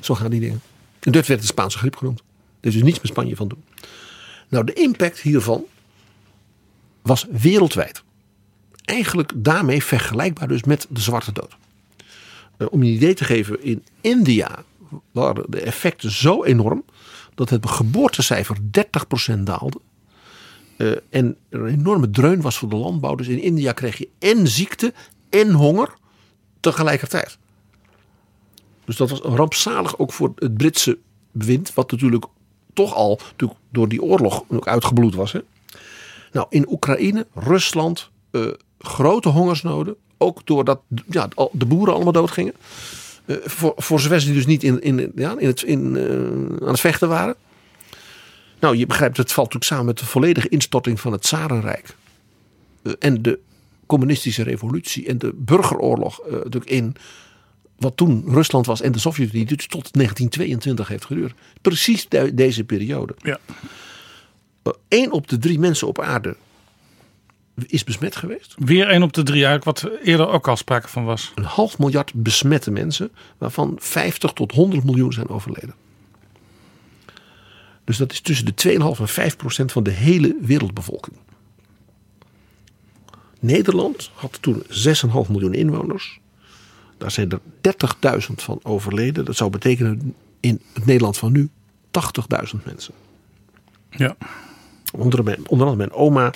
Zo 0.00 0.14
gaan 0.14 0.30
die 0.30 0.40
dingen. 0.40 0.62
En 1.00 1.12
dat 1.12 1.26
werd 1.26 1.40
de 1.40 1.46
Spaanse 1.46 1.78
griep 1.78 1.96
genoemd. 1.96 2.18
Er 2.60 2.68
is 2.68 2.72
dus 2.72 2.82
niets 2.82 3.00
met 3.00 3.10
Spanje 3.10 3.36
van 3.36 3.48
doen. 3.48 3.64
Nou, 4.48 4.64
de 4.64 4.72
impact 4.72 5.20
hiervan 5.20 5.64
was 7.02 7.26
wereldwijd. 7.30 8.02
Eigenlijk 8.86 9.32
daarmee 9.34 9.82
vergelijkbaar 9.82 10.48
dus 10.48 10.64
met 10.64 10.86
de 10.90 11.00
Zwarte 11.00 11.32
Dood. 11.32 11.56
Eh, 12.56 12.66
om 12.70 12.82
je 12.82 12.88
een 12.88 12.96
idee 12.96 13.14
te 13.14 13.24
geven, 13.24 13.62
in 13.62 13.84
India 14.00 14.64
waren 15.12 15.44
de 15.48 15.60
effecten 15.60 16.10
zo 16.10 16.44
enorm 16.44 16.84
dat 17.34 17.50
het 17.50 17.68
geboortecijfer 17.68 18.56
30% 18.70 19.46
daalde. 19.46 19.80
Eh, 20.76 20.90
en 21.10 21.36
er 21.48 21.60
een 21.60 21.78
enorme 21.78 22.10
dreun 22.10 22.40
was 22.40 22.58
voor 22.58 22.68
de 22.68 22.76
landbouw. 22.76 23.14
Dus 23.14 23.28
in 23.28 23.42
India 23.42 23.72
kreeg 23.72 23.98
je 23.98 24.08
en 24.18 24.48
ziekte 24.48 24.92
en 25.30 25.52
honger 25.52 25.94
tegelijkertijd. 26.60 27.38
Dus 28.84 28.96
dat 28.96 29.10
was 29.10 29.20
rampzalig 29.20 29.98
ook 29.98 30.12
voor 30.12 30.32
het 30.36 30.56
Britse 30.56 30.98
bewind. 31.32 31.74
Wat 31.74 31.90
natuurlijk 31.90 32.24
toch 32.72 32.94
al 32.94 33.20
natuurlijk 33.30 33.60
door 33.70 33.88
die 33.88 34.02
oorlog 34.02 34.44
ook 34.48 34.66
uitgebloed 34.66 35.14
was. 35.14 35.32
Hè? 35.32 35.40
Nou, 36.32 36.46
in 36.50 36.70
Oekraïne, 36.70 37.26
Rusland, 37.34 38.10
eh, 38.30 38.46
grote 38.86 39.28
hongersnoden. 39.28 39.96
Ook 40.18 40.40
doordat 40.46 40.80
ja, 41.10 41.28
de 41.52 41.66
boeren 41.66 41.94
allemaal 41.94 42.12
doodgingen. 42.12 42.54
Eh, 43.24 43.36
voor, 43.44 43.72
voor 43.76 44.00
zover 44.00 44.20
ze 44.20 44.32
dus 44.32 44.46
niet 44.46 44.62
in, 44.62 44.80
in, 44.80 45.12
ja, 45.14 45.38
in 45.38 45.46
het, 45.46 45.62
in, 45.62 45.96
eh, 45.96 46.66
aan 46.66 46.72
het 46.72 46.80
vechten 46.80 47.08
waren. 47.08 47.34
Nou, 48.60 48.76
je 48.76 48.86
begrijpt, 48.86 49.16
het 49.16 49.32
valt 49.32 49.46
natuurlijk 49.46 49.72
samen 49.72 49.86
met 49.86 49.98
de 49.98 50.06
volledige 50.06 50.48
instorting 50.48 51.00
van 51.00 51.12
het 51.12 51.26
Zarenrijk. 51.26 51.96
Eh, 52.82 52.92
en 52.98 53.22
de 53.22 53.38
communistische 53.86 54.42
revolutie 54.42 55.06
en 55.06 55.18
de 55.18 55.32
burgeroorlog 55.34 56.20
natuurlijk 56.30 56.70
in 56.70 56.96
wat 57.78 57.96
toen 57.96 58.24
Rusland 58.26 58.66
was 58.66 58.80
en 58.80 58.92
de 58.92 58.98
Sovjet-Unie, 58.98 59.46
dus 59.46 59.66
tot 59.66 59.92
1922 59.92 60.88
heeft 60.88 61.04
geduurd. 61.04 61.34
Precies 61.62 62.08
de- 62.08 62.34
deze 62.34 62.64
periode. 62.64 63.14
Ja. 63.22 63.38
Eén 64.88 65.12
op 65.12 65.28
de 65.28 65.38
drie 65.38 65.58
mensen 65.58 65.88
op 65.88 66.00
aarde 66.00 66.36
is 67.66 67.84
besmet 67.84 68.16
geweest. 68.16 68.54
Weer 68.58 68.88
één 68.88 69.02
op 69.02 69.12
de 69.12 69.22
drie 69.22 69.44
eigenlijk, 69.46 69.80
wat 69.80 69.90
eerder 70.02 70.28
ook 70.28 70.48
al 70.48 70.56
sprake 70.56 70.88
van 70.88 71.04
was. 71.04 71.32
Een 71.34 71.44
half 71.44 71.78
miljard 71.78 72.14
besmette 72.14 72.70
mensen, 72.70 73.10
waarvan 73.38 73.76
50 73.78 74.32
tot 74.32 74.52
100 74.52 74.84
miljoen 74.84 75.12
zijn 75.12 75.28
overleden. 75.28 75.74
Dus 77.84 77.96
dat 77.96 78.12
is 78.12 78.20
tussen 78.20 78.46
de 78.46 78.78
2,5 78.96 79.00
en 79.00 79.08
5 79.08 79.36
procent 79.36 79.72
van 79.72 79.82
de 79.82 79.90
hele 79.90 80.36
wereldbevolking. 80.40 81.16
Nederland 83.40 84.10
had 84.14 84.38
toen 84.40 84.62
6,5 84.62 85.30
miljoen 85.30 85.54
inwoners. 85.54 86.20
Daar 86.98 87.10
zijn 87.10 87.30
er 87.30 87.40
30.000 88.28 88.34
van 88.34 88.60
overleden. 88.62 89.24
Dat 89.24 89.36
zou 89.36 89.50
betekenen 89.50 90.14
in 90.40 90.60
het 90.72 90.86
Nederland 90.86 91.18
van 91.18 91.32
nu 91.32 91.50
80.000 92.54 92.64
mensen. 92.64 92.94
Ja. 93.90 94.16
Onder, 94.92 95.24
mijn, 95.24 95.48
onder 95.48 95.66
andere 95.66 95.88
mijn 95.88 96.00
oma 96.00 96.32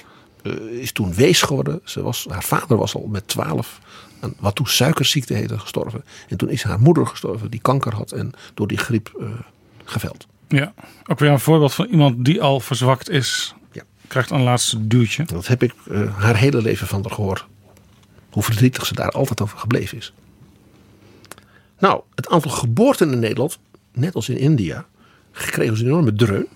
is 0.70 0.92
toen 0.92 1.14
wees 1.14 1.42
geworden. 1.42 1.80
Ze 1.84 2.02
was, 2.02 2.26
haar 2.28 2.44
vader 2.44 2.76
was 2.76 2.94
al 2.94 3.06
met 3.06 3.28
12 3.28 3.80
aan 4.20 4.34
wat 4.38 4.54
toen 4.54 4.66
suikerziekte 4.66 5.34
heette 5.34 5.58
gestorven. 5.58 6.04
En 6.28 6.36
toen 6.36 6.48
is 6.48 6.62
haar 6.62 6.80
moeder 6.80 7.06
gestorven 7.06 7.50
die 7.50 7.60
kanker 7.60 7.94
had 7.94 8.12
en 8.12 8.32
door 8.54 8.68
die 8.68 8.78
griep 8.78 9.12
eh, 9.20 9.26
geveld. 9.84 10.26
ja. 10.48 10.74
Ook 11.06 11.18
weer 11.18 11.30
een 11.30 11.40
voorbeeld 11.40 11.74
van 11.74 11.86
iemand 11.86 12.24
die 12.24 12.42
al 12.42 12.60
verzwakt 12.60 13.08
is. 13.08 13.54
Ja. 13.72 13.82
Krijgt 14.06 14.30
een 14.30 14.42
laatste 14.42 14.86
duwtje. 14.86 15.24
Dat 15.24 15.46
heb 15.46 15.62
ik 15.62 15.74
eh, 15.90 16.16
haar 16.16 16.36
hele 16.36 16.62
leven 16.62 16.86
van 16.86 17.02
haar 17.02 17.12
gehoord. 17.12 17.46
Hoe 18.30 18.42
verdrietig 18.42 18.86
ze 18.86 18.94
daar 18.94 19.10
altijd 19.10 19.40
over 19.40 19.58
gebleven 19.58 19.98
is. 19.98 20.12
Nou, 21.78 22.02
het 22.14 22.28
aantal 22.28 22.50
geboorten 22.50 23.12
in 23.12 23.18
Nederland, 23.18 23.58
net 23.92 24.14
als 24.14 24.28
in 24.28 24.38
India, 24.38 24.86
kregen 25.32 25.76
ze 25.76 25.82
een 25.82 25.88
enorme 25.88 26.12
dreun. 26.12 26.46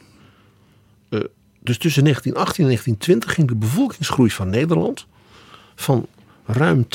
Dus 1.65 1.79
tussen 1.79 2.03
1918 2.03 2.65
en 2.65 2.71
1920 2.71 3.35
ging 3.35 3.49
de 3.49 3.55
bevolkingsgroei 3.55 4.31
van 4.31 4.51
Nederland 4.51 5.07
van 5.75 6.07
ruim 6.47 6.87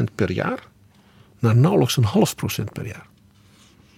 2% 0.00 0.14
per 0.14 0.30
jaar 0.30 0.66
naar 1.38 1.56
nauwelijks 1.56 1.96
een 1.96 2.04
half 2.04 2.34
procent 2.34 2.72
per 2.72 2.86
jaar. 2.86 3.06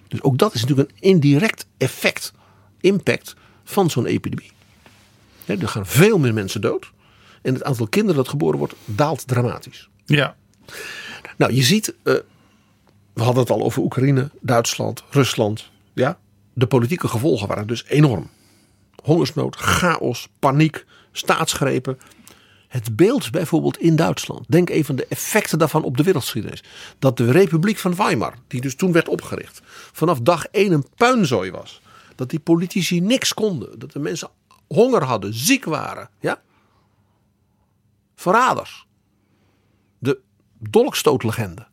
Dus 0.07 0.21
ook 0.21 0.37
dat 0.37 0.53
is 0.53 0.61
natuurlijk 0.61 0.89
een 0.89 0.95
indirect 0.99 1.65
effect, 1.77 2.33
impact 2.81 3.35
van 3.63 3.89
zo'n 3.89 4.05
epidemie. 4.05 4.51
Er 5.45 5.67
gaan 5.67 5.85
veel 5.85 6.17
meer 6.17 6.33
mensen 6.33 6.61
dood. 6.61 6.91
En 7.41 7.53
het 7.53 7.63
aantal 7.63 7.87
kinderen 7.87 8.15
dat 8.15 8.27
geboren 8.27 8.57
wordt 8.57 8.75
daalt 8.85 9.27
dramatisch. 9.27 9.89
Ja. 10.05 10.35
Nou, 11.37 11.53
je 11.53 11.63
ziet, 11.63 11.93
eh, 12.03 12.13
we 13.13 13.23
hadden 13.23 13.41
het 13.41 13.51
al 13.51 13.63
over 13.63 13.81
Oekraïne, 13.81 14.29
Duitsland, 14.41 15.03
Rusland. 15.09 15.69
Ja, 15.93 16.19
de 16.53 16.67
politieke 16.67 17.07
gevolgen 17.07 17.47
waren 17.47 17.67
dus 17.67 17.85
enorm. 17.85 18.29
Hongersnood, 19.09 19.55
chaos, 19.55 20.29
paniek, 20.39 20.85
staatsgrepen. 21.11 21.99
Het 22.67 22.95
beeld 22.95 23.31
bijvoorbeeld 23.31 23.77
in 23.77 23.95
Duitsland. 23.95 24.45
Denk 24.47 24.69
even 24.69 24.95
de 24.95 25.05
effecten 25.05 25.59
daarvan 25.59 25.83
op 25.83 25.97
de 25.97 26.03
wereldgeschiedenis. 26.03 26.63
Dat 26.99 27.17
de 27.17 27.31
Republiek 27.31 27.77
van 27.77 27.95
Weimar, 27.95 28.33
die 28.47 28.61
dus 28.61 28.75
toen 28.75 28.91
werd 28.91 29.07
opgericht, 29.07 29.61
vanaf 29.91 30.19
dag 30.19 30.45
één 30.45 30.71
een 30.71 30.85
puinzooi 30.95 31.51
was. 31.51 31.81
Dat 32.15 32.29
die 32.29 32.39
politici 32.39 32.99
niks 32.99 33.33
konden. 33.33 33.79
Dat 33.79 33.91
de 33.91 33.99
mensen 33.99 34.29
honger 34.67 35.03
hadden, 35.03 35.33
ziek 35.33 35.65
waren. 35.65 36.09
Ja? 36.19 36.41
Verraders. 38.15 38.87
De 39.99 40.19
dolkstootlegende. 40.57 41.67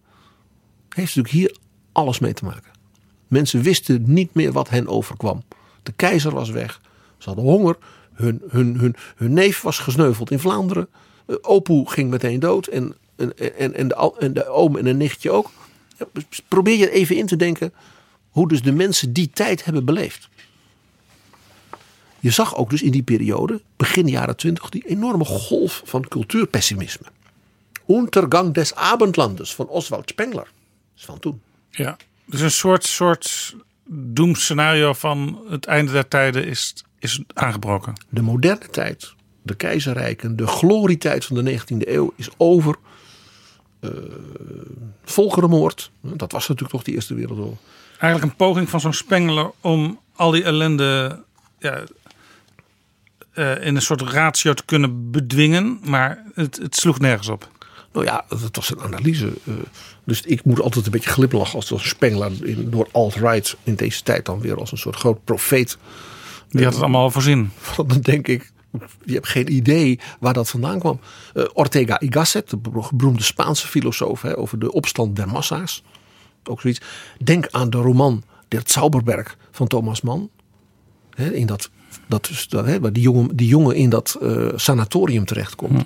Heeft 0.89 1.17
natuurlijk 1.17 1.35
hier 1.35 1.57
alles 1.93 2.19
mee 2.19 2.33
te 2.33 2.45
maken. 2.45 2.73
Mensen 3.29 3.63
wisten 3.63 4.03
niet 4.07 4.35
meer 4.35 4.53
wat 4.53 4.69
hen 4.69 4.87
overkwam. 4.87 5.43
De 5.83 5.93
keizer 5.93 6.33
was 6.33 6.51
weg. 6.51 6.81
Ze 7.18 7.26
hadden 7.26 7.44
honger. 7.44 7.76
Hun, 8.12 8.43
hun, 8.48 8.78
hun, 8.78 8.97
hun 9.16 9.32
neef 9.32 9.60
was 9.60 9.78
gesneuveld 9.78 10.30
in 10.30 10.38
Vlaanderen. 10.38 10.88
Eh, 11.26 11.36
Opoe 11.40 11.90
ging 11.90 12.10
meteen 12.10 12.40
dood. 12.40 12.66
En, 12.66 12.94
en, 13.16 13.38
en, 13.38 13.74
en, 13.74 13.88
de, 13.88 14.14
en 14.18 14.32
de 14.32 14.48
oom 14.48 14.76
en 14.76 14.86
een 14.86 14.97
nichtje 14.97 15.30
ook. 15.30 15.51
Dus 16.12 16.40
probeer 16.48 16.78
je 16.78 16.90
even 16.90 17.16
in 17.16 17.26
te 17.26 17.36
denken 17.36 17.72
hoe 18.30 18.48
dus 18.48 18.62
de 18.62 18.72
mensen 18.72 19.12
die 19.12 19.30
tijd 19.30 19.64
hebben 19.64 19.84
beleefd. 19.84 20.28
Je 22.20 22.30
zag 22.30 22.56
ook 22.56 22.70
dus 22.70 22.82
in 22.82 22.90
die 22.90 23.02
periode, 23.02 23.60
begin 23.76 24.09
jaren 24.09 24.36
twintig, 24.36 24.68
die 24.68 24.86
enorme 24.86 25.24
golf 25.24 25.82
van 25.84 26.09
cultuurpessimisme. 26.09 27.06
Untergang 27.86 28.55
des 28.55 28.74
Abendlandes 28.74 29.55
van 29.55 29.68
Oswald 29.68 30.09
Spengler. 30.09 30.44
Dat 30.44 30.52
is 30.97 31.05
van 31.05 31.18
toen. 31.18 31.40
ja. 31.70 31.97
Dus 32.24 32.40
een 32.40 32.51
soort, 32.51 32.84
soort 32.84 33.56
doemscenario 33.89 34.93
van 34.93 35.41
het 35.49 35.67
einde 35.67 35.93
der 35.93 36.09
tijden 36.09 36.45
is, 36.45 36.85
is 36.99 37.23
aangebroken. 37.35 37.93
De 38.09 38.23
moderne 38.23 38.69
tijd, 38.69 39.15
de 39.43 39.55
keizerrijken, 39.55 40.37
de 40.37 40.47
glorietijd 40.47 41.25
van 41.25 41.45
de 41.45 41.59
19e 41.61 41.89
eeuw 41.89 42.13
is 42.17 42.29
over. 42.37 42.77
Eh 43.81 43.91
volkerenmoord, 45.05 45.91
dat 46.01 46.33
was 46.33 46.49
natuurlijk 46.49 46.71
toch 46.71 46.83
de 46.83 46.93
Eerste 46.93 47.15
Wereldoorlog. 47.15 47.59
Eigenlijk 47.99 48.33
een 48.33 48.47
poging 48.47 48.69
van 48.69 48.81
zo'n 48.81 48.93
Spengler 48.93 49.51
om 49.61 50.01
al 50.15 50.31
die 50.31 50.43
ellende 50.43 51.23
ja, 51.59 51.83
eh, 53.33 53.65
in 53.65 53.77
een 53.77 53.83
soort 53.83 54.01
ratio 54.01 54.55
te 54.55 54.65
kunnen 54.65 55.11
bedwingen. 55.11 55.81
Maar 55.85 56.25
het, 56.35 56.57
het 56.57 56.77
sloeg 56.77 56.99
nergens 56.99 57.29
op. 57.29 57.49
Nou 57.97 58.09
ja, 58.09 58.24
dat 58.28 58.56
was 58.56 58.70
een 58.70 58.81
analyse. 58.81 59.27
eh, 59.44 59.55
dus 60.05 60.23
ik 60.23 60.44
moet 60.44 60.60
altijd 60.60 60.86
een 60.86 60.93
beetje 60.93 61.10
glimlachen 61.10 61.55
als 61.55 61.73
als 61.73 61.89
Spengler 61.89 62.47
in, 62.47 62.70
door 62.70 62.89
alt-right 62.93 63.56
in 63.62 63.74
deze 63.74 64.02
tijd 64.02 64.24
dan 64.24 64.40
weer 64.40 64.59
als 64.59 64.73
een 64.73 64.78
soort 64.78 64.97
groot 64.97 65.24
profeet. 65.24 65.78
Die 66.48 66.64
had 66.64 66.73
het 66.73 66.82
allemaal 66.82 67.02
al 67.02 67.10
voorzien. 67.10 67.51
Dan 67.86 68.01
denk 68.01 68.28
ik, 68.28 68.52
je 69.05 69.14
hebt 69.14 69.28
geen 69.28 69.52
idee 69.52 70.01
waar 70.20 70.32
dat 70.32 70.51
vandaan 70.51 70.78
kwam. 70.78 71.01
Eh, 71.35 71.44
Ortega 71.52 72.01
y 72.01 72.06
Gasset, 72.10 72.51
de 72.51 72.56
beroemde 72.93 73.23
Spaanse 73.23 73.66
filosoof 73.66 74.23
hè, 74.23 74.39
over 74.39 74.59
de 74.59 74.73
opstand 74.73 75.16
der 75.16 75.28
massa's. 75.28 75.82
Ook 76.44 76.60
zoiets. 76.60 76.81
Denk 77.23 77.48
aan 77.51 77.70
de 77.70 77.78
roman 77.78 78.23
Der 78.48 78.62
Zauberberg 78.64 79.36
van 79.51 79.66
Thomas 79.66 80.01
Mann. 80.01 80.31
Hè, 81.10 81.32
in 81.32 81.47
dat, 81.47 81.70
dat, 82.06 82.24
dus, 82.24 82.48
dat, 82.48 82.66
hè, 82.66 82.81
waar 82.81 82.93
die 82.93 83.02
jongen, 83.02 83.36
die 83.36 83.48
jongen 83.48 83.77
in 83.77 83.90
dat 83.90 84.18
eh, 84.23 84.48
sanatorium 84.55 85.24
terechtkomt. 85.24 85.85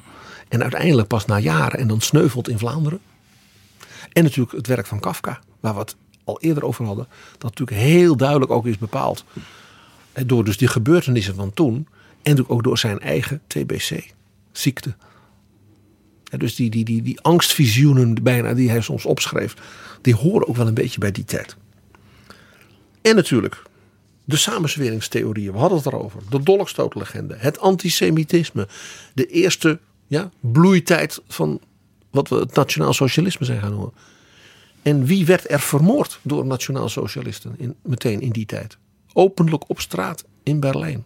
En 0.51 0.63
uiteindelijk 0.63 1.09
pas 1.09 1.25
na 1.25 1.39
jaren 1.39 1.79
en 1.79 1.89
dan 1.89 2.01
sneuvelt 2.01 2.49
in 2.49 2.59
Vlaanderen. 2.59 3.01
En 4.13 4.23
natuurlijk 4.23 4.57
het 4.57 4.67
werk 4.67 4.87
van 4.87 5.01
Kafka, 5.01 5.41
waar 5.61 5.75
we 5.75 5.81
het 5.81 5.97
al 6.25 6.41
eerder 6.41 6.65
over 6.65 6.85
hadden. 6.85 7.07
Dat 7.39 7.59
natuurlijk 7.59 7.89
heel 7.89 8.17
duidelijk 8.17 8.51
ook 8.51 8.67
is 8.67 8.79
bepaald. 8.79 9.25
hè, 10.13 10.27
Door 10.27 10.45
dus 10.45 10.57
die 10.57 10.69
gebeurtenissen 10.69 11.35
van 11.35 11.55
toen. 11.55 11.75
En 11.75 11.87
natuurlijk 12.23 12.51
ook 12.51 12.63
door 12.63 12.79
zijn 12.79 13.01
eigen 13.01 13.41
TBC-ziekte. 13.47 14.95
Dus 16.37 16.55
die, 16.55 16.71
die, 16.71 16.85
die, 16.85 17.03
die 17.03 17.21
angstvisioenen 17.21 18.23
bijna 18.23 18.55
die 18.55 18.71
hij 18.71 18.81
soms 18.81 19.05
opschreef. 19.05 19.55
Die 20.01 20.15
horen 20.15 20.49
ook 20.49 20.57
wel 20.57 20.67
een 20.67 20.75
beetje 20.75 21.01
bij 21.01 21.13
die 21.13 21.25
tijd. 21.25 21.57
En 23.03 23.15
natuurlijk 23.15 23.63
de 24.25 24.37
samenzweringstheorieën. 24.37 25.53
We 25.53 25.59
hadden 25.59 25.79
het 25.79 25.87
erover. 25.87 26.23
De 26.31 26.43
dolkstootlegende. 26.43 27.35
Het 27.39 27.59
antisemitisme. 27.59 28.69
De 29.15 29.27
eerste 29.27 29.81
ja, 30.11 30.31
bloeitijd 30.41 31.23
van 31.29 31.61
wat 32.11 32.29
we 32.29 32.37
het 32.37 32.55
nationaal 32.55 32.93
socialisme 32.93 33.45
zijn 33.45 33.61
gaan 33.61 33.71
noemen. 33.71 33.93
En 34.83 35.05
wie 35.05 35.27
werd 35.27 35.51
er 35.51 35.61
vermoord 35.61 36.19
door 36.23 36.47
nationaal 36.47 36.89
socialisten 36.89 37.55
in, 37.59 37.75
meteen 37.83 38.21
in 38.21 38.31
die 38.31 38.47
tijd? 38.47 38.79
Openlijk 39.13 39.69
op 39.69 39.81
straat 39.81 40.25
in 40.43 40.61
Berlijn. 40.61 41.05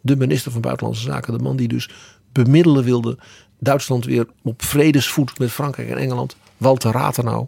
De 0.00 0.16
minister 0.16 0.52
van 0.52 0.60
Buitenlandse 0.60 1.02
Zaken, 1.02 1.38
de 1.38 1.42
man 1.42 1.56
die 1.56 1.68
dus 1.68 1.90
bemiddelen 2.32 2.84
wilde 2.84 3.18
Duitsland 3.58 4.04
weer 4.04 4.26
op 4.42 4.62
vredesvoet 4.62 5.38
met 5.38 5.50
Frankrijk 5.50 5.88
en 5.88 5.96
Engeland. 5.96 6.36
Walter 6.56 6.92
Rathenau, 6.92 7.46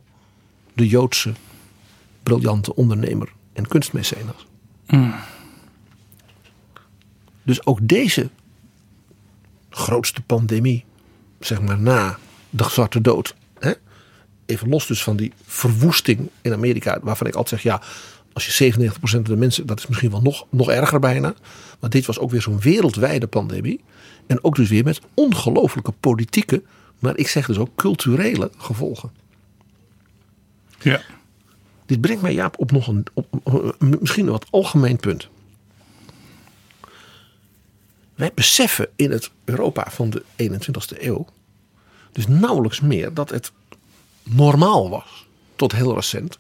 de 0.73 0.89
Joodse 0.89 1.33
briljante 2.23 2.75
ondernemer 2.75 3.33
en 3.53 3.69
kunstmecenas. 3.69 4.47
Dus 7.43 7.67
ook 7.67 7.79
deze 7.83 8.31
grootste 9.71 10.21
pandemie, 10.21 10.85
zeg 11.39 11.61
maar 11.61 11.79
na 11.79 12.19
de 12.51 12.65
Zwarte 12.65 13.01
Dood. 13.01 13.35
Hè? 13.59 13.73
Even 14.47 14.69
los 14.69 14.87
dus 14.87 15.03
van 15.03 15.17
die 15.17 15.33
verwoesting 15.47 16.29
in 16.43 16.53
Amerika, 16.53 16.99
waarvan 17.03 17.27
ik 17.27 17.35
altijd 17.35 17.61
zeg, 17.61 17.73
ja, 17.73 17.83
als 18.33 18.59
je 18.59 18.73
97% 18.73 18.91
van 19.01 19.23
de 19.23 19.37
mensen, 19.37 19.67
dat 19.67 19.79
is 19.79 19.87
misschien 19.87 20.11
wel 20.11 20.23
nog, 20.23 20.47
nog 20.51 20.71
erger 20.71 21.01
bijna. 21.01 21.35
Maar 21.81 21.91
dit 21.91 22.07
was 22.07 22.19
ook 22.19 22.31
weer 22.31 22.43
zo'n 22.43 22.61
wereldwijde 22.61 23.27
pandemie. 23.27 23.81
En 24.27 24.45
ook 24.45 24.57
dus 24.57 24.69
weer 24.69 24.85
met 24.85 25.01
ongelooflijke 25.15 25.93
politieke, 26.01 26.63
maar 26.99 27.17
ik 27.17 27.29
zeg 27.29 27.47
dus 27.47 27.59
ook 27.59 27.75
culturele 27.75 28.51
gevolgen. 28.57 29.11
Ja. 30.83 31.01
Dit 31.87 32.01
brengt 32.01 32.23
mij 32.23 32.35
Jaap 32.35 32.59
op 32.59 32.73
nog 32.73 32.87
een, 32.87 33.05
op, 33.15 33.27
misschien 34.01 34.27
een 34.27 34.33
wat 34.33 34.47
algemeen 34.51 34.97
punt. 34.97 35.29
Wij 38.21 38.33
beseffen 38.35 38.89
in 38.97 39.11
het 39.11 39.31
Europa 39.45 39.91
van 39.91 40.11
de 40.11 40.23
21ste 40.37 41.03
eeuw 41.03 41.27
dus 42.13 42.27
nauwelijks 42.27 42.81
meer 42.81 43.15
dat 43.15 43.31
het 43.31 43.53
normaal 44.23 44.91
was, 44.91 45.29
tot 45.57 45.73
heel 45.73 45.95
recent, 45.95 46.39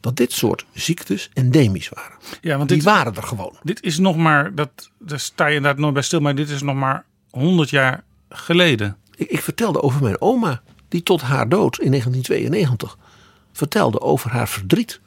dat 0.00 0.16
dit 0.16 0.32
soort 0.32 0.66
ziektes 0.72 1.30
endemisch 1.34 1.88
waren. 1.88 2.16
Ja, 2.40 2.56
want 2.56 2.68
Die 2.68 2.78
dit, 2.78 2.86
waren 2.86 3.14
er 3.14 3.22
gewoon. 3.22 3.56
dit 3.62 3.82
is 3.82 3.98
nog 3.98 4.16
maar, 4.16 4.54
dat, 4.54 4.90
daar 4.98 5.20
sta 5.20 5.46
je 5.46 5.56
inderdaad 5.56 5.80
nooit 5.80 5.94
bij 5.94 6.02
stil, 6.02 6.20
maar 6.20 6.34
dit 6.34 6.50
is 6.50 6.62
nog 6.62 6.76
maar 6.76 7.04
100 7.30 7.70
jaar 7.70 8.04
geleden. 8.28 8.96
Ik, 9.16 9.30
ik 9.30 9.40
vertelde 9.40 9.82
over 9.82 10.02
mijn 10.02 10.20
oma, 10.20 10.62
die 10.88 11.02
tot 11.02 11.20
haar 11.20 11.48
dood 11.48 11.78
in 11.78 11.90
1992 11.90 12.98
vertelde 13.52 14.00
over 14.00 14.30
haar 14.30 14.48
verdriet 14.48 15.00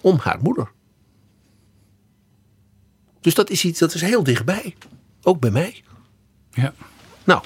om 0.00 0.18
haar 0.18 0.38
moeder. 0.42 0.70
Dus 3.20 3.34
dat 3.34 3.50
is 3.50 3.64
iets 3.64 3.78
dat 3.78 3.94
is 3.94 4.00
heel 4.00 4.22
dichtbij. 4.22 4.74
Ook 5.28 5.40
bij 5.40 5.50
mij. 5.50 5.82
Ja. 6.50 6.74
Nou, 7.24 7.42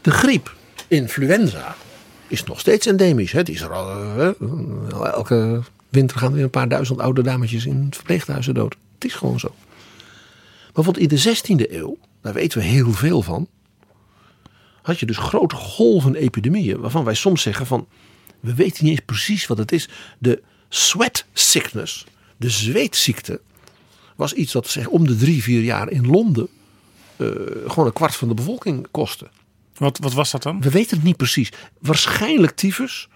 de 0.00 0.10
griep, 0.10 0.54
influenza, 0.88 1.76
is 2.28 2.44
nog 2.44 2.60
steeds 2.60 2.86
endemisch. 2.86 3.32
Hè? 3.32 3.38
Het 3.38 3.48
is 3.48 3.60
er 3.60 3.72
al, 3.72 3.90
eh, 3.90 5.12
elke 5.12 5.62
winter 5.88 6.18
gaan 6.18 6.32
weer 6.32 6.42
een 6.42 6.50
paar 6.50 6.68
duizend 6.68 7.00
oude 7.00 7.22
dametjes 7.22 7.66
in 7.66 7.86
verpleeghuizen 7.90 8.54
dood. 8.54 8.76
Het 8.94 9.04
is 9.04 9.14
gewoon 9.14 9.40
zo. 9.40 9.48
Maar 9.48 10.72
bijvoorbeeld 10.72 11.04
in 11.04 11.16
de 11.16 11.18
16e 11.18 11.74
eeuw, 11.74 11.98
daar 12.20 12.32
weten 12.32 12.58
we 12.58 12.64
heel 12.64 12.92
veel 12.92 13.22
van, 13.22 13.48
had 14.82 14.98
je 14.98 15.06
dus 15.06 15.18
grote 15.18 15.54
golven 15.54 16.14
epidemieën, 16.14 16.80
waarvan 16.80 17.04
wij 17.04 17.14
soms 17.14 17.42
zeggen 17.42 17.66
van, 17.66 17.86
we 18.40 18.54
weten 18.54 18.84
niet 18.84 18.92
eens 18.92 19.04
precies 19.06 19.46
wat 19.46 19.58
het 19.58 19.72
is. 19.72 19.88
De 20.18 20.42
sweat 20.68 21.24
sickness, 21.32 22.06
de 22.36 22.50
zweetziekte, 22.50 23.40
was 24.16 24.32
iets 24.32 24.52
dat 24.52 24.68
zeg, 24.68 24.86
om 24.86 25.06
de 25.06 25.16
drie, 25.16 25.42
vier 25.42 25.62
jaar 25.62 25.90
in 25.90 26.06
Londen 26.06 26.48
gewoon 27.66 27.86
een 27.86 27.92
kwart 27.92 28.16
van 28.16 28.28
de 28.28 28.34
bevolking 28.34 28.88
kostte. 28.90 29.28
Wat, 29.74 29.98
wat 29.98 30.12
was 30.12 30.30
dat 30.30 30.42
dan? 30.42 30.60
We 30.60 30.70
weten 30.70 30.96
het 30.96 31.04
niet 31.04 31.16
precies. 31.16 31.52
Waarschijnlijk 31.80 32.56
tyfus, 32.56 33.08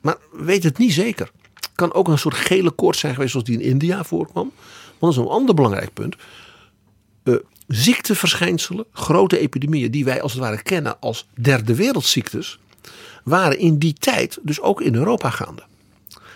maar 0.00 0.16
we 0.32 0.44
weten 0.44 0.68
het 0.68 0.78
niet 0.78 0.92
zeker. 0.92 1.30
Het 1.54 1.70
kan 1.74 1.92
ook 1.92 2.08
een 2.08 2.18
soort 2.18 2.34
gele 2.34 2.70
koorts 2.70 2.98
zijn 2.98 3.14
geweest 3.14 3.30
zoals 3.30 3.46
die 3.46 3.60
in 3.60 3.70
India 3.70 4.04
voorkwam. 4.04 4.52
Want 4.98 5.14
dat 5.14 5.24
is 5.24 5.30
een 5.30 5.36
ander 5.36 5.54
belangrijk 5.54 5.92
punt. 5.92 6.16
Eh, 7.22 7.34
ziekteverschijnselen, 7.66 8.84
grote 8.92 9.38
epidemieën 9.38 9.90
die 9.90 10.04
wij 10.04 10.22
als 10.22 10.32
het 10.32 10.40
ware 10.40 10.62
kennen 10.62 11.00
als 11.00 11.26
derde 11.34 11.74
wereldziektes, 11.74 12.58
waren 13.24 13.58
in 13.58 13.78
die 13.78 13.92
tijd 13.92 14.38
dus 14.42 14.60
ook 14.60 14.80
in 14.80 14.94
Europa 14.94 15.30
gaande. 15.30 15.62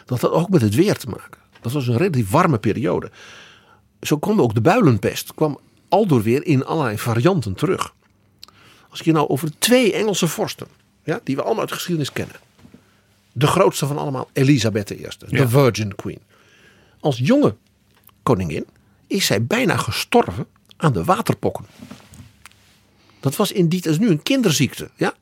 Dat 0.05 0.21
had 0.21 0.31
ook 0.31 0.49
met 0.49 0.61
het 0.61 0.75
weer 0.75 0.97
te 0.97 1.09
maken. 1.09 1.41
Dat 1.61 1.73
was 1.73 1.87
een 1.87 1.97
relatief 1.97 2.31
warme 2.31 2.59
periode. 2.59 3.11
Zo 4.01 4.19
kwam 4.19 4.41
ook 4.41 4.55
de 4.55 4.61
builenpest, 4.61 5.35
kwam 5.35 5.59
aldoor 5.93 6.23
weer 6.23 6.47
in 6.47 6.65
allerlei 6.65 6.99
varianten 6.99 7.55
terug. 7.55 7.95
Als 8.89 8.99
ik 8.99 9.05
je 9.05 9.13
nou 9.13 9.29
over 9.29 9.59
twee 9.59 9.93
Engelse 9.93 10.29
vorsten, 10.29 10.67
ja, 11.05 11.21
die 11.25 11.37
we 11.37 11.43
allemaal 11.43 11.61
uit 11.61 11.69
de 11.69 11.75
geschiedenis 11.75 12.13
kennen. 12.13 12.37
De 13.33 13.47
grootste 13.47 13.87
van 13.87 13.99
allemaal, 13.99 14.31
Elisabeth 14.33 14.91
I, 14.91 15.07
de 15.19 15.27
Ja. 15.29 15.49
Virgin 15.49 15.95
Queen. 15.95 16.19
Als 17.01 17.19
jonge 17.19 17.57
koningin 18.23 18.67
is 19.07 19.27
zij 19.27 19.45
bijna 19.45 19.77
gestorven 19.77 20.47
aan 20.77 20.93
de 20.93 21.05
waterpokken. 21.05 21.67
Dat 23.21 23.37
was 23.37 23.53
in 23.53 23.69
die 23.69 23.89
is 23.89 23.99
nu 23.99 24.09
een 24.09 24.23
kinderziekte, 24.23 24.91
ja. 24.97 25.15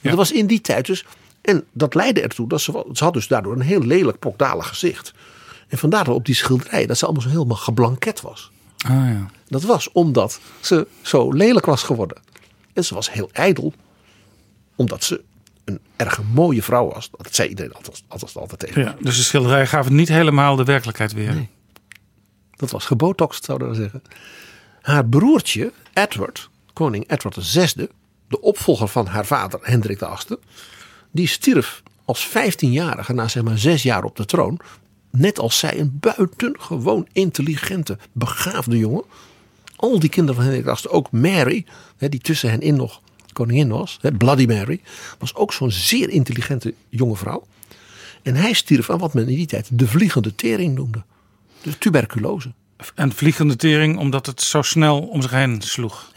Dat 0.00 0.14
was 0.14 0.32
in 0.32 0.46
die 0.46 0.60
tijd 0.60 0.86
dus. 0.86 1.04
En 1.40 1.64
dat 1.72 1.94
leidde 1.94 2.20
ertoe 2.20 2.48
dat 2.48 2.60
ze 2.60 2.84
had 2.92 3.12
dus 3.12 3.28
daardoor 3.28 3.52
een 3.52 3.60
heel 3.60 3.82
lelijk 3.82 4.18
pokdalig 4.18 4.68
gezicht. 4.68 5.12
En 5.68 5.78
vandaar 5.78 6.04
dat 6.04 6.14
op 6.14 6.26
die 6.26 6.34
schilderij 6.34 6.86
dat 6.86 6.98
ze 6.98 7.04
allemaal 7.04 7.22
zo 7.22 7.28
helemaal 7.28 7.56
geblanket 7.56 8.20
was. 8.20 8.50
Ah 8.86 8.90
ja. 8.90 9.26
Dat 9.48 9.62
was 9.62 9.92
omdat 9.92 10.40
ze 10.60 10.86
zo 11.02 11.32
lelijk 11.32 11.66
was 11.66 11.82
geworden. 11.82 12.18
En 12.72 12.84
ze 12.84 12.94
was 12.94 13.12
heel 13.12 13.28
ijdel. 13.32 13.72
Omdat 14.76 15.04
ze 15.04 15.22
een 15.64 15.80
erg 15.96 16.20
mooie 16.32 16.62
vrouw 16.62 16.88
was. 16.92 17.10
Dat 17.10 17.34
zei 17.34 17.48
iedereen 17.48 17.72
altijd, 17.72 18.02
altijd, 18.08 18.36
altijd 18.36 18.60
tegen. 18.60 18.82
ja. 18.82 18.96
Dus 19.00 19.16
de 19.16 19.22
schilderij 19.22 19.66
gaven 19.66 19.94
niet 19.94 20.08
helemaal 20.08 20.56
de 20.56 20.64
werkelijkheid 20.64 21.12
weer. 21.12 21.48
Dat 22.50 22.70
was 22.70 22.84
gebotoxed, 22.84 23.44
zouden 23.44 23.68
we 23.68 23.74
zeggen. 23.74 24.02
Haar 24.80 25.06
broertje, 25.06 25.72
Edward, 25.92 26.48
koning 26.72 27.10
Edward 27.10 27.36
VI, 27.40 27.88
de 28.28 28.40
opvolger 28.40 28.88
van 28.88 29.06
haar 29.06 29.26
vader 29.26 29.58
Hendrik 29.62 29.98
VIII, 29.98 30.38
die 31.10 31.26
stierf 31.26 31.82
als 32.04 32.28
15-jarige 32.28 33.12
na 33.12 33.28
zeg 33.28 33.42
maar 33.42 33.58
zes 33.58 33.82
jaar 33.82 34.04
op 34.04 34.16
de 34.16 34.24
troon. 34.24 34.60
Net 35.10 35.38
als 35.38 35.58
zij 35.58 35.78
een 35.78 35.98
buitengewoon 36.00 37.08
intelligente, 37.12 37.98
begaafde 38.12 38.78
jongen. 38.78 39.04
Al 39.76 39.98
die 39.98 40.10
kinderen 40.10 40.42
van 40.42 40.52
Hendrik 40.52 40.76
VIII, 40.76 40.94
ook 40.94 41.10
Mary, 41.10 41.66
die 41.98 42.20
tussen 42.20 42.50
hen 42.50 42.60
in 42.60 42.76
nog 42.76 43.00
koningin 43.32 43.68
was, 43.68 44.00
Bloody 44.18 44.46
Mary, 44.46 44.80
was 45.18 45.34
ook 45.34 45.52
zo'n 45.52 45.70
zeer 45.70 46.08
intelligente 46.08 46.74
jonge 46.88 47.16
vrouw. 47.16 47.46
En 48.22 48.34
hij 48.34 48.52
stierf 48.52 48.90
aan 48.90 48.98
wat 48.98 49.14
men 49.14 49.28
in 49.28 49.36
die 49.36 49.46
tijd 49.46 49.68
de 49.72 49.86
vliegende 49.86 50.34
tering 50.34 50.74
noemde. 50.74 51.02
Dus 51.62 51.76
tuberculose. 51.78 52.52
En 52.94 53.12
vliegende 53.12 53.56
tering 53.56 53.98
omdat 53.98 54.26
het 54.26 54.40
zo 54.40 54.62
snel 54.62 55.00
om 55.00 55.22
zich 55.22 55.30
heen 55.30 55.62
sloeg. 55.62 56.12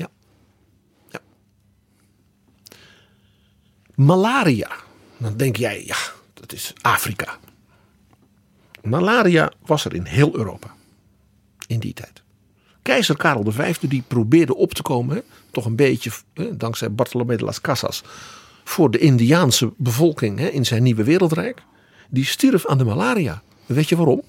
Malaria. 3.95 4.71
Dan 5.17 5.37
denk 5.37 5.55
jij, 5.55 5.85
ja, 5.85 5.97
dat 6.33 6.53
is 6.53 6.73
Afrika. 6.81 7.37
Malaria 8.83 9.51
was 9.65 9.85
er 9.85 9.93
in 9.93 10.05
heel 10.05 10.35
Europa. 10.35 10.73
In 11.67 11.79
die 11.79 11.93
tijd. 11.93 12.21
Keizer 12.81 13.17
Karel 13.17 13.51
V 13.51 13.77
die 13.77 14.03
probeerde 14.07 14.55
op 14.55 14.73
te 14.73 14.81
komen, 14.81 15.23
toch 15.51 15.65
een 15.65 15.75
beetje, 15.75 16.11
hè, 16.33 16.57
dankzij 16.57 16.91
Bartolomé 16.91 17.35
de 17.35 17.43
las 17.43 17.61
Casas, 17.61 18.03
voor 18.63 18.91
de 18.91 18.97
Indiaanse 18.97 19.73
bevolking 19.77 20.39
hè, 20.39 20.47
in 20.47 20.65
zijn 20.65 20.83
nieuwe 20.83 21.03
wereldrijk. 21.03 21.63
Die 22.09 22.25
stierf 22.25 22.65
aan 22.65 22.77
de 22.77 22.83
malaria. 22.83 23.41
Weet 23.65 23.89
je 23.89 23.95
waarom? 23.95 24.21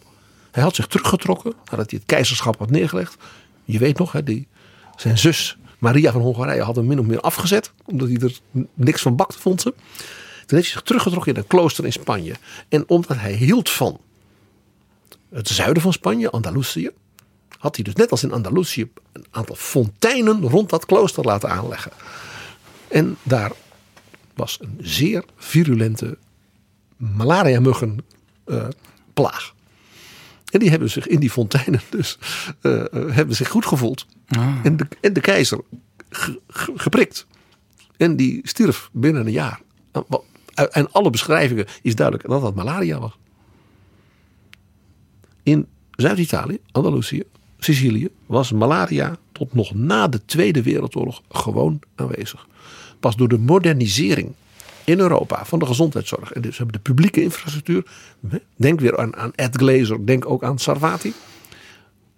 Hij 0.50 0.62
had 0.62 0.74
zich 0.74 0.86
teruggetrokken 0.86 1.52
nadat 1.70 1.90
hij 1.90 1.98
het 1.98 2.06
keizerschap 2.06 2.58
had 2.58 2.70
neergelegd. 2.70 3.16
Je 3.64 3.78
weet 3.78 3.98
nog, 3.98 4.12
hè, 4.12 4.22
die, 4.22 4.46
zijn 4.96 5.18
zus 5.18 5.56
Maria 5.78 6.12
van 6.12 6.20
Hongarije 6.20 6.62
had 6.62 6.76
hem 6.76 6.86
min 6.86 6.98
of 6.98 7.06
meer 7.06 7.20
afgezet. 7.20 7.72
Omdat 7.84 8.08
hij 8.08 8.18
er 8.20 8.38
niks 8.74 9.02
van 9.02 9.16
bakte, 9.16 9.38
vond 9.38 9.60
ze. 9.60 9.70
Toen 9.70 9.76
heeft 10.36 10.50
hij 10.50 10.62
zich 10.62 10.82
teruggetrokken 10.82 11.32
in 11.34 11.38
een 11.38 11.46
klooster 11.46 11.84
in 11.84 11.92
Spanje. 11.92 12.34
En 12.68 12.88
omdat 12.88 13.16
hij 13.16 13.32
hield 13.32 13.70
van 13.70 14.00
het 15.34 15.48
zuiden 15.48 15.82
van 15.82 15.92
Spanje, 15.92 16.30
Andalusië. 16.30 16.90
Had 17.58 17.74
hij 17.74 17.84
dus 17.84 17.94
net 17.94 18.10
als 18.10 18.22
in 18.22 18.32
Andalusië 18.32 18.90
een 19.12 19.26
aantal 19.30 19.54
fonteinen 19.56 20.40
rond 20.40 20.70
dat 20.70 20.86
klooster 20.86 21.24
laten 21.24 21.50
aanleggen. 21.50 21.92
En 22.88 23.16
daar 23.22 23.52
was 24.34 24.58
een 24.60 24.78
zeer 24.80 25.24
virulente 25.36 26.18
malaria-muggen 26.96 27.98
eh, 28.44 28.66
plaag. 29.14 29.54
En 30.50 30.58
die 30.60 30.70
hebben 30.70 30.90
zich 30.90 31.06
in 31.06 31.20
die 31.20 31.30
fonteinen 31.30 31.80
dus 31.90 32.18
eh, 32.60 32.80
eh, 32.80 33.14
hebben 33.14 33.36
zich 33.36 33.48
goed 33.48 33.66
gevoeld. 33.66 34.06
En, 34.62 34.76
de, 34.76 34.86
en 35.00 35.12
de 35.12 35.20
keizer 35.20 35.60
ge- 36.08 36.40
ge- 36.48 36.72
geprikt. 36.76 37.26
En 37.96 38.16
die 38.16 38.40
stierf 38.42 38.88
binnen 38.92 39.26
een 39.26 39.32
jaar. 39.32 39.60
En 40.70 40.92
alle 40.92 41.10
beschrijvingen 41.10 41.66
is 41.82 41.94
duidelijk 41.94 42.28
dat 42.28 42.40
dat 42.42 42.54
malaria 42.54 42.98
was. 42.98 43.16
In 45.44 45.66
Zuid-Italië, 45.90 46.58
Andalusië, 46.72 47.22
Sicilië 47.58 48.08
was 48.26 48.52
malaria 48.52 49.16
tot 49.32 49.54
nog 49.54 49.74
na 49.74 50.08
de 50.08 50.24
Tweede 50.24 50.62
Wereldoorlog 50.62 51.22
gewoon 51.28 51.80
aanwezig. 51.94 52.46
Pas 53.00 53.16
door 53.16 53.28
de 53.28 53.38
modernisering 53.38 54.32
in 54.84 54.98
Europa 54.98 55.44
van 55.44 55.58
de 55.58 55.66
gezondheidszorg. 55.66 56.32
En 56.32 56.42
dus 56.42 56.56
hebben 56.56 56.74
de 56.74 56.82
publieke 56.82 57.22
infrastructuur. 57.22 57.86
Denk 58.56 58.80
weer 58.80 58.98
aan, 58.98 59.16
aan 59.16 59.32
Ed 59.34 59.56
Glazer, 59.56 60.06
denk 60.06 60.30
ook 60.30 60.44
aan 60.44 60.58
Sarvati. 60.58 61.12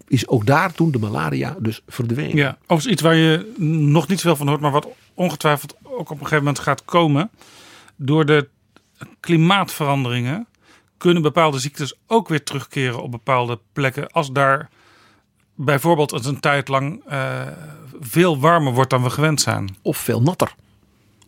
Is 0.08 0.28
ook 0.28 0.46
daar 0.46 0.72
toen 0.72 0.90
de 0.90 0.98
malaria 0.98 1.56
dus 1.58 1.82
verdwenen. 1.86 2.36
Ja, 2.36 2.56
overigens 2.62 2.86
iets 2.86 3.02
waar 3.02 3.14
je 3.14 3.52
nog 3.88 4.08
niet 4.08 4.20
veel 4.20 4.36
van 4.36 4.48
hoort, 4.48 4.60
maar 4.60 4.70
wat 4.70 4.88
ongetwijfeld 5.14 5.76
ook 5.82 6.00
op 6.00 6.10
een 6.10 6.16
gegeven 6.16 6.38
moment 6.38 6.58
gaat 6.58 6.84
komen. 6.84 7.30
Door 7.96 8.26
de 8.26 8.48
klimaatveranderingen 9.20 10.46
kunnen 10.98 11.22
bepaalde 11.22 11.58
ziektes 11.58 11.94
ook 12.06 12.28
weer 12.28 12.42
terugkeren 12.42 13.02
op 13.02 13.10
bepaalde 13.10 13.58
plekken. 13.72 14.10
Als 14.10 14.32
daar 14.32 14.70
bijvoorbeeld 15.54 16.10
het 16.10 16.24
een 16.24 16.40
tijd 16.40 16.68
lang 16.68 17.02
eh, 17.06 17.46
veel 18.00 18.38
warmer 18.38 18.72
wordt 18.72 18.90
dan 18.90 19.02
we 19.02 19.10
gewend 19.10 19.40
zijn. 19.40 19.76
Of 19.82 19.96
veel 19.96 20.22
natter. 20.22 20.54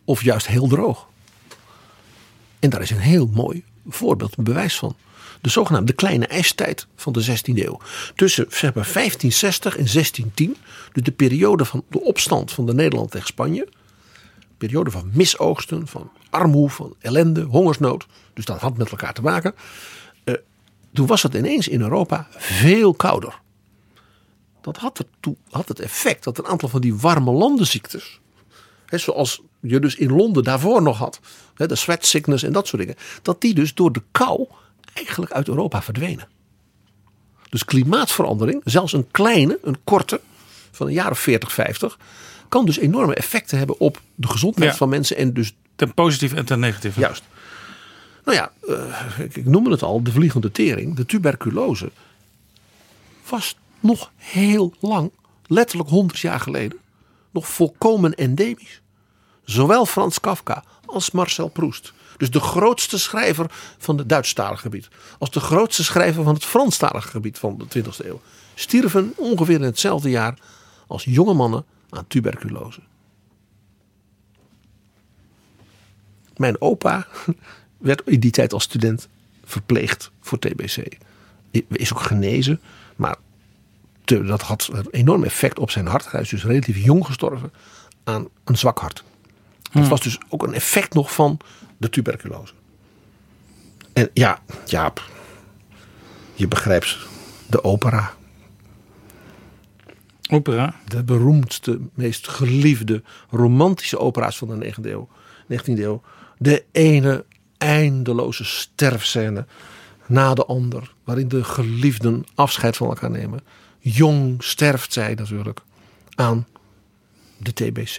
Of 0.04 0.22
juist 0.22 0.46
heel 0.46 0.68
droog. 0.68 1.06
En 2.58 2.70
daar 2.70 2.82
is 2.82 2.90
een 2.90 2.98
heel 2.98 3.30
mooi 3.32 3.64
voorbeeld, 3.88 4.38
een 4.38 4.44
bewijs 4.44 4.78
van. 4.78 4.96
De 5.40 5.50
zogenaamde 5.50 5.92
kleine 5.92 6.26
ijstijd 6.26 6.86
van 6.96 7.12
de 7.12 7.24
16e 7.24 7.54
eeuw. 7.54 7.80
Tussen 8.14 8.46
zeg 8.48 8.74
maar, 8.74 8.90
1560 8.92 9.76
en 9.76 9.86
1610. 9.92 10.56
Dus 10.92 11.02
de 11.02 11.12
periode 11.12 11.64
van 11.64 11.84
de 11.88 12.00
opstand 12.00 12.52
van 12.52 12.66
de 12.66 12.74
Nederland 12.74 13.10
tegen 13.10 13.26
Spanje. 13.26 13.68
Periode 14.58 14.90
van 14.90 15.10
misoogsten, 15.12 15.86
van 15.86 16.10
armoede, 16.30 16.72
van 16.74 16.94
ellende, 17.00 17.42
hongersnood. 17.42 18.06
Dus 18.34 18.44
dat 18.44 18.60
had 18.60 18.76
met 18.76 18.90
elkaar 18.90 19.12
te 19.14 19.22
maken. 19.22 19.54
Eh, 20.24 20.34
toen 20.92 21.06
was 21.06 21.22
het 21.22 21.34
ineens 21.34 21.68
in 21.68 21.80
Europa 21.80 22.26
veel 22.30 22.94
kouder. 22.94 23.40
Dat 24.60 24.76
had, 24.76 25.04
had 25.50 25.68
het 25.68 25.80
effect 25.80 26.24
dat 26.24 26.38
een 26.38 26.46
aantal 26.46 26.68
van 26.68 26.80
die 26.80 26.94
warme 26.96 27.30
landenziektes. 27.32 28.20
Hè, 28.86 28.98
zoals 28.98 29.42
je 29.60 29.78
dus 29.80 29.94
in 29.94 30.12
Londen 30.12 30.44
daarvoor 30.44 30.82
nog 30.82 30.98
had. 30.98 31.20
Hè, 31.54 31.66
de 31.66 31.74
sweat 31.74 32.04
sickness 32.06 32.42
en 32.42 32.52
dat 32.52 32.66
soort 32.66 32.82
dingen. 32.82 32.96
Dat 33.22 33.40
die 33.40 33.54
dus 33.54 33.74
door 33.74 33.92
de 33.92 34.02
kou 34.12 34.46
eigenlijk 34.94 35.32
uit 35.32 35.48
Europa 35.48 35.82
verdwenen. 35.82 36.28
Dus 37.50 37.64
klimaatverandering, 37.64 38.60
zelfs 38.64 38.92
een 38.92 39.10
kleine, 39.10 39.58
een 39.62 39.76
korte, 39.84 40.20
van 40.70 40.86
een 40.86 40.92
jaar 40.92 41.10
of 41.10 41.18
40, 41.18 41.52
50, 41.52 41.98
kan 42.48 42.64
dus 42.66 42.78
enorme 42.78 43.14
effecten 43.14 43.58
hebben 43.58 43.80
op 43.80 44.00
de 44.14 44.28
gezondheid 44.28 44.70
Ja. 44.70 44.76
van 44.76 44.88
mensen 44.88 45.16
en 45.16 45.32
dus 45.32 45.54
Ten 45.78 45.94
positieve 45.94 46.36
en 46.36 46.44
ten 46.44 46.60
negatieve. 46.60 47.00
Juist. 47.00 47.22
Nou 48.24 48.36
ja, 48.36 48.52
eh, 48.68 49.18
ik, 49.24 49.36
ik 49.36 49.44
noemde 49.44 49.70
het 49.70 49.82
al, 49.82 50.02
de 50.02 50.12
vliegende 50.12 50.50
tering, 50.50 50.96
de 50.96 51.06
tuberculose, 51.06 51.90
was 53.28 53.56
nog 53.80 54.10
heel 54.16 54.74
lang, 54.80 55.10
letterlijk 55.46 55.88
100 55.88 56.18
jaar 56.18 56.40
geleden, 56.40 56.78
nog 57.30 57.48
volkomen 57.48 58.14
endemisch. 58.14 58.80
Zowel 59.44 59.86
Frans 59.86 60.20
Kafka 60.20 60.64
als 60.84 61.10
Marcel 61.10 61.48
Proust. 61.48 61.92
Dus 62.16 62.30
de 62.30 62.40
grootste 62.40 62.98
schrijver 62.98 63.46
van 63.78 63.98
het 63.98 64.08
Duitsstalige 64.08 64.62
gebied. 64.62 64.88
Als 65.18 65.30
de 65.30 65.40
grootste 65.40 65.84
schrijver 65.84 66.24
van 66.24 66.34
het 66.34 66.44
Franstalige 66.44 67.08
gebied 67.08 67.38
van 67.38 67.58
de 67.58 67.82
20e 67.82 68.06
eeuw. 68.06 68.20
Stierven 68.54 69.12
ongeveer 69.16 69.54
in 69.54 69.62
hetzelfde 69.62 70.10
jaar 70.10 70.38
als 70.86 71.04
jonge 71.04 71.34
mannen 71.34 71.64
aan 71.90 72.06
tuberculose. 72.06 72.80
Mijn 76.38 76.60
opa 76.60 77.06
werd 77.78 78.02
in 78.04 78.20
die 78.20 78.30
tijd 78.30 78.52
als 78.52 78.62
student 78.62 79.08
verpleegd 79.44 80.10
voor 80.20 80.38
TBC. 80.38 80.96
Is 81.68 81.92
ook 81.92 82.00
genezen, 82.02 82.60
maar 82.96 83.16
te- 84.04 84.24
dat 84.24 84.42
had 84.42 84.68
een 84.72 84.86
enorm 84.90 85.24
effect 85.24 85.58
op 85.58 85.70
zijn 85.70 85.86
hart. 85.86 86.10
Hij 86.10 86.20
is 86.20 86.28
dus 86.28 86.44
relatief 86.44 86.84
jong 86.84 87.06
gestorven 87.06 87.52
aan 88.04 88.28
een 88.44 88.58
zwak 88.58 88.78
hart. 88.78 89.04
Dat 89.72 89.88
was 89.88 90.00
dus 90.00 90.18
ook 90.28 90.42
een 90.42 90.54
effect 90.54 90.94
nog 90.94 91.14
van 91.14 91.38
de 91.76 91.88
tuberculose. 91.90 92.52
En 93.92 94.10
ja, 94.14 94.38
Jaap, 94.66 95.02
je 96.34 96.48
begrijpt 96.48 96.98
de 97.46 97.64
opera. 97.64 98.16
Opera. 100.30 100.74
de 100.86 101.02
beroemdste, 101.04 101.80
meest 101.94 102.28
geliefde 102.28 103.02
romantische 103.30 103.98
opera's 103.98 104.38
van 104.38 104.58
de 104.58 104.74
19e 104.74 104.84
eeuw. 104.84 105.08
19e 105.52 105.78
eeuw. 105.78 106.02
De 106.38 106.64
ene 106.72 107.24
eindeloze 107.58 108.44
sterfscène 108.44 109.46
na 110.06 110.34
de 110.34 110.44
ander, 110.44 110.94
waarin 111.04 111.28
de 111.28 111.44
geliefden 111.44 112.24
afscheid 112.34 112.76
van 112.76 112.88
elkaar 112.88 113.10
nemen. 113.10 113.40
Jong 113.78 114.42
sterft 114.42 114.92
zij 114.92 115.14
natuurlijk 115.14 115.60
aan 116.14 116.46
de 117.36 117.52
TBC 117.52 117.98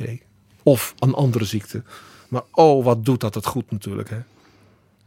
of 0.64 0.94
een 1.00 1.14
andere 1.14 1.46
ziekte. 1.46 1.84
Maar 2.28 2.42
oh, 2.52 2.84
wat 2.86 3.06
doet 3.06 3.20
dat 3.20 3.36
het 3.36 3.46
goed 3.46 3.72
natuurlijk. 3.72 4.10
Hè? 4.10 4.18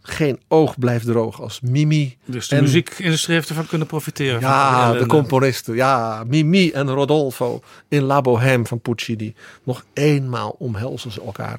Geen 0.02 0.40
oog 0.48 0.78
blijft 0.78 1.04
droog 1.04 1.40
als 1.40 1.60
Mimi. 1.60 2.16
Dus 2.24 2.48
de 2.48 2.56
en- 2.56 2.62
muziekindustrie 2.62 3.36
heeft 3.36 3.48
ervan 3.48 3.66
kunnen 3.66 3.86
profiteren. 3.86 4.40
ja, 4.40 4.92
de 4.92 5.06
componisten. 5.06 5.74
Ja, 5.74 6.24
Mimi 6.26 6.70
en 6.70 6.90
Rodolfo 6.90 7.62
in 7.88 8.02
La 8.02 8.20
Bohème 8.20 8.64
van 8.64 8.80
Puccini. 8.80 9.34
Nog 9.62 9.84
eenmaal 9.92 10.54
omhelzen 10.58 11.12
ze 11.12 11.22
elkaar. 11.22 11.58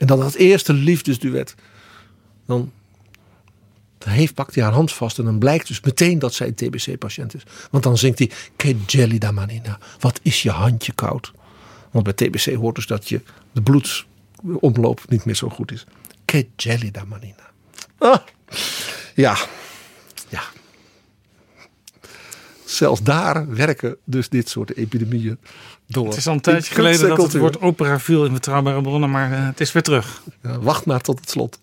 En 0.00 0.06
dan 0.06 0.20
dat 0.20 0.34
eerste 0.34 0.72
liefdesduet. 0.72 1.54
Dan 2.46 2.72
heeft, 4.04 4.34
pakt 4.34 4.54
hij 4.54 4.64
haar 4.64 4.72
hand 4.72 4.92
vast 4.92 5.18
en 5.18 5.24
dan 5.24 5.38
blijkt 5.38 5.66
dus 5.66 5.80
meteen 5.80 6.18
dat 6.18 6.34
zij 6.34 6.46
een 6.46 6.54
TBC-patiënt 6.54 7.34
is. 7.34 7.42
Want 7.70 7.84
dan 7.84 7.98
zingt 7.98 8.18
hij, 8.18 8.30
che 8.56 8.76
gelida 8.86 9.30
manina, 9.30 9.78
wat 9.98 10.20
is 10.22 10.42
je 10.42 10.50
handje 10.50 10.92
koud. 10.92 11.32
Want 11.90 12.04
bij 12.04 12.12
TBC 12.12 12.54
hoort 12.54 12.74
dus 12.74 12.86
dat 12.86 13.08
je 13.08 13.20
de 13.52 13.62
bloedsomloop 13.62 15.02
niet 15.08 15.24
meer 15.24 15.34
zo 15.34 15.48
goed 15.48 15.72
is. 15.72 15.84
Che 16.26 16.48
gelida 16.56 17.04
manina. 17.04 17.50
Ah, 17.98 18.18
ja. 19.14 19.36
Zelfs 22.70 23.02
daar 23.02 23.54
werken 23.54 23.96
dus 24.04 24.28
dit 24.28 24.48
soort 24.48 24.76
epidemieën 24.76 25.38
door. 25.86 26.06
Het 26.06 26.16
is 26.16 26.26
al 26.26 26.34
een 26.34 26.40
tijdje 26.40 26.74
geleden 26.74 27.08
dat 27.08 27.22
het 27.22 27.36
woord 27.36 27.60
opera 27.60 28.00
viel 28.00 28.24
in 28.24 28.32
betrouwbare 28.32 28.80
bronnen, 28.82 29.10
maar 29.10 29.32
eh, 29.32 29.46
het 29.46 29.60
is 29.60 29.72
weer 29.72 29.82
terug. 29.82 30.22
Ja, 30.42 30.58
wacht 30.58 30.86
maar 30.86 31.00
tot 31.00 31.20
het 31.20 31.30
slot. 31.30 31.60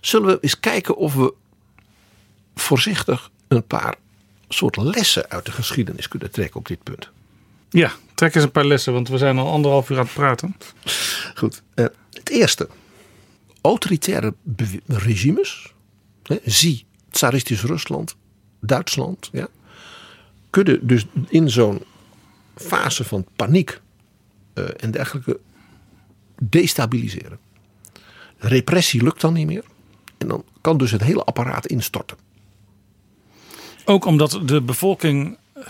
Zullen 0.00 0.26
we 0.28 0.38
eens 0.40 0.60
kijken 0.60 0.96
of 0.96 1.14
we 1.14 1.34
voorzichtig 2.54 3.30
een 3.48 3.66
paar 3.66 3.94
soort 4.48 4.76
lessen 4.76 5.30
uit 5.30 5.44
de 5.46 5.52
geschiedenis 5.52 6.08
kunnen 6.08 6.30
trekken 6.30 6.60
op 6.60 6.68
dit 6.68 6.82
punt? 6.82 7.10
Ja, 7.70 7.92
trek 8.14 8.34
eens 8.34 8.44
een 8.44 8.50
paar 8.50 8.66
lessen, 8.66 8.92
want 8.92 9.08
we 9.08 9.18
zijn 9.18 9.38
al 9.38 9.50
anderhalf 9.50 9.90
uur 9.90 9.98
aan 9.98 10.04
het 10.04 10.14
praten. 10.14 10.56
Goed. 11.34 11.62
eh, 11.74 11.84
het 12.12 12.28
eerste. 12.30 12.68
Autoritaire 13.60 14.34
regimes. 14.86 15.72
Hè, 16.22 16.36
zie 16.44 16.86
tsaristisch 17.10 17.62
Rusland, 17.62 18.16
Duitsland. 18.60 19.28
Ja, 19.32 19.48
kunnen 20.50 20.86
dus 20.86 21.06
in 21.28 21.50
zo'n 21.50 21.82
fase 22.54 23.04
van 23.04 23.26
paniek 23.36 23.80
eh, 24.54 24.64
en 24.76 24.90
dergelijke 24.90 25.40
destabiliseren. 26.42 27.38
Repressie 28.38 29.02
lukt 29.02 29.20
dan 29.20 29.32
niet 29.32 29.46
meer. 29.46 29.64
En 30.18 30.28
dan 30.28 30.44
kan 30.60 30.78
dus 30.78 30.90
het 30.90 31.02
hele 31.02 31.24
apparaat 31.24 31.66
instorten. 31.66 32.16
Ook 33.84 34.04
omdat 34.04 34.40
de 34.44 34.62
bevolking 34.62 35.38
eh, 35.52 35.62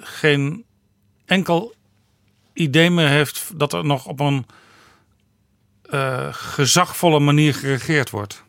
geen 0.00 0.64
enkel 1.24 1.74
idee 2.52 2.90
meer 2.90 3.08
heeft 3.08 3.58
dat 3.58 3.72
er 3.72 3.84
nog 3.84 4.06
op 4.06 4.20
een 4.20 4.46
eh, 5.82 6.28
gezagvolle 6.30 7.20
manier 7.20 7.54
geregeerd 7.54 8.10
wordt. 8.10 8.44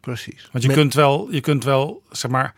Precies. 0.00 0.48
Want 0.52 0.64
je, 0.64 0.72
kunt 0.72 0.94
wel, 0.94 1.28
je 1.30 1.40
kunt 1.40 1.64
wel, 1.64 2.02
zeg 2.10 2.30
maar, 2.30 2.54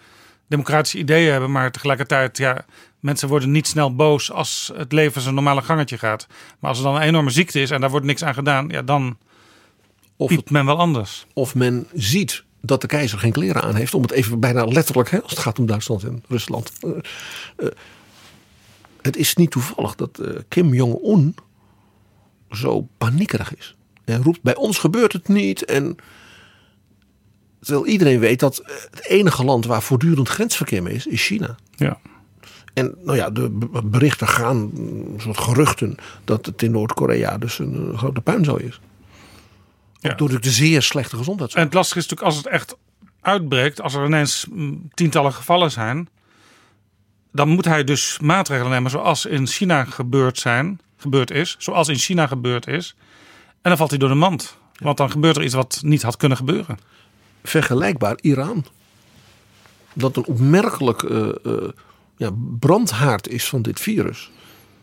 democratische 0.52 0.98
ideeën 0.98 1.30
hebben, 1.30 1.50
maar 1.50 1.70
tegelijkertijd, 1.70 2.38
ja, 2.38 2.64
mensen 3.00 3.28
worden 3.28 3.50
niet 3.50 3.66
snel 3.66 3.94
boos 3.94 4.32
als 4.32 4.72
het 4.74 4.92
leven 4.92 5.22
zijn 5.22 5.34
normale 5.34 5.62
gangetje 5.62 5.98
gaat. 5.98 6.26
Maar 6.58 6.70
als 6.70 6.78
er 6.78 6.84
dan 6.84 6.94
een 6.94 7.02
enorme 7.02 7.30
ziekte 7.30 7.60
is 7.60 7.70
en 7.70 7.80
daar 7.80 7.90
wordt 7.90 8.06
niks 8.06 8.24
aan 8.24 8.34
gedaan, 8.34 8.68
ja, 8.68 8.82
dan 8.82 9.16
of, 10.16 10.28
piept 10.28 10.50
men 10.50 10.66
wel 10.66 10.78
anders. 10.78 11.26
of 11.32 11.54
men 11.54 11.86
ziet 11.94 12.44
dat 12.60 12.80
de 12.80 12.86
keizer 12.86 13.18
geen 13.18 13.32
kleren 13.32 13.62
aan 13.62 13.74
heeft. 13.74 13.94
Om 13.94 14.02
het 14.02 14.10
even 14.10 14.40
bijna 14.40 14.64
letterlijk, 14.64 15.10
hè, 15.10 15.22
als 15.22 15.30
het 15.30 15.40
gaat 15.40 15.58
om 15.58 15.66
Duitsland 15.66 16.04
en 16.04 16.24
Rusland. 16.28 16.72
Eh, 16.80 16.90
eh, 17.56 17.66
het 19.02 19.16
is 19.16 19.34
niet 19.34 19.50
toevallig 19.50 19.94
dat 19.94 20.18
eh, 20.18 20.30
Kim 20.48 20.74
Jong-un 20.74 21.34
zo 22.50 22.88
paniekerig 22.98 23.56
is. 23.56 23.76
En 24.04 24.22
roept, 24.22 24.42
bij 24.42 24.54
ons 24.56 24.78
gebeurt 24.78 25.12
het 25.12 25.28
niet. 25.28 25.64
En 25.64 25.96
terwijl 27.62 27.86
iedereen 27.86 28.18
weet 28.18 28.40
dat 28.40 28.58
eh, 28.58 28.74
het 28.90 29.06
enige 29.06 29.44
land 29.44 29.66
waar 29.66 29.82
voortdurend 29.82 30.28
grensverkeer 30.28 30.82
mee 30.82 30.94
is, 30.94 31.06
is 31.06 31.26
China. 31.26 31.56
Ja. 31.76 31.98
En 32.74 32.94
nou 33.04 33.16
ja, 33.16 33.30
de 33.30 33.50
berichten 33.84 34.28
gaan, 34.28 34.70
een 34.74 35.18
soort 35.18 35.38
geruchten, 35.38 35.96
dat 36.24 36.46
het 36.46 36.62
in 36.62 36.70
Noord-Korea 36.70 37.38
dus 37.38 37.58
een, 37.58 37.92
grote 37.96 38.20
puinzooi 38.20 38.64
is. 38.64 38.80
Ja. 39.98 40.14
Door 40.14 40.40
de 40.40 40.50
zeer 40.50 40.82
slechte 40.82 41.16
gezondheidszorg. 41.16 41.62
En 41.62 41.68
het 41.68 41.74
lastige 41.76 41.98
is 41.98 42.06
natuurlijk 42.06 42.34
als 42.34 42.44
het 42.44 42.52
echt 42.52 42.76
uitbreekt, 43.20 43.80
als 43.80 43.94
er 43.94 44.04
ineens 44.04 44.46
mm, 44.50 44.88
tientallen 44.94 45.32
gevallen 45.32 45.70
zijn, 45.70 46.08
dan 47.32 47.48
moet 47.48 47.64
hij 47.64 47.84
dus 47.84 48.18
maatregelen 48.20 48.70
nemen 48.70 48.90
zoals 48.90 49.26
in 49.26 49.46
China 49.46 49.84
gebeurd 49.84 50.38
zijn, 50.38 50.80
gebeurd 50.96 51.30
is, 51.30 51.56
zoals 51.58 51.88
in 51.88 51.96
China 51.96 52.26
gebeurd 52.26 52.66
is. 52.66 52.94
En 53.48 53.68
dan 53.70 53.76
valt 53.76 53.90
hij 53.90 53.98
door 53.98 54.08
de 54.08 54.14
mand. 54.14 54.56
Want 54.72 54.96
dan 54.96 55.10
gebeurt 55.10 55.36
er 55.36 55.44
iets 55.44 55.54
wat 55.54 55.80
niet 55.84 56.02
had 56.02 56.16
kunnen 56.16 56.36
gebeuren. 56.36 56.78
Vergelijkbaar 57.42 58.18
Iran. 58.20 58.64
Dat 59.94 60.16
een 60.16 60.24
opmerkelijk 60.26 61.02
eh, 61.02 61.28
eh, 61.44 61.68
ja, 62.16 62.30
brandhaard 62.58 63.28
is 63.28 63.48
van 63.48 63.62
dit 63.62 63.80
virus. 63.80 64.30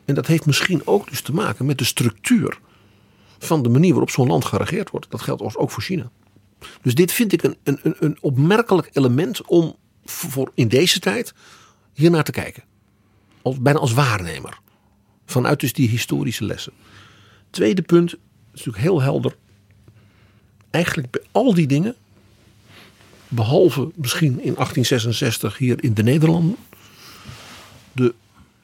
En 0.06 0.16
dat 0.16 0.28
heeft 0.28 0.46
misschien 0.46 0.88
ook 0.88 1.10
dus 1.10 1.22
te 1.22 1.34
maken 1.34 1.66
met 1.66 1.78
de 1.78 1.84
structuur 1.84 2.60
van 3.40 3.64
de 3.64 3.70
manier 3.70 3.90
waarop 3.90 4.10
zo'n 4.10 4.28
land 4.28 4.46
geregeerd 4.46 4.90
wordt. 4.90 5.12
Dat 5.12 5.22
geldt 5.22 5.56
ook 5.56 5.72
voor 5.72 5.84
China. 5.84 6.12
Dus 6.82 6.96
dit 6.96 7.12
vind 7.12 7.34
ik 7.34 7.44
een, 7.44 7.58
een, 7.64 7.80
een- 8.00 8.18
opmerkelijk 8.22 8.90
element 8.94 9.46
om 9.46 9.76
voor 10.06 10.52
in 10.54 10.68
deze 10.68 11.00
tijd 11.00 11.34
hier 11.94 12.12
naar 12.12 12.24
te 12.24 12.32
kijken. 12.32 12.64
als, 13.42 13.62
bijna 13.62 13.80
als 13.80 13.94
waarnemer. 13.94 14.60
Vanuit 15.26 15.60
dus 15.60 15.74
die 15.74 15.90
historische 15.90 16.46
lessen. 16.46 16.74
Tweede 17.50 17.82
punt, 17.82 18.12
is 18.14 18.18
natuurlijk 18.52 18.78
heel 18.84 19.02
helder. 19.02 19.36
Eigenlijk 20.70 21.12
bij 21.12 21.22
al 21.32 21.54
die 21.54 21.68
dingen, 21.68 21.96
behalve 23.30 23.92
misschien 23.96 24.32
in 24.32 24.54
1866 24.54 25.58
hier 25.58 25.84
in 25.84 25.94
de 25.94 26.04
Nederlanden, 26.04 26.56
de 27.92 28.14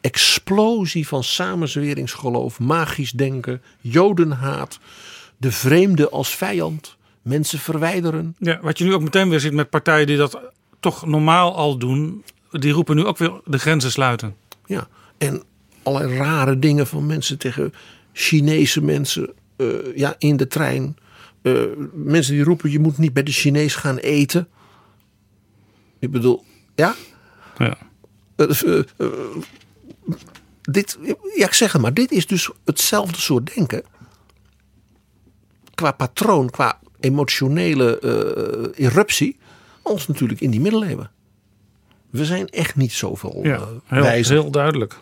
explosie 0.01 1.07
van 1.07 1.23
samenzweringsgeloof, 1.23 2.59
magisch 2.59 3.11
denken, 3.11 3.61
jodenhaat, 3.81 4.79
de 5.37 5.51
vreemde 5.51 6.09
als 6.09 6.35
vijand, 6.35 6.97
mensen 7.21 7.59
verwijderen. 7.59 8.35
Ja, 8.39 8.59
wat 8.61 8.77
je 8.77 8.83
nu 8.83 8.93
ook 8.93 9.01
meteen 9.01 9.29
weer 9.29 9.39
ziet 9.39 9.53
met 9.53 9.69
partijen 9.69 10.07
die 10.07 10.17
dat 10.17 10.39
toch 10.79 11.05
normaal 11.05 11.55
al 11.55 11.77
doen, 11.77 12.23
die 12.51 12.71
roepen 12.71 12.95
nu 12.95 13.05
ook 13.05 13.17
weer 13.17 13.41
de 13.45 13.57
grenzen 13.57 13.91
sluiten. 13.91 14.35
Ja, 14.65 14.87
en 15.17 15.43
allerlei 15.83 16.17
rare 16.17 16.59
dingen 16.59 16.87
van 16.87 17.05
mensen 17.05 17.37
tegen 17.37 17.73
Chinese 18.13 18.81
mensen 18.81 19.33
eh, 19.55 19.67
ja, 19.95 20.15
in 20.17 20.37
de 20.37 20.47
trein. 20.47 20.97
Eh, 21.45 21.63
mensen 21.93 22.34
die 22.34 22.43
roepen 22.43 22.72
je 22.72 22.80
moet 22.80 22.97
niet 22.97 23.13
bij 23.13 23.23
de 23.23 23.31
Chinees 23.31 23.76
gaan 23.76 23.97
eten. 23.97 24.47
Ik 25.99 26.11
bedoel, 26.11 26.43
ja? 26.76 26.95
Ja. 27.57 27.77
Eh, 28.35 28.80
eh, 28.97 29.07
dit, 30.61 30.97
ja, 31.35 31.45
ik 31.45 31.53
zeg 31.53 31.72
het 31.72 31.81
maar, 31.81 31.93
dit 31.93 32.11
is 32.11 32.27
dus 32.27 32.49
hetzelfde 32.63 33.19
soort 33.19 33.55
denken. 33.55 33.84
Qua 35.76 35.91
patroon, 35.91 36.49
qua 36.49 36.80
emotionele 36.99 37.99
eruptie, 38.76 39.38
als 39.81 40.07
natuurlijk 40.07 40.41
in 40.41 40.51
die 40.51 40.61
middeleeuwen. 40.61 41.11
We 42.09 42.26
zijn 42.26 42.49
echt 42.49 42.76
niet 42.76 42.93
zoveel 42.93 43.39
Ja, 43.43 43.67
heel, 43.85 44.01
wijzer. 44.01 44.35
heel 44.41 44.51
duidelijk. 44.51 44.97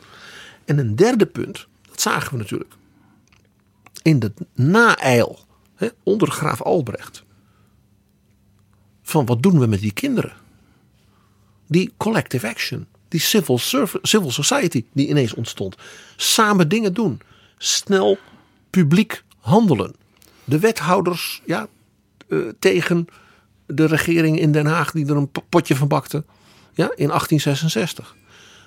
En 0.66 0.78
een 0.78 0.96
derde 0.96 1.26
punt, 1.26 1.68
dat 1.90 2.02
zagen 2.02 2.32
we 2.32 2.38
natuurlijk. 2.38 2.74
In 4.02 4.20
de 4.20 4.34
naeil 4.54 5.40
onder 6.04 6.32
graaf 6.32 6.62
Albrecht. 6.62 7.24
Van 9.02 9.26
wat 9.26 9.44
doen 9.44 9.60
we 9.60 9.66
met 9.66 9.80
die 9.80 9.94
kinderen? 9.94 10.34
Die 11.68 11.94
collective 11.98 12.48
action, 12.48 12.88
die 13.08 13.20
civil, 13.20 13.58
civil 14.02 14.32
society 14.32 14.86
die 14.94 15.08
ineens 15.08 15.34
ontstond. 15.34 15.76
Samen 16.16 16.70
dingen 16.70 16.94
doen. 16.94 17.22
Snel 17.58 18.18
publiek 18.70 19.24
handelen. 19.40 19.96
De 20.44 20.60
wethouders 20.60 21.42
ja, 21.46 21.68
eh, 22.28 22.38
tegen 22.60 23.08
de 23.66 23.86
regering 23.86 24.40
in 24.40 24.52
Den 24.52 24.66
Haag 24.66 24.92
die 24.92 25.06
er 25.06 25.16
een 25.16 25.32
potje 25.50 25.76
van 25.76 25.88
bakte. 25.88 26.24
Ja, 26.74 26.92
in 26.96 27.10
1866 27.12 28.16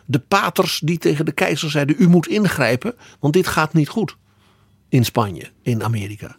de 0.06 0.18
paters 0.18 0.80
die 0.84 0.98
tegen 0.98 1.24
de 1.24 1.32
keizer 1.32 1.70
zeiden: 1.70 1.96
U 1.98 2.08
moet 2.08 2.28
ingrijpen, 2.28 2.94
want 3.20 3.32
dit 3.32 3.46
gaat 3.46 3.72
niet 3.72 3.88
goed. 3.88 4.16
In 4.88 5.04
Spanje, 5.04 5.50
in 5.62 5.82
Amerika. 5.82 6.36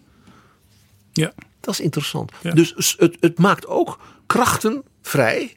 Ja. 1.18 1.34
Dat 1.60 1.74
is 1.74 1.80
interessant. 1.80 2.32
Ja. 2.42 2.52
Dus 2.52 2.96
het, 2.98 3.18
het 3.20 3.40
maakt 3.40 3.68
ook 3.68 4.00
krachten 4.26 4.84
vrij. 5.02 5.56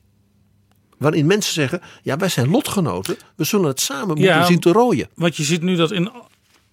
Waarin 0.98 1.26
mensen 1.26 1.52
zeggen: 1.52 1.80
Ja, 2.02 2.16
wij 2.16 2.28
zijn 2.28 2.50
lotgenoten. 2.50 3.16
We 3.36 3.44
zullen 3.44 3.66
het 3.68 3.80
samen 3.80 4.06
moeten 4.06 4.24
Ja. 4.24 4.44
zien 4.44 4.60
te 4.60 4.72
rooien. 4.72 5.08
Want 5.14 5.36
je 5.36 5.42
ziet 5.44 5.62
nu 5.62 5.76
dat 5.76 5.90
in 5.90 6.10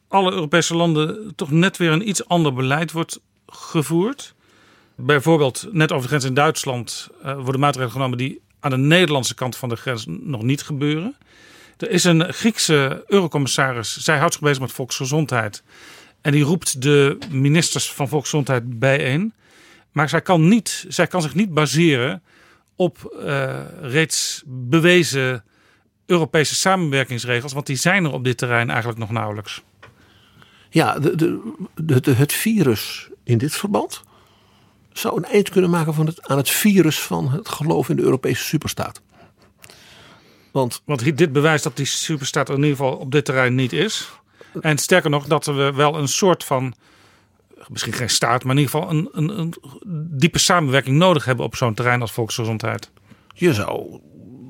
alle 0.08 0.32
Europese 0.32 0.76
landen 0.76 1.36
toch 1.36 1.52
net 1.52 1.78
weer 1.78 1.92
een 1.92 2.08
iets 2.10 2.28
ander 2.28 2.54
beleid 2.54 2.92
wordt 2.92 3.20
gevoerd. 3.48 4.36
Bijvoorbeeld, 4.96 5.68
net 5.72 5.92
over 5.92 6.02
de 6.02 6.08
grens 6.08 6.24
in 6.24 6.34
Duitsland 6.34 7.08
eh, 7.24 7.34
worden 7.34 7.60
maatregelen 7.62 7.92
genomen 7.94 8.18
die 8.18 8.42
aan 8.60 8.72
de 8.72 8.78
Nederlandse 8.78 9.36
kant 9.36 9.56
van 9.56 9.70
de 9.70 9.76
grens 9.76 10.06
nog 10.08 10.42
niet 10.42 10.62
gebeuren. 10.64 11.16
Er 11.78 11.90
is 11.90 12.04
een 12.04 12.34
Griekse 12.34 13.04
eurocommissaris, 13.08 13.98
zij 13.98 14.18
houdt 14.18 14.34
zich 14.34 14.42
bezig 14.42 14.60
met 14.60 14.72
volksgezondheid. 14.72 15.64
En 16.22 16.32
die 16.32 16.44
roept 16.44 16.82
de 16.82 17.18
ministers 17.32 17.92
van 17.92 18.08
volksgezondheid 18.08 18.80
bijeen. 18.80 19.34
Maar 19.92 20.10
zij 20.10 20.22
kan, 20.22 20.48
niet, 20.48 20.86
zij 20.88 21.08
kan 21.08 21.22
zich 21.22 21.36
niet 21.36 21.54
baseren 21.54 22.24
op 22.76 23.18
eh, 23.24 23.60
reeds 23.82 24.44
bewezen 24.46 25.44
Europese 26.06 26.56
samenwerkingsregels, 26.56 27.54
want 27.54 27.66
die 27.66 27.76
zijn 27.76 28.06
er 28.06 28.12
op 28.12 28.24
dit 28.24 28.38
terrein 28.38 28.70
eigenlijk 28.70 29.00
nog 29.00 29.12
nauwelijks. 29.12 29.64
Ja, 30.70 31.00
de, 31.00 31.42
de, 31.76 32.14
het 32.14 32.34
virus 32.34 33.10
in 33.24 33.38
dit 33.38 33.56
verband 33.56 34.04
zou 34.94 35.18
een 35.18 35.26
eind 35.26 35.50
kunnen 35.50 35.70
maken 35.70 35.94
van 35.94 36.06
het, 36.06 36.28
aan 36.28 36.38
het 36.38 36.50
virus 36.50 37.00
van 37.00 37.30
het 37.32 37.50
geloof 37.50 37.90
in 37.90 37.96
de 37.96 38.02
Europese 38.02 38.44
superstaat. 38.44 39.02
Want 40.52 40.82
Want 40.86 41.18
dit 41.18 41.32
bewijst 41.32 41.64
dat 41.64 41.78
die 41.78 41.86
superstaat 41.86 42.50
er 42.50 42.56
in 42.56 42.64
ieder 42.64 42.78
geval 42.78 42.96
op 42.96 43.12
dit 43.12 43.26
terrein 43.26 43.56
niet 43.56 43.74
is. 43.74 44.12
En 44.62 44.78
sterker 44.78 45.10
nog, 45.10 45.26
dat 45.26 45.46
we 45.46 45.72
wel 45.76 45.98
een 45.98 46.08
soort 46.08 46.44
van, 46.44 46.74
misschien 47.68 47.94
geen 47.94 48.10
staat, 48.10 48.44
maar 48.44 48.56
in 48.56 48.62
ieder 48.62 48.80
geval 48.80 48.90
een, 48.90 49.10
een, 49.12 49.40
een 49.40 49.54
diepe 50.20 50.40
samenwerking 50.40 50.98
nodig 50.98 51.26
hebben 51.26 51.46
op 51.46 51.56
zo'n 51.56 51.74
terrein 51.74 52.02
als 52.02 52.12
volksgezondheid. 52.12 52.92
je 53.34 53.54
zou 53.54 54.00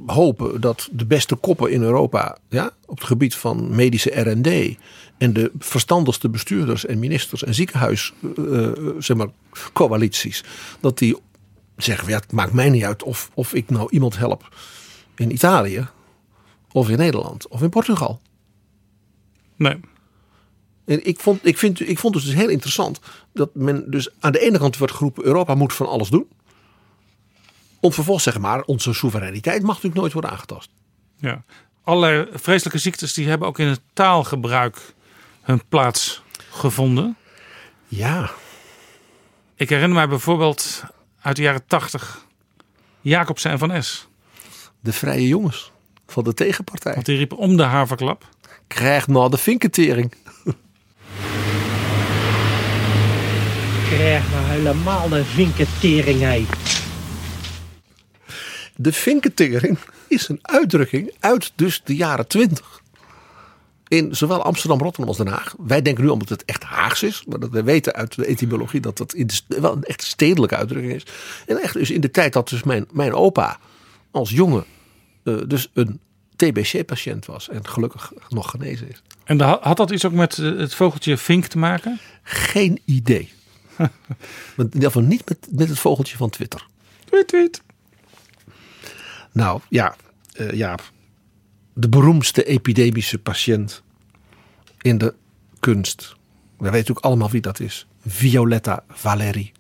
hopen 0.06 0.62
dat 0.62 0.90
de 0.92 1.06
beste 1.06 1.36
koppen 1.36 1.72
in 1.72 1.82
Europa 1.82 2.38
ja, 2.50 2.72
op 2.86 2.98
het 2.98 3.08
gebied 3.08 3.36
van 3.36 3.76
medische 3.76 4.20
R&D 4.20 4.78
en 5.18 5.34
de 5.34 5.52
verstandigste 5.60 6.30
bestuurders 6.30 6.86
en 6.86 7.00
ministers 7.00 7.44
en 7.44 7.54
ziekenhuis 7.54 8.14
eh, 8.38 8.68
eh, 8.68 8.78
zeg 9.00 9.18
maar, 9.18 9.28
coalities, 9.74 10.44
dat 10.80 10.98
die 10.98 11.18
zeggen, 11.78 12.08
ja, 12.08 12.16
het 12.16 12.32
maakt 12.32 12.54
mij 12.54 12.70
niet 12.70 12.84
uit 12.84 13.04
of, 13.04 13.30
of 13.34 13.54
ik 13.54 13.70
nou 13.70 13.88
iemand 13.92 14.18
help 14.18 14.56
in 15.16 15.32
Italië 15.32 15.88
of 16.72 16.90
in 16.90 16.98
Nederland 16.98 17.48
of 17.48 17.62
in 17.62 17.70
Portugal. 17.70 18.22
Nee. 19.56 19.80
En 20.88 21.06
ik 21.06 21.20
vond, 21.20 21.46
ik, 21.46 21.58
vind, 21.58 21.90
ik 21.90 22.00
vond 22.00 22.16
het 22.16 22.24
dus 22.24 22.34
heel 22.34 22.50
interessant 22.50 23.00
dat 23.34 23.50
men 23.54 23.92
dus 23.92 24.10
aan 24.20 24.32
de 24.32 24.40
ene 24.40 24.58
kant 24.58 24.78
wordt 24.78 24.94
geroepen 24.94 25.26
Europa 25.26 25.56
moet 25.56 25.74
van 25.74 25.88
alles 25.88 26.10
doen. 26.10 26.28
Om 27.80 27.94
vervolgens 27.94 28.24
zeggen, 28.24 28.42
maar 28.42 28.62
onze 28.62 28.94
soevereiniteit 28.94 29.62
mag 29.62 29.76
natuurlijk 29.76 30.02
nooit 30.02 30.14
worden 30.14 30.32
aangetast. 30.32 30.70
Ja. 31.20 31.44
Allerlei 31.84 32.28
vreselijke 32.34 32.80
ziektes 32.80 33.14
die 33.14 33.28
hebben 33.28 33.48
ook 33.48 33.60
in 33.60 33.68
het 33.68 33.82
taalgebruik 33.94 34.94
hun 35.42 35.62
plaats 35.70 36.22
gevonden. 36.50 37.18
Ja, 37.88 38.32
Ik 39.56 39.70
herinner 39.70 39.96
mij 39.96 40.08
bijvoorbeeld 40.08 40.84
uit 41.22 41.36
de 41.36 41.42
jaren 41.42 41.66
tachtig 41.68 42.26
Jacobsen 43.02 43.52
en 43.52 43.60
Van 43.60 43.84
S. 43.84 44.08
de 44.80 44.94
vrije 44.94 45.28
jongens 45.28 45.72
van 46.08 46.24
de 46.24 46.34
tegenpartij. 46.34 46.94
Want 46.94 47.06
die 47.06 47.18
riepen 47.18 47.38
om 47.38 47.58
de 47.58 47.64
haverklap. 47.64 48.28
Krijgt 48.68 49.08
nou 49.08 49.30
de 49.30 49.38
vinketering. 49.38 50.14
Krijg 53.90 54.32
nou 54.32 54.46
helemaal 54.46 55.10
de 55.10 55.26
vinketering, 55.26 56.20
hé. 56.20 56.46
De 58.76 58.94
vinketering 58.94 59.78
is 60.08 60.28
een 60.28 60.40
uitdrukking 60.42 61.16
uit 61.20 61.52
dus 61.56 61.82
de 61.84 61.96
jaren 61.96 62.28
twintig. 62.28 62.82
In 63.88 64.16
zowel 64.16 64.44
Amsterdam, 64.44 64.80
Rotterdam 64.80 65.08
als 65.08 65.18
Den 65.18 65.28
Haag. 65.28 65.56
Wij 65.58 65.82
denken 65.82 66.04
nu 66.04 66.10
omdat 66.10 66.30
het 66.30 66.46
echt 66.46 66.64
Haags 66.64 67.04
is. 67.04 67.24
Maar 67.28 67.40
dat 67.40 67.50
we 67.50 67.64
weten 67.64 67.94
uit 67.94 68.16
de 68.16 68.28
etymologie 68.28 68.80
dat 68.80 68.98
dat 68.98 69.14
in 69.14 69.28
de, 69.28 69.62
wel 69.62 69.74
een 69.74 69.84
echt 69.84 70.04
stedelijke 70.04 70.56
uitdrukking 70.56 70.94
is. 70.94 71.06
En 71.46 71.62
echt 71.62 71.74
dus 71.74 71.92
in 71.92 72.02
de 72.02 72.12
tijd 72.12 72.34
dat 72.34 72.50
dus 72.50 72.64
mijn, 72.64 72.86
mijn 72.92 73.14
opa 73.14 73.60
als 74.12 74.30
jongen 74.30 74.66
eh, 75.24 75.36
dus 75.48 75.72
een 75.74 76.00
TBC-patiënt 76.36 77.26
was. 77.26 77.50
En 77.50 77.68
gelukkig 77.68 78.14
nog 78.30 78.50
genezen 78.50 78.90
is. 78.90 79.02
En 79.24 79.40
had 79.40 79.78
dat 79.78 79.92
iets 79.92 80.06
ook 80.06 80.12
met 80.12 80.38
eh, 80.38 80.58
het 80.58 80.76
vogeltje 80.76 81.18
vink 81.18 81.46
te 81.46 81.58
maken? 81.58 82.00
Geen 82.24 82.82
idee. 82.86 83.36
In 83.78 83.92
ieder 84.58 84.82
geval 84.82 85.02
niet 85.02 85.30
met, 85.30 85.48
met 85.52 85.70
het 85.70 85.80
vogeltje 85.80 86.18
van 86.18 86.30
Twitter. 86.30 86.68
Tweet, 87.06 87.28
tweet. 87.28 87.62
Nou 89.32 89.62
ja, 89.70 89.96
ja, 90.52 90.78
de 91.74 91.90
beroemdste 91.90 92.44
epidemische 92.44 93.20
patiënt 93.20 93.84
in 94.82 94.98
de 94.98 95.14
kunst. 95.60 96.16
We 96.58 96.64
weten 96.64 96.72
natuurlijk 96.78 97.06
allemaal 97.06 97.30
wie 97.30 97.42
dat 97.42 97.60
is. 97.60 97.88
Violetta 98.06 98.84
Valéry. 98.90 99.52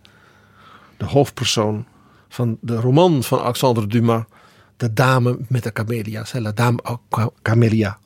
De 0.97 1.05
hoofdpersoon 1.05 1.85
van 2.29 2.57
de 2.61 2.75
roman 2.75 3.23
van 3.23 3.39
Alexandre 3.39 3.87
Dumas. 3.87 4.23
De 4.77 4.93
dame 4.93 5.37
met 5.47 5.63
de 5.63 5.71
camellia. 5.71 6.23
C'est 6.23 6.41
la 6.43 6.51
dame 6.51 6.79
au 6.83 6.97
ca- 7.09 7.29
camellia. 7.41 7.99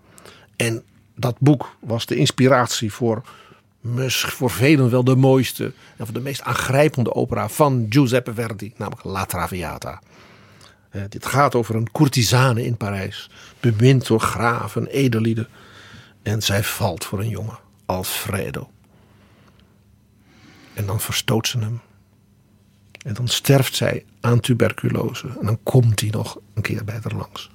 En 0.55 0.83
dat 1.15 1.39
boek 1.39 1.75
was 1.79 2.05
de 2.05 2.15
inspiratie 2.15 2.93
voor, 2.93 3.21
mis- 3.81 4.21
voor 4.21 4.49
velen 4.49 4.89
wel 4.89 5.03
de 5.03 5.15
mooiste 5.15 5.73
en 5.97 6.05
de 6.13 6.19
meest 6.19 6.41
aangrijpende 6.41 7.13
opera 7.13 7.49
van 7.49 7.85
Giuseppe 7.89 8.33
Verdi, 8.33 8.73
namelijk 8.77 9.03
La 9.03 9.25
Traviata. 9.25 10.01
Eh, 10.89 11.01
dit 11.09 11.25
gaat 11.25 11.55
over 11.55 11.75
een 11.75 11.91
courtisane 11.91 12.65
in 12.65 12.77
Parijs, 12.77 13.29
bemind 13.59 14.07
door 14.07 14.19
graven, 14.19 14.87
edellieden. 14.87 15.47
En 16.23 16.41
zij 16.41 16.63
valt 16.63 17.05
voor 17.05 17.19
een 17.19 17.29
jongen, 17.29 17.59
Alfredo. 17.85 18.69
En 20.73 20.85
dan 20.85 20.99
verstoot 20.99 21.47
ze 21.47 21.59
hem. 21.59 21.81
En 23.05 23.13
dan 23.13 23.27
sterft 23.27 23.75
zij 23.75 24.05
aan 24.19 24.39
tuberculose. 24.39 25.27
En 25.39 25.45
dan 25.45 25.59
komt 25.63 25.99
hij 25.99 26.09
nog 26.09 26.39
een 26.53 26.61
keer 26.61 26.83
bij 26.83 26.99
haar 27.03 27.15
langs. 27.15 27.49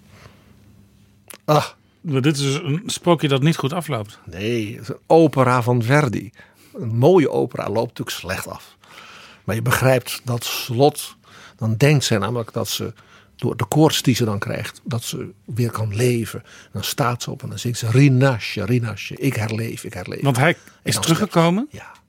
Ah, 1.44 1.66
dit 2.06 2.36
is 2.36 2.54
een 2.54 2.82
sprookje 2.86 3.28
dat 3.28 3.42
niet 3.42 3.56
goed 3.56 3.72
afloopt. 3.72 4.18
Nee, 4.24 4.72
het 4.72 4.82
is 4.82 4.88
een 4.88 4.98
opera 5.06 5.62
van 5.62 5.82
Verdi. 5.82 6.30
Een 6.74 6.96
mooie 6.96 7.30
opera 7.30 7.68
loopt 7.68 7.98
natuurlijk 7.98 8.16
slecht 8.16 8.48
af. 8.48 8.76
Maar 9.44 9.54
je 9.54 9.62
begrijpt 9.62 10.20
dat 10.24 10.44
slot, 10.44 11.16
dan 11.56 11.74
denkt 11.76 12.04
zij 12.04 12.18
namelijk 12.18 12.52
dat 12.52 12.68
ze 12.68 12.92
door 13.36 13.56
de 13.56 13.64
koorts 13.64 14.02
die 14.02 14.14
ze 14.14 14.24
dan 14.24 14.38
krijgt, 14.38 14.80
dat 14.84 15.02
ze 15.02 15.30
weer 15.44 15.70
kan 15.70 15.94
leven. 15.94 16.42
Dan 16.72 16.84
staat 16.84 17.22
ze 17.22 17.30
op 17.30 17.42
en 17.42 17.48
dan 17.48 17.58
zingt 17.58 17.78
ze 17.78 17.90
Rinasje, 17.90 18.64
Rinasje, 18.64 19.16
ik 19.16 19.34
herleef, 19.34 19.84
ik 19.84 19.94
herleef. 19.94 20.22
Want 20.22 20.36
hij 20.36 20.56
is 20.82 20.98
teruggekomen 21.00 21.66
sterft. 21.68 21.86
Ja. 21.94 22.00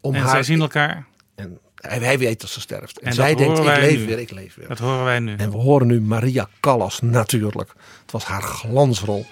Om 0.00 0.14
en 0.14 0.20
haar, 0.20 0.30
zij 0.30 0.42
zien 0.42 0.60
elkaar. 0.60 1.06
En 1.34 1.58
hij, 1.74 2.18
weet 2.18 2.40
dat 2.40 2.50
ze 2.50 2.60
sterft. 2.60 2.98
En, 2.98 3.06
En 3.06 3.12
zij 3.12 3.34
denkt, 3.34 3.58
ik 3.58 3.64
leef 3.64 3.98
nu. 3.98 4.06
weer, 4.06 4.18
ik 4.18 4.30
leef 4.30 4.54
weer. 4.54 4.68
Dat 4.68 4.78
horen 4.78 5.04
wij 5.04 5.18
nu. 5.18 5.36
En 5.36 5.50
we 5.50 5.56
horen 5.56 5.86
nu 5.86 6.00
Maria 6.00 6.48
Callas 6.60 7.00
natuurlijk. 7.00 7.72
Het 8.02 8.12
was 8.12 8.24
haar 8.24 8.42
glansrol. 8.42 9.26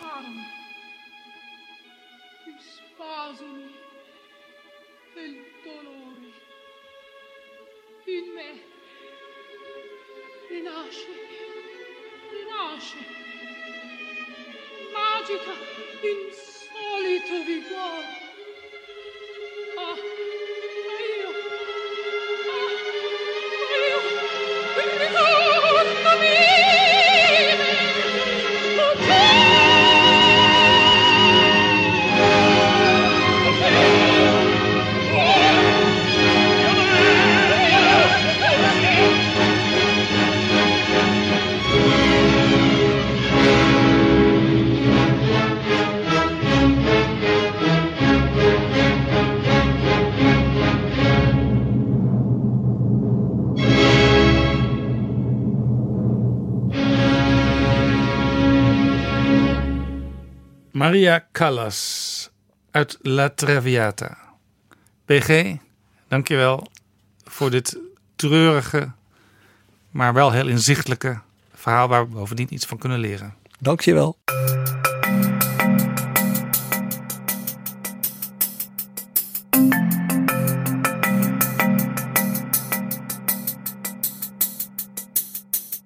Maria 60.92 61.26
Callas 61.32 62.30
uit 62.70 62.98
La 63.02 63.30
Traviata. 63.30 64.18
PG, 65.04 65.56
dankjewel 66.08 66.66
voor 67.24 67.50
dit 67.50 67.78
treurige, 68.16 68.92
maar 69.90 70.14
wel 70.14 70.32
heel 70.32 70.48
inzichtelijke 70.48 71.20
verhaal 71.54 71.88
waar 71.88 72.08
we 72.08 72.14
bovendien 72.14 72.54
iets 72.54 72.66
van 72.66 72.78
kunnen 72.78 72.98
leren. 72.98 73.34
Dankjewel. 73.58 74.18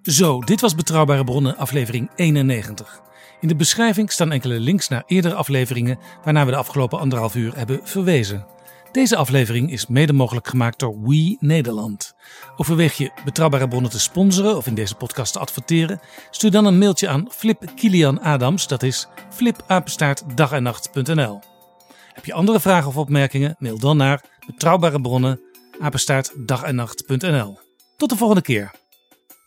Zo, 0.02 0.40
dit 0.40 0.60
was 0.60 0.74
Betrouwbare 0.74 1.24
Bronnen, 1.24 1.56
aflevering 1.56 2.10
91. 2.14 3.04
In 3.40 3.48
de 3.48 3.56
beschrijving 3.56 4.12
staan 4.12 4.32
enkele 4.32 4.60
links 4.60 4.88
naar 4.88 5.02
eerdere 5.06 5.34
afleveringen 5.34 5.98
waarnaar 6.24 6.44
we 6.44 6.50
de 6.50 6.56
afgelopen 6.56 6.98
anderhalf 6.98 7.34
uur 7.34 7.56
hebben 7.56 7.80
verwezen. 7.82 8.46
Deze 8.92 9.16
aflevering 9.16 9.72
is 9.72 9.86
mede 9.86 10.12
mogelijk 10.12 10.48
gemaakt 10.48 10.78
door 10.78 11.02
We 11.02 11.36
Nederland. 11.40 12.14
Overweeg 12.56 12.96
je 12.96 13.10
Betrouwbare 13.24 13.68
Bronnen 13.68 13.90
te 13.90 14.00
sponsoren 14.00 14.56
of 14.56 14.66
in 14.66 14.74
deze 14.74 14.94
podcast 14.94 15.32
te 15.32 15.38
adverteren? 15.38 16.00
Stuur 16.30 16.50
dan 16.50 16.64
een 16.64 16.78
mailtje 16.78 17.08
aan 17.08 17.26
Flip 17.30 17.70
Kilian 17.74 18.20
Adams, 18.20 18.66
dat 18.66 18.82
is 18.82 19.08
flipapenstaartdagennacht.nl. 19.30 21.40
Heb 22.12 22.24
je 22.24 22.32
andere 22.32 22.60
vragen 22.60 22.88
of 22.88 22.96
opmerkingen? 22.96 23.56
Mail 23.58 23.78
dan 23.78 23.96
naar 23.96 24.24
Betrouwbare 24.46 25.00
Bronnen, 25.00 25.40
apenstaartdagennacht.nl. 25.80 27.58
Tot 27.96 28.10
de 28.10 28.16
volgende 28.16 28.42
keer. 28.42 28.70